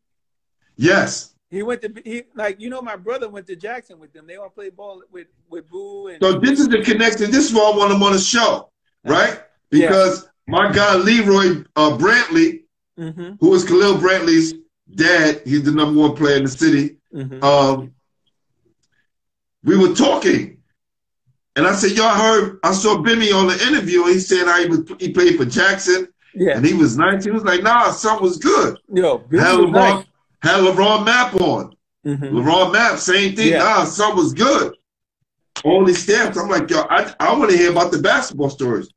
Yes. 0.77 1.35
He 1.51 1.63
went 1.63 1.83
to 1.83 1.93
he 2.05 2.23
like 2.35 2.61
you 2.61 2.71
know 2.71 2.83
my 2.83 2.97
brother 2.97 3.29
went 3.29 3.47
to 3.49 3.57
Jackson 3.57 3.99
with 3.99 4.13
them. 4.13 4.27
They 4.27 4.37
all 4.37 4.49
played 4.49 4.77
ball 4.77 5.03
with 5.11 5.29
with 5.49 5.69
Boo 5.69 6.09
and 6.09 6.19
So 6.23 6.39
this 6.39 6.61
is 6.61 6.69
the 6.69 6.83
connection. 6.83 7.31
This 7.31 7.49
is 7.49 7.55
why 7.55 7.71
I 7.73 7.77
want 7.77 7.93
him 7.93 8.03
on 8.03 8.13
the 8.13 8.19
show, 8.19 8.71
right? 9.05 9.41
Yeah. 9.71 9.89
Because 9.89 10.29
my 10.47 10.73
guy 10.73 10.97
Leroy 10.97 11.65
uh, 11.77 11.97
Brantley, 11.97 12.63
hmm 12.97 13.33
who 13.41 13.55
is 13.55 13.65
Khalil 13.65 13.97
Brantley's 13.97 14.55
dad, 14.95 15.43
he's 15.45 15.63
the 15.65 15.73
number 15.73 16.01
one 16.01 16.15
player 16.15 16.37
in 16.37 16.45
the 16.45 16.51
city. 16.51 16.97
hmm 17.13 17.43
Um, 17.43 17.94
we 19.65 19.77
were 19.77 19.95
talking, 19.95 20.59
and 21.57 21.67
I 21.67 21.75
said, 21.75 21.93
"Y'all 21.93 22.15
heard? 22.15 22.59
I 22.63 22.73
saw 22.73 22.97
Bimmy 22.99 23.33
on 23.35 23.47
the 23.49 23.67
interview, 23.67 24.03
and 24.05 24.13
he 24.15 24.21
said 24.21 24.47
how 24.47 24.61
he 24.61 24.67
was 24.69 24.81
he 24.99 25.11
played 25.13 25.37
for 25.37 25.45
Jackson, 25.45 26.09
Yeah. 26.35 26.57
and 26.57 26.65
he 26.67 26.75
was 26.75 26.97
nice. 26.99 27.25
He 27.25 27.31
was 27.31 27.45
like, 27.45 27.63
"Nah, 27.63 27.91
son 27.91 28.23
was 28.23 28.39
good." 28.39 28.79
Yo, 28.93 29.19
Had 29.19 29.57
LeBron, 29.59 29.73
nice. 29.73 30.05
had 30.43 30.61
LeBron 30.65 31.05
Map 31.05 31.35
on. 31.41 31.75
Mhm. 32.07 32.31
LeBron 32.33 32.73
Map, 32.73 32.99
same 32.99 33.35
thing. 33.35 33.49
Yeah. 33.53 33.59
Nah, 33.59 33.85
son 33.85 34.17
was 34.17 34.33
good. 34.35 34.75
All 35.65 35.85
these 35.85 36.03
stamps. 36.03 36.37
I'm 36.37 36.49
like, 36.51 36.69
yo, 36.69 36.81
I, 36.91 37.15
I 37.21 37.33
want 37.39 37.51
to 37.51 37.57
hear 37.57 37.71
about 37.71 37.93
the 37.93 37.99
basketball 37.99 38.51
stories. 38.51 38.89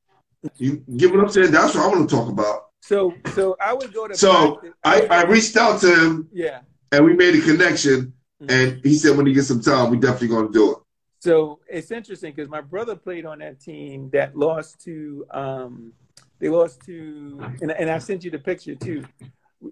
You 0.57 0.83
get 0.97 1.11
what 1.13 1.21
I'm 1.21 1.29
saying? 1.29 1.51
That's 1.51 1.73
what 1.75 1.83
I 1.85 1.87
want 1.87 2.09
to 2.09 2.15
talk 2.15 2.27
about. 2.29 2.65
So 2.81 3.13
so 3.35 3.55
I 3.61 3.73
would 3.73 3.93
go 3.93 4.07
to 4.07 4.15
So 4.17 4.55
practice- 4.55 4.73
I, 4.83 5.01
I 5.09 5.23
reached 5.25 5.55
out 5.57 5.79
to 5.81 5.93
him 5.93 6.27
yeah. 6.33 6.59
and 6.91 7.05
we 7.05 7.13
made 7.13 7.35
a 7.35 7.41
connection. 7.41 8.13
And 8.39 8.79
he 8.83 8.95
said 8.95 9.17
when 9.17 9.25
he 9.25 9.33
gets 9.33 9.47
some 9.47 9.61
time, 9.61 9.89
we 9.89 9.97
definitely 9.97 10.29
gonna 10.29 10.51
do 10.51 10.73
it. 10.73 10.77
So 11.19 11.59
it's 11.67 11.91
interesting 11.91 12.33
because 12.33 12.49
my 12.49 12.61
brother 12.61 12.95
played 12.95 13.25
on 13.25 13.39
that 13.39 13.59
team 13.59 14.09
that 14.13 14.37
lost 14.37 14.83
to 14.85 15.25
um 15.31 15.93
they 16.39 16.49
lost 16.49 16.81
to 16.85 17.39
and, 17.61 17.71
and 17.71 17.89
I 17.89 17.97
sent 17.97 18.23
you 18.23 18.31
the 18.31 18.39
picture 18.39 18.75
too. 18.75 19.03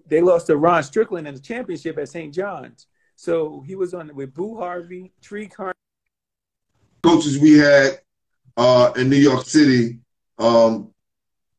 They 0.08 0.20
lost 0.20 0.48
to 0.48 0.56
Ron 0.56 0.82
Strickland 0.82 1.28
in 1.28 1.34
the 1.34 1.40
championship 1.40 1.96
at 1.98 2.08
St. 2.08 2.34
John's. 2.34 2.86
So 3.14 3.62
he 3.66 3.76
was 3.76 3.94
on 3.94 4.14
with 4.14 4.34
Boo 4.34 4.58
Harvey, 4.58 5.12
Tree 5.22 5.46
Carn. 5.46 5.72
Coaches 7.02 7.38
we 7.38 7.54
had 7.54 8.00
uh, 8.56 8.92
in 8.96 9.08
New 9.08 9.16
York 9.16 9.46
City. 9.46 10.00
Um, 10.38 10.92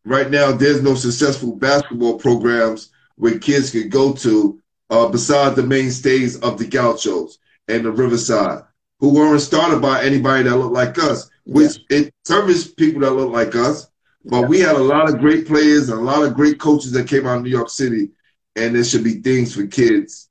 right 0.05 0.29
now, 0.29 0.51
there's 0.51 0.81
no 0.81 0.93
successful 0.93 1.55
basketball 1.55 2.19
programs 2.19 2.89
where 3.15 3.39
kids 3.39 3.71
could 3.71 3.89
go 3.89 4.13
to 4.13 4.61
uh, 4.89 5.07
besides 5.09 5.55
the 5.55 5.64
mainstays 5.64 6.39
of 6.41 6.57
the 6.57 6.65
Gauchos 6.68 7.38
and 7.68 7.85
the 7.85 7.91
Riverside, 7.91 8.64
who 8.99 9.14
weren't 9.14 9.41
started 9.41 9.81
by 9.81 10.01
anybody 10.03 10.43
that 10.43 10.55
looked 10.57 10.73
like 10.73 10.97
us, 10.99 11.30
which 11.45 11.77
it 11.89 12.14
serviced 12.26 12.77
people 12.77 13.01
that 13.01 13.11
look 13.11 13.31
like 13.31 13.55
us. 13.55 13.89
But 14.26 14.49
we 14.49 14.59
had 14.59 14.76
a 14.76 14.80
lot 14.84 15.07
of 15.09 15.19
great 15.19 15.47
players 15.47 15.89
and 15.89 15.99
a 15.99 16.03
lot 16.03 16.23
of 16.23 16.34
great 16.34 16.59
coaches 16.59 16.91
that 16.91 17.07
came 17.07 17.26
out 17.26 17.38
of 17.38 17.43
New 17.43 17.49
York 17.49 17.69
City, 17.69 18.09
and 18.55 18.76
there 18.76 18.84
should 18.84 19.03
be 19.03 19.22
things 19.22 19.55
for 19.55 19.65
kids 19.68 20.30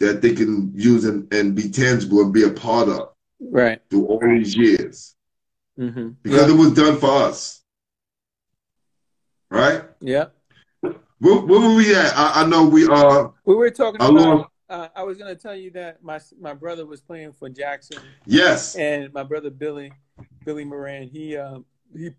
that 0.00 0.20
they 0.22 0.34
can 0.34 0.72
use 0.74 1.04
and, 1.04 1.32
and 1.32 1.54
be 1.54 1.70
tangible 1.70 2.20
and 2.20 2.32
be 2.32 2.42
a 2.44 2.50
part 2.50 2.88
of 2.88 3.10
Right. 3.40 3.80
through 3.90 4.06
all 4.06 4.20
these 4.20 4.56
years 4.56 5.14
Mm-hmm. 5.78 6.10
because 6.22 6.48
it 6.48 6.56
was 6.56 6.72
done 6.74 6.98
for 7.00 7.10
us. 7.10 7.62
Right? 9.50 9.82
yeah. 10.00 10.26
Where, 11.24 11.36
where 11.40 11.60
were 11.60 11.74
we 11.74 11.94
at? 11.94 12.12
I, 12.14 12.42
I 12.42 12.46
know 12.46 12.66
we 12.68 12.86
are. 12.86 13.32
We 13.46 13.54
were 13.54 13.70
talking 13.70 13.98
I 14.02 14.08
about. 14.10 14.50
Uh, 14.68 14.88
I 14.94 15.02
was 15.04 15.16
going 15.16 15.34
to 15.34 15.40
tell 15.40 15.56
you 15.56 15.70
that 15.70 16.04
my 16.04 16.20
my 16.38 16.52
brother 16.52 16.84
was 16.84 17.00
playing 17.00 17.32
for 17.32 17.48
Jackson, 17.48 17.96
Yes. 18.26 18.74
and 18.76 19.10
my 19.14 19.22
brother 19.22 19.48
Billy, 19.48 19.90
Billy 20.44 20.66
Moran, 20.66 21.08
he 21.08 21.38
um, 21.38 21.64
he 21.96 22.10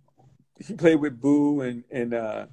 he 0.59 0.73
played 0.73 0.95
with 0.95 1.21
Boo 1.21 1.61
and 1.61 1.83
and 1.91 2.15
uh, 2.15 2.47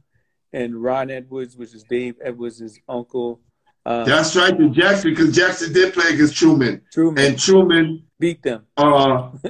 and 0.53 0.75
Ron 0.83 1.11
Edwards, 1.11 1.57
which 1.57 1.73
is 1.75 1.85
Dave 1.85 2.17
Edwards' 2.23 2.79
uncle. 2.87 3.41
Um, 3.87 4.05
That's 4.05 4.37
right, 4.37 4.57
to 4.57 4.69
Jackson, 4.69 5.11
because 5.11 5.35
Jackson 5.35 5.73
did 5.73 5.95
play 5.95 6.13
against 6.13 6.37
Truman. 6.37 6.83
Truman 6.93 7.25
And 7.25 7.39
Truman 7.39 8.05
beat 8.21 8.43
them. 8.43 8.67
uh, 8.77 9.31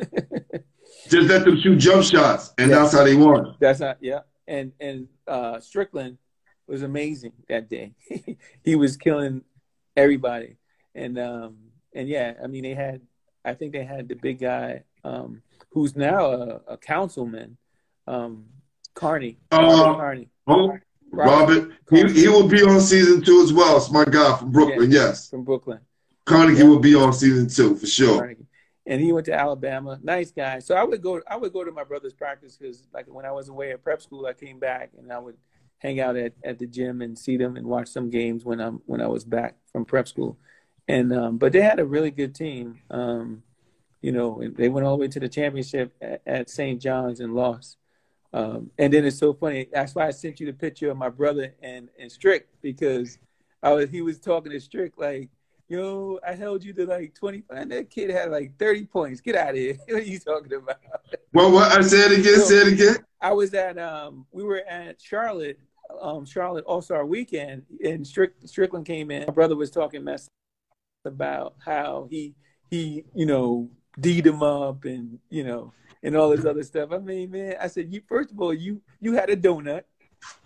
just 1.08 1.28
let 1.28 1.44
them 1.44 1.60
shoot 1.60 1.78
jump 1.78 2.04
shots, 2.04 2.54
and 2.58 2.70
Yeah. 2.70 2.78
that's 2.78 2.92
how 2.92 3.02
they 3.02 3.16
won. 3.16 3.56
That's 3.58 3.80
not 3.80 3.98
yeah. 4.00 4.20
And 4.46 4.72
and 4.80 5.08
uh, 5.26 5.58
Strickland 5.60 6.18
was 6.72 6.82
amazing 6.82 7.32
that 7.48 7.68
day. 7.68 7.92
he 8.64 8.74
was 8.74 8.96
killing 8.96 9.42
everybody. 9.96 10.56
And 10.94 11.18
um 11.18 11.56
and 11.94 12.08
yeah, 12.08 12.34
I 12.42 12.46
mean 12.46 12.64
they 12.64 12.74
had 12.74 13.02
I 13.44 13.54
think 13.54 13.72
they 13.72 13.84
had 13.84 14.08
the 14.08 14.14
big 14.14 14.40
guy 14.40 14.84
um 15.04 15.42
who's 15.70 15.94
now 15.94 16.32
a, 16.32 16.60
a 16.68 16.76
councilman, 16.78 17.58
um 18.06 18.46
Carney. 18.94 19.38
Uh, 19.50 19.94
Carney. 19.94 20.28
Oh, 20.46 20.76
Robert, 21.10 21.72
he, 21.90 22.10
he 22.12 22.28
will 22.28 22.48
be 22.48 22.62
on 22.62 22.80
season 22.80 23.22
two 23.22 23.42
as 23.42 23.52
well. 23.52 23.76
It's 23.76 23.90
my 23.90 24.04
guy 24.04 24.36
from 24.36 24.50
Brooklyn, 24.50 24.90
yes. 24.90 25.28
from 25.28 25.44
Brooklyn. 25.44 25.80
Cornegy 26.26 26.58
Yeah. 26.58 26.64
will 26.64 26.78
be 26.78 26.94
on 26.94 27.12
season 27.12 27.48
two 27.48 27.76
for 27.76 27.86
sure. 27.86 28.22
Cornegy. 28.22 28.46
And 28.86 29.00
he 29.00 29.12
went 29.12 29.26
to 29.26 29.34
Alabama. 29.34 29.98
Nice 30.02 30.30
guy. 30.30 30.58
So 30.58 30.74
I 30.74 30.84
would 30.84 31.02
go. 31.02 31.20
I 31.28 31.36
would 31.36 31.52
go 31.52 31.64
to 31.64 31.70
my 31.70 31.84
brother's 31.84 32.14
practice 32.14 32.56
because, 32.56 32.88
like, 32.92 33.06
when 33.06 33.24
I 33.24 33.30
was 33.30 33.48
away 33.48 33.72
at 33.72 33.82
prep 33.82 34.02
school, 34.02 34.26
I 34.26 34.32
came 34.32 34.58
back 34.58 34.90
and 34.98 35.12
I 35.12 35.18
would 35.18 35.36
hang 35.82 36.00
out 36.00 36.16
at, 36.16 36.32
at 36.44 36.58
the 36.58 36.66
gym 36.66 37.02
and 37.02 37.18
see 37.18 37.36
them 37.36 37.56
and 37.56 37.66
watch 37.66 37.88
some 37.88 38.08
games 38.08 38.44
when 38.44 38.60
I'm 38.60 38.80
when 38.86 39.00
I 39.00 39.08
was 39.08 39.24
back 39.24 39.56
from 39.72 39.84
prep 39.84 40.06
school. 40.06 40.38
And 40.88 41.12
um, 41.12 41.38
but 41.38 41.52
they 41.52 41.60
had 41.60 41.80
a 41.80 41.84
really 41.84 42.10
good 42.10 42.34
team. 42.34 42.80
Um, 42.90 43.42
you 44.00 44.12
know, 44.12 44.40
and 44.40 44.56
they 44.56 44.68
went 44.68 44.86
all 44.86 44.96
the 44.96 45.00
way 45.02 45.08
to 45.08 45.20
the 45.20 45.28
championship 45.28 45.92
at, 46.00 46.22
at 46.26 46.50
St. 46.50 46.80
John's 46.80 47.20
and 47.20 47.34
lost. 47.34 47.76
Um, 48.32 48.70
and 48.78 48.92
then 48.92 49.04
it's 49.04 49.18
so 49.18 49.32
funny. 49.32 49.68
That's 49.72 49.94
why 49.94 50.06
I 50.06 50.10
sent 50.10 50.40
you 50.40 50.46
the 50.46 50.52
picture 50.52 50.90
of 50.90 50.96
my 50.96 51.08
brother 51.08 51.54
and 51.62 51.88
and 51.98 52.10
Strick 52.10 52.48
because 52.62 53.18
I 53.62 53.72
was 53.72 53.90
he 53.90 54.02
was 54.02 54.18
talking 54.20 54.52
to 54.52 54.60
Strick 54.60 54.94
like 54.96 55.30
yo, 55.72 56.18
I 56.26 56.34
held 56.34 56.62
you 56.62 56.74
to 56.74 56.84
like 56.86 57.14
25. 57.14 57.56
And 57.56 57.72
that 57.72 57.88
kid 57.88 58.10
had 58.10 58.30
like 58.30 58.58
30 58.58 58.84
points. 58.84 59.20
Get 59.22 59.34
out 59.34 59.50
of 59.50 59.56
here. 59.56 59.76
What 59.88 60.02
are 60.02 60.04
you 60.04 60.18
talking 60.18 60.52
about? 60.52 60.78
Well, 61.32 61.50
what 61.50 61.72
I 61.72 61.80
said 61.80 62.12
again, 62.12 62.40
So- 62.40 62.44
say 62.44 62.56
it 62.56 62.72
again. 62.74 62.96
I 63.22 63.32
was 63.32 63.54
at, 63.54 63.78
um, 63.78 64.26
we 64.32 64.42
were 64.42 64.62
at 64.68 65.00
Charlotte, 65.00 65.58
um, 66.00 66.24
Charlotte 66.24 66.64
All 66.64 66.82
Star 66.82 67.04
Weekend, 67.04 67.62
and 67.84 68.06
Strick, 68.06 68.32
Strickland 68.44 68.86
came 68.86 69.10
in. 69.10 69.24
My 69.26 69.32
brother 69.32 69.56
was 69.56 69.70
talking 69.70 70.04
mess 70.04 70.28
about 71.04 71.54
how 71.64 72.08
he, 72.10 72.34
he, 72.70 73.04
you 73.14 73.26
know, 73.26 73.68
D'd 74.00 74.26
him 74.26 74.42
up 74.42 74.84
and, 74.84 75.18
you 75.28 75.44
know, 75.44 75.72
and 76.02 76.16
all 76.16 76.30
this 76.30 76.44
other 76.44 76.62
stuff. 76.62 76.90
I 76.92 76.98
mean, 76.98 77.30
man, 77.30 77.56
I 77.60 77.66
said, 77.66 77.92
you, 77.92 78.02
first 78.08 78.30
of 78.32 78.40
all, 78.40 78.54
you, 78.54 78.80
you 79.00 79.12
had 79.14 79.30
a 79.30 79.36
donut, 79.36 79.82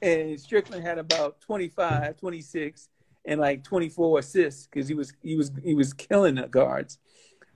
and 0.02 0.40
Strickland 0.40 0.84
had 0.84 0.98
about 0.98 1.40
25, 1.40 2.16
26 2.16 2.88
and 3.26 3.40
like 3.40 3.64
24 3.64 4.20
assists 4.20 4.66
because 4.66 4.88
he 4.88 4.94
was 4.94 5.12
he 5.22 5.36
was 5.36 5.50
he 5.62 5.74
was 5.74 5.92
killing 5.92 6.36
the 6.36 6.46
guards. 6.46 6.98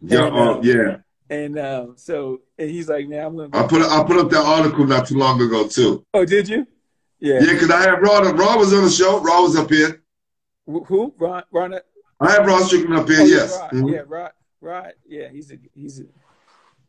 Yeah, 0.02 0.26
And, 0.26 0.36
uh, 0.36 0.52
uh, 0.52 0.60
yeah. 0.62 0.96
And 1.30 1.58
uh, 1.58 1.86
so 1.96 2.40
and 2.58 2.68
he's 2.68 2.88
like, 2.88 3.08
man, 3.08 3.24
I'm 3.24 3.36
gonna. 3.36 3.50
I 3.52 3.66
put 3.66 3.82
I 3.82 4.02
put 4.04 4.18
up 4.18 4.30
that 4.30 4.44
article 4.44 4.84
not 4.84 5.06
too 5.06 5.16
long 5.16 5.40
ago 5.40 5.68
too. 5.68 6.04
oh, 6.12 6.24
did 6.24 6.48
you? 6.48 6.66
Yeah. 7.20 7.40
Yeah, 7.42 7.52
because 7.52 7.70
I 7.70 7.82
had 7.82 8.02
Rod. 8.02 8.38
Rod 8.38 8.58
was 8.58 8.72
on 8.72 8.84
the 8.84 8.90
show. 8.90 9.20
Rod 9.20 9.42
was 9.42 9.56
up 9.56 9.70
here. 9.70 10.02
Who? 10.66 11.14
Ron? 11.18 11.42
Ron? 11.52 11.74
Oh, 11.74 11.80
I 12.20 12.32
had 12.32 12.46
Rod 12.46 12.62
Strickland 12.64 13.00
up 13.00 13.08
here. 13.08 13.20
yeah, 13.20 13.24
yes. 13.26 13.58
Rod. 13.58 13.70
Mhm. 13.72 13.92
Yeah, 13.92 14.02
Rod. 14.06 14.32
Rod. 14.60 14.92
Yeah, 15.06 15.28
he's 15.28 15.50
a 15.52 15.56
he's 15.74 16.00
a 16.00 16.04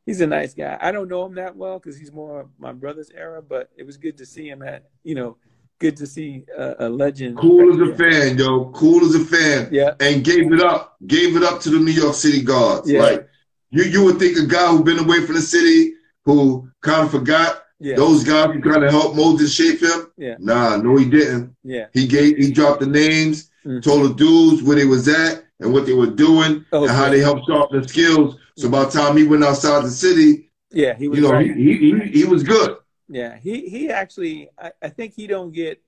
he's 0.05 0.21
a 0.21 0.27
nice 0.27 0.53
guy. 0.53 0.77
I 0.81 0.91
don't 0.91 1.07
know 1.07 1.25
him 1.25 1.35
that 1.35 1.55
well 1.55 1.79
because 1.79 1.97
he's 1.97 2.11
more 2.11 2.47
my 2.59 2.73
brother's 2.73 3.11
era, 3.11 3.41
but 3.41 3.69
it 3.77 3.85
was 3.85 3.97
good 3.97 4.17
to 4.17 4.25
see 4.25 4.47
him 4.49 4.61
at 4.61 4.89
you 5.03 5.15
know, 5.15 5.37
good 5.79 5.97
to 5.97 6.05
see 6.07 6.43
a, 6.57 6.75
a 6.79 6.89
legend. 6.89 7.37
Cool 7.37 7.73
as 7.81 7.89
a 7.89 7.95
fan, 7.95 8.37
yo. 8.37 8.71
Cool 8.71 9.05
as 9.05 9.15
a 9.15 9.25
fan. 9.25 9.69
Yeah. 9.71 9.93
And 9.99 10.23
gave 10.23 10.51
it 10.51 10.61
up. 10.61 10.97
Gave 11.07 11.35
it 11.35 11.43
up 11.43 11.59
to 11.61 11.69
the 11.69 11.79
New 11.79 11.91
York 11.91 12.13
City 12.15 12.41
guards. 12.41 12.89
Yeah. 12.91 13.01
Like 13.01 13.29
you, 13.69 13.83
you 13.83 14.03
would 14.05 14.19
think 14.19 14.37
a 14.37 14.45
guy 14.45 14.67
who's 14.67 14.81
been 14.81 14.99
away 14.99 15.25
from 15.25 15.35
the 15.35 15.41
city, 15.41 15.93
who 16.25 16.69
kind 16.81 17.05
of 17.05 17.11
forgot 17.11 17.63
Yeah. 17.83 17.95
those 17.95 18.23
guys 18.23 18.53
who 18.53 18.61
kind 18.61 18.83
of 18.83 18.91
helped 18.91 19.15
mold 19.15 19.39
and 19.39 19.49
shape 19.49 19.81
him. 19.81 20.11
Yeah. 20.17 20.35
Nah, 20.39 20.77
no, 20.77 20.95
he 20.97 21.05
didn't. 21.09 21.55
Yeah. 21.63 21.87
He 21.93 22.07
gave, 22.07 22.37
he 22.37 22.51
dropped 22.51 22.79
the 22.81 22.85
names, 22.87 23.49
Mhm. 23.65 23.81
told 23.83 24.09
the 24.09 24.13
dudes 24.15 24.61
where 24.63 24.75
they 24.75 24.85
was 24.85 25.07
at 25.07 25.43
and 25.59 25.73
what 25.73 25.85
they 25.85 25.93
were 25.93 26.07
doing 26.27 26.63
Oh, 26.71 26.83
and 26.83 26.91
how 26.91 27.09
they 27.09 27.19
helped 27.19 27.47
sharpen 27.47 27.81
the 27.81 27.87
skills. 27.87 28.35
So 28.57 28.69
by 28.69 28.85
the 28.85 28.91
time 28.91 29.17
he 29.17 29.23
went 29.23 29.43
outside 29.43 29.83
the 29.83 29.89
city, 29.89 30.51
Yeah. 30.71 30.93
He 30.95 31.07
was 31.07 31.17
you 31.17 31.23
know, 31.25 31.31
right. 31.31 31.45
he, 31.55 31.77
he, 31.77 31.91
he, 31.99 31.99
he 32.19 32.23
was 32.25 32.43
good. 32.43 32.77
Yeah, 33.09 33.35
he 33.37 33.67
he 33.67 33.89
actually 33.89 34.49
I, 34.57 34.71
I 34.81 34.89
think 34.89 35.13
he 35.13 35.27
don't 35.27 35.51
get 35.51 35.81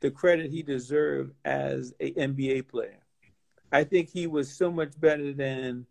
the 0.00 0.10
credit 0.10 0.50
he 0.50 0.62
deserved 0.62 1.32
as 1.44 1.94
a 2.00 2.10
NBA 2.12 2.62
player. 2.68 2.98
I 3.70 3.84
think 3.84 4.08
he 4.08 4.26
was 4.26 4.52
so 4.52 4.72
much 4.72 4.98
better 5.00 5.32
than 5.32 5.86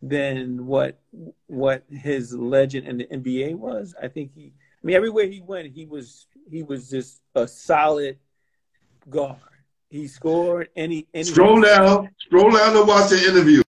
than 0.00 0.66
what 0.66 1.00
what 1.48 1.84
his 1.90 2.34
legend 2.34 2.88
in 2.88 2.96
the 2.98 3.04
NBA 3.06 3.54
was. 3.56 3.94
I 4.02 4.08
think 4.08 4.32
he 4.34 4.52
I 4.82 4.86
mean 4.86 4.96
everywhere 4.96 5.26
he 5.26 5.40
went 5.40 5.72
he 5.72 5.86
was 5.86 6.26
he 6.50 6.62
was 6.62 6.90
just 6.90 7.20
a 7.34 7.46
solid 7.46 8.18
guard. 9.08 9.36
He 9.88 10.08
scored 10.08 10.70
any 10.74 11.06
any 11.12 11.24
Stroll 11.24 11.60
down, 11.60 12.08
stroll 12.18 12.50
down 12.50 12.72
to 12.74 12.82
watch 12.84 13.10
the 13.10 13.18
interview. 13.28 13.61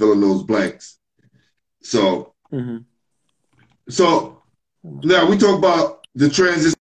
Filling 0.00 0.20
those 0.22 0.42
blanks. 0.44 0.98
So, 1.82 2.34
Mhm. 2.52 2.86
so 3.88 4.42
now 4.82 5.28
we 5.28 5.36
talk 5.38 5.58
about 5.58 6.06
the 6.14 6.30
transition. 6.30 6.74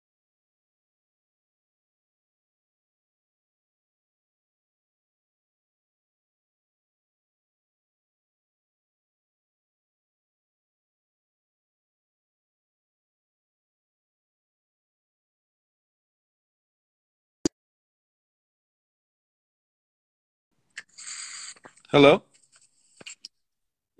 Hello? 21.92 22.29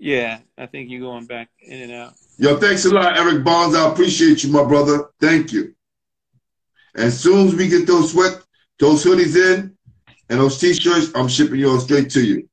Yeah, 0.00 0.38
I 0.56 0.64
think 0.64 0.90
you're 0.90 1.00
going 1.00 1.26
back 1.26 1.50
in 1.60 1.82
and 1.82 1.92
out. 1.92 2.14
Yo, 2.38 2.56
thanks 2.56 2.86
a 2.86 2.90
lot, 2.90 3.18
Eric 3.18 3.44
Bonds. 3.44 3.76
I 3.76 3.90
appreciate 3.92 4.42
you, 4.42 4.50
my 4.50 4.64
brother. 4.64 5.10
Thank 5.20 5.52
you. 5.52 5.74
As 6.94 7.20
soon 7.20 7.48
as 7.48 7.54
we 7.54 7.68
get 7.68 7.86
those 7.86 8.12
sweat, 8.12 8.42
those 8.78 9.04
hoodies 9.04 9.36
in, 9.36 9.76
and 10.30 10.40
those 10.40 10.58
t-shirts, 10.58 11.10
I'm 11.14 11.28
shipping 11.28 11.60
yours 11.60 11.84
straight 11.84 12.08
to 12.10 12.24
you. 12.24 12.48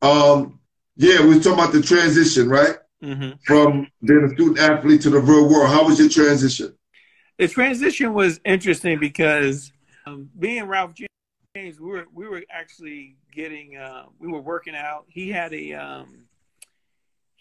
Um, 0.00 0.58
yeah, 0.96 1.22
we 1.24 1.36
are 1.36 1.40
talking 1.40 1.52
about 1.52 1.72
the 1.72 1.82
transition, 1.82 2.48
right? 2.48 2.76
hmm 3.02 3.32
From 3.44 3.88
being 4.02 4.24
a 4.24 4.30
student 4.30 4.58
athlete 4.58 5.02
to 5.02 5.10
the 5.10 5.20
real 5.20 5.50
world. 5.50 5.68
How 5.68 5.84
was 5.84 5.98
your 5.98 6.08
transition? 6.08 6.72
the 7.38 7.46
transition 7.46 8.14
was 8.14 8.40
interesting 8.46 8.98
because 8.98 9.70
um, 10.06 10.30
being 10.38 10.64
Ralph 10.64 10.92
James, 11.54 11.78
we 11.78 11.90
were 11.90 12.06
we 12.14 12.26
were 12.26 12.42
actually 12.50 13.16
getting 13.34 13.76
uh, 13.76 14.06
we 14.18 14.28
were 14.28 14.40
working 14.40 14.74
out. 14.74 15.04
He 15.08 15.28
had 15.30 15.52
a 15.52 15.74
um, 15.74 16.25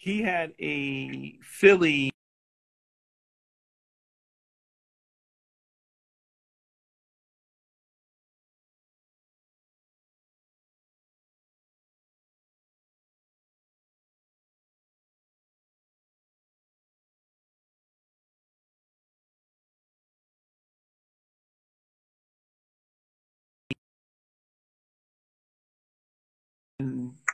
he 0.06 0.22
had 0.22 0.54
a 0.60 1.40
Philly 1.42 2.12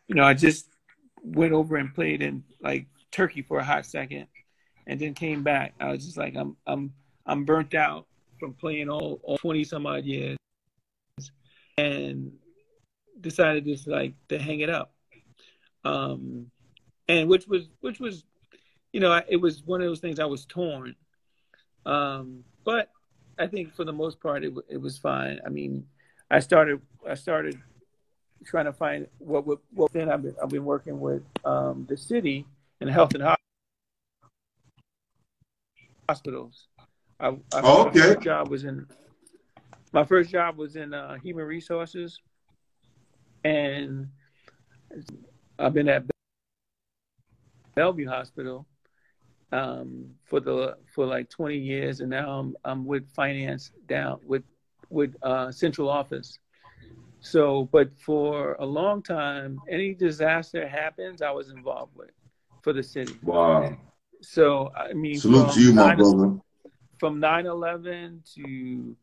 you 0.08 0.16
know 0.16 0.24
I 0.24 0.34
just 0.34 0.68
went 1.24 1.54
over 1.54 1.78
and 1.78 1.94
played 1.94 2.22
in 2.22 2.44
like 2.62 2.88
Turkey 3.12 3.42
for 3.42 3.60
a 3.60 3.64
hot 3.64 3.86
second, 3.86 4.28
and 4.88 5.00
then 5.00 5.14
came 5.14 5.44
back. 5.44 5.74
I 5.80 5.92
was 5.92 6.06
just 6.06 6.18
like 6.18 6.36
I'm 6.36 6.56
I'm 6.68 6.94
I'm 7.26 7.46
burnt 7.46 7.76
out 7.76 8.08
from 8.40 8.54
playing 8.54 8.90
all, 8.90 9.20
all 9.24 9.38
20 9.38 9.64
some 9.64 9.86
odd 9.86 10.04
years 10.04 10.38
and 11.78 12.32
decided 13.22 13.66
just 13.66 13.88
like 13.88 14.14
to 14.30 14.40
hang 14.40 14.60
it 14.62 14.70
up. 14.70 14.92
Um, 15.86 16.50
and 17.08 17.30
which 17.30 17.48
was, 17.48 17.70
which 17.82 18.00
was, 18.00 18.26
you 18.92 19.00
know, 19.00 19.22
it 19.30 19.38
was 19.38 19.64
one 19.64 19.82
of 19.82 19.88
those 19.88 20.00
things 20.00 20.20
I 20.20 20.26
was 20.26 20.46
torn. 20.46 20.96
Um, 21.86 22.44
but 22.64 22.90
I 23.40 23.48
think 23.48 23.74
for 23.76 23.86
the 23.86 23.94
most 23.94 24.20
part, 24.20 24.44
it, 24.44 24.54
it 24.68 24.78
was 24.78 24.98
fine. 24.98 25.40
I 25.46 25.50
mean, 25.50 25.86
I 26.30 26.40
started, 26.40 26.82
I 27.08 27.14
started 27.14 27.60
trying 28.46 28.66
to 28.66 28.74
find 28.74 29.08
what, 29.20 29.46
what, 29.46 29.60
what 29.74 29.94
then 29.94 30.10
I've 30.10 30.24
been, 30.24 30.36
I've 30.42 30.50
been 30.50 30.66
working 30.66 31.00
with, 31.00 31.24
um, 31.46 31.86
the 31.90 31.98
city 31.98 32.46
and 32.80 32.90
health 32.90 33.14
and 33.14 33.24
hospitals. 36.10 36.68
I, 37.20 37.28
I, 37.28 37.34
Oh, 37.54 37.88
okay. 37.88 38.00
My 38.00 38.06
first 38.06 38.22
job 38.22 38.50
was 38.50 38.64
in 38.64 38.88
my 39.94 40.06
first 40.06 40.30
job 40.30 40.58
was 40.58 40.76
in 40.76 40.94
uh, 40.94 41.16
human 41.16 41.46
resources, 41.46 42.20
and 43.44 44.08
I've 45.60 45.74
been 45.74 45.90
at 45.90 46.04
Bellevue 47.76 48.08
Hospital 48.08 48.66
um, 49.52 50.12
for 50.24 50.40
the 50.40 50.78
for 50.94 51.06
like 51.06 51.30
20 51.30 51.58
years, 51.58 52.00
and 52.00 52.10
now 52.10 52.40
I'm 52.40 52.56
I'm 52.64 52.86
with 52.86 53.10
finance 53.14 53.72
down 53.88 54.20
with 54.26 54.44
with 54.90 55.16
uh, 55.24 55.52
central 55.52 55.90
office. 55.90 56.40
So, 57.22 57.70
but 57.72 57.96
for 58.00 58.56
a 58.60 58.66
long 58.66 59.04
time, 59.04 59.60
any 59.70 59.94
disaster 59.94 60.68
happens, 60.68 61.22
I 61.22 61.30
was 61.32 61.50
involved 61.52 61.96
with 61.96 62.10
for 62.64 62.74
the 62.74 62.84
city. 62.84 63.14
Wow. 63.24 63.78
So 64.22 64.72
I 64.76 64.94
mean, 64.94 65.20
Salute 65.20 65.52
to 65.54 65.62
you, 65.62 65.74
my 65.74 65.90
nine- 65.90 65.98
brother. 65.98 66.40
from 67.00 67.20
9/11 67.22 68.22
to 68.36 68.96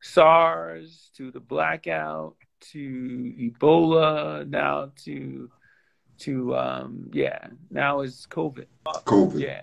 SARS 0.00 1.10
to 1.16 1.30
the 1.30 1.40
blackout 1.40 2.36
to 2.72 3.34
Ebola 3.38 4.48
now 4.48 4.90
to 5.04 5.50
to 6.18 6.56
um 6.56 7.08
yeah 7.12 7.46
now 7.70 8.00
it's 8.00 8.26
COVID 8.26 8.66
COVID. 8.84 9.40
yeah 9.40 9.62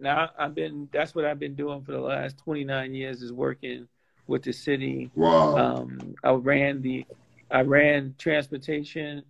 now 0.00 0.30
I've 0.38 0.54
been 0.54 0.88
that's 0.92 1.14
what 1.14 1.24
I've 1.24 1.38
been 1.38 1.54
doing 1.54 1.82
for 1.82 1.92
the 1.92 2.00
last 2.00 2.38
29 2.38 2.94
years 2.94 3.22
is 3.22 3.32
working 3.32 3.86
with 4.26 4.42
the 4.42 4.52
city 4.52 5.10
Wow. 5.14 5.56
um, 5.56 6.14
I 6.22 6.32
ran 6.32 6.82
the, 6.82 7.06
I 7.50 7.62
ran 7.62 8.14
transportation, 8.18 9.22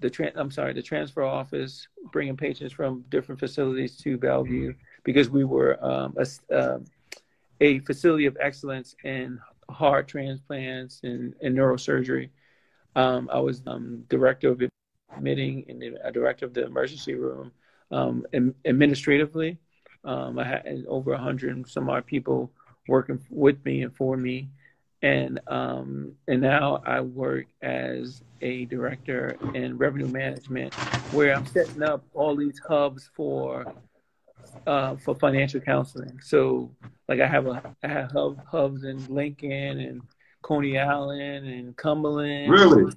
the 0.00 0.10
tran 0.10 0.32
I'm 0.36 0.50
sorry, 0.50 0.72
the 0.72 0.82
transfer 0.82 1.22
office, 1.22 1.88
bringing 2.12 2.36
patients 2.36 2.72
from 2.72 3.04
different 3.08 3.38
facilities 3.38 3.96
to 3.98 4.18
Bellevue 4.18 4.74
because 5.04 5.30
we 5.30 5.44
were 5.44 5.82
um, 5.84 6.16
a, 6.16 6.56
um, 6.56 6.84
a 7.60 7.78
facility 7.80 8.26
of 8.26 8.36
excellence 8.40 8.94
in 9.04 9.40
heart 9.70 10.08
transplants 10.08 11.00
and, 11.02 11.34
and 11.42 11.56
neurosurgery. 11.56 12.30
Um, 12.96 13.28
I 13.32 13.40
was 13.40 13.62
um, 13.66 14.04
director 14.08 14.50
of 14.50 14.62
admitting 15.16 15.64
and 15.68 15.82
a 15.82 16.12
director 16.12 16.46
of 16.46 16.54
the 16.54 16.64
emergency 16.64 17.14
room. 17.14 17.52
Um, 17.90 18.26
administratively, 18.64 19.58
um, 20.04 20.38
I 20.38 20.44
had 20.44 20.84
over 20.88 21.12
a 21.12 21.18
hundred 21.18 21.56
and 21.56 21.66
some 21.66 21.88
odd 21.88 22.06
people 22.06 22.52
working 22.88 23.20
with 23.30 23.64
me 23.64 23.82
and 23.82 23.94
for 23.94 24.16
me 24.16 24.48
and 25.02 25.40
um, 25.46 26.12
and 26.26 26.40
now 26.40 26.82
I 26.84 27.00
work 27.00 27.46
as 27.62 28.22
a 28.42 28.64
director 28.66 29.36
in 29.54 29.78
revenue 29.78 30.08
management, 30.08 30.74
where 31.12 31.34
I'm 31.34 31.46
setting 31.46 31.82
up 31.82 32.04
all 32.14 32.34
these 32.34 32.58
hubs 32.66 33.08
for 33.14 33.72
uh, 34.66 34.96
for 34.96 35.14
financial 35.14 35.60
counseling. 35.60 36.18
So, 36.22 36.70
like 37.08 37.20
I 37.20 37.26
have 37.26 37.46
a 37.46 37.62
I 37.82 37.88
have 37.88 38.10
hub, 38.10 38.44
hubs 38.46 38.84
in 38.84 39.04
Lincoln 39.06 39.80
and 39.80 40.02
Coney 40.42 40.78
Island 40.78 41.46
and 41.46 41.76
Cumberland. 41.76 42.50
Really? 42.50 42.92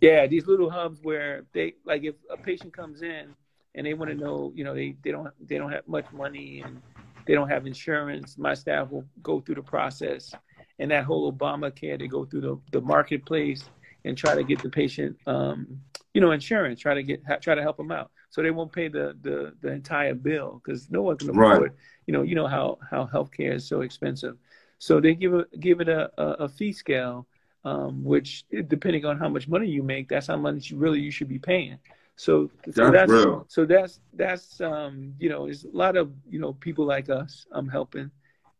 Yeah, 0.00 0.26
these 0.26 0.46
little 0.46 0.68
hubs 0.68 1.00
where 1.02 1.44
they 1.54 1.74
like 1.86 2.04
if 2.04 2.16
a 2.30 2.36
patient 2.36 2.74
comes 2.74 3.00
in 3.00 3.34
and 3.74 3.86
they 3.86 3.94
want 3.94 4.10
to 4.10 4.16
know, 4.16 4.52
you 4.54 4.62
know, 4.62 4.74
they, 4.74 4.94
they 5.02 5.10
don't 5.10 5.30
they 5.40 5.56
don't 5.56 5.72
have 5.72 5.88
much 5.88 6.04
money 6.12 6.62
and 6.64 6.82
they 7.26 7.34
don't 7.34 7.48
have 7.48 7.66
insurance. 7.66 8.36
My 8.38 8.54
staff 8.54 8.90
will 8.90 9.06
go 9.22 9.40
through 9.40 9.56
the 9.56 9.62
process 9.62 10.34
and 10.78 10.90
that 10.90 11.04
whole 11.04 11.32
Obamacare, 11.32 11.98
they 11.98 12.08
go 12.08 12.24
through 12.24 12.40
the, 12.40 12.60
the 12.72 12.80
marketplace 12.80 13.64
and 14.04 14.16
try 14.16 14.34
to 14.34 14.42
get 14.42 14.60
the 14.62 14.68
patient, 14.68 15.16
um, 15.26 15.80
you 16.12 16.20
know, 16.20 16.32
insurance. 16.32 16.80
Try 16.80 16.94
to 16.94 17.02
get 17.02 17.22
ha, 17.26 17.36
try 17.36 17.54
to 17.54 17.62
help 17.62 17.76
them 17.76 17.90
out, 17.90 18.10
so 18.30 18.42
they 18.42 18.50
won't 18.50 18.72
pay 18.72 18.88
the 18.88 19.16
the, 19.22 19.54
the 19.60 19.72
entire 19.72 20.14
bill 20.14 20.60
because 20.62 20.90
no 20.90 21.02
one 21.02 21.16
can 21.16 21.30
afford. 21.30 21.62
Right. 21.62 21.70
You 22.06 22.12
know, 22.12 22.22
you 22.22 22.34
know 22.34 22.46
how 22.46 22.78
how 22.90 23.06
healthcare 23.06 23.54
is 23.54 23.66
so 23.66 23.80
expensive. 23.80 24.36
So 24.78 25.00
they 25.00 25.14
give 25.14 25.34
it 25.34 25.60
give 25.60 25.80
it 25.80 25.88
a, 25.88 26.10
a, 26.20 26.26
a 26.44 26.48
fee 26.48 26.72
scale, 26.72 27.26
um, 27.64 28.04
which 28.04 28.44
depending 28.68 29.04
on 29.04 29.18
how 29.18 29.28
much 29.28 29.48
money 29.48 29.68
you 29.68 29.82
make, 29.82 30.08
that's 30.08 30.26
how 30.26 30.36
much 30.36 30.70
you 30.70 30.76
really 30.76 31.00
you 31.00 31.10
should 31.10 31.28
be 31.28 31.38
paying. 31.38 31.78
So, 32.16 32.50
so 32.72 32.90
That's 32.90 32.92
that's 32.92 33.10
real. 33.10 33.44
so 33.48 33.64
that's 33.66 34.00
that's 34.12 34.60
um, 34.60 35.14
you 35.18 35.28
know, 35.28 35.44
there's 35.46 35.64
a 35.64 35.76
lot 35.76 35.96
of 35.96 36.12
you 36.28 36.38
know 36.38 36.52
people 36.54 36.84
like 36.86 37.10
us. 37.10 37.46
I'm 37.52 37.68
helping. 37.68 38.10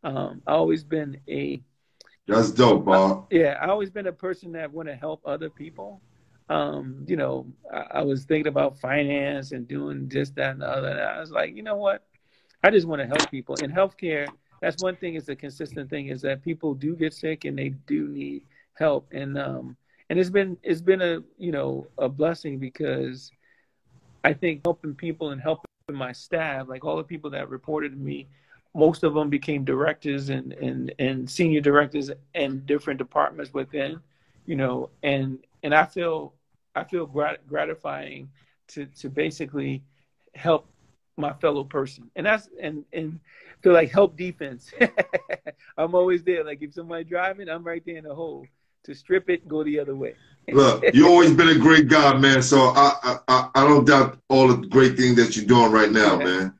Um, 0.03 0.41
I 0.45 0.53
always 0.53 0.83
been 0.83 1.19
a 1.29 1.61
That's 2.27 2.51
dope, 2.51 2.85
Bob. 2.85 3.27
yeah, 3.31 3.57
I 3.61 3.67
always 3.67 3.89
been 3.89 4.07
a 4.07 4.11
person 4.13 4.51
that 4.53 4.71
want 4.71 4.87
to 4.89 4.95
help 4.95 5.21
other 5.25 5.49
people. 5.49 6.01
Um, 6.49 7.05
you 7.07 7.15
know, 7.15 7.47
I, 7.73 7.99
I 7.99 8.01
was 8.03 8.25
thinking 8.25 8.47
about 8.47 8.79
finance 8.79 9.51
and 9.51 9.67
doing 9.67 10.07
this, 10.07 10.29
that, 10.31 10.51
and 10.51 10.61
the 10.61 10.67
other. 10.67 10.89
And 10.89 10.99
I 10.99 11.19
was 11.19 11.31
like, 11.31 11.55
you 11.55 11.63
know 11.63 11.75
what? 11.77 12.03
I 12.63 12.69
just 12.71 12.87
want 12.87 13.01
to 13.01 13.07
help 13.07 13.29
people. 13.31 13.55
In 13.55 13.71
healthcare, 13.71 14.27
that's 14.61 14.81
one 14.83 14.95
thing 14.97 15.15
is 15.15 15.25
the 15.25 15.35
consistent 15.35 15.89
thing 15.89 16.07
is 16.07 16.21
that 16.21 16.43
people 16.43 16.73
do 16.73 16.95
get 16.95 17.13
sick 17.13 17.45
and 17.45 17.57
they 17.57 17.69
do 17.87 18.07
need 18.07 18.43
help. 18.77 19.07
And 19.11 19.37
um, 19.37 19.75
and 20.09 20.19
it's 20.19 20.29
been 20.29 20.57
it's 20.63 20.81
been 20.81 21.01
a 21.01 21.19
you 21.37 21.51
know 21.51 21.87
a 21.97 22.09
blessing 22.09 22.59
because 22.59 23.31
I 24.25 24.33
think 24.33 24.61
helping 24.65 24.95
people 24.95 25.29
and 25.29 25.39
helping 25.39 25.65
my 25.91 26.11
staff, 26.11 26.67
like 26.67 26.83
all 26.83 26.97
the 26.97 27.03
people 27.03 27.29
that 27.29 27.47
reported 27.47 27.91
to 27.91 27.97
me, 27.97 28.27
most 28.73 29.03
of 29.03 29.13
them 29.13 29.29
became 29.29 29.63
directors 29.63 30.29
and, 30.29 30.51
and, 30.53 30.91
and 30.97 31.29
senior 31.29 31.61
directors 31.61 32.09
in 32.33 32.65
different 32.65 32.97
departments 32.97 33.53
within, 33.53 33.99
you 34.47 34.55
know, 34.55 34.89
and, 35.03 35.37
and 35.61 35.75
I 35.75 35.85
feel, 35.85 36.33
I 36.75 36.85
feel 36.85 37.05
grat- 37.05 37.47
gratifying 37.47 38.29
to, 38.69 38.87
to 38.87 39.09
basically 39.09 39.83
help 40.33 40.67
my 41.17 41.33
fellow 41.33 41.63
person. 41.63 42.09
And 42.15 42.25
that's, 42.25 42.49
and, 42.59 42.83
and 42.93 43.19
feel 43.61 43.73
like 43.73 43.91
help 43.91 44.17
defense. 44.17 44.71
I'm 45.77 45.93
always 45.93 46.23
there. 46.23 46.43
Like 46.43 46.63
if 46.63 46.73
somebody 46.73 47.03
driving, 47.03 47.47
I'm 47.47 47.63
right 47.63 47.83
there 47.85 47.97
in 47.97 48.05
the 48.05 48.15
hole 48.15 48.47
to 48.85 48.95
strip 48.95 49.29
it 49.29 49.47
go 49.47 49.63
the 49.63 49.79
other 49.79 49.95
way. 49.95 50.15
Look, 50.51 50.93
you 50.93 51.07
always 51.07 51.31
been 51.33 51.49
a 51.49 51.57
great 51.57 51.87
guy, 51.87 52.13
man. 52.17 52.41
So 52.41 52.59
I, 52.75 52.93
I, 53.03 53.17
I, 53.27 53.49
I 53.55 53.63
don't 53.67 53.85
doubt 53.85 54.19
all 54.29 54.47
the 54.47 54.67
great 54.67 54.95
things 54.95 55.15
that 55.17 55.35
you're 55.35 55.45
doing 55.45 55.71
right 55.71 55.91
now, 55.91 56.17
man. 56.17 56.53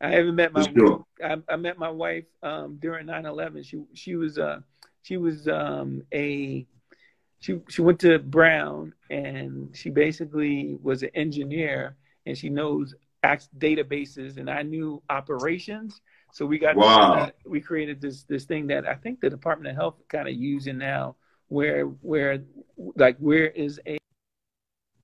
I 0.00 0.10
haven't 0.10 0.36
met 0.36 0.52
my 0.52 0.72
sure. 0.76 1.04
I, 1.22 1.36
I 1.48 1.56
met 1.56 1.78
my 1.78 1.90
wife 1.90 2.24
um, 2.42 2.76
during 2.80 3.06
9/11. 3.06 3.64
She 3.64 3.82
she 3.94 4.16
was 4.16 4.38
uh 4.38 4.60
she 5.02 5.16
was 5.16 5.48
um 5.48 6.02
a 6.12 6.66
she 7.40 7.60
she 7.68 7.82
went 7.82 8.00
to 8.00 8.18
Brown 8.18 8.92
and 9.10 9.74
she 9.76 9.90
basically 9.90 10.78
was 10.82 11.02
an 11.02 11.10
engineer 11.14 11.96
and 12.26 12.36
she 12.36 12.48
knows 12.48 12.94
databases 13.58 14.36
and 14.36 14.48
I 14.48 14.62
knew 14.62 15.02
operations. 15.10 16.00
So 16.30 16.46
we 16.46 16.58
got 16.58 16.76
Wow. 16.76 17.30
we 17.44 17.60
created 17.60 18.00
this 18.00 18.24
this 18.24 18.44
thing 18.44 18.66
that 18.68 18.86
I 18.86 18.94
think 18.94 19.20
the 19.20 19.30
Department 19.30 19.70
of 19.70 19.76
Health 19.76 19.96
kind 20.08 20.28
of 20.28 20.34
using 20.34 20.78
now 20.78 21.16
where 21.48 21.84
where 21.84 22.42
like 22.96 23.16
where 23.18 23.48
is 23.48 23.80
a 23.86 23.98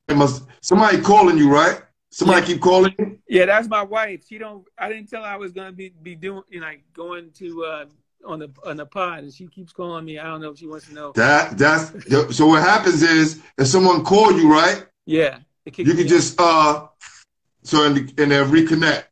It 0.08 0.16
must 0.16 0.44
somebody 0.60 1.00
calling 1.00 1.38
you, 1.38 1.50
right? 1.52 1.82
Somebody 2.10 2.46
keep 2.46 2.60
calling 2.60 2.94
you. 2.98 3.18
Yeah, 3.28 3.46
that's 3.46 3.68
my 3.68 3.82
wife. 3.82 4.24
She 4.28 4.36
don't. 4.38 4.66
I 4.76 4.88
didn't 4.88 5.08
tell 5.08 5.22
her 5.22 5.28
I 5.28 5.36
was 5.36 5.52
gonna 5.52 5.72
be 5.72 5.94
be 6.02 6.14
doing, 6.14 6.42
you 6.50 6.60
know, 6.60 6.66
like 6.66 6.82
going 6.92 7.30
to 7.38 7.64
uh 7.64 7.84
on 8.26 8.38
the 8.38 8.50
on 8.64 8.76
the 8.76 8.86
pod, 8.86 9.24
and 9.24 9.32
she 9.32 9.46
keeps 9.46 9.72
calling 9.72 10.04
me. 10.04 10.18
I 10.18 10.24
don't 10.24 10.40
know 10.40 10.50
if 10.50 10.58
she 10.58 10.66
wants 10.66 10.86
to 10.88 10.94
know. 10.94 11.12
That 11.12 11.56
that's 11.56 11.92
so. 12.36 12.46
What 12.46 12.62
happens 12.62 13.02
is 13.02 13.40
if 13.58 13.66
someone 13.66 14.04
call 14.04 14.32
you, 14.32 14.52
right? 14.52 14.84
Yeah, 15.06 15.38
You 15.64 15.94
can 15.94 16.06
just 16.06 16.40
uh, 16.40 16.86
so 17.62 17.84
and 17.84 17.96
and 18.18 18.30
then 18.30 18.50
reconnect. 18.50 19.04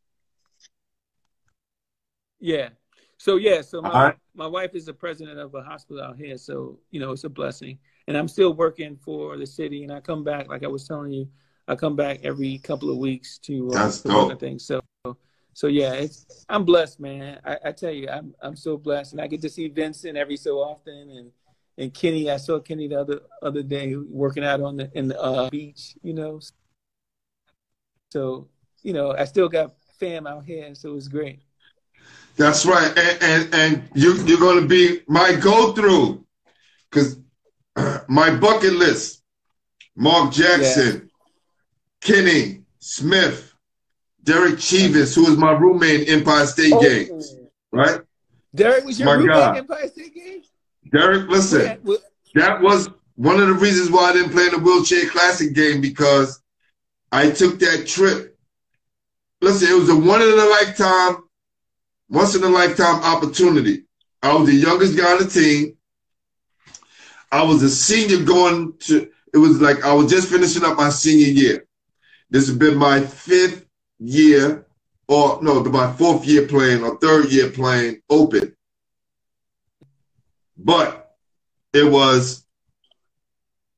Yeah. 2.39 2.71
So 3.21 3.37
yeah, 3.37 3.61
so 3.61 3.83
my 3.83 4.05
right. 4.05 4.17
my 4.35 4.47
wife 4.47 4.75
is 4.75 4.87
the 4.87 4.95
president 4.95 5.39
of 5.39 5.55
a 5.55 5.61
hospital 5.61 6.03
out 6.03 6.17
here, 6.17 6.39
so 6.39 6.79
you 6.91 7.01
know 7.01 7.13
it's 7.13 7.25
a 7.25 7.29
blessing. 7.29 7.79
And 8.09 8.17
I'm 8.17 8.27
still 8.27 8.55
working 8.55 8.97
for 8.97 9.37
the 9.37 9.47
city, 9.47 9.83
and 9.83 9.93
I 9.93 10.01
come 10.01 10.25
back 10.25 10.49
like 10.49 10.65
I 10.65 10.69
was 10.69 10.89
telling 10.89 11.13
you, 11.13 11.29
I 11.69 11.75
come 11.75 11.97
back 11.97 12.21
every 12.25 12.57
couple 12.57 12.91
of 12.91 12.97
weeks 12.97 13.37
to 13.41 13.71
uh, 13.73 13.93
to 13.93 14.09
work 14.09 14.41
things. 14.41 14.65
So 14.65 14.81
so 15.53 15.67
yeah, 15.67 15.93
it's 15.93 16.47
I'm 16.49 16.65
blessed, 16.65 16.99
man. 16.99 17.39
I, 17.45 17.59
I 17.67 17.73
tell 17.73 17.91
you, 17.91 18.09
I'm 18.09 18.35
I'm 18.41 18.57
so 18.57 18.79
blessed, 18.79 19.13
and 19.13 19.21
I 19.21 19.27
get 19.27 19.43
to 19.43 19.51
see 19.51 19.69
Vincent 19.69 20.17
every 20.17 20.39
so 20.39 20.57
often, 20.57 21.11
and 21.11 21.31
and 21.77 21.93
Kenny. 21.93 22.31
I 22.31 22.39
saw 22.39 22.59
Kenny 22.59 22.89
the 22.89 23.01
other 23.01 23.21
other 23.43 23.63
day 23.63 23.97
working 23.97 24.45
out 24.45 24.63
on 24.63 24.79
the 24.79 24.91
in 24.95 25.09
the 25.09 25.21
uh, 25.21 25.51
beach, 25.51 25.95
you 26.03 26.15
know. 26.15 26.41
So 28.13 28.49
you 28.83 28.95
know, 28.95 29.13
I 29.13 29.27
still 29.27 29.51
got 29.51 29.75
fam 29.99 30.27
out 30.27 30.47
here, 30.47 30.75
so 30.75 30.97
it's 30.97 31.07
great. 31.07 31.43
That's 32.41 32.65
right, 32.65 32.91
and 32.97 33.23
and, 33.23 33.55
and 33.55 33.89
you 33.93 34.15
you're 34.25 34.41
gonna 34.41 34.67
be 34.67 35.03
my 35.07 35.35
go 35.35 35.75
through, 35.75 36.25
because 36.91 37.19
my 38.09 38.35
bucket 38.35 38.73
list: 38.73 39.23
Mark 39.95 40.33
Jackson, 40.33 41.11
Kenny 42.01 42.63
Smith, 42.79 43.55
Derek 44.25 44.55
Chivas, 44.55 45.15
who 45.15 45.27
was 45.27 45.37
my 45.37 45.53
roommate 45.53 46.09
in 46.09 46.21
Empire 46.21 46.47
State 46.47 46.73
Oh. 46.73 46.81
games, 46.81 47.37
right? 47.73 48.01
Derek 48.55 48.87
was 48.87 48.99
your 48.99 49.09
My 49.09 49.15
roommate 49.17 49.35
God. 49.35 49.57
in 49.57 49.59
Empire 49.59 49.89
State 49.89 50.15
Games? 50.15 50.47
Derek, 50.91 51.29
listen, 51.29 51.61
Yeah, 51.61 51.77
well, 51.83 51.99
that 52.37 52.63
was 52.63 52.89
one 53.17 53.39
of 53.39 53.49
the 53.49 53.53
reasons 53.53 53.91
why 53.91 54.05
I 54.09 54.13
didn't 54.15 54.31
play 54.31 54.47
in 54.47 54.53
the 54.53 54.59
wheelchair 54.61 55.11
classic 55.11 55.53
game 55.55 55.83
because 55.83 56.41
I 57.13 57.31
took 57.33 57.59
that 57.59 57.87
trip. 57.87 58.39
Listen, 59.43 59.69
it 59.69 59.79
was 59.79 59.91
a 59.91 59.95
one 59.95 60.23
in 60.23 60.29
a 60.39 60.45
lifetime, 60.47 61.25
once 62.11 62.35
in 62.35 62.43
a 62.43 62.49
lifetime 62.49 63.03
opportunity. 63.03 63.85
I 64.23 64.35
was 64.35 64.47
the 64.47 64.55
youngest 64.55 64.99
guy 64.99 65.13
on 65.13 65.23
the 65.23 65.31
team. 65.31 65.77
I 67.33 67.43
was 67.45 67.63
a 67.63 67.71
senior 67.71 68.25
going 68.25 68.75
to, 68.81 69.09
it 69.33 69.39
was 69.39 69.61
like 69.61 69.85
I 69.85 69.95
was 69.95 70.11
just 70.11 70.29
finishing 70.29 70.65
up 70.65 70.77
my 70.77 70.91
senior 70.91 71.29
year. 71.29 71.67
This 72.29 72.49
has 72.49 72.57
been 72.57 72.77
my 72.77 73.01
fifth 73.01 73.65
year, 73.99 74.67
or 75.09 75.39
no, 75.43 75.63
my 75.65 75.93
fourth 75.93 76.27
year 76.27 76.47
playing 76.47 76.83
or 76.83 76.99
third 76.99 77.31
year 77.31 77.51
playing 77.51 78.03
open. 78.11 78.57
But 80.57 81.17
it 81.73 81.91
was 81.91 82.45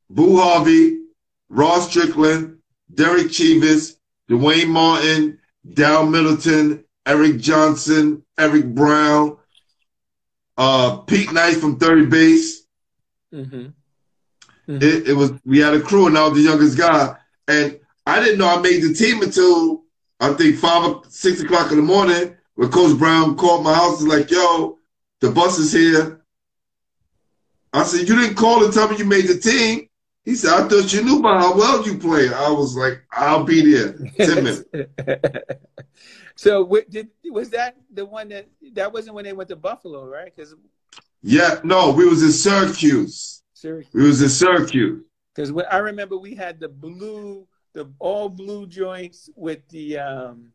Boo 0.08 0.38
Harvey, 0.38 1.00
Rod 1.48 1.80
Strickland, 1.80 2.58
Derrick 2.92 3.30
Chievous, 3.30 3.96
Dwayne 4.28 4.68
Martin, 4.68 5.38
Dow 5.74 6.04
Middleton, 6.04 6.84
Eric 7.06 7.38
Johnson, 7.38 8.24
Eric 8.38 8.66
Brown, 8.74 9.36
uh, 10.56 10.98
Pete 10.98 11.32
Knight 11.32 11.56
from 11.56 11.78
third 11.78 12.10
base. 12.10 12.64
mhm. 13.32 13.72
It, 14.68 15.08
it 15.08 15.14
was 15.14 15.32
we 15.44 15.58
had 15.58 15.74
a 15.74 15.80
crew, 15.80 16.06
and 16.06 16.16
I 16.16 16.26
was 16.28 16.34
the 16.34 16.48
youngest 16.48 16.78
guy, 16.78 17.16
and 17.48 17.78
I 18.06 18.20
didn't 18.20 18.38
know 18.38 18.48
I 18.48 18.60
made 18.60 18.82
the 18.82 18.94
team 18.94 19.20
until 19.22 19.82
I 20.20 20.32
think 20.34 20.56
five 20.56 20.84
or 20.84 21.02
six 21.08 21.40
o'clock 21.40 21.70
in 21.72 21.78
the 21.78 21.82
morning. 21.82 22.36
When 22.54 22.70
Coach 22.70 22.96
Brown 22.98 23.36
called 23.36 23.64
my 23.64 23.74
house, 23.74 24.00
and 24.00 24.08
like, 24.08 24.30
"Yo, 24.30 24.78
the 25.20 25.30
bus 25.30 25.58
is 25.58 25.72
here." 25.72 26.20
I 27.72 27.82
said, 27.82 28.08
"You 28.08 28.14
didn't 28.16 28.36
call 28.36 28.64
and 28.64 28.72
tell 28.72 28.88
me 28.88 28.98
you 28.98 29.04
made 29.04 29.26
the 29.26 29.38
team." 29.38 29.88
He 30.24 30.36
said, 30.36 30.52
"I 30.52 30.68
thought 30.68 30.92
you 30.92 31.02
knew 31.02 31.18
about 31.18 31.40
how 31.40 31.56
well 31.56 31.84
you 31.84 31.98
play." 31.98 32.32
I 32.32 32.50
was 32.50 32.76
like, 32.76 33.02
"I'll 33.10 33.44
be 33.44 33.72
there." 33.72 33.94
Ten 34.16 34.44
minutes. 34.44 34.62
so 36.36 36.64
what, 36.64 36.88
did 36.90 37.08
was 37.30 37.50
that 37.50 37.76
the 37.92 38.04
one 38.04 38.28
that 38.28 38.48
that 38.72 38.92
wasn't 38.92 39.14
when 39.14 39.24
they 39.24 39.32
went 39.32 39.48
to 39.50 39.56
Buffalo, 39.56 40.04
right? 40.06 40.34
Because 40.34 40.54
Yeah, 41.22 41.60
no, 41.64 41.90
we 41.92 42.06
was 42.06 42.22
in 42.22 42.32
Syracuse. 42.32 43.42
We 43.64 44.06
was 44.06 44.20
in 44.22 44.28
Syracuse. 44.28 45.04
because 45.34 45.52
I 45.70 45.78
remember 45.78 46.16
we 46.16 46.34
had 46.34 46.58
the 46.58 46.68
blue, 46.68 47.46
the 47.74 47.88
all 48.00 48.28
blue 48.28 48.66
joints 48.66 49.30
with 49.36 49.66
the 49.68 49.98
um 49.98 50.52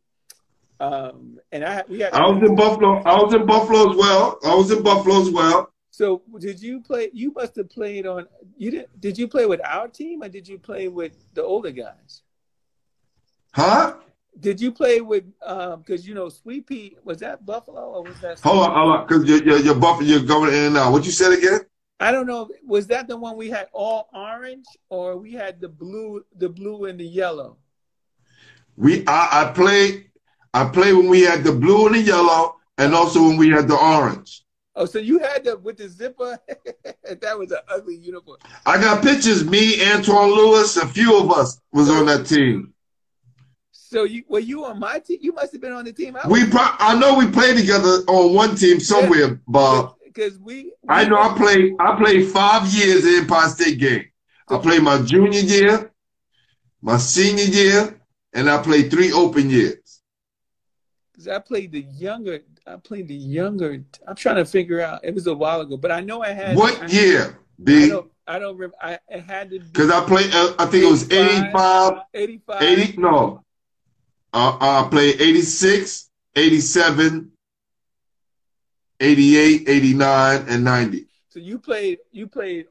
um 0.79 1.39
and 1.51 1.63
I 1.65 1.83
we 1.87 1.99
had 2.01 2.13
I 2.13 2.27
was 2.29 2.43
in 2.43 2.55
Buffalo. 2.55 3.01
I 3.03 3.15
was 3.23 3.33
in 3.33 3.45
Buffalo 3.45 3.91
as 3.91 3.97
well. 3.97 4.39
I 4.43 4.55
was 4.55 4.69
in 4.71 4.83
Buffalo 4.83 5.21
as 5.21 5.29
well. 5.29 5.71
So 5.89 6.21
did 6.37 6.61
you 6.61 6.81
play? 6.81 7.09
You 7.13 7.31
must 7.31 7.55
have 7.55 7.69
played 7.69 8.05
on. 8.05 8.27
You 8.57 8.71
did. 8.71 8.89
Did 8.99 9.17
you 9.17 9.27
play 9.27 9.45
with 9.47 9.61
our 9.65 9.87
team 9.87 10.21
or 10.21 10.29
did 10.29 10.47
you 10.47 10.59
play 10.59 10.89
with 10.89 11.13
the 11.33 11.43
older 11.43 11.71
guys? 11.71 12.21
Huh? 13.53 13.95
Did 14.39 14.61
you 14.61 14.71
play 14.71 15.01
with? 15.01 15.25
um 15.45 15.79
Because 15.79 16.07
you 16.07 16.13
know, 16.13 16.29
Sweet 16.29 16.67
Pea 16.67 16.97
was 17.03 17.19
that 17.19 17.45
Buffalo 17.45 17.81
or 17.81 18.03
was 18.03 18.19
that? 18.21 18.39
Hold 18.41 18.59
on, 18.59 18.73
hold 18.73 18.91
on, 18.91 19.07
because 19.07 19.25
you're, 19.25 19.43
you're, 19.43 19.59
you're 19.59 19.75
buffing, 19.75 20.07
you're 20.07 20.23
going 20.23 20.53
in 20.53 20.65
and 20.65 20.77
out. 20.77 20.91
What 20.91 21.05
you 21.05 21.11
said 21.11 21.33
again? 21.33 21.61
I 21.99 22.11
don't 22.11 22.27
know. 22.27 22.49
Was 22.65 22.87
that 22.87 23.07
the 23.07 23.17
one 23.17 23.37
we 23.37 23.49
had 23.49 23.69
all 23.73 24.09
orange 24.13 24.65
or 24.89 25.17
we 25.17 25.33
had 25.33 25.59
the 25.59 25.69
blue, 25.69 26.23
the 26.37 26.47
blue 26.47 26.85
and 26.85 26.99
the 26.99 27.05
yellow? 27.05 27.57
We, 28.75 29.03
I, 29.07 29.49
I 29.49 29.51
played, 29.53 30.11
I 30.53 30.65
played 30.65 30.93
when 30.93 31.07
we 31.07 31.21
had 31.21 31.43
the 31.43 31.51
blue 31.51 31.87
and 31.87 31.95
the 31.95 32.01
yellow, 32.01 32.57
and 32.77 32.93
also 32.93 33.23
when 33.23 33.37
we 33.37 33.49
had 33.49 33.67
the 33.67 33.75
orange. 33.75 34.43
Oh, 34.75 34.85
so 34.85 34.99
you 34.99 35.17
had 35.17 35.43
the 35.43 35.57
with 35.57 35.77
the 35.77 35.89
zipper. 35.89 36.37
that 37.03 37.39
was 37.39 37.51
an 37.51 37.57
ugly 37.67 37.95
uniform. 37.95 38.37
I 38.67 38.79
got 38.79 39.03
pictures. 39.03 39.43
Me, 39.43 39.83
Antoine 39.91 40.29
Lewis, 40.29 40.77
a 40.77 40.87
few 40.87 41.19
of 41.19 41.31
us 41.31 41.59
was 41.71 41.89
on 41.89 42.05
that 42.05 42.27
team. 42.27 42.75
So 43.89 44.03
you 44.03 44.23
were 44.27 44.39
you 44.39 44.65
on 44.65 44.79
my 44.79 44.99
team? 44.99 45.19
You 45.21 45.31
must 45.31 45.53
have 45.53 45.61
been 45.61 45.71
on 45.71 45.85
the 45.85 45.93
team. 45.93 46.17
I 46.21 46.27
We, 46.27 46.45
pro- 46.45 46.59
I 46.79 46.99
know 46.99 47.17
we 47.17 47.25
played 47.31 47.55
together 47.57 48.03
on 48.09 48.33
one 48.33 48.55
team 48.57 48.81
somewhere, 48.81 49.39
Bob. 49.47 49.95
because 50.03 50.37
we. 50.39 50.73
I 50.89 51.05
know 51.05 51.17
I 51.17 51.33
played. 51.37 51.73
I 51.79 51.95
played 51.95 52.27
five 52.27 52.67
years 52.67 53.05
in 53.05 53.21
Empire 53.21 53.47
State 53.47 53.79
game. 53.79 54.03
I 54.49 54.57
played 54.57 54.83
my 54.83 55.01
junior 55.01 55.39
year, 55.39 55.91
my 56.81 56.97
senior 56.97 57.45
year, 57.45 58.01
and 58.33 58.49
I 58.49 58.61
played 58.61 58.91
three 58.91 59.13
open 59.13 59.49
years. 59.49 60.01
Because 61.13 61.29
I 61.29 61.39
played 61.39 61.71
the 61.71 61.83
younger. 61.83 62.39
I 62.65 62.75
played 62.75 63.07
the 63.07 63.15
younger. 63.15 63.81
I'm 64.05 64.15
trying 64.17 64.35
to 64.35 64.45
figure 64.45 64.81
out. 64.81 64.99
It 65.05 65.13
was 65.15 65.27
a 65.27 65.33
while 65.33 65.61
ago, 65.61 65.77
but 65.77 65.93
I 65.93 66.01
know 66.01 66.21
I 66.23 66.33
had. 66.33 66.51
I, 66.51 66.55
What 66.55 66.91
year, 66.91 67.39
I 67.39 67.63
B? 67.63 67.87
don't. 67.87 68.11
I 68.27 68.37
don't 68.37 68.57
remember. 68.57 68.75
I 68.81 68.99
it 69.07 69.21
had 69.21 69.49
to 69.51 69.59
Because 69.59 69.89
I 69.91 70.05
played. 70.05 70.29
Uh, 70.33 70.55
I 70.59 70.65
think 70.65 70.83
it 70.83 70.91
was 70.91 71.09
85, 71.09 72.01
85. 72.13 72.61
80. 72.61 72.97
No, 72.97 73.45
uh, 74.33 74.57
I 74.59 74.87
played 74.89 75.21
86, 75.21 76.09
87, 76.35 77.31
88, 78.99 79.69
89, 79.69 80.45
and 80.47 80.63
90. 80.63 81.07
So 81.29 81.39
you 81.39 81.59
played. 81.59 81.99
You 82.11 82.27
played. 82.27 82.67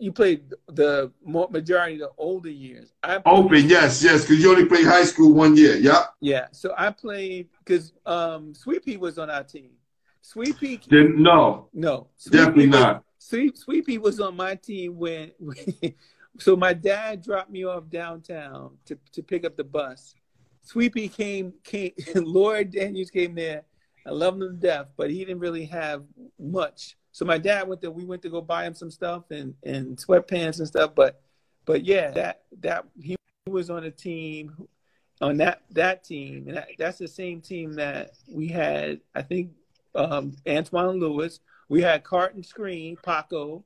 You 0.00 0.12
played 0.12 0.52
the 0.68 1.10
majority 1.24 1.94
of 1.94 2.00
the 2.00 2.10
older 2.18 2.50
years. 2.50 2.92
I 3.02 3.18
played, 3.18 3.22
Open, 3.26 3.68
yes, 3.68 4.02
yes. 4.02 4.22
Because 4.22 4.40
you 4.40 4.50
only 4.50 4.66
played 4.66 4.86
high 4.86 5.04
school 5.04 5.34
one 5.34 5.56
year. 5.56 5.76
Yeah. 5.76 6.04
Yeah. 6.20 6.46
So 6.52 6.72
I 6.76 6.90
played 6.90 7.48
because 7.64 7.92
um, 8.06 8.54
Sweet 8.54 8.84
Pea 8.84 8.96
was 8.96 9.18
on 9.18 9.28
our 9.30 9.42
team. 9.42 9.70
Sweet 10.22 10.58
Pea. 10.60 10.80
Then 10.88 11.22
no, 11.22 11.68
No, 11.72 12.08
Sweet 12.16 12.32
definitely 12.32 12.64
Pea 12.64 12.70
not. 12.70 13.04
Sweet 13.18 13.58
Sweet 13.58 13.86
Pea 13.86 13.98
was 13.98 14.20
on 14.20 14.36
my 14.36 14.54
team 14.54 14.98
when, 14.98 15.32
so 16.38 16.54
my 16.54 16.72
dad 16.72 17.22
dropped 17.22 17.50
me 17.50 17.64
off 17.64 17.88
downtown 17.88 18.76
to, 18.86 18.98
to 19.12 19.22
pick 19.22 19.44
up 19.44 19.56
the 19.56 19.64
bus. 19.64 20.14
Sweet 20.68 20.92
Pea 20.92 21.08
came 21.08 21.54
came 21.64 21.92
Lloyd 22.14 22.72
Daniels 22.72 23.10
came 23.10 23.34
there. 23.34 23.62
I 24.06 24.10
love 24.10 24.34
him 24.34 24.40
to 24.40 24.52
death, 24.52 24.88
but 24.98 25.10
he 25.10 25.20
didn't 25.20 25.38
really 25.38 25.64
have 25.64 26.04
much. 26.38 26.98
So 27.10 27.24
my 27.24 27.38
dad 27.38 27.66
went 27.66 27.80
there. 27.80 27.90
we 27.90 28.04
went 28.04 28.20
to 28.22 28.28
go 28.28 28.42
buy 28.42 28.66
him 28.66 28.74
some 28.74 28.90
stuff 28.90 29.30
and, 29.30 29.54
and 29.62 29.96
sweatpants 29.96 30.58
and 30.58 30.68
stuff. 30.68 30.94
But 30.94 31.22
but 31.64 31.86
yeah, 31.86 32.10
that 32.10 32.42
that 32.60 32.84
he 33.00 33.16
was 33.46 33.70
on 33.70 33.84
a 33.84 33.90
team 33.90 34.68
on 35.22 35.38
that 35.38 35.62
that 35.70 36.04
team, 36.04 36.44
and 36.48 36.58
that, 36.58 36.68
that's 36.78 36.98
the 36.98 37.08
same 37.08 37.40
team 37.40 37.72
that 37.74 38.10
we 38.30 38.48
had. 38.48 39.00
I 39.14 39.22
think 39.22 39.52
um, 39.94 40.36
Antoine 40.46 41.00
Lewis. 41.00 41.40
We 41.70 41.80
had 41.80 42.04
Carton 42.04 42.42
Screen, 42.42 42.98
Paco. 43.02 43.64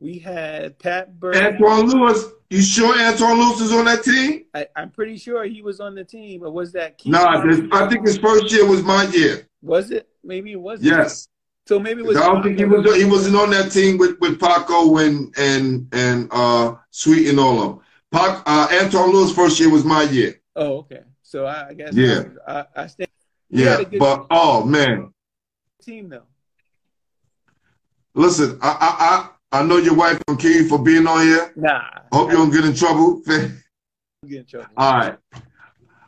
We 0.00 0.18
had 0.18 0.78
Pat 0.78 1.20
Burke. 1.20 1.36
Antoine 1.36 1.88
Lewis. 1.90 2.24
You 2.48 2.62
sure 2.62 2.98
Antoine 2.98 3.38
Lewis 3.38 3.60
is 3.60 3.72
on 3.72 3.84
that 3.84 4.02
team? 4.02 4.46
I, 4.54 4.66
I'm 4.74 4.90
pretty 4.90 5.16
sure 5.18 5.44
he 5.44 5.60
was 5.62 5.78
on 5.78 5.94
the 5.94 6.04
team, 6.04 6.42
or 6.42 6.50
was 6.50 6.72
that? 6.72 6.96
Keith 6.98 7.12
Nah, 7.12 7.44
this, 7.44 7.60
I 7.70 7.86
think 7.88 8.06
his 8.06 8.16
first 8.18 8.50
year 8.50 8.66
was 8.66 8.82
my 8.82 9.04
year. 9.08 9.46
was 9.62 9.90
it? 9.90 10.08
Maybe 10.24 10.52
it 10.52 10.60
was. 10.60 10.82
Yes. 10.82 11.28
So 11.66 11.78
maybe 11.78 12.02
it 12.02 12.16
I 12.16 12.20
don't 12.26 12.42
think 12.42 12.58
he 12.58 12.64
was. 12.64 12.96
He 12.96 13.04
wasn't 13.04 13.36
on 13.36 13.50
that 13.50 13.70
team 13.70 13.98
with, 13.98 14.18
with 14.20 14.40
Paco 14.40 14.96
and 14.98 15.32
and 15.38 15.86
and 15.92 16.28
uh, 16.32 16.74
Sweet 16.90 17.28
and 17.28 17.38
all 17.38 17.62
of 17.62 17.68
them. 17.68 17.80
Pac, 18.10 18.42
uh, 18.46 18.68
Antoine 18.82 19.12
Lewis' 19.12 19.32
first 19.32 19.60
year 19.60 19.70
was 19.70 19.84
my 19.84 20.02
year. 20.04 20.40
Oh, 20.56 20.78
okay. 20.78 21.02
So 21.22 21.44
I, 21.44 21.68
I 21.68 21.74
guess. 21.74 21.94
Yeah. 21.94 22.24
I, 22.48 22.64
I 22.74 22.86
stand 22.88 23.10
Yeah, 23.50 23.70
had 23.72 23.80
a 23.80 23.84
good- 23.84 23.98
but 24.00 24.26
oh 24.30 24.64
man, 24.64 25.12
team 25.80 26.08
though. 26.08 26.24
listen, 28.14 28.58
I 28.62 28.76
I 28.80 29.28
I, 29.52 29.62
know 29.62 29.78
your 29.78 29.94
wife 29.94 30.20
gonna 30.26 30.38
kill 30.38 30.52
you 30.52 30.68
for 30.68 30.78
being 30.78 31.06
on 31.06 31.22
here. 31.22 31.52
Nah. 31.56 31.82
Hope 32.12 32.30
you 32.30 32.36
don't 32.36 32.50
get 32.50 32.64
in 32.64 32.74
trouble. 32.74 33.22
I'm 33.28 33.62
in 34.22 34.44
trouble. 34.46 34.68
all 34.76 34.92
right, 34.98 35.18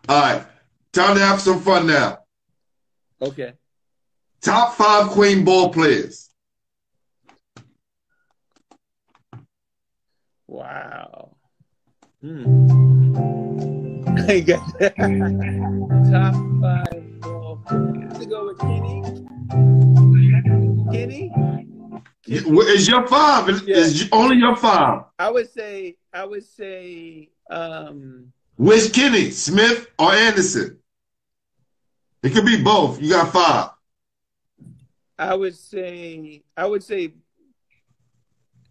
all 0.08 0.20
right. 0.22 0.46
Time 0.92 1.14
to 1.14 1.20
have 1.20 1.40
some 1.40 1.60
fun 1.60 1.86
now. 1.86 2.18
Okay. 3.20 3.54
Top 4.42 4.74
five 4.74 5.08
Queen 5.08 5.44
ball 5.44 5.70
players. 5.72 6.28
Wow. 10.46 11.36
Hmm. 12.20 12.44
I 14.28 14.40
got 14.40 14.68
top 14.78 16.34
five 16.60 17.20
ball 17.20 17.62
players. 17.66 18.18
To 18.18 18.26
go 18.26 18.46
with 18.46 18.58
Kenny. 18.58 19.02
Kenny. 20.92 21.71
It's 22.26 22.88
your 22.88 23.06
five. 23.06 23.48
It's, 23.48 23.62
Yeah. 23.62 23.76
it's 23.78 24.04
only 24.12 24.36
your 24.36 24.56
five. 24.56 25.04
I 25.18 25.30
would 25.30 25.50
say. 25.50 25.96
I 26.12 26.24
would 26.24 26.44
say. 26.44 27.30
Um. 27.50 28.32
Which 28.56 28.92
Kenny, 28.92 29.30
Smith 29.30 29.88
or 29.98 30.12
Anderson? 30.12 30.78
It 32.22 32.30
could 32.30 32.44
be 32.44 32.62
both. 32.62 33.00
You 33.00 33.10
got 33.10 33.32
five. 33.32 33.70
I 35.18 35.34
would 35.34 35.56
say 35.56 36.42
I 36.56 36.66
would 36.66 36.82
say 36.82 37.12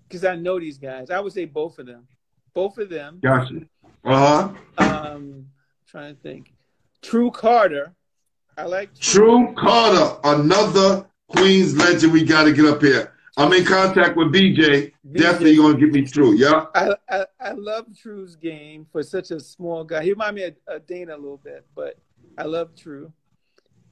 because 0.07 0.23
I 0.25 0.35
know 0.35 0.59
these 0.59 0.77
guys. 0.77 1.09
I 1.09 1.19
would 1.19 1.33
say 1.33 1.45
both 1.45 1.79
of 1.79 1.85
them. 1.85 2.07
Both 2.53 2.77
of 2.77 2.89
them. 2.89 3.19
Gotcha. 3.21 3.61
Uh 4.03 4.53
huh. 4.77 4.85
Um, 5.11 5.47
trying 5.87 6.15
to 6.15 6.21
think. 6.21 6.53
True 7.01 7.31
Carter. 7.31 7.93
I 8.57 8.65
like 8.65 8.97
True 8.99 9.53
Carter, 9.57 10.17
another 10.23 11.07
Queens 11.27 11.75
legend 11.75 12.11
we 12.13 12.23
got 12.25 12.43
to 12.43 12.53
get 12.53 12.65
up 12.65 12.81
here. 12.81 13.13
I'm 13.37 13.53
in 13.53 13.63
contact 13.63 14.17
with 14.17 14.27
BJ. 14.27 14.57
BJ. 14.57 14.93
Definitely 15.13 15.55
gonna 15.55 15.77
get 15.77 15.91
me 15.91 16.05
through. 16.05 16.35
Yeah. 16.35 16.65
I, 16.75 16.95
I, 17.09 17.25
I 17.39 17.51
love 17.51 17.85
True's 17.97 18.35
game 18.35 18.85
for 18.91 19.01
such 19.03 19.31
a 19.31 19.39
small 19.39 19.83
guy. 19.83 20.03
He 20.03 20.11
remind 20.11 20.35
me 20.35 20.43
of, 20.43 20.55
of 20.67 20.85
Dana 20.85 21.15
a 21.15 21.17
little 21.17 21.37
bit, 21.37 21.65
but 21.75 21.97
I 22.37 22.43
love 22.43 22.75
True. 22.75 23.11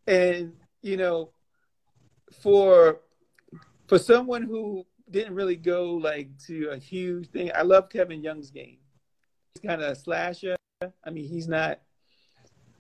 And 0.07 0.53
you 0.82 0.98
know, 0.98 1.30
for 2.41 2.99
for 3.88 3.98
someone 3.98 4.44
who 4.44 4.86
didn't 5.10 5.36
really 5.36 5.56
go 5.56 5.94
like 5.94 6.30
to 6.48 6.70
a 6.72 6.78
huge 6.78 7.30
thing, 7.30 7.52
I 7.56 7.61
love 7.61 7.90
Kevin 7.90 8.22
Young's 8.22 8.52
game. 8.52 8.78
He's 9.56 9.68
kind 9.68 9.82
of 9.82 9.91
a 9.91 9.95
slasher. 9.95 10.56
I 11.03 11.10
mean, 11.10 11.28
he's 11.28 11.48
not, 11.48 11.80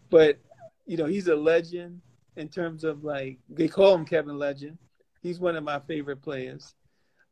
but 0.09 0.39
you 0.85 0.97
know, 0.97 1.05
he's 1.05 1.27
a 1.27 1.35
legend 1.35 2.01
in 2.35 2.49
terms 2.49 2.83
of 2.83 3.03
like 3.03 3.37
they 3.49 3.67
call 3.67 3.95
him 3.95 4.05
Kevin 4.05 4.37
Legend. 4.37 4.77
He's 5.21 5.39
one 5.39 5.55
of 5.55 5.63
my 5.63 5.79
favorite 5.79 6.21
players. 6.21 6.73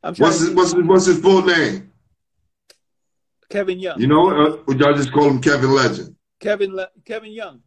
I'm 0.03 0.15
What's 0.15 0.39
his, 0.39 0.51
what's 0.51 0.73
his, 0.73 0.83
what's 0.83 1.05
his 1.05 1.19
full 1.19 1.41
name? 1.41 1.91
Kevin 3.49 3.79
Young. 3.79 3.99
You 3.99 4.07
know, 4.07 4.29
uh, 4.29 4.73
y'all 4.73 4.93
just 4.93 5.11
call 5.11 5.29
him 5.29 5.41
Kevin 5.41 5.71
Legend. 5.71 6.15
Kevin 6.39 6.75
Le- 6.75 6.89
Kevin 7.05 7.31
Young. 7.31 7.61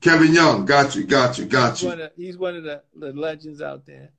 Kevin 0.00 0.32
Young. 0.32 0.64
Got 0.64 0.94
you. 0.94 1.04
Got 1.04 1.38
you. 1.38 1.44
Got 1.46 1.72
He's 1.72 1.82
you. 1.82 1.88
one 1.88 2.00
of 2.00 2.10
he's 2.16 2.38
one 2.38 2.56
of 2.56 2.64
the, 2.64 2.82
the 2.96 3.12
legends 3.12 3.60
out 3.60 3.84
there. 3.84 4.10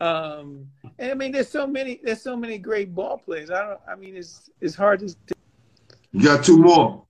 Um, 0.00 0.66
and 0.98 1.10
I 1.12 1.14
mean, 1.14 1.32
there's 1.32 1.48
so 1.48 1.66
many 1.66 2.00
there's 2.02 2.22
so 2.22 2.36
many 2.36 2.58
great 2.58 2.94
ball 2.94 3.18
players. 3.18 3.50
I 3.50 3.66
don't. 3.66 3.80
I 3.88 3.94
mean, 3.94 4.16
it's 4.16 4.50
it's 4.60 4.74
hard 4.74 5.00
to. 5.00 5.14
You 6.12 6.24
got 6.24 6.44
two 6.44 6.58
more. 6.58 7.04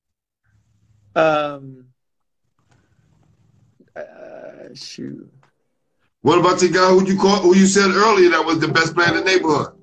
Um, 1.17 1.87
uh, 3.97 4.75
shoot. 4.75 5.31
What 6.25 6.39
about 6.39 6.59
the 6.59 6.71
guy 6.71 6.89
who 6.89 7.05
you 7.07 7.19
call 7.19 7.37
who 7.41 7.55
you 7.55 7.67
said 7.67 7.91
earlier 7.91 8.31
that 8.31 8.47
was 8.47 8.59
the 8.59 8.67
best 8.67 8.95
player 8.95 9.09
in 9.09 9.17
the 9.17 9.25
neighborhood? 9.25 9.75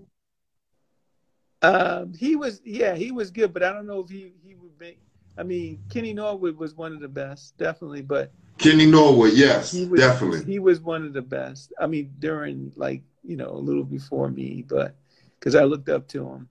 Um, 1.61 2.15
he 2.15 2.35
was 2.35 2.61
yeah 2.65 2.95
he 2.95 3.11
was 3.11 3.29
good, 3.29 3.53
but 3.53 3.61
I 3.61 3.71
don't 3.71 3.85
know 3.85 3.99
if 3.99 4.09
he 4.09 4.33
he 4.43 4.55
would 4.55 4.75
be. 4.79 4.97
I 5.37 5.43
mean, 5.43 5.77
Kenny 5.91 6.13
Norwood 6.13 6.57
was 6.57 6.73
one 6.73 6.93
of 6.93 6.99
the 6.99 7.07
best, 7.07 7.55
definitely, 7.59 8.01
but 8.01 8.31
Kenny 8.57 8.87
Norwood. 8.87 9.33
Yes, 9.33 9.71
he 9.71 9.85
was 9.85 10.01
definitely. 10.01 10.43
he 10.43 10.57
was 10.57 10.79
one 10.81 11.05
of 11.05 11.13
the 11.13 11.21
best. 11.21 11.73
I 11.79 11.85
mean, 11.85 12.11
during 12.17 12.73
like 12.75 13.03
you 13.23 13.37
know 13.37 13.51
a 13.51 13.61
little 13.61 13.83
before 13.83 14.31
me, 14.31 14.65
but 14.67 14.95
because 15.39 15.53
I 15.53 15.65
looked 15.65 15.89
up 15.89 16.07
to 16.07 16.27
him. 16.27 16.49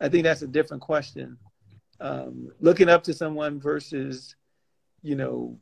I 0.00 0.08
think 0.08 0.22
that's 0.22 0.42
a 0.42 0.46
different 0.46 0.84
question. 0.84 1.38
Um, 1.98 2.52
looking 2.60 2.88
up 2.88 3.02
to 3.04 3.14
someone 3.14 3.58
versus, 3.58 4.36
you 5.02 5.16
know, 5.16 5.58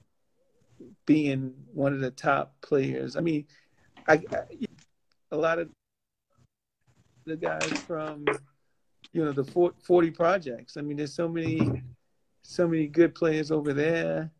being 1.07 1.55
one 1.73 1.95
of 1.95 2.01
the 2.01 2.11
top 2.11 2.55
players. 2.61 3.17
I 3.17 3.21
mean, 3.21 3.47
I, 4.09 4.15
I 4.15 4.43
a 5.31 5.37
lot 5.37 5.59
of 5.59 5.69
the 7.25 7.37
guys 7.37 7.73
from, 7.87 8.25
you 9.13 9.25
know, 9.25 9.33
the 9.33 9.45
40 9.45 10.11
projects. 10.11 10.77
I 10.77 10.83
mean, 10.83 10.97
there's 10.97 11.15
so 11.15 11.29
many, 11.29 11.83
so 12.43 12.69
many 12.69 12.87
good 12.87 13.15
players 13.15 13.51
over 13.51 13.73
there. 13.73 14.31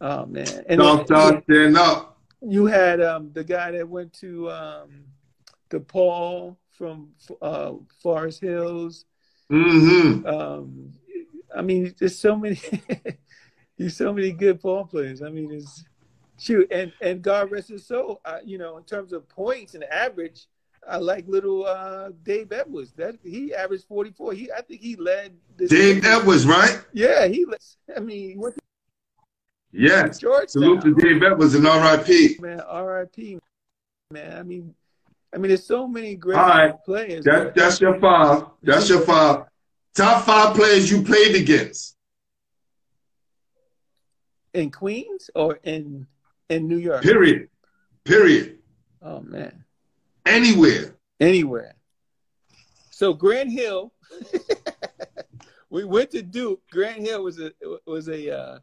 Oh 0.00 0.26
man! 0.26 0.64
And 0.68 0.80
stop, 0.80 1.44
stand 1.44 1.76
up. 1.78 2.18
you 2.42 2.66
had 2.66 3.00
um, 3.00 3.30
the 3.32 3.44
guy 3.44 3.70
that 3.70 3.88
went 3.88 4.12
to 4.14 4.50
um, 4.50 5.04
Paul 5.88 6.58
from 6.72 7.10
uh, 7.40 7.72
Forest 8.02 8.40
Hills. 8.40 9.06
Mm-hmm. 9.50 10.26
Um, 10.26 10.92
I 11.56 11.62
mean, 11.62 11.94
there's 11.98 12.18
so 12.18 12.36
many, 12.36 12.60
there's 13.78 13.96
so 13.96 14.12
many 14.12 14.32
good 14.32 14.60
ball 14.60 14.84
players. 14.84 15.22
I 15.22 15.28
mean, 15.30 15.52
it's 15.52 15.84
shoot, 16.38 16.70
and 16.70 16.92
and 17.00 17.22
God 17.22 17.50
rest 17.50 17.68
his 17.68 17.86
soul. 17.86 18.20
Uh, 18.24 18.38
you 18.44 18.58
know, 18.58 18.76
in 18.76 18.84
terms 18.84 19.12
of 19.12 19.28
points 19.28 19.74
and 19.74 19.84
average, 19.84 20.46
I 20.88 20.98
like 20.98 21.26
little 21.28 21.66
uh, 21.66 22.10
Dave 22.22 22.52
Edwards. 22.52 22.92
That 22.92 23.16
he 23.22 23.54
averaged 23.54 23.84
44. 23.84 24.32
He, 24.34 24.52
I 24.52 24.60
think 24.62 24.80
he 24.80 24.96
led. 24.96 25.34
Dave 25.56 26.04
Edwards, 26.04 26.46
right? 26.46 26.80
Yeah, 26.92 27.26
he. 27.26 27.44
led- 27.44 27.60
I 27.96 28.00
mean, 28.00 28.38
went 28.40 28.54
to 28.56 28.60
Yes. 29.76 30.20
Salute 30.46 30.82
to 30.82 30.94
Dave 30.94 31.22
Edwards 31.22 31.54
and 31.56 31.66
R.I.P. 31.66 32.36
man, 32.40 32.60
R.I.P. 32.60 33.40
Man, 34.12 34.38
I 34.38 34.42
mean, 34.44 34.72
I 35.34 35.38
mean, 35.38 35.48
there's 35.48 35.66
so 35.66 35.88
many 35.88 36.14
great 36.14 36.36
right. 36.36 36.74
players. 36.84 37.24
That, 37.24 37.56
that's 37.56 37.80
your 37.80 37.98
five. 37.98 38.44
That's 38.62 38.88
your 38.88 39.00
five. 39.00 39.46
Top 39.96 40.24
five 40.24 40.54
players 40.54 40.90
you 40.90 41.02
played 41.02 41.34
against. 41.34 41.96
in 44.52 44.70
Queens 44.70 45.30
or 45.34 45.58
in 45.64 46.06
in 46.54 46.68
New 46.68 46.78
York? 46.78 47.02
Period. 47.02 47.48
Period. 48.04 48.58
Oh 49.02 49.20
man, 49.20 49.64
Anywhere. 50.26 50.96
anywhere. 51.20 51.74
So 52.90 53.12
Grant 53.12 53.50
Hill, 53.50 53.92
we 55.70 55.84
went 55.84 56.10
to 56.12 56.22
Duke. 56.22 56.60
Grant 56.70 57.00
Hill 57.00 57.22
was 57.22 57.40
a 57.40 57.52
was 57.86 58.08
a, 58.08 58.30
uh, 58.38 58.58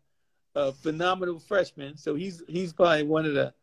a 0.56 0.72
phenomenal 0.72 1.40
freshman. 1.40 1.98
So 1.98 2.16
he's 2.16 2.42
he's 2.48 2.74
probably 2.74 3.04
one 3.04 3.26
of 3.26 3.34
the 3.34 3.54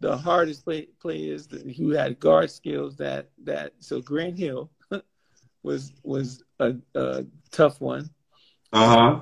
the 0.00 0.16
hardest 0.16 0.64
play, 0.64 0.86
players 1.00 1.46
that, 1.48 1.70
who 1.76 1.90
had 1.90 2.20
guard 2.20 2.50
skills. 2.50 2.96
That 2.96 3.30
that 3.44 3.72
so 3.80 4.00
Grant 4.00 4.38
Hill 4.38 4.70
was 5.62 5.92
was 6.02 6.42
a, 6.58 6.74
a 6.94 7.24
tough 7.50 7.80
one. 7.80 8.10
Uh-huh. 8.72 9.20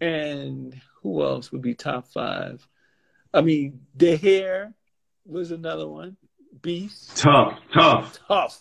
And 0.00 0.80
who 1.02 1.22
else 1.22 1.52
would 1.52 1.62
be 1.62 1.74
top 1.74 2.08
five? 2.08 2.66
I 3.34 3.40
mean, 3.40 3.80
Dehere 3.96 4.72
was 5.24 5.50
another 5.50 5.88
one. 5.88 6.16
Beast, 6.60 7.16
Tough. 7.16 7.58
Tough. 7.72 8.18
tough. 8.28 8.60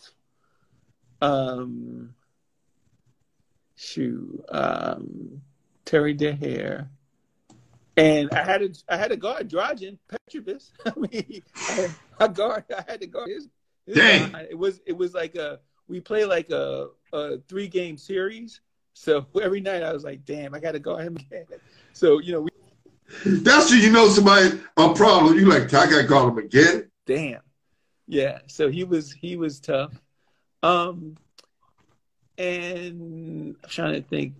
Um, 1.21 2.15
shoot, 3.75 4.43
um, 4.49 5.41
Terry 5.85 6.13
Dehere. 6.13 6.89
And 7.97 8.31
I 8.31 8.43
had 8.43 8.61
a 8.63 8.69
I 8.89 8.95
had 8.97 9.11
a 9.11 9.17
guard, 9.17 9.49
Drazen 9.49 9.97
Petrovic. 10.07 10.61
I 10.85 10.91
mean, 10.97 11.43
I, 11.55 11.89
I 12.21 12.27
guard. 12.29 12.63
I 12.75 12.83
had 12.87 13.01
to 13.01 13.07
guard 13.07 13.29
his. 13.29 13.49
his 13.85 13.95
Dang. 13.97 14.31
line. 14.31 14.47
It 14.49 14.57
was 14.57 14.79
it 14.85 14.93
was 14.97 15.13
like 15.13 15.35
a 15.35 15.59
we 15.87 15.99
play 15.99 16.23
like 16.25 16.49
a, 16.51 16.87
a 17.11 17.37
three 17.49 17.67
game 17.67 17.97
series. 17.97 18.61
So 18.93 19.27
every 19.41 19.59
night 19.59 19.83
I 19.83 19.91
was 19.91 20.03
like, 20.05 20.23
damn, 20.25 20.55
I 20.55 20.59
got 20.59 20.71
to 20.71 20.79
guard 20.79 21.05
him 21.05 21.17
again. 21.17 21.45
So 21.91 22.19
you 22.19 22.31
know, 22.31 22.41
we, 22.41 22.50
That's 23.25 23.71
when 23.71 23.81
you 23.81 23.91
know 23.91 24.07
somebody 24.09 24.59
a 24.77 24.93
problem. 24.93 25.37
You 25.37 25.45
like, 25.45 25.73
I 25.73 25.89
gotta 25.89 26.07
call 26.07 26.29
him 26.29 26.37
again. 26.37 26.89
damn, 27.05 27.41
yeah. 28.07 28.39
So 28.47 28.69
he 28.69 28.83
was 28.83 29.11
he 29.11 29.35
was 29.35 29.59
tough. 29.59 29.93
Um, 30.63 31.17
and 32.37 33.55
I'm 33.63 33.69
trying 33.69 33.93
to 33.93 34.01
think, 34.01 34.33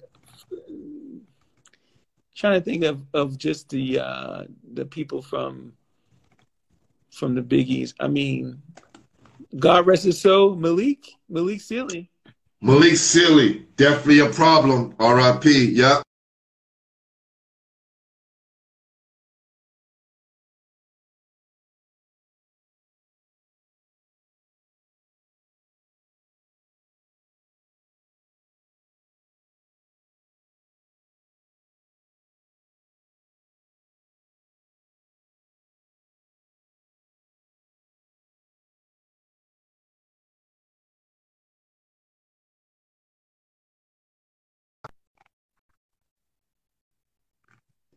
trying 2.36 2.60
to 2.60 2.62
think 2.62 2.84
of 2.84 3.04
of 3.14 3.38
just 3.38 3.70
the 3.70 4.00
uh 4.00 4.44
the 4.74 4.86
people 4.86 5.22
from 5.22 5.74
from 7.12 7.36
the 7.36 7.42
biggies. 7.42 7.94
I 8.00 8.08
mean, 8.08 8.62
God 9.58 9.86
rest 9.86 10.04
his 10.04 10.20
soul, 10.20 10.56
Malik 10.56 11.08
Malik 11.30 11.62
Sealy. 11.62 12.10
Malik 12.62 12.96
Sealy, 12.96 13.66
definitely 13.76 14.20
a 14.20 14.30
problem. 14.30 14.96
R.I.P. 15.00 15.72
Yep. 15.72 16.04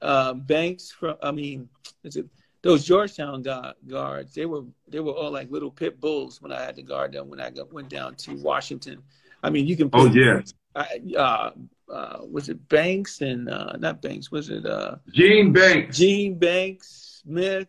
Uh, 0.04 0.34
Banks 0.34 0.90
from 0.90 1.16
I 1.22 1.30
mean, 1.30 1.68
is 2.02 2.16
it 2.16 2.26
those 2.62 2.84
Georgetown 2.84 3.42
guard, 3.42 3.74
guards? 3.86 4.34
They 4.34 4.46
were 4.46 4.62
they 4.88 5.00
were 5.00 5.12
all 5.12 5.30
like 5.30 5.50
little 5.50 5.70
pit 5.70 6.00
bulls 6.00 6.40
when 6.40 6.52
I 6.52 6.62
had 6.62 6.76
to 6.76 6.82
guard 6.82 7.12
them 7.12 7.28
when 7.28 7.40
I 7.40 7.50
got, 7.50 7.72
went 7.72 7.88
down 7.88 8.14
to 8.16 8.34
Washington. 8.36 9.02
I 9.42 9.50
mean, 9.50 9.66
you 9.66 9.76
can. 9.76 9.90
Oh 9.92 10.06
yeah. 10.06 10.40
I, 10.76 11.00
uh, 11.16 11.50
uh, 11.92 12.18
was 12.28 12.48
it 12.48 12.68
Banks 12.68 13.20
and 13.20 13.48
uh, 13.48 13.76
not 13.78 14.02
Banks? 14.02 14.32
Was 14.32 14.50
it 14.50 14.66
uh, 14.66 14.96
Gene 15.12 15.52
Banks. 15.52 15.96
Gene 15.96 16.36
Banks 16.38 17.22
Smith? 17.22 17.68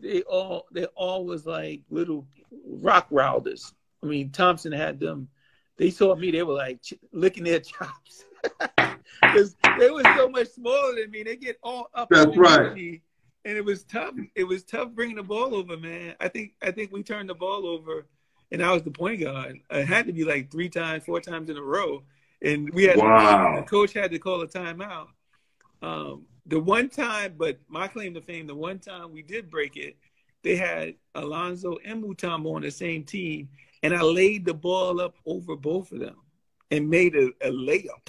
they 0.00 0.22
all 0.22 0.66
they 0.72 0.84
all 0.86 1.24
was 1.24 1.46
like 1.46 1.82
little 1.90 2.26
rock 2.66 3.06
rounders. 3.10 3.72
I 4.02 4.06
mean, 4.06 4.30
Thompson 4.30 4.72
had 4.72 5.00
them. 5.00 5.28
They 5.76 5.90
saw 5.90 6.14
me. 6.14 6.30
They 6.30 6.42
were 6.42 6.54
like 6.54 6.82
ch- 6.82 6.94
licking 7.12 7.44
their 7.44 7.60
chops 7.60 8.24
because 9.22 9.56
they 9.78 9.90
were 9.90 10.02
so 10.16 10.28
much 10.28 10.48
smaller 10.48 10.94
than 11.00 11.10
me. 11.10 11.22
They 11.22 11.36
get 11.36 11.58
all 11.62 11.88
up. 11.94 12.08
That's 12.10 12.36
right. 12.36 12.74
me, 12.74 13.02
and 13.44 13.56
it 13.56 13.64
was 13.64 13.84
tough. 13.84 14.14
It 14.34 14.44
was 14.44 14.64
tough 14.64 14.90
bringing 14.92 15.16
the 15.16 15.22
ball 15.22 15.54
over, 15.54 15.76
man. 15.76 16.14
I 16.20 16.28
think 16.28 16.52
I 16.62 16.70
think 16.70 16.92
we 16.92 17.02
turned 17.02 17.28
the 17.28 17.34
ball 17.34 17.66
over, 17.66 18.06
and 18.52 18.62
I 18.62 18.72
was 18.72 18.82
the 18.82 18.90
point 18.90 19.20
guard. 19.20 19.60
It 19.70 19.86
had 19.86 20.06
to 20.06 20.12
be 20.12 20.24
like 20.24 20.50
three 20.50 20.68
times, 20.68 21.04
four 21.04 21.20
times 21.20 21.50
in 21.50 21.56
a 21.56 21.62
row, 21.62 22.02
and 22.42 22.72
we 22.72 22.84
had 22.84 22.96
Wow. 22.96 23.56
the 23.56 23.62
coach 23.62 23.92
had 23.92 24.10
to 24.12 24.18
call 24.18 24.40
a 24.42 24.48
timeout. 24.48 25.08
Um, 25.82 26.26
the 26.46 26.60
one 26.60 26.88
time, 26.88 27.34
but 27.36 27.58
my 27.68 27.88
claim 27.88 28.14
to 28.14 28.20
fame, 28.20 28.46
the 28.46 28.54
one 28.54 28.78
time 28.78 29.12
we 29.12 29.22
did 29.22 29.50
break 29.50 29.76
it, 29.76 29.96
they 30.42 30.56
had 30.56 30.94
Alonzo 31.14 31.76
and 31.84 32.02
Mutombo 32.02 32.54
on 32.54 32.62
the 32.62 32.70
same 32.70 33.04
team, 33.04 33.48
and 33.82 33.94
I 33.94 34.00
laid 34.02 34.44
the 34.44 34.54
ball 34.54 35.00
up 35.00 35.16
over 35.26 35.56
both 35.56 35.92
of 35.92 36.00
them 36.00 36.16
and 36.70 36.88
made 36.88 37.14
a, 37.14 37.28
a 37.42 37.50
layup. 37.50 38.08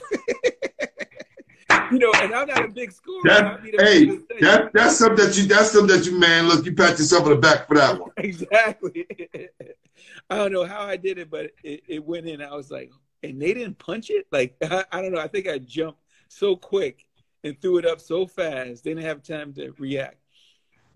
you 1.92 2.00
know, 2.00 2.12
and 2.16 2.34
I'm 2.34 2.48
not 2.48 2.66
a 2.66 2.68
big 2.68 2.92
scorer. 2.92 3.22
That, 3.26 3.60
hey, 3.62 4.02
I'm 4.02 4.08
just 4.08 4.28
saying. 4.30 4.42
that 4.42 4.74
that's 4.74 4.98
something 4.98 5.26
that 5.26 5.38
you 5.38 5.46
that's 5.46 5.72
something 5.72 5.96
that 5.96 6.06
you 6.06 6.18
man. 6.20 6.48
Look, 6.48 6.66
you 6.66 6.74
pat 6.74 6.98
yourself 6.98 7.24
on 7.26 7.32
the 7.32 7.36
back 7.38 7.68
for 7.68 7.76
that 7.76 8.00
one. 8.00 8.12
exactly. 8.18 9.06
I 10.30 10.36
don't 10.36 10.52
know 10.52 10.66
how 10.66 10.82
I 10.82 10.98
did 10.98 11.18
it, 11.18 11.30
but 11.30 11.52
it, 11.64 11.84
it 11.88 12.04
went 12.04 12.28
in. 12.28 12.42
I 12.42 12.56
was 12.56 12.72
like, 12.72 12.92
and 13.24 13.42
they 13.42 13.54
didn't 13.54 13.78
punch 13.80 14.10
it. 14.10 14.28
Like 14.32 14.56
I, 14.62 14.86
I 14.92 15.02
don't 15.02 15.12
know. 15.12 15.22
I 15.22 15.28
think 15.28 15.48
I 15.48 15.60
jumped 15.60 16.02
so 16.30 16.56
quick 16.56 17.06
and 17.44 17.60
threw 17.62 17.78
it 17.78 17.86
up 17.86 18.02
so 18.02 18.28
fast. 18.28 18.84
They 18.84 18.92
didn't 18.92 19.06
have 19.06 19.24
time 19.24 19.54
to 19.54 19.74
react. 19.78 20.18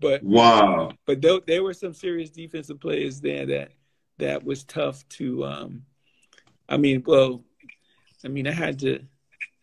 But 0.00 0.22
Wow. 0.22 0.92
but 1.06 1.22
there, 1.22 1.38
there 1.46 1.62
were 1.62 1.74
some 1.74 1.94
serious 1.94 2.30
defensive 2.30 2.80
players 2.80 3.20
there 3.20 3.46
that 3.46 3.70
that 4.18 4.44
was 4.44 4.64
tough 4.64 5.06
to. 5.10 5.44
um 5.44 5.82
I 6.68 6.76
mean, 6.78 7.02
well, 7.06 7.44
I 8.24 8.28
mean, 8.28 8.46
I 8.46 8.52
had 8.52 8.78
to 8.80 9.00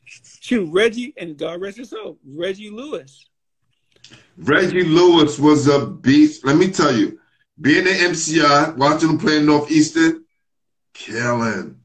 shoot 0.05 0.69
Reggie 0.71 1.13
and 1.17 1.37
God 1.37 1.61
rest 1.61 1.77
his 1.77 1.89
soul, 1.91 2.17
Reggie 2.25 2.69
Lewis. 2.69 3.27
Reggie 4.37 4.83
Lewis 4.83 5.37
was 5.39 5.67
a 5.67 5.85
beast. 5.85 6.45
Let 6.45 6.57
me 6.57 6.69
tell 6.71 6.95
you, 6.95 7.19
being 7.61 7.87
at 7.87 7.99
MCI, 7.99 8.75
watching 8.77 9.09
him 9.09 9.17
play 9.17 9.37
in 9.37 9.45
Northeastern, 9.45 10.23
killing. 10.93 11.75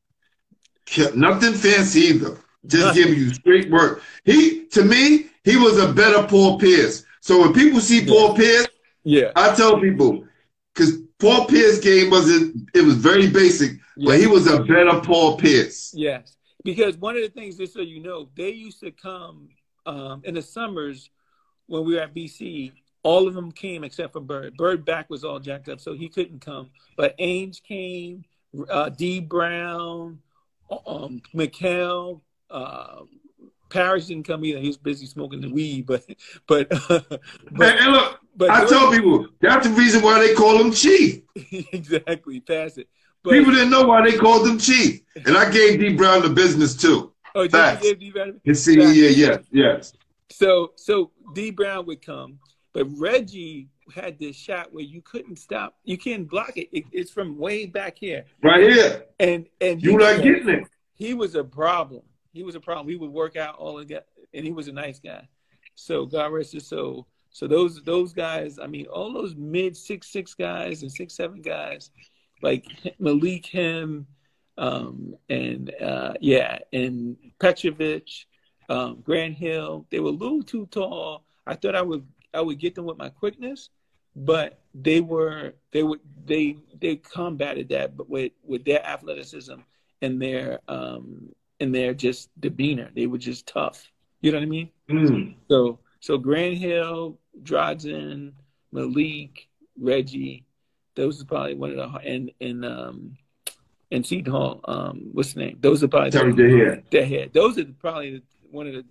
Kill, 0.86 1.14
nothing 1.16 1.54
fancy 1.54 2.00
either. 2.00 2.38
Just 2.66 2.94
giving 2.94 3.14
you 3.14 3.34
straight 3.34 3.70
work. 3.70 4.02
He, 4.24 4.66
to 4.68 4.84
me, 4.84 5.26
he 5.44 5.56
was 5.56 5.78
a 5.78 5.92
better 5.92 6.26
Paul 6.26 6.58
Pierce. 6.58 7.04
So 7.20 7.40
when 7.40 7.52
people 7.52 7.80
see 7.80 8.06
Paul 8.06 8.34
Pierce, 8.34 8.68
Yeah, 9.02 9.32
I 9.36 9.54
tell 9.54 9.80
people, 9.80 10.24
because 10.74 10.98
Paul 11.18 11.46
Pierce 11.46 11.78
game 11.80 12.10
wasn't, 12.10 12.70
it 12.74 12.82
was 12.82 12.96
very 12.96 13.28
basic, 13.28 13.72
but 13.96 14.18
he 14.18 14.26
was 14.26 14.46
a 14.46 14.62
better 14.62 15.00
Paul 15.00 15.36
Pierce. 15.36 15.92
Yes, 15.94 16.36
because 16.64 16.96
one 16.96 17.16
of 17.16 17.22
the 17.22 17.28
things, 17.28 17.56
just 17.56 17.74
so 17.74 17.80
you 17.80 18.00
know, 18.00 18.28
they 18.36 18.50
used 18.50 18.80
to 18.80 18.90
come 18.90 19.48
um, 19.86 20.22
in 20.24 20.34
the 20.34 20.42
summers 20.42 21.10
when 21.66 21.84
we 21.84 21.94
were 21.94 22.00
at 22.00 22.14
BC. 22.14 22.72
All 23.02 23.28
of 23.28 23.34
them 23.34 23.52
came 23.52 23.84
except 23.84 24.14
for 24.14 24.20
Bird. 24.20 24.56
Bird 24.56 24.84
back 24.84 25.10
was 25.10 25.24
all 25.24 25.38
jacked 25.38 25.68
up, 25.68 25.78
so 25.78 25.92
he 25.92 26.08
couldn't 26.08 26.40
come. 26.40 26.70
But 26.96 27.16
Ainge 27.18 27.62
came, 27.62 28.24
uh, 28.70 28.88
D 28.88 29.20
Brown, 29.20 30.20
um, 30.86 31.20
McHale, 31.34 32.22
uh, 32.50 33.02
Parish 33.68 34.06
didn't 34.06 34.26
come 34.26 34.44
either. 34.44 34.60
He 34.60 34.68
was 34.68 34.76
busy 34.76 35.04
smoking 35.04 35.40
the 35.40 35.50
weed, 35.50 35.86
but 35.86 36.04
but 36.46 36.68
And, 36.70 36.80
but, 37.52 37.80
and 37.80 37.92
look, 37.92 38.20
but 38.36 38.50
I 38.50 38.64
tell 38.64 38.90
people, 38.90 39.26
that's 39.40 39.66
the 39.66 39.74
reason 39.74 40.02
why 40.02 40.18
they 40.18 40.34
call 40.34 40.58
him 40.58 40.72
Chief. 40.72 41.22
exactly 41.72 42.40
pass 42.40 42.78
it. 42.78 42.88
But 43.24 43.30
People 43.32 43.52
didn't 43.52 43.70
know 43.70 43.86
why 43.86 44.08
they 44.08 44.16
called 44.16 44.46
him 44.46 44.58
Chief. 44.58 45.00
And 45.26 45.36
I 45.36 45.50
gave 45.50 45.80
D 45.80 45.94
Brown 45.94 46.22
the 46.22 46.28
business 46.28 46.76
too. 46.76 47.12
oh, 47.34 47.42
did 47.42 47.52
facts. 47.52 47.82
you 47.84 47.90
give 47.90 48.00
D 48.00 48.10
Brown? 48.10 48.40
His 48.44 48.62
senior 48.62 48.88
year, 48.88 49.10
yes, 49.10 49.44
yes. 49.50 49.92
So 50.30 50.72
so 50.76 51.10
D 51.34 51.50
Brown 51.50 51.86
would 51.86 52.04
come, 52.04 52.38
but 52.74 52.86
Reggie 52.98 53.68
had 53.94 54.18
this 54.18 54.36
shot 54.36 54.72
where 54.72 54.84
you 54.84 55.00
couldn't 55.02 55.38
stop. 55.38 55.76
You 55.84 55.96
can't 55.98 56.28
block 56.28 56.56
it. 56.56 56.68
it 56.72 56.84
it's 56.92 57.10
from 57.10 57.38
way 57.38 57.66
back 57.66 57.96
here, 57.98 58.24
Right 58.42 58.70
here. 58.70 59.04
and 59.18 59.46
and 59.60 59.80
he 59.80 59.86
You 59.88 59.96
was 59.96 60.04
not 60.16 60.22
getting 60.22 60.48
it. 60.50 60.64
He 60.94 61.14
was 61.14 61.34
a 61.34 61.44
problem. 61.44 62.02
He 62.32 62.42
was 62.42 62.54
a 62.56 62.60
problem. 62.60 62.86
We 62.86 62.96
would 62.96 63.10
work 63.10 63.36
out 63.36 63.56
all 63.56 63.78
of 63.78 63.88
that, 63.88 64.06
and 64.34 64.44
he 64.44 64.52
was 64.52 64.68
a 64.68 64.72
nice 64.72 64.98
guy. 64.98 65.26
So 65.76 66.04
God 66.06 66.32
rest 66.32 66.52
his 66.52 66.66
soul. 66.66 67.06
So 67.30 67.46
those 67.46 67.82
those 67.82 68.12
guys, 68.12 68.58
I 68.58 68.66
mean, 68.66 68.86
all 68.86 69.12
those 69.12 69.34
mid 69.34 69.76
six 69.76 70.08
six 70.08 70.34
guys 70.34 70.82
and 70.82 70.90
six 70.92 71.14
seven 71.14 71.40
guys, 71.42 71.90
like 72.42 72.66
Malik 72.98 73.46
him, 73.46 74.06
um, 74.56 75.16
and 75.28 75.72
uh, 75.80 76.14
yeah, 76.20 76.58
and 76.72 77.16
Petrovic, 77.40 78.08
um, 78.68 79.00
Grant 79.02 79.34
Hill, 79.34 79.86
they 79.90 80.00
were 80.00 80.10
a 80.10 80.12
little 80.12 80.42
too 80.42 80.66
tall. 80.70 81.24
I 81.46 81.54
thought 81.54 81.74
I 81.74 81.82
would 81.82 82.06
I 82.32 82.40
would 82.40 82.58
get 82.58 82.74
them 82.74 82.84
with 82.84 82.98
my 82.98 83.08
quickness, 83.08 83.70
but 84.16 84.60
they 84.74 85.00
were 85.00 85.54
they 85.72 85.82
would 85.82 86.00
they 86.24 86.56
they 86.80 86.96
combated 86.96 87.68
that, 87.70 87.96
but 87.96 88.08
with 88.08 88.32
with 88.42 88.64
their 88.64 88.84
athleticism 88.84 89.56
and 90.02 90.20
their 90.20 90.60
um 90.68 91.30
and 91.60 91.74
their 91.74 91.94
just 91.94 92.28
demeanor, 92.40 92.90
they 92.94 93.06
were 93.06 93.18
just 93.18 93.46
tough. 93.46 93.90
You 94.20 94.32
know 94.32 94.38
what 94.38 94.44
I 94.44 94.48
mean? 94.48 94.70
Mm. 94.88 95.34
So 95.48 95.78
so 96.00 96.18
Grant 96.18 96.58
Hill, 96.58 97.18
Drodson, 97.42 98.32
Malik, 98.72 99.48
Reggie, 99.78 100.44
those 100.96 101.20
are 101.20 101.26
probably 101.26 101.54
one 101.54 101.70
of 101.70 101.76
the 101.76 101.98
and 101.98 102.30
and 102.40 102.64
um 102.64 103.16
and 103.90 104.04
Seton 104.04 104.32
Hall, 104.32 104.60
um, 104.64 105.10
what's 105.12 105.34
the 105.34 105.40
name? 105.40 105.58
Those 105.60 105.84
are 105.84 105.88
probably 105.88 106.10
Terry 106.10 106.32
Dehere. 106.32 106.82
Dehere. 106.90 107.28
Those 107.32 107.58
are 107.58 107.64
probably 107.78 108.22
one 108.50 108.66
of 108.66 108.84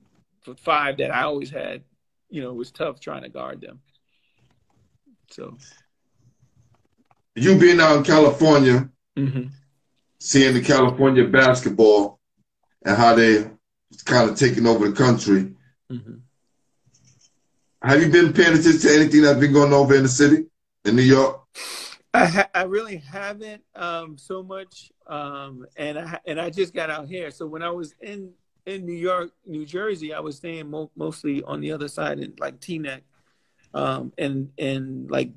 the 0.46 0.56
five 0.56 0.98
that 0.98 1.12
I 1.12 1.24
always 1.24 1.50
had. 1.50 1.84
You 2.30 2.42
know, 2.42 2.52
it 2.52 2.56
was 2.56 2.72
tough 2.72 3.00
trying 3.00 3.24
to 3.24 3.30
guard 3.30 3.60
them. 3.62 3.82
So 5.30 5.58
You 7.36 7.58
being 7.58 7.80
out 7.80 7.98
in 7.98 8.04
California, 8.04 8.90
mhm. 9.18 9.50
seeing 10.20 10.54
the 10.54 10.62
California 10.62 11.28
basketball 11.28 12.20
and 12.86 12.96
how 12.96 13.16
they 13.16 13.50
kind 14.06 14.30
of 14.30 14.38
taking 14.38 14.68
over 14.68 14.88
the 14.88 14.96
country. 14.96 15.54
Mhm. 15.92 16.22
Have 17.82 18.02
you 18.02 18.10
been 18.10 18.32
paying 18.32 18.58
attention 18.58 18.80
to 18.80 18.96
anything 18.96 19.24
that's 19.24 19.40
been 19.40 19.52
going 19.52 19.74
over 19.74 19.96
in 19.96 20.04
the 20.04 20.10
city, 20.10 20.46
in 20.86 20.96
New 20.96 21.02
York? 21.02 21.42
I 22.14 22.26
ha- 22.26 22.50
I 22.54 22.64
really 22.64 22.98
haven't 22.98 23.64
um, 23.76 24.18
so 24.18 24.44
much, 24.44 24.92
um, 25.08 25.66
and 25.78 25.98
I 25.98 26.20
and 26.28 26.40
I 26.40 26.50
just 26.52 26.74
got 26.74 26.90
out 26.90 27.08
here. 27.08 27.32
So 27.32 27.48
when 27.48 27.64
I 27.64 27.72
was 27.72 27.96
in 28.02 28.32
in 28.66 28.86
New 28.86 28.94
York, 28.94 29.32
New 29.46 29.66
Jersey, 29.66 30.14
I 30.14 30.20
was 30.20 30.38
staying 30.38 30.70
mo- 30.70 30.92
mostly 30.96 31.42
on 31.44 31.60
the 31.60 31.72
other 31.72 31.88
side 31.88 32.20
in 32.20 32.34
like 32.40 32.60
Teaneck, 32.60 33.02
um, 33.74 34.14
and 34.18 34.52
and 34.60 35.10
like 35.10 35.32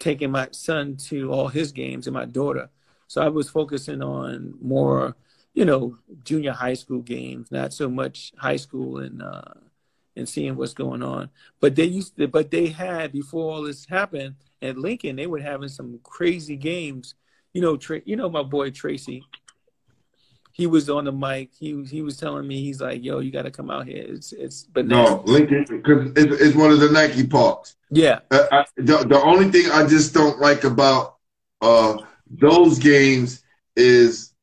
taking 0.00 0.32
my 0.32 0.48
son 0.50 0.96
to 0.96 1.30
all 1.32 1.48
his 1.48 1.70
games 1.70 2.06
and 2.08 2.14
my 2.14 2.24
daughter. 2.24 2.68
So 3.06 3.22
I 3.22 3.28
was 3.28 3.48
focusing 3.48 4.02
on 4.02 4.54
more, 4.60 5.16
you 5.54 5.64
know, 5.64 5.98
junior 6.24 6.52
high 6.52 6.74
school 6.74 7.00
games, 7.00 7.52
not 7.52 7.72
so 7.72 7.88
much 7.88 8.32
high 8.36 8.56
school 8.56 8.98
and 8.98 9.22
uh, 9.22 9.54
and 10.16 10.28
seeing 10.28 10.56
what's 10.56 10.74
going 10.74 11.02
on. 11.04 11.30
But 11.60 11.76
they 11.76 11.84
used 11.84 12.16
to, 12.16 12.26
but 12.26 12.50
they 12.50 12.66
had 12.66 13.12
before 13.12 13.52
all 13.52 13.62
this 13.62 13.86
happened 13.86 14.34
at 14.62 14.76
Lincoln, 14.76 15.16
they 15.16 15.26
were 15.26 15.40
having 15.40 15.68
some 15.68 16.00
crazy 16.02 16.56
games. 16.56 17.14
You 17.52 17.62
know, 17.62 17.76
Tra- 17.76 18.02
you 18.04 18.16
know 18.16 18.28
my 18.28 18.42
boy 18.42 18.70
Tracy. 18.70 19.24
He 20.52 20.66
was 20.66 20.90
on 20.90 21.04
the 21.04 21.12
mic. 21.12 21.50
He 21.58 21.74
was 21.74 21.88
he 21.90 22.02
was 22.02 22.16
telling 22.16 22.46
me 22.46 22.60
he's 22.60 22.80
like, 22.80 23.04
"Yo, 23.04 23.20
you 23.20 23.30
got 23.30 23.42
to 23.42 23.50
come 23.50 23.70
out 23.70 23.86
here." 23.86 24.04
It's 24.06 24.32
it's 24.32 24.64
bananas. 24.64 25.10
No, 25.10 25.22
Lincoln, 25.24 25.64
because 25.68 26.10
it's, 26.16 26.40
it's 26.42 26.56
one 26.56 26.72
of 26.72 26.80
the 26.80 26.90
Nike 26.90 27.26
parks. 27.26 27.76
Yeah, 27.90 28.20
Uh, 28.30 28.44
I, 28.50 28.64
the, 28.76 28.98
the 28.98 29.22
only 29.22 29.50
thing 29.50 29.70
I 29.70 29.86
just 29.86 30.12
don't 30.12 30.40
like 30.40 30.64
about 30.64 31.16
uh, 31.62 31.98
those 32.28 32.78
games 32.78 33.42
is 33.76 34.34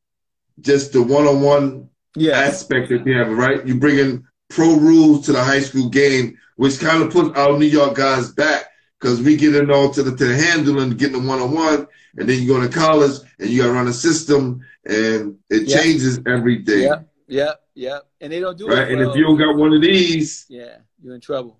just 0.61 0.93
the 0.93 1.03
one-on-one 1.03 1.89
yeah, 2.15 2.39
aspect 2.39 2.89
that 2.89 3.03
they 3.03 3.11
have, 3.11 3.29
right? 3.37 3.65
You 3.67 3.75
bring 3.75 3.99
in 3.99 4.25
pro 4.49 4.77
rules 4.77 5.25
to 5.25 5.33
the 5.33 5.43
high 5.43 5.59
school 5.59 5.89
game, 5.89 6.37
which 6.55 6.79
kind 6.79 7.03
of 7.03 7.11
puts 7.11 7.37
our 7.37 7.57
New 7.57 7.65
York 7.65 7.95
guys 7.95 8.31
back 8.31 8.65
because 8.99 9.21
we 9.21 9.35
get 9.35 9.55
in 9.55 9.71
all 9.71 9.89
to 9.91 10.03
the 10.03 10.15
to 10.15 10.25
the 10.25 10.35
handle 10.35 10.79
and 10.79 10.97
getting 10.97 11.21
the 11.21 11.27
one-on-one, 11.27 11.87
and 12.17 12.29
then 12.29 12.41
you 12.41 12.47
go 12.47 12.61
to 12.61 12.69
college 12.69 13.19
and 13.39 13.49
you 13.49 13.61
got 13.61 13.67
to 13.67 13.73
run 13.73 13.87
a 13.87 13.93
system, 13.93 14.61
and 14.85 15.37
it 15.49 15.67
Yeah. 15.67 15.81
changes 15.81 16.19
every 16.25 16.57
day, 16.59 16.83
yeah, 16.83 17.01
yeah, 17.27 17.53
yeah. 17.73 17.99
And 18.21 18.31
they 18.31 18.39
don't 18.39 18.57
do 18.57 18.67
right? 18.67 18.87
it. 18.87 18.91
And 18.91 18.99
well. 18.99 19.09
if 19.11 19.15
you 19.17 19.23
don't 19.23 19.37
got 19.37 19.55
one 19.55 19.73
of 19.73 19.81
these, 19.81 20.45
yeah, 20.49 20.77
you're 21.01 21.15
in 21.15 21.21
trouble. 21.21 21.59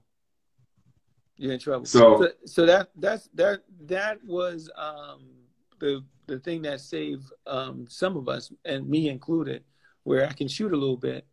You're 1.38 1.54
in 1.54 1.60
trouble. 1.60 1.86
So- 1.86 2.22
so, 2.22 2.32
so 2.46 2.66
that 2.66 2.90
that's 2.96 3.30
that 3.34 3.62
that 3.86 4.24
was 4.24 4.70
um, 4.78 5.26
the 5.80 6.04
the 6.28 6.40
thing 6.40 6.62
that 6.64 6.80
saved 6.82 7.32
um, 7.46 7.86
some 7.90 8.18
of 8.18 8.28
us 8.30 8.52
and 8.64 8.88
me 8.90 9.10
included, 9.10 9.64
where 10.04 10.26
I 10.28 10.32
can 10.32 10.48
shoot 10.48 10.72
a 10.72 10.78
little 10.78 10.98
bit, 10.98 11.26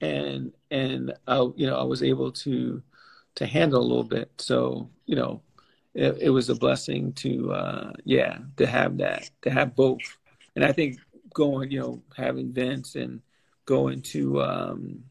and 0.00 0.52
and 0.70 1.14
I, 1.28 1.36
you 1.54 1.66
know 1.68 1.78
I 1.78 1.84
was 1.84 2.02
able 2.02 2.32
to 2.32 2.82
to 3.36 3.46
handle 3.46 3.80
a 3.80 3.86
little 3.86 4.04
bit. 4.04 4.30
So 4.38 4.90
you 5.06 5.16
know, 5.16 5.42
it, 5.94 6.18
it 6.20 6.30
was 6.30 6.50
a 6.50 6.54
blessing 6.54 7.12
to 7.14 7.52
uh, 7.52 7.92
yeah 8.04 8.38
to 8.56 8.66
have 8.66 8.98
that 8.98 9.30
to 9.42 9.50
have 9.50 9.74
both, 9.74 10.02
and 10.54 10.64
I 10.64 10.72
think 10.72 10.98
going 11.32 11.70
you 11.70 11.80
know 11.80 12.02
having 12.16 12.52
Vince 12.52 12.96
and 12.96 13.20
going 13.66 14.00
to 14.00 14.42
um, 14.42 15.04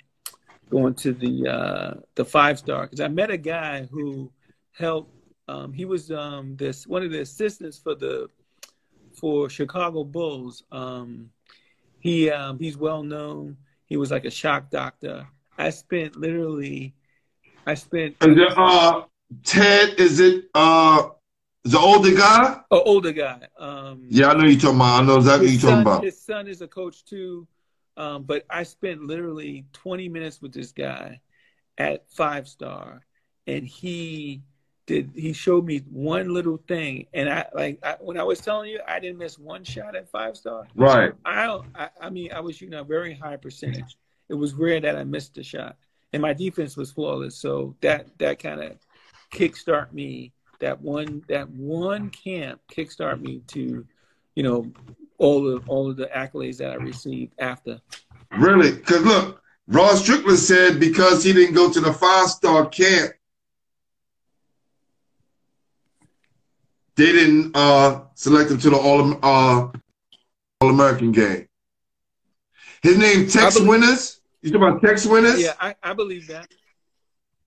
going 0.70 0.94
to 0.96 1.14
the 1.14 1.48
uh, 1.48 1.94
the 2.16 2.26
five 2.26 2.60
star 2.60 2.84
because 2.84 3.02
I 3.02 3.08
met 3.08 3.32
a 3.32 3.38
guy 3.38 3.88
who 3.92 4.32
helped. 4.72 5.12
Um, 5.48 5.74
he 5.74 5.86
was 5.86 6.10
um, 6.10 6.56
this 6.56 6.88
one 6.88 7.04
of 7.04 7.12
the 7.12 7.22
assistants 7.22 7.78
for 7.78 7.94
the 7.94 8.30
for 9.14 9.50
Chicago 9.50 10.04
Bulls. 10.04 10.64
Um, 10.72 11.30
he 12.00 12.30
um, 12.30 12.60
he's 12.60 12.78
well 12.78 13.04
known. 13.04 13.58
He 13.86 13.98
was 13.98 14.12
like 14.12 14.26
a 14.26 14.32
shock 14.32 14.70
doctor. 14.70 15.28
I 15.58 15.70
spent 15.70 16.16
literally, 16.16 16.94
I 17.66 17.74
spent. 17.74 18.16
And 18.22 18.38
the, 18.38 18.48
uh, 18.60 19.04
Ted, 19.44 20.00
is 20.00 20.20
it 20.20 20.46
uh, 20.54 21.10
the 21.64 21.80
older 21.80 22.14
guy? 22.16 22.54
An 22.72 22.82
older 22.86 23.12
guy. 23.12 23.40
Um, 23.58 24.06
Yeah, 24.10 24.30
I 24.30 24.34
know 24.36 24.46
you're 24.46 24.60
talking 24.60 24.76
about. 24.78 25.04
I 25.04 25.06
know 25.06 25.18
exactly 25.18 25.48
what 25.48 25.52
you're 25.54 25.62
talking 25.62 25.82
about. 25.82 26.04
his 26.04 26.22
son 26.22 26.48
is 26.48 26.62
a 26.62 26.68
coach 26.68 27.04
too. 27.06 27.48
Um, 27.98 28.24
but 28.24 28.46
I 28.50 28.64
spent 28.64 29.02
literally 29.04 29.66
20 29.74 30.10
minutes 30.10 30.42
with 30.42 30.52
this 30.54 30.72
guy 30.74 31.22
at 31.78 32.10
five 32.12 32.48
star, 32.48 33.06
and 33.48 33.66
he 33.66 34.42
did. 34.86 35.12
He 35.16 35.32
showed 35.32 35.66
me 35.66 35.78
one 35.90 36.34
little 36.34 36.58
thing, 36.68 37.06
and 37.14 37.30
I 37.30 37.46
like 37.54 37.80
I, 37.84 37.96
when 38.02 38.18
I 38.20 38.24
was 38.24 38.40
telling 38.42 38.70
you, 38.70 38.82
I 38.86 39.00
didn't 39.00 39.18
miss 39.18 39.40
one 39.40 39.64
shot 39.64 39.96
at 39.96 40.10
five 40.10 40.36
star. 40.36 40.68
Right. 40.76 41.14
I, 41.24 41.46
don't- 41.46 41.68
I 41.74 41.90
I 42.02 42.10
mean, 42.10 42.34
I 42.34 42.42
was 42.42 42.58
shooting 42.58 42.74
a 42.78 42.84
very 42.84 43.14
high 43.14 43.38
percentage. 43.38 43.98
It 44.28 44.34
was 44.36 44.54
rare 44.54 44.82
that 44.82 44.98
I 44.98 45.06
missed 45.06 45.38
a 45.38 45.44
shot, 45.44 45.78
and 46.14 46.22
my 46.22 46.34
defense 46.34 46.78
was 46.78 46.92
flawless. 46.92 47.36
So 47.38 47.76
that 47.82 48.08
that 48.20 48.40
kind 48.40 48.62
of 48.62 48.78
kickstart 49.32 49.92
me. 49.94 50.32
That 50.60 50.82
one 50.82 51.24
that 51.28 51.50
one 51.50 52.10
camp 52.10 52.62
kickstart 52.72 53.22
me 53.22 53.42
to, 53.48 53.86
you 54.36 54.44
know, 54.44 54.72
all 55.18 55.48
of 55.54 55.68
all 55.70 55.90
of 55.90 55.98
the 55.98 56.08
accolades 56.08 56.58
that 56.58 56.72
I 56.72 56.76
received 56.76 57.34
after. 57.40 57.82
Really? 58.38 58.72
Because 58.72 59.04
look, 59.04 59.42
Rod 59.68 59.96
Strickland 59.98 60.40
said 60.40 60.80
because 60.80 61.24
he 61.24 61.34
didn't 61.34 61.56
go 61.56 61.70
to 61.72 61.82
the 61.82 61.92
five 61.94 62.30
star 62.30 62.66
camp, 62.68 63.12
they 66.96 67.12
didn't 67.12 67.56
uh, 67.56 68.02
select 68.16 68.52
him 68.52 68.58
to 68.60 68.70
the 68.70 68.78
All 68.78 69.14
uh, 69.24 69.68
All 70.62 70.70
American 70.70 71.12
game. 71.12 71.48
His 72.82 72.98
name 72.98 73.28
Tex 73.28 73.56
believe- 73.56 73.70
Winters. 73.70 74.22
You 74.46 74.52
talking 74.52 74.68
about 74.68 74.82
Tex 74.84 75.08
Winters? 75.08 75.42
Yeah, 75.42 75.54
I, 75.60 75.74
I 75.82 75.94
believe 75.94 76.28
that. 76.28 76.48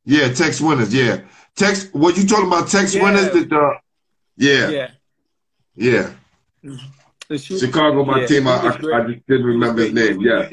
Yeah, 0.04 0.32
Tex 0.32 0.60
Winters. 0.60 0.92
Yeah, 0.92 1.20
Tex. 1.54 1.88
What 1.92 2.16
you 2.16 2.26
talking 2.26 2.48
about? 2.48 2.66
Tex 2.68 2.92
Yeah. 2.92 3.02
Winters? 3.04 3.30
That 3.48 3.52
uh, 3.56 3.78
yeah, 4.36 4.68
Yeah. 5.76 6.10
yeah. 6.64 7.36
Chicago, 7.38 8.04
my 8.04 8.22
yeah, 8.22 8.26
team. 8.26 8.48
I, 8.48 8.56
I. 8.56 8.68
I 8.70 9.06
just 9.06 9.26
didn't 9.28 9.46
remember 9.46 9.82
his 9.82 9.92
name. 9.92 10.20
Yeah. 10.20 10.48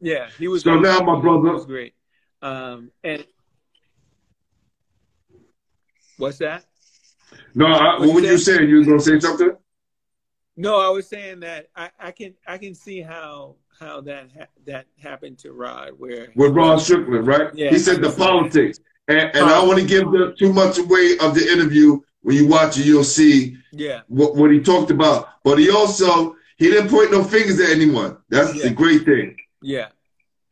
Yeah, 0.00 0.28
he 0.38 0.48
was. 0.48 0.62
So 0.62 0.72
great. 0.72 0.82
now, 0.82 0.98
my 1.00 1.14
He 1.16 1.20
brother, 1.22 1.52
was 1.52 1.66
great. 1.66 1.94
Um, 2.42 2.90
and 3.04 3.24
what's 6.16 6.38
that? 6.38 6.64
no, 7.54 7.66
I, 7.66 7.98
What 7.98 8.00
what 8.00 8.14
would 8.14 8.24
you 8.24 8.30
you 8.32 8.38
say? 8.38 8.56
say? 8.56 8.64
You 8.66 8.78
was 8.78 8.86
gonna 8.88 9.00
say 9.00 9.20
something? 9.20 9.52
No, 10.60 10.78
I 10.80 10.88
was 10.88 11.06
saying 11.08 11.38
that 11.40 11.68
I, 11.76 11.90
I 12.00 12.10
can 12.10 12.34
I 12.46 12.58
can 12.58 12.74
see 12.74 13.00
how 13.00 13.54
how 13.78 14.00
that 14.02 14.28
ha- 14.36 14.52
that 14.66 14.86
happened 15.00 15.38
to 15.38 15.52
Rod 15.52 15.90
where 15.98 16.32
with 16.34 16.52
Rod 16.52 16.78
Strickland, 16.80 17.26
right? 17.28 17.54
Yeah. 17.54 17.70
He 17.70 17.78
said 17.78 18.02
the 18.02 18.10
politics, 18.10 18.80
and, 19.06 19.20
and 19.36 19.44
I 19.46 19.50
don't 19.50 19.68
want 19.68 19.80
to 19.80 19.86
give 19.86 20.10
the, 20.10 20.34
too 20.36 20.52
much 20.52 20.78
away 20.78 21.16
of 21.20 21.34
the 21.34 21.46
interview. 21.54 22.00
When 22.22 22.34
you 22.34 22.48
watch 22.48 22.76
it, 22.76 22.84
you'll 22.86 23.04
see 23.04 23.56
yeah 23.72 24.00
what, 24.08 24.34
what 24.34 24.50
he 24.50 24.58
talked 24.60 24.90
about. 24.90 25.28
But 25.44 25.58
he 25.58 25.70
also 25.70 26.34
he 26.56 26.66
didn't 26.72 26.90
point 26.90 27.12
no 27.12 27.22
fingers 27.22 27.60
at 27.60 27.70
anyone. 27.70 28.18
That's 28.28 28.52
Yeah. 28.56 28.64
the 28.64 28.70
great 28.74 29.04
thing. 29.04 29.36
yeah 29.62 29.88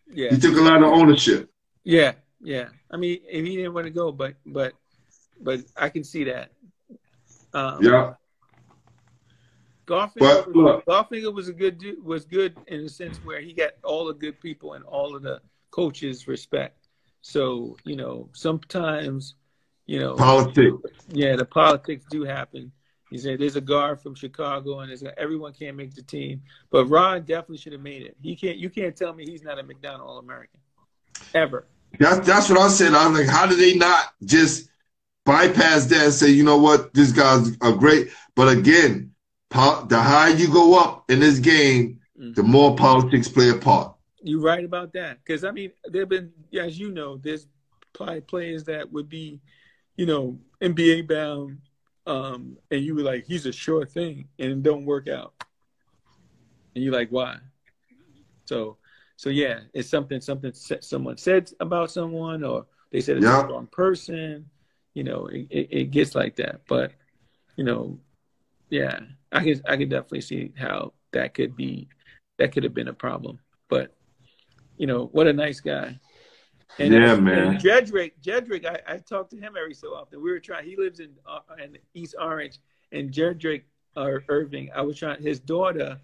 yeah 0.09 0.31
He 0.31 0.39
took 0.39 0.57
a 0.57 0.61
lot 0.61 0.79
of 0.85 0.91
ownership. 1.01 1.51
yeah 1.83 2.13
yeah. 2.41 2.69
I 2.93 2.97
mean, 2.97 3.19
if 3.29 3.45
he 3.45 3.57
didn't 3.57 3.75
want 3.75 3.87
to 3.87 3.91
go, 4.03 4.13
but 4.13 4.35
but 4.47 4.73
but 5.41 5.59
I 5.77 5.89
can 5.89 6.05
see 6.05 6.23
that. 6.25 6.53
Um, 7.53 7.83
Yeah, 7.83 8.15
Garfinkel, 9.87 10.53
But. 10.53 10.87
Garfinkel 10.87 11.35
was 11.35 11.49
a 11.49 11.53
good 11.53 11.79
dude, 11.79 12.05
was 12.05 12.25
good 12.25 12.57
in 12.67 12.83
the 12.83 12.89
sense 12.89 13.19
where 13.19 13.41
he 13.41 13.53
got 13.53 13.73
all 13.83 14.07
the 14.07 14.15
good 14.15 14.41
people 14.41 14.75
and 14.75 14.85
all 14.85 15.15
of 15.15 15.23
the 15.23 15.41
coaches 15.71 16.27
respect. 16.27 16.89
So 17.23 17.77
you 17.85 17.97
know, 17.97 18.29
sometimes 18.33 19.35
you 19.87 20.01
know, 20.01 20.17
politics. 20.17 20.77
yeah, 21.09 21.37
the 21.37 21.45
politics 21.45 22.05
do 22.11 22.25
happen. 22.25 22.73
He 23.11 23.19
said 23.19 23.39
there's 23.39 23.57
a 23.57 23.61
guard 23.61 24.01
from 24.01 24.17
Chicago 24.17 24.81
and 24.81 24.89
there's 24.89 25.05
a, 25.05 25.17
everyone 25.19 25.53
can't 25.53 25.77
make 25.77 25.95
the 25.95 26.03
team, 26.03 26.43
but 26.71 26.87
Ron 26.87 27.23
definitely 27.23 27.59
should 27.59 27.73
have 27.73 27.83
made 27.83 28.03
it. 28.03 28.17
He 28.21 28.35
can't. 28.35 28.57
You 28.57 28.69
can't 28.69 28.97
tell 28.97 29.13
me 29.13 29.25
he's 29.25 29.43
not 29.43 29.59
a 29.59 29.63
McDonald 29.63 30.09
All 30.09 30.19
American 30.19 30.61
ever. 31.35 31.67
That's 31.99 32.27
that's 32.27 32.49
what 32.49 32.59
I 32.59 32.69
said. 32.69 32.95
I 32.95 33.09
was 33.09 33.21
like, 33.21 33.29
how 33.29 33.47
did 33.47 33.59
they 33.59 33.75
not 33.75 34.13
just 34.25 34.69
bypass 35.25 35.87
that 35.87 36.05
and 36.05 36.13
say, 36.13 36.31
you 36.31 36.45
know 36.45 36.57
what, 36.57 36.95
this 36.95 37.13
guy's 37.13 37.49
a 37.61 37.73
great. 37.73 38.09
But 38.35 38.49
again, 38.49 39.13
the 39.51 40.01
higher 40.01 40.35
you 40.35 40.53
go 40.53 40.79
up 40.79 41.11
in 41.11 41.21
this 41.21 41.39
game, 41.39 42.01
the 42.35 42.43
more 42.43 42.77
politics 42.77 43.29
play 43.29 43.51
a 43.51 43.55
part. 43.55 43.95
You're 44.23 44.41
right 44.41 44.65
about 44.65 44.93
that. 44.95 45.19
Because 45.25 45.45
I 45.45 45.51
mean, 45.51 45.73
there've 45.85 46.09
been, 46.09 46.33
as 46.59 46.79
you 46.79 46.91
know, 46.91 47.17
there's 47.17 47.47
probably 47.93 48.21
players 48.21 48.65
that 48.65 48.91
would 48.93 49.09
be, 49.09 49.41
you 49.97 50.07
know, 50.07 50.39
NBA 50.61 51.03
bound, 51.03 51.59
um, 52.07 52.57
and 52.71 52.83
you 52.83 52.95
were 52.95 53.03
like, 53.03 53.27
he's 53.27 53.47
a 53.47 53.53
sure 53.53 53.87
thing, 53.87 54.29
and 54.39 54.53
it 54.53 54.63
don't 54.63 54.85
work 54.85 55.09
out, 55.09 55.35
and 56.75 56.85
you're 56.85 56.93
like, 56.93 57.11
why? 57.11 57.39
So, 58.45 58.77
so 59.17 59.31
yeah, 59.31 59.61
it's 59.73 59.89
something 59.89 60.21
something 60.21 60.53
someone 60.55 61.17
said 61.17 61.51
about 61.61 61.91
someone, 61.91 62.45
or 62.45 62.67
they 62.91 63.01
said 63.01 63.17
it's 63.17 63.27
Yeah. 63.27 63.43
the 63.43 63.53
wrong 63.53 63.67
person. 63.67 64.47
You 64.95 65.05
know, 65.05 65.27
it, 65.27 65.47
it, 65.51 65.69
it 65.71 65.85
gets 65.91 66.15
like 66.15 66.37
that. 66.37 66.63
But, 66.69 66.93
you 67.57 67.65
know, 67.65 67.99
yeah, 68.71 69.01
I 69.33 69.45
can 69.45 69.61
I 69.69 69.77
can 69.77 69.89
definitely 69.89 70.23
see 70.23 70.53
how 70.57 70.93
that 71.13 71.35
could 71.35 71.57
be 71.57 71.89
that 72.39 72.53
could 72.53 72.65
have 72.65 72.75
been 72.75 72.89
a 72.89 72.93
problem. 72.95 73.39
But 73.69 73.95
you 74.77 74.87
know, 74.87 75.07
what 75.13 75.27
a 75.27 75.33
nice 75.33 75.61
guy. 75.61 75.99
And 76.79 76.93
Yeah, 76.93 77.15
and 77.15 77.25
man. 77.25 77.59
Jedrick, 77.59 78.13
Jedrick, 78.23 78.67
I, 78.67 78.95
I 78.95 78.99
talk 78.99 79.31
to 79.31 79.37
him 79.37 79.55
every 79.59 79.75
so 79.75 79.89
often. 79.89 80.23
We 80.23 80.31
were 80.31 80.41
trying. 80.41 80.67
He 80.67 80.77
lives 80.77 81.01
in 81.01 81.11
uh, 81.27 81.41
in 81.63 81.79
East 81.95 82.15
Orange, 82.21 82.59
and 82.93 83.11
Jedrick 83.11 83.63
uh, 83.97 84.19
Irving. 84.29 84.71
I 84.75 84.83
was 84.83 84.99
trying. 84.99 85.23
His 85.23 85.41
daughter. 85.41 85.99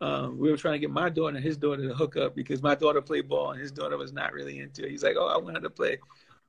Um, 0.00 0.36
we 0.36 0.50
were 0.50 0.56
trying 0.56 0.74
to 0.74 0.78
get 0.80 0.90
my 0.90 1.08
daughter 1.08 1.36
and 1.36 1.44
his 1.44 1.56
daughter 1.56 1.86
to 1.86 1.94
hook 1.94 2.16
up 2.16 2.34
because 2.34 2.60
my 2.60 2.74
daughter 2.74 3.00
played 3.00 3.28
ball 3.28 3.52
and 3.52 3.60
his 3.60 3.70
daughter 3.70 3.96
was 3.96 4.12
not 4.12 4.32
really 4.32 4.58
into 4.58 4.84
it. 4.84 4.90
He's 4.90 5.04
like, 5.04 5.14
"Oh, 5.16 5.28
I 5.28 5.38
wanted 5.38 5.60
to 5.60 5.70
play," 5.70 5.98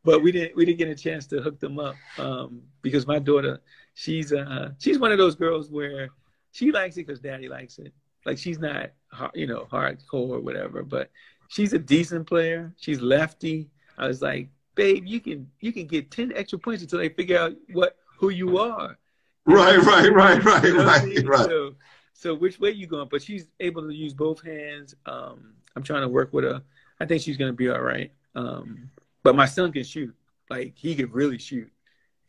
but 0.04 0.24
we 0.24 0.32
didn't. 0.32 0.56
We 0.56 0.66
didn't 0.66 0.80
get 0.80 0.88
a 0.88 0.96
chance 0.96 1.28
to 1.28 1.42
hook 1.42 1.60
them 1.60 1.80
up 1.80 1.96
um, 2.18 2.64
because 2.82 3.06
my 3.06 3.20
daughter, 3.20 3.60
she's 3.94 4.34
uh, 4.34 4.72
she's 4.80 5.00
one 5.00 5.12
of 5.12 5.18
those 5.18 5.36
girls 5.36 5.70
where 5.70 6.10
she 6.52 6.72
likes 6.72 6.98
it 6.98 7.06
because 7.08 7.20
daddy 7.20 7.48
likes 7.48 7.80
it. 7.80 7.94
Like 8.26 8.38
she's 8.38 8.60
not, 8.60 8.92
you 9.34 9.48
know, 9.48 9.68
hardcore 9.72 10.30
or 10.30 10.40
whatever, 10.40 10.84
but 10.84 11.12
she's 11.50 11.74
a 11.74 11.80
decent 11.80 12.28
player. 12.28 12.74
She's 12.78 13.02
lefty. 13.02 13.70
I 13.98 14.08
was 14.08 14.22
like, 14.22 14.50
babe, 14.76 15.04
you 15.06 15.20
can 15.20 15.50
you 15.60 15.72
can 15.74 15.88
get 15.88 16.12
ten 16.12 16.32
extra 16.36 16.60
points 16.60 16.84
until 16.84 17.00
they 17.00 17.10
figure 17.10 17.38
out 17.38 17.54
what 17.72 17.98
who 18.18 18.30
you 18.30 18.58
are. 18.58 18.98
Right, 19.46 19.78
right, 19.78 20.10
right, 20.12 20.44
right, 20.44 20.64
You 20.64 20.74
know 20.74 20.86
I 20.86 21.00
right, 21.00 21.04
mean? 21.04 21.26
right. 21.26 21.46
So, 21.46 21.76
so 22.14 22.34
which 22.34 22.60
way 22.60 22.72
you 22.72 22.88
going? 22.88 23.10
But 23.10 23.22
she's 23.22 23.48
able 23.60 23.88
to 23.88 23.94
use 23.94 24.14
both 24.14 24.42
hands. 24.44 24.96
Um, 25.06 25.56
I'm 25.76 25.84
trying 25.84 26.02
to 26.02 26.08
work 26.10 26.32
with 26.32 26.46
her. 26.46 26.64
I 27.00 27.06
think 27.06 27.22
she's 27.22 27.38
gonna 27.38 27.54
be 27.54 27.70
all 27.70 27.82
right. 27.82 28.12
Um, 28.36 28.90
but 29.24 29.36
my 29.36 29.46
son 29.46 29.72
can 29.72 29.84
shoot. 29.84 30.16
Like 30.50 30.74
he 30.76 30.96
could 30.96 31.14
really 31.14 31.38
shoot. 31.38 31.72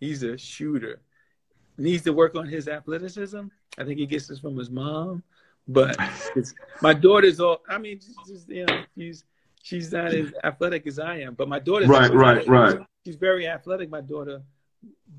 He's 0.00 0.22
a 0.22 0.36
shooter. 0.36 1.00
Needs 1.76 2.04
to 2.04 2.12
work 2.12 2.36
on 2.36 2.46
his 2.46 2.68
athleticism. 2.68 3.46
I 3.78 3.84
think 3.84 3.98
he 3.98 4.06
gets 4.06 4.28
this 4.28 4.38
from 4.38 4.56
his 4.56 4.70
mom. 4.70 5.22
But 5.66 5.96
it's, 6.36 6.54
my 6.82 6.94
daughter's 6.94 7.40
all. 7.40 7.62
I 7.68 7.78
mean, 7.78 7.98
just, 7.98 8.18
just, 8.26 8.48
you 8.48 8.66
know, 8.66 8.82
she's 8.96 9.24
she's 9.62 9.92
not 9.92 10.14
as 10.14 10.32
athletic 10.44 10.86
as 10.86 10.98
I 10.98 11.16
am. 11.20 11.34
But 11.34 11.48
my 11.48 11.58
daughter's 11.58 11.88
Right, 11.88 12.12
right, 12.12 12.46
right. 12.46 12.78
She's 13.04 13.16
very 13.16 13.48
athletic, 13.48 13.90
my 13.90 14.00
daughter. 14.00 14.42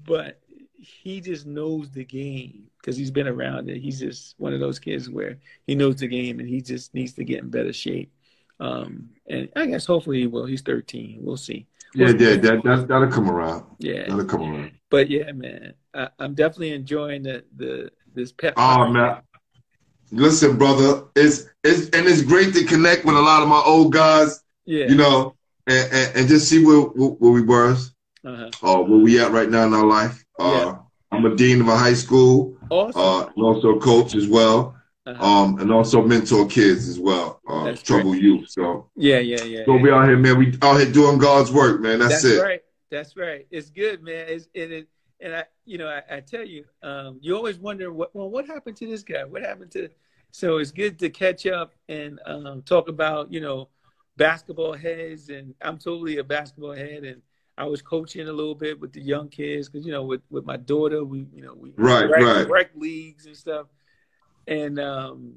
But 0.06 0.40
he 0.78 1.20
just 1.20 1.46
knows 1.46 1.90
the 1.90 2.06
game 2.06 2.68
because 2.80 2.96
he's 2.96 3.12
been 3.12 3.28
around 3.28 3.70
it. 3.70 3.80
He's 3.80 4.00
just 4.00 4.36
one 4.38 4.54
of 4.54 4.60
those 4.60 4.78
kids 4.78 5.10
where 5.10 5.40
he 5.66 5.74
knows 5.76 5.96
the 5.98 6.08
game 6.08 6.40
and 6.40 6.48
he 6.48 6.62
just 6.62 6.94
needs 6.94 7.14
to 7.14 7.24
get 7.24 7.44
in 7.44 7.50
better 7.50 7.74
shape. 7.74 8.12
Um, 8.60 9.10
and 9.28 9.50
I 9.56 9.66
guess 9.66 9.86
hopefully 9.86 10.20
he 10.20 10.28
will. 10.28 10.46
He's 10.46 10.62
13. 10.62 11.20
We'll 11.22 11.38
see. 11.38 11.68
Yeah, 11.96 12.08
yeah, 12.10 12.36
that, 12.36 12.64
that 12.64 12.88
that'll 12.88 13.08
come 13.08 13.30
around. 13.30 13.64
Yeah. 13.80 14.04
That'll 14.08 14.26
come 14.26 14.42
around. 14.42 14.72
But 14.92 15.10
yeah, 15.10 15.32
man, 15.32 15.74
I, 15.94 16.10
I'm 16.20 16.34
definitely 16.36 16.74
enjoying 16.74 17.24
the 17.24 17.44
the 17.56 17.90
this 18.14 18.32
pep. 18.32 18.54
Oh 18.58 18.88
man. 18.90 19.22
Listen, 20.12 20.58
brother, 20.58 21.04
it's 21.16 21.46
it's 21.64 21.90
and 21.90 22.06
it's 22.08 22.22
great 22.22 22.54
to 22.54 22.64
connect 22.64 23.06
with 23.06 23.16
a 23.16 23.22
lot 23.22 23.42
of 23.42 23.50
my 23.50 23.62
old 23.66 23.92
guys, 23.92 24.42
Yeah. 24.66 24.86
you 24.88 24.96
know, 24.96 25.36
and, 25.68 25.92
and, 25.92 26.16
and 26.18 26.28
just 26.28 26.48
see 26.48 26.64
where, 26.64 26.82
where 26.82 27.10
where 27.12 27.32
we 27.32 27.42
were. 27.42 27.76
Uh-huh. 28.24 28.50
uh, 28.64 28.82
where 28.82 29.00
we 29.00 29.20
at 29.22 29.32
right 29.32 29.50
now 29.50 29.66
in 29.68 29.74
our 29.74 29.86
life. 29.86 30.24
Uh, 30.40 30.52
Yeah. 30.54 30.76
I'm 31.12 31.26
a 31.26 31.36
dean 31.36 31.62
of 31.62 31.68
a 31.68 31.78
high 31.78 31.94
school, 31.94 32.58
Awesome. 32.70 33.00
uh, 33.02 33.22
and 33.28 33.44
also 33.44 33.76
a 33.78 33.80
coach 33.80 34.16
as 34.16 34.28
well, 34.28 34.75
Uh-huh. 35.08 35.24
um, 35.24 35.60
and 35.60 35.72
also 35.72 36.02
mentor 36.04 36.48
kids 36.48 36.88
as 36.90 37.00
well, 37.00 37.40
uh, 37.48 37.76
trouble 37.76 38.16
youth. 38.16 38.50
So, 38.50 38.90
yeah, 38.96 39.20
yeah, 39.20 39.44
yeah. 39.44 39.64
so 39.66 39.76
yeah. 39.76 39.82
we 39.82 39.92
out 39.92 40.08
here, 40.08 40.18
man. 40.18 40.38
We 40.38 40.58
out 40.64 40.80
here 40.80 40.92
doing 40.92 41.20
God's 41.20 41.52
work, 41.52 41.80
man. 41.80 42.00
That's, 42.00 42.24
That's 42.24 42.38
it. 42.38 42.42
right. 42.42 42.62
That's 42.90 43.16
right. 43.16 43.46
It's 43.52 43.70
good, 43.70 44.02
man. 44.02 44.26
It's 44.28 44.48
it, 44.54 44.72
it 44.72 44.88
and 45.22 45.36
I, 45.36 45.44
you 45.66 45.78
know, 45.78 45.88
I, 45.88 46.18
I 46.18 46.20
tell 46.20 46.44
you, 46.44 46.66
um, 46.84 47.20
you 47.22 47.36
always 47.36 47.58
wonder 47.58 47.92
what 47.92 48.16
well, 48.16 48.30
what 48.30 48.48
happened 48.48 48.78
to 48.78 48.88
this 48.88 49.04
guy? 49.04 49.24
What 49.24 49.42
happened 49.42 49.72
to? 49.72 49.90
So 50.32 50.58
it's 50.58 50.72
good 50.72 51.00
to 51.00 51.10
catch 51.10 51.46
up 51.46 51.74
and 51.88 52.20
um, 52.26 52.62
talk 52.64 52.90
about 52.90 53.32
you 53.32 53.42
know 53.42 53.70
basketball 54.18 54.74
heads, 54.74 55.30
and 55.30 55.54
I'm 55.62 55.78
totally 55.78 56.18
a 56.18 56.24
basketball 56.24 56.74
head, 56.74 57.04
and 57.04 57.22
I 57.58 57.66
was 57.66 57.82
coaching 57.82 58.28
a 58.28 58.34
little 58.34 58.56
bit 58.56 58.80
with 58.80 58.92
the 58.92 59.02
young 59.02 59.30
kids 59.30 59.70
because 59.70 59.86
you 59.86 59.92
know 59.92 60.04
with 60.04 60.22
with 60.30 60.46
my 60.46 60.58
daughter, 60.58 61.04
we 61.04 61.28
you 61.34 61.42
know 61.42 61.54
we 61.56 61.72
Right, 61.78 62.10
rec, 62.10 62.22
right. 62.22 62.50
rec 62.50 62.72
leagues 62.76 63.26
and 63.26 63.36
stuff, 63.36 63.68
and 64.48 64.80
um 64.80 65.34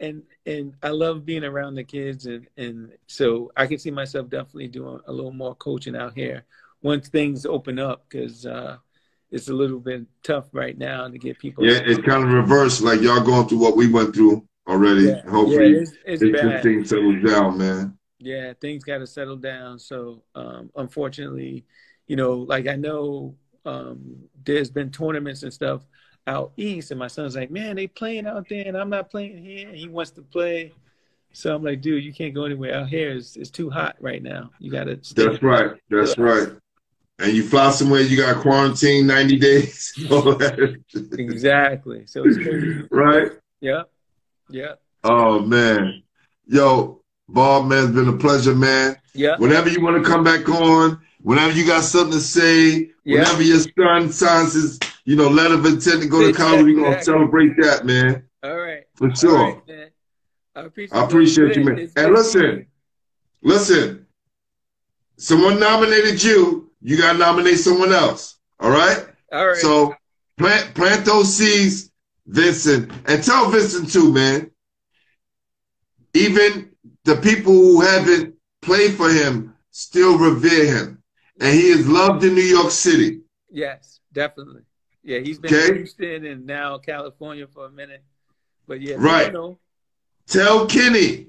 and 0.00 0.22
and 0.46 0.74
I 0.82 0.88
love 0.88 1.24
being 1.24 1.44
around 1.44 1.76
the 1.76 1.84
kids, 1.84 2.26
and 2.26 2.46
and 2.56 2.92
so 3.06 3.52
I 3.56 3.66
can 3.66 3.78
see 3.78 3.90
myself 3.90 4.28
definitely 4.28 4.68
doing 4.68 5.00
a 5.06 5.12
little 5.12 5.32
more 5.32 5.54
coaching 5.54 5.96
out 5.96 6.14
here 6.14 6.44
once 6.82 7.08
things 7.08 7.46
open 7.46 7.78
up 7.78 8.04
because 8.08 8.44
uh, 8.44 8.76
it's 9.30 9.48
a 9.48 9.52
little 9.52 9.78
bit 9.78 10.04
tough 10.22 10.46
right 10.52 10.76
now 10.76 11.08
to 11.08 11.18
get 11.18 11.38
people. 11.38 11.64
Yeah, 11.64 11.80
it's 11.84 12.00
kind 12.00 12.24
of 12.24 12.32
reversed. 12.32 12.82
Like 12.82 13.00
y'all 13.00 13.20
going 13.20 13.48
through 13.48 13.58
what 13.58 13.76
we 13.76 13.88
went 13.88 14.14
through 14.14 14.46
already. 14.68 15.04
yeah, 15.04 15.22
Hopefully, 15.28 15.72
yeah, 15.74 15.80
it's, 15.80 15.92
it's 16.04 16.22
this 16.22 16.32
bad. 16.32 16.62
thing 16.62 16.84
settles 16.84 17.24
down, 17.24 17.58
man. 17.58 17.96
Yeah, 18.18 18.52
things 18.60 18.84
got 18.84 18.98
to 18.98 19.06
settle 19.06 19.36
down. 19.36 19.78
So, 19.78 20.22
um, 20.34 20.70
unfortunately, 20.76 21.64
you 22.06 22.16
know, 22.16 22.34
like 22.34 22.66
I 22.68 22.76
know 22.76 23.36
um, 23.64 24.16
there's 24.44 24.70
been 24.70 24.90
tournaments 24.90 25.44
and 25.44 25.52
stuff 25.52 25.82
out 26.26 26.52
east, 26.56 26.90
and 26.90 26.98
my 26.98 27.08
son's 27.08 27.34
like, 27.36 27.50
"Man, 27.50 27.76
they 27.76 27.86
playing 27.86 28.26
out 28.26 28.48
there, 28.48 28.64
and 28.66 28.76
I'm 28.76 28.90
not 28.90 29.10
playing 29.10 29.42
here." 29.44 29.68
And 29.68 29.76
he 29.76 29.88
wants 29.88 30.10
to 30.12 30.22
play, 30.22 30.72
so 31.32 31.54
I'm 31.54 31.62
like, 31.64 31.80
"Dude, 31.80 32.04
you 32.04 32.12
can't 32.12 32.34
go 32.34 32.44
anywhere 32.44 32.74
out 32.74 32.88
here. 32.88 33.10
It's, 33.12 33.36
it's 33.36 33.50
too 33.50 33.70
hot 33.70 33.96
right 34.00 34.22
now. 34.22 34.50
You 34.58 34.70
got 34.70 34.84
to 34.84 34.98
stay." 35.02 35.26
That's 35.26 35.42
right. 35.42 35.72
That's 35.90 36.18
right. 36.18 36.48
And 37.18 37.32
you 37.34 37.44
fly 37.44 37.70
somewhere, 37.70 38.00
you 38.00 38.16
got 38.16 38.42
quarantine 38.42 39.06
90 39.06 39.38
days. 39.38 39.92
Exactly. 41.18 42.06
So 42.06 42.24
it's 42.24 42.36
crazy. 42.36 42.86
right? 42.90 43.32
Yeah. 43.60 43.82
Yeah. 44.48 44.74
Oh, 45.04 45.38
man. 45.40 46.02
Yo, 46.46 47.00
Bob, 47.28 47.66
man, 47.66 47.84
it's 47.84 47.92
been 47.94 48.08
a 48.08 48.16
pleasure, 48.16 48.54
man. 48.54 48.96
Yeah. 49.14 49.36
Whenever 49.38 49.68
you 49.68 49.80
want 49.82 50.02
to 50.02 50.08
come 50.10 50.24
back 50.24 50.48
on, 50.48 51.00
whenever 51.20 51.52
you 51.52 51.66
got 51.66 51.84
something 51.84 52.12
to 52.12 52.20
say, 52.20 52.90
Yeah. 53.04 53.20
whenever 53.20 53.42
your 53.42 53.60
son 53.60 54.10
signs 54.10 54.54
his, 54.54 54.78
you 55.04 55.16
know, 55.16 55.28
letter 55.28 55.54
of 55.54 55.66
intent 55.66 56.02
to 56.02 56.08
go 56.08 56.26
to 56.26 56.32
college, 56.32 56.62
we're 56.62 56.76
going 56.76 56.98
to 56.98 57.04
celebrate 57.04 57.56
that, 57.60 57.84
man. 57.84 58.24
All 58.42 58.56
right. 58.56 58.84
For 58.94 59.14
sure. 59.14 59.62
Right. 59.66 59.92
I 60.54 60.60
appreciate, 60.60 60.98
I 60.98 61.04
appreciate 61.04 61.56
you, 61.56 61.64
man. 61.64 61.78
It's 61.78 61.94
And 61.94 62.12
listen. 62.12 62.66
Listen, 63.42 64.06
someone 65.16 65.58
nominated 65.58 66.22
you, 66.22 66.70
you 66.80 66.96
got 66.96 67.14
to 67.14 67.18
nominate 67.18 67.58
someone 67.58 67.92
else. 67.92 68.36
All 68.60 68.70
right? 68.70 69.04
All 69.32 69.46
right. 69.48 69.56
So 69.56 69.94
plant 70.38 70.74
plant 70.74 71.04
those 71.04 71.34
seeds, 71.34 71.90
Vincent, 72.26 72.92
and 73.06 73.24
tell 73.24 73.50
Vincent 73.50 73.90
too, 73.90 74.12
man. 74.12 74.50
Even 76.14 76.70
the 77.04 77.16
people 77.16 77.52
who 77.52 77.80
haven't 77.80 78.34
played 78.60 78.94
for 78.94 79.08
him 79.10 79.54
still 79.70 80.18
revere 80.18 80.66
him, 80.66 81.02
and 81.40 81.52
he 81.54 81.68
is 81.68 81.88
loved 81.88 82.22
in 82.22 82.34
New 82.34 82.42
York 82.42 82.70
City. 82.70 83.22
yes, 83.50 84.00
definitely. 84.12 84.62
Yeah, 85.04 85.18
he's 85.18 85.38
been 85.38 85.52
Okay. 85.52 85.68
in 85.68 85.74
Houston 85.76 86.24
and 86.26 86.46
now 86.46 86.78
California 86.78 87.46
for 87.46 87.66
a 87.66 87.70
minute. 87.70 88.02
But 88.66 88.80
yeah, 88.80 88.96
Right. 88.98 89.26
You 89.26 89.32
know. 89.32 89.58
Tell 90.28 90.66
Kenny, 90.66 91.26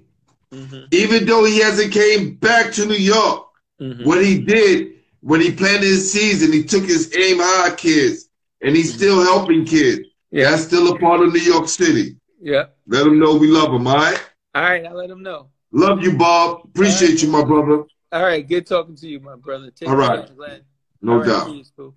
Mhm, 0.54 0.94
even 0.94 1.26
though 1.26 1.44
he 1.45 1.60
hasn't 1.60 1.91
came 1.91 2.36
back 2.36 2.72
to 2.74 2.86
New 2.86 2.94
York, 2.95 3.48
mhm. 3.82 4.06
what 4.06 4.24
he 4.24 4.40
did 4.40 4.94
when 5.22 5.41
he 5.41 5.52
planted 5.52 5.84
his 5.84 6.12
seeds 6.12 6.44
and 6.44 6.54
he 6.54 6.64
took 6.64 6.84
his 6.86 7.12
aim 7.18 7.38
high 7.40 7.74
kids, 7.76 8.30
and 8.62 8.76
he's 8.76 8.94
still 8.94 9.24
helping 9.24 9.66
kids. 9.66 10.02
Yeah. 10.32 10.52
That's 10.52 10.64
still 10.64 10.94
a 10.94 11.00
part 11.00 11.22
of 11.22 11.34
New 11.34 11.40
York 11.40 11.68
City. 11.68 12.18
Yeah. 12.40 12.68
Let 12.88 13.06
them 13.06 13.20
know 13.20 13.36
we 13.36 13.48
love 13.48 13.72
them, 13.72 13.88
all 13.88 13.95
right? 13.95 14.22
All 14.54 14.64
right. 14.64 14.86
I'll 14.86 14.95
let 14.95 15.10
him 15.10 15.24
know. 15.24 15.50
Love 15.72 16.04
you, 16.04 16.16
Bob. 16.18 16.62
Appreciate 16.66 17.24
you, 17.24 17.30
my 17.30 17.44
brother. 17.44 17.86
All 18.12 18.24
right. 18.24 18.48
Good 18.48 18.68
talking 18.68 18.95
to 18.98 19.08
you, 19.08 19.20
my 19.20 19.36
brother. 19.36 19.72
Take 19.72 19.90
All 19.90 19.95
right. 19.95 20.28
care. 20.28 20.62
No 21.02 21.14
All 21.14 21.18
right, 21.20 21.28
doubt. 21.28 21.48
peace. 21.48 21.72
All 21.78 21.94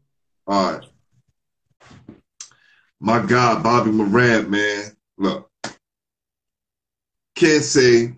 right. 0.46 0.84
My 3.00 3.24
God, 3.24 3.62
Bobby 3.62 3.90
Moran, 3.90 4.50
man. 4.50 4.96
Look, 5.18 5.50
can't 7.34 7.62
say 7.62 8.14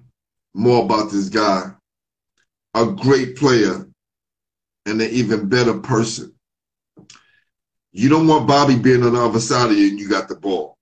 more 0.54 0.84
about 0.84 1.10
this 1.10 1.28
guy. 1.28 1.72
A 2.74 2.86
great 2.86 3.36
player 3.36 3.88
and 4.86 5.02
an 5.02 5.10
even 5.10 5.48
better 5.48 5.78
person. 5.78 6.32
You 7.92 8.08
don't 8.08 8.28
want 8.28 8.46
Bobby 8.46 8.76
being 8.76 9.02
on 9.02 9.14
the 9.14 9.20
other 9.20 9.40
side 9.40 9.70
of 9.70 9.76
you 9.76 9.88
and 9.88 9.98
you 9.98 10.08
got 10.08 10.28
the 10.28 10.36
ball. 10.36 10.76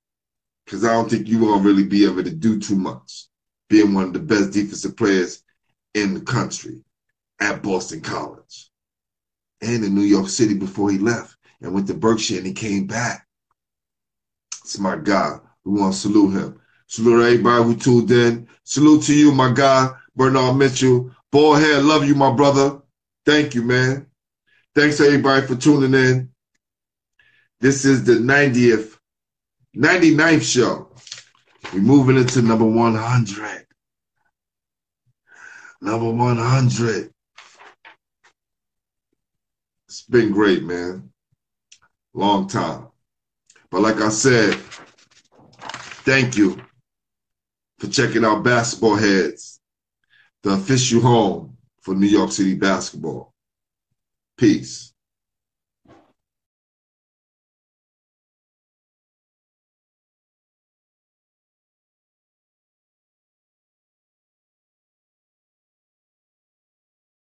Because 0.65 0.85
I 0.85 0.93
don't 0.93 1.09
think 1.09 1.29
you're 1.29 1.41
going 1.41 1.63
to 1.63 1.69
really 1.69 1.85
be 1.85 2.05
able 2.05 2.25
to 2.25 2.31
do 2.31 2.59
too 2.59 2.77
much. 2.77 3.27
Being 3.69 3.95
one 3.95 4.05
of 4.05 4.13
the 4.13 4.19
best 4.19 4.53
defensive 4.53 4.97
players 4.97 5.43
in 5.95 6.15
the 6.15 6.21
country 6.21 6.83
at 7.41 7.63
Boston 7.63 8.01
College 8.01 8.71
and 9.63 9.85
in 9.85 9.95
New 9.95 10.03
York 10.03 10.29
City 10.29 10.55
before 10.55 10.91
he 10.91 10.99
left 10.99 11.36
and 11.61 11.73
went 11.73 11.87
to 11.89 11.95
Berkshire 11.95 12.39
and 12.39 12.47
he 12.47 12.53
came 12.53 12.87
back. 12.87 13.27
It's 14.63 14.79
my 14.79 14.97
guy. 14.97 15.39
We 15.65 15.81
want 15.81 15.95
to 15.95 15.99
salute 15.99 16.33
him. 16.33 16.61
Salute 16.89 17.25
everybody 17.25 17.65
who 17.65 17.77
tuned 17.77 18.11
in. 18.11 18.49
Salute 18.65 19.03
to 19.05 19.15
you, 19.15 19.33
my 19.33 19.53
guy, 19.53 19.91
Bernard 20.15 20.57
Mitchell. 20.57 21.11
Ballhead, 21.33 21.85
love 21.85 22.05
you, 22.05 22.15
my 22.15 22.33
brother. 22.33 22.81
Thank 23.25 23.55
you, 23.55 23.63
man. 23.63 24.07
Thanks 24.75 25.01
everybody 25.01 25.47
for 25.47 25.57
tuning 25.57 25.95
in. 25.95 26.31
This 27.61 27.85
is 27.85 28.05
the 28.05 28.15
90th, 28.15 28.99
99th 29.77 30.43
show. 30.43 30.93
We're 31.73 31.81
moving 31.81 32.17
into 32.17 32.43
number 32.43 32.67
100. 32.67 33.67
Number 35.81 36.11
100. 36.11 37.11
It's 39.87 40.03
been 40.03 40.33
great, 40.33 40.63
man. 40.63 41.11
Long 42.17 42.49
time. 42.49 42.87
But 43.71 43.83
like 43.83 44.01
I 44.01 44.09
said, 44.09 44.55
thank 46.07 46.39
you 46.39 46.59
for 47.79 47.89
checking 47.89 48.25
out 48.25 48.43
Basketball 48.43 48.97
Heads, 48.97 49.61
the 50.43 50.53
official 50.53 51.03
home 51.03 51.59
for 51.83 51.95
New 51.95 52.07
York 52.07 52.33
City 52.33 52.55
basketball. 52.55 53.35
Peace. 54.39 54.86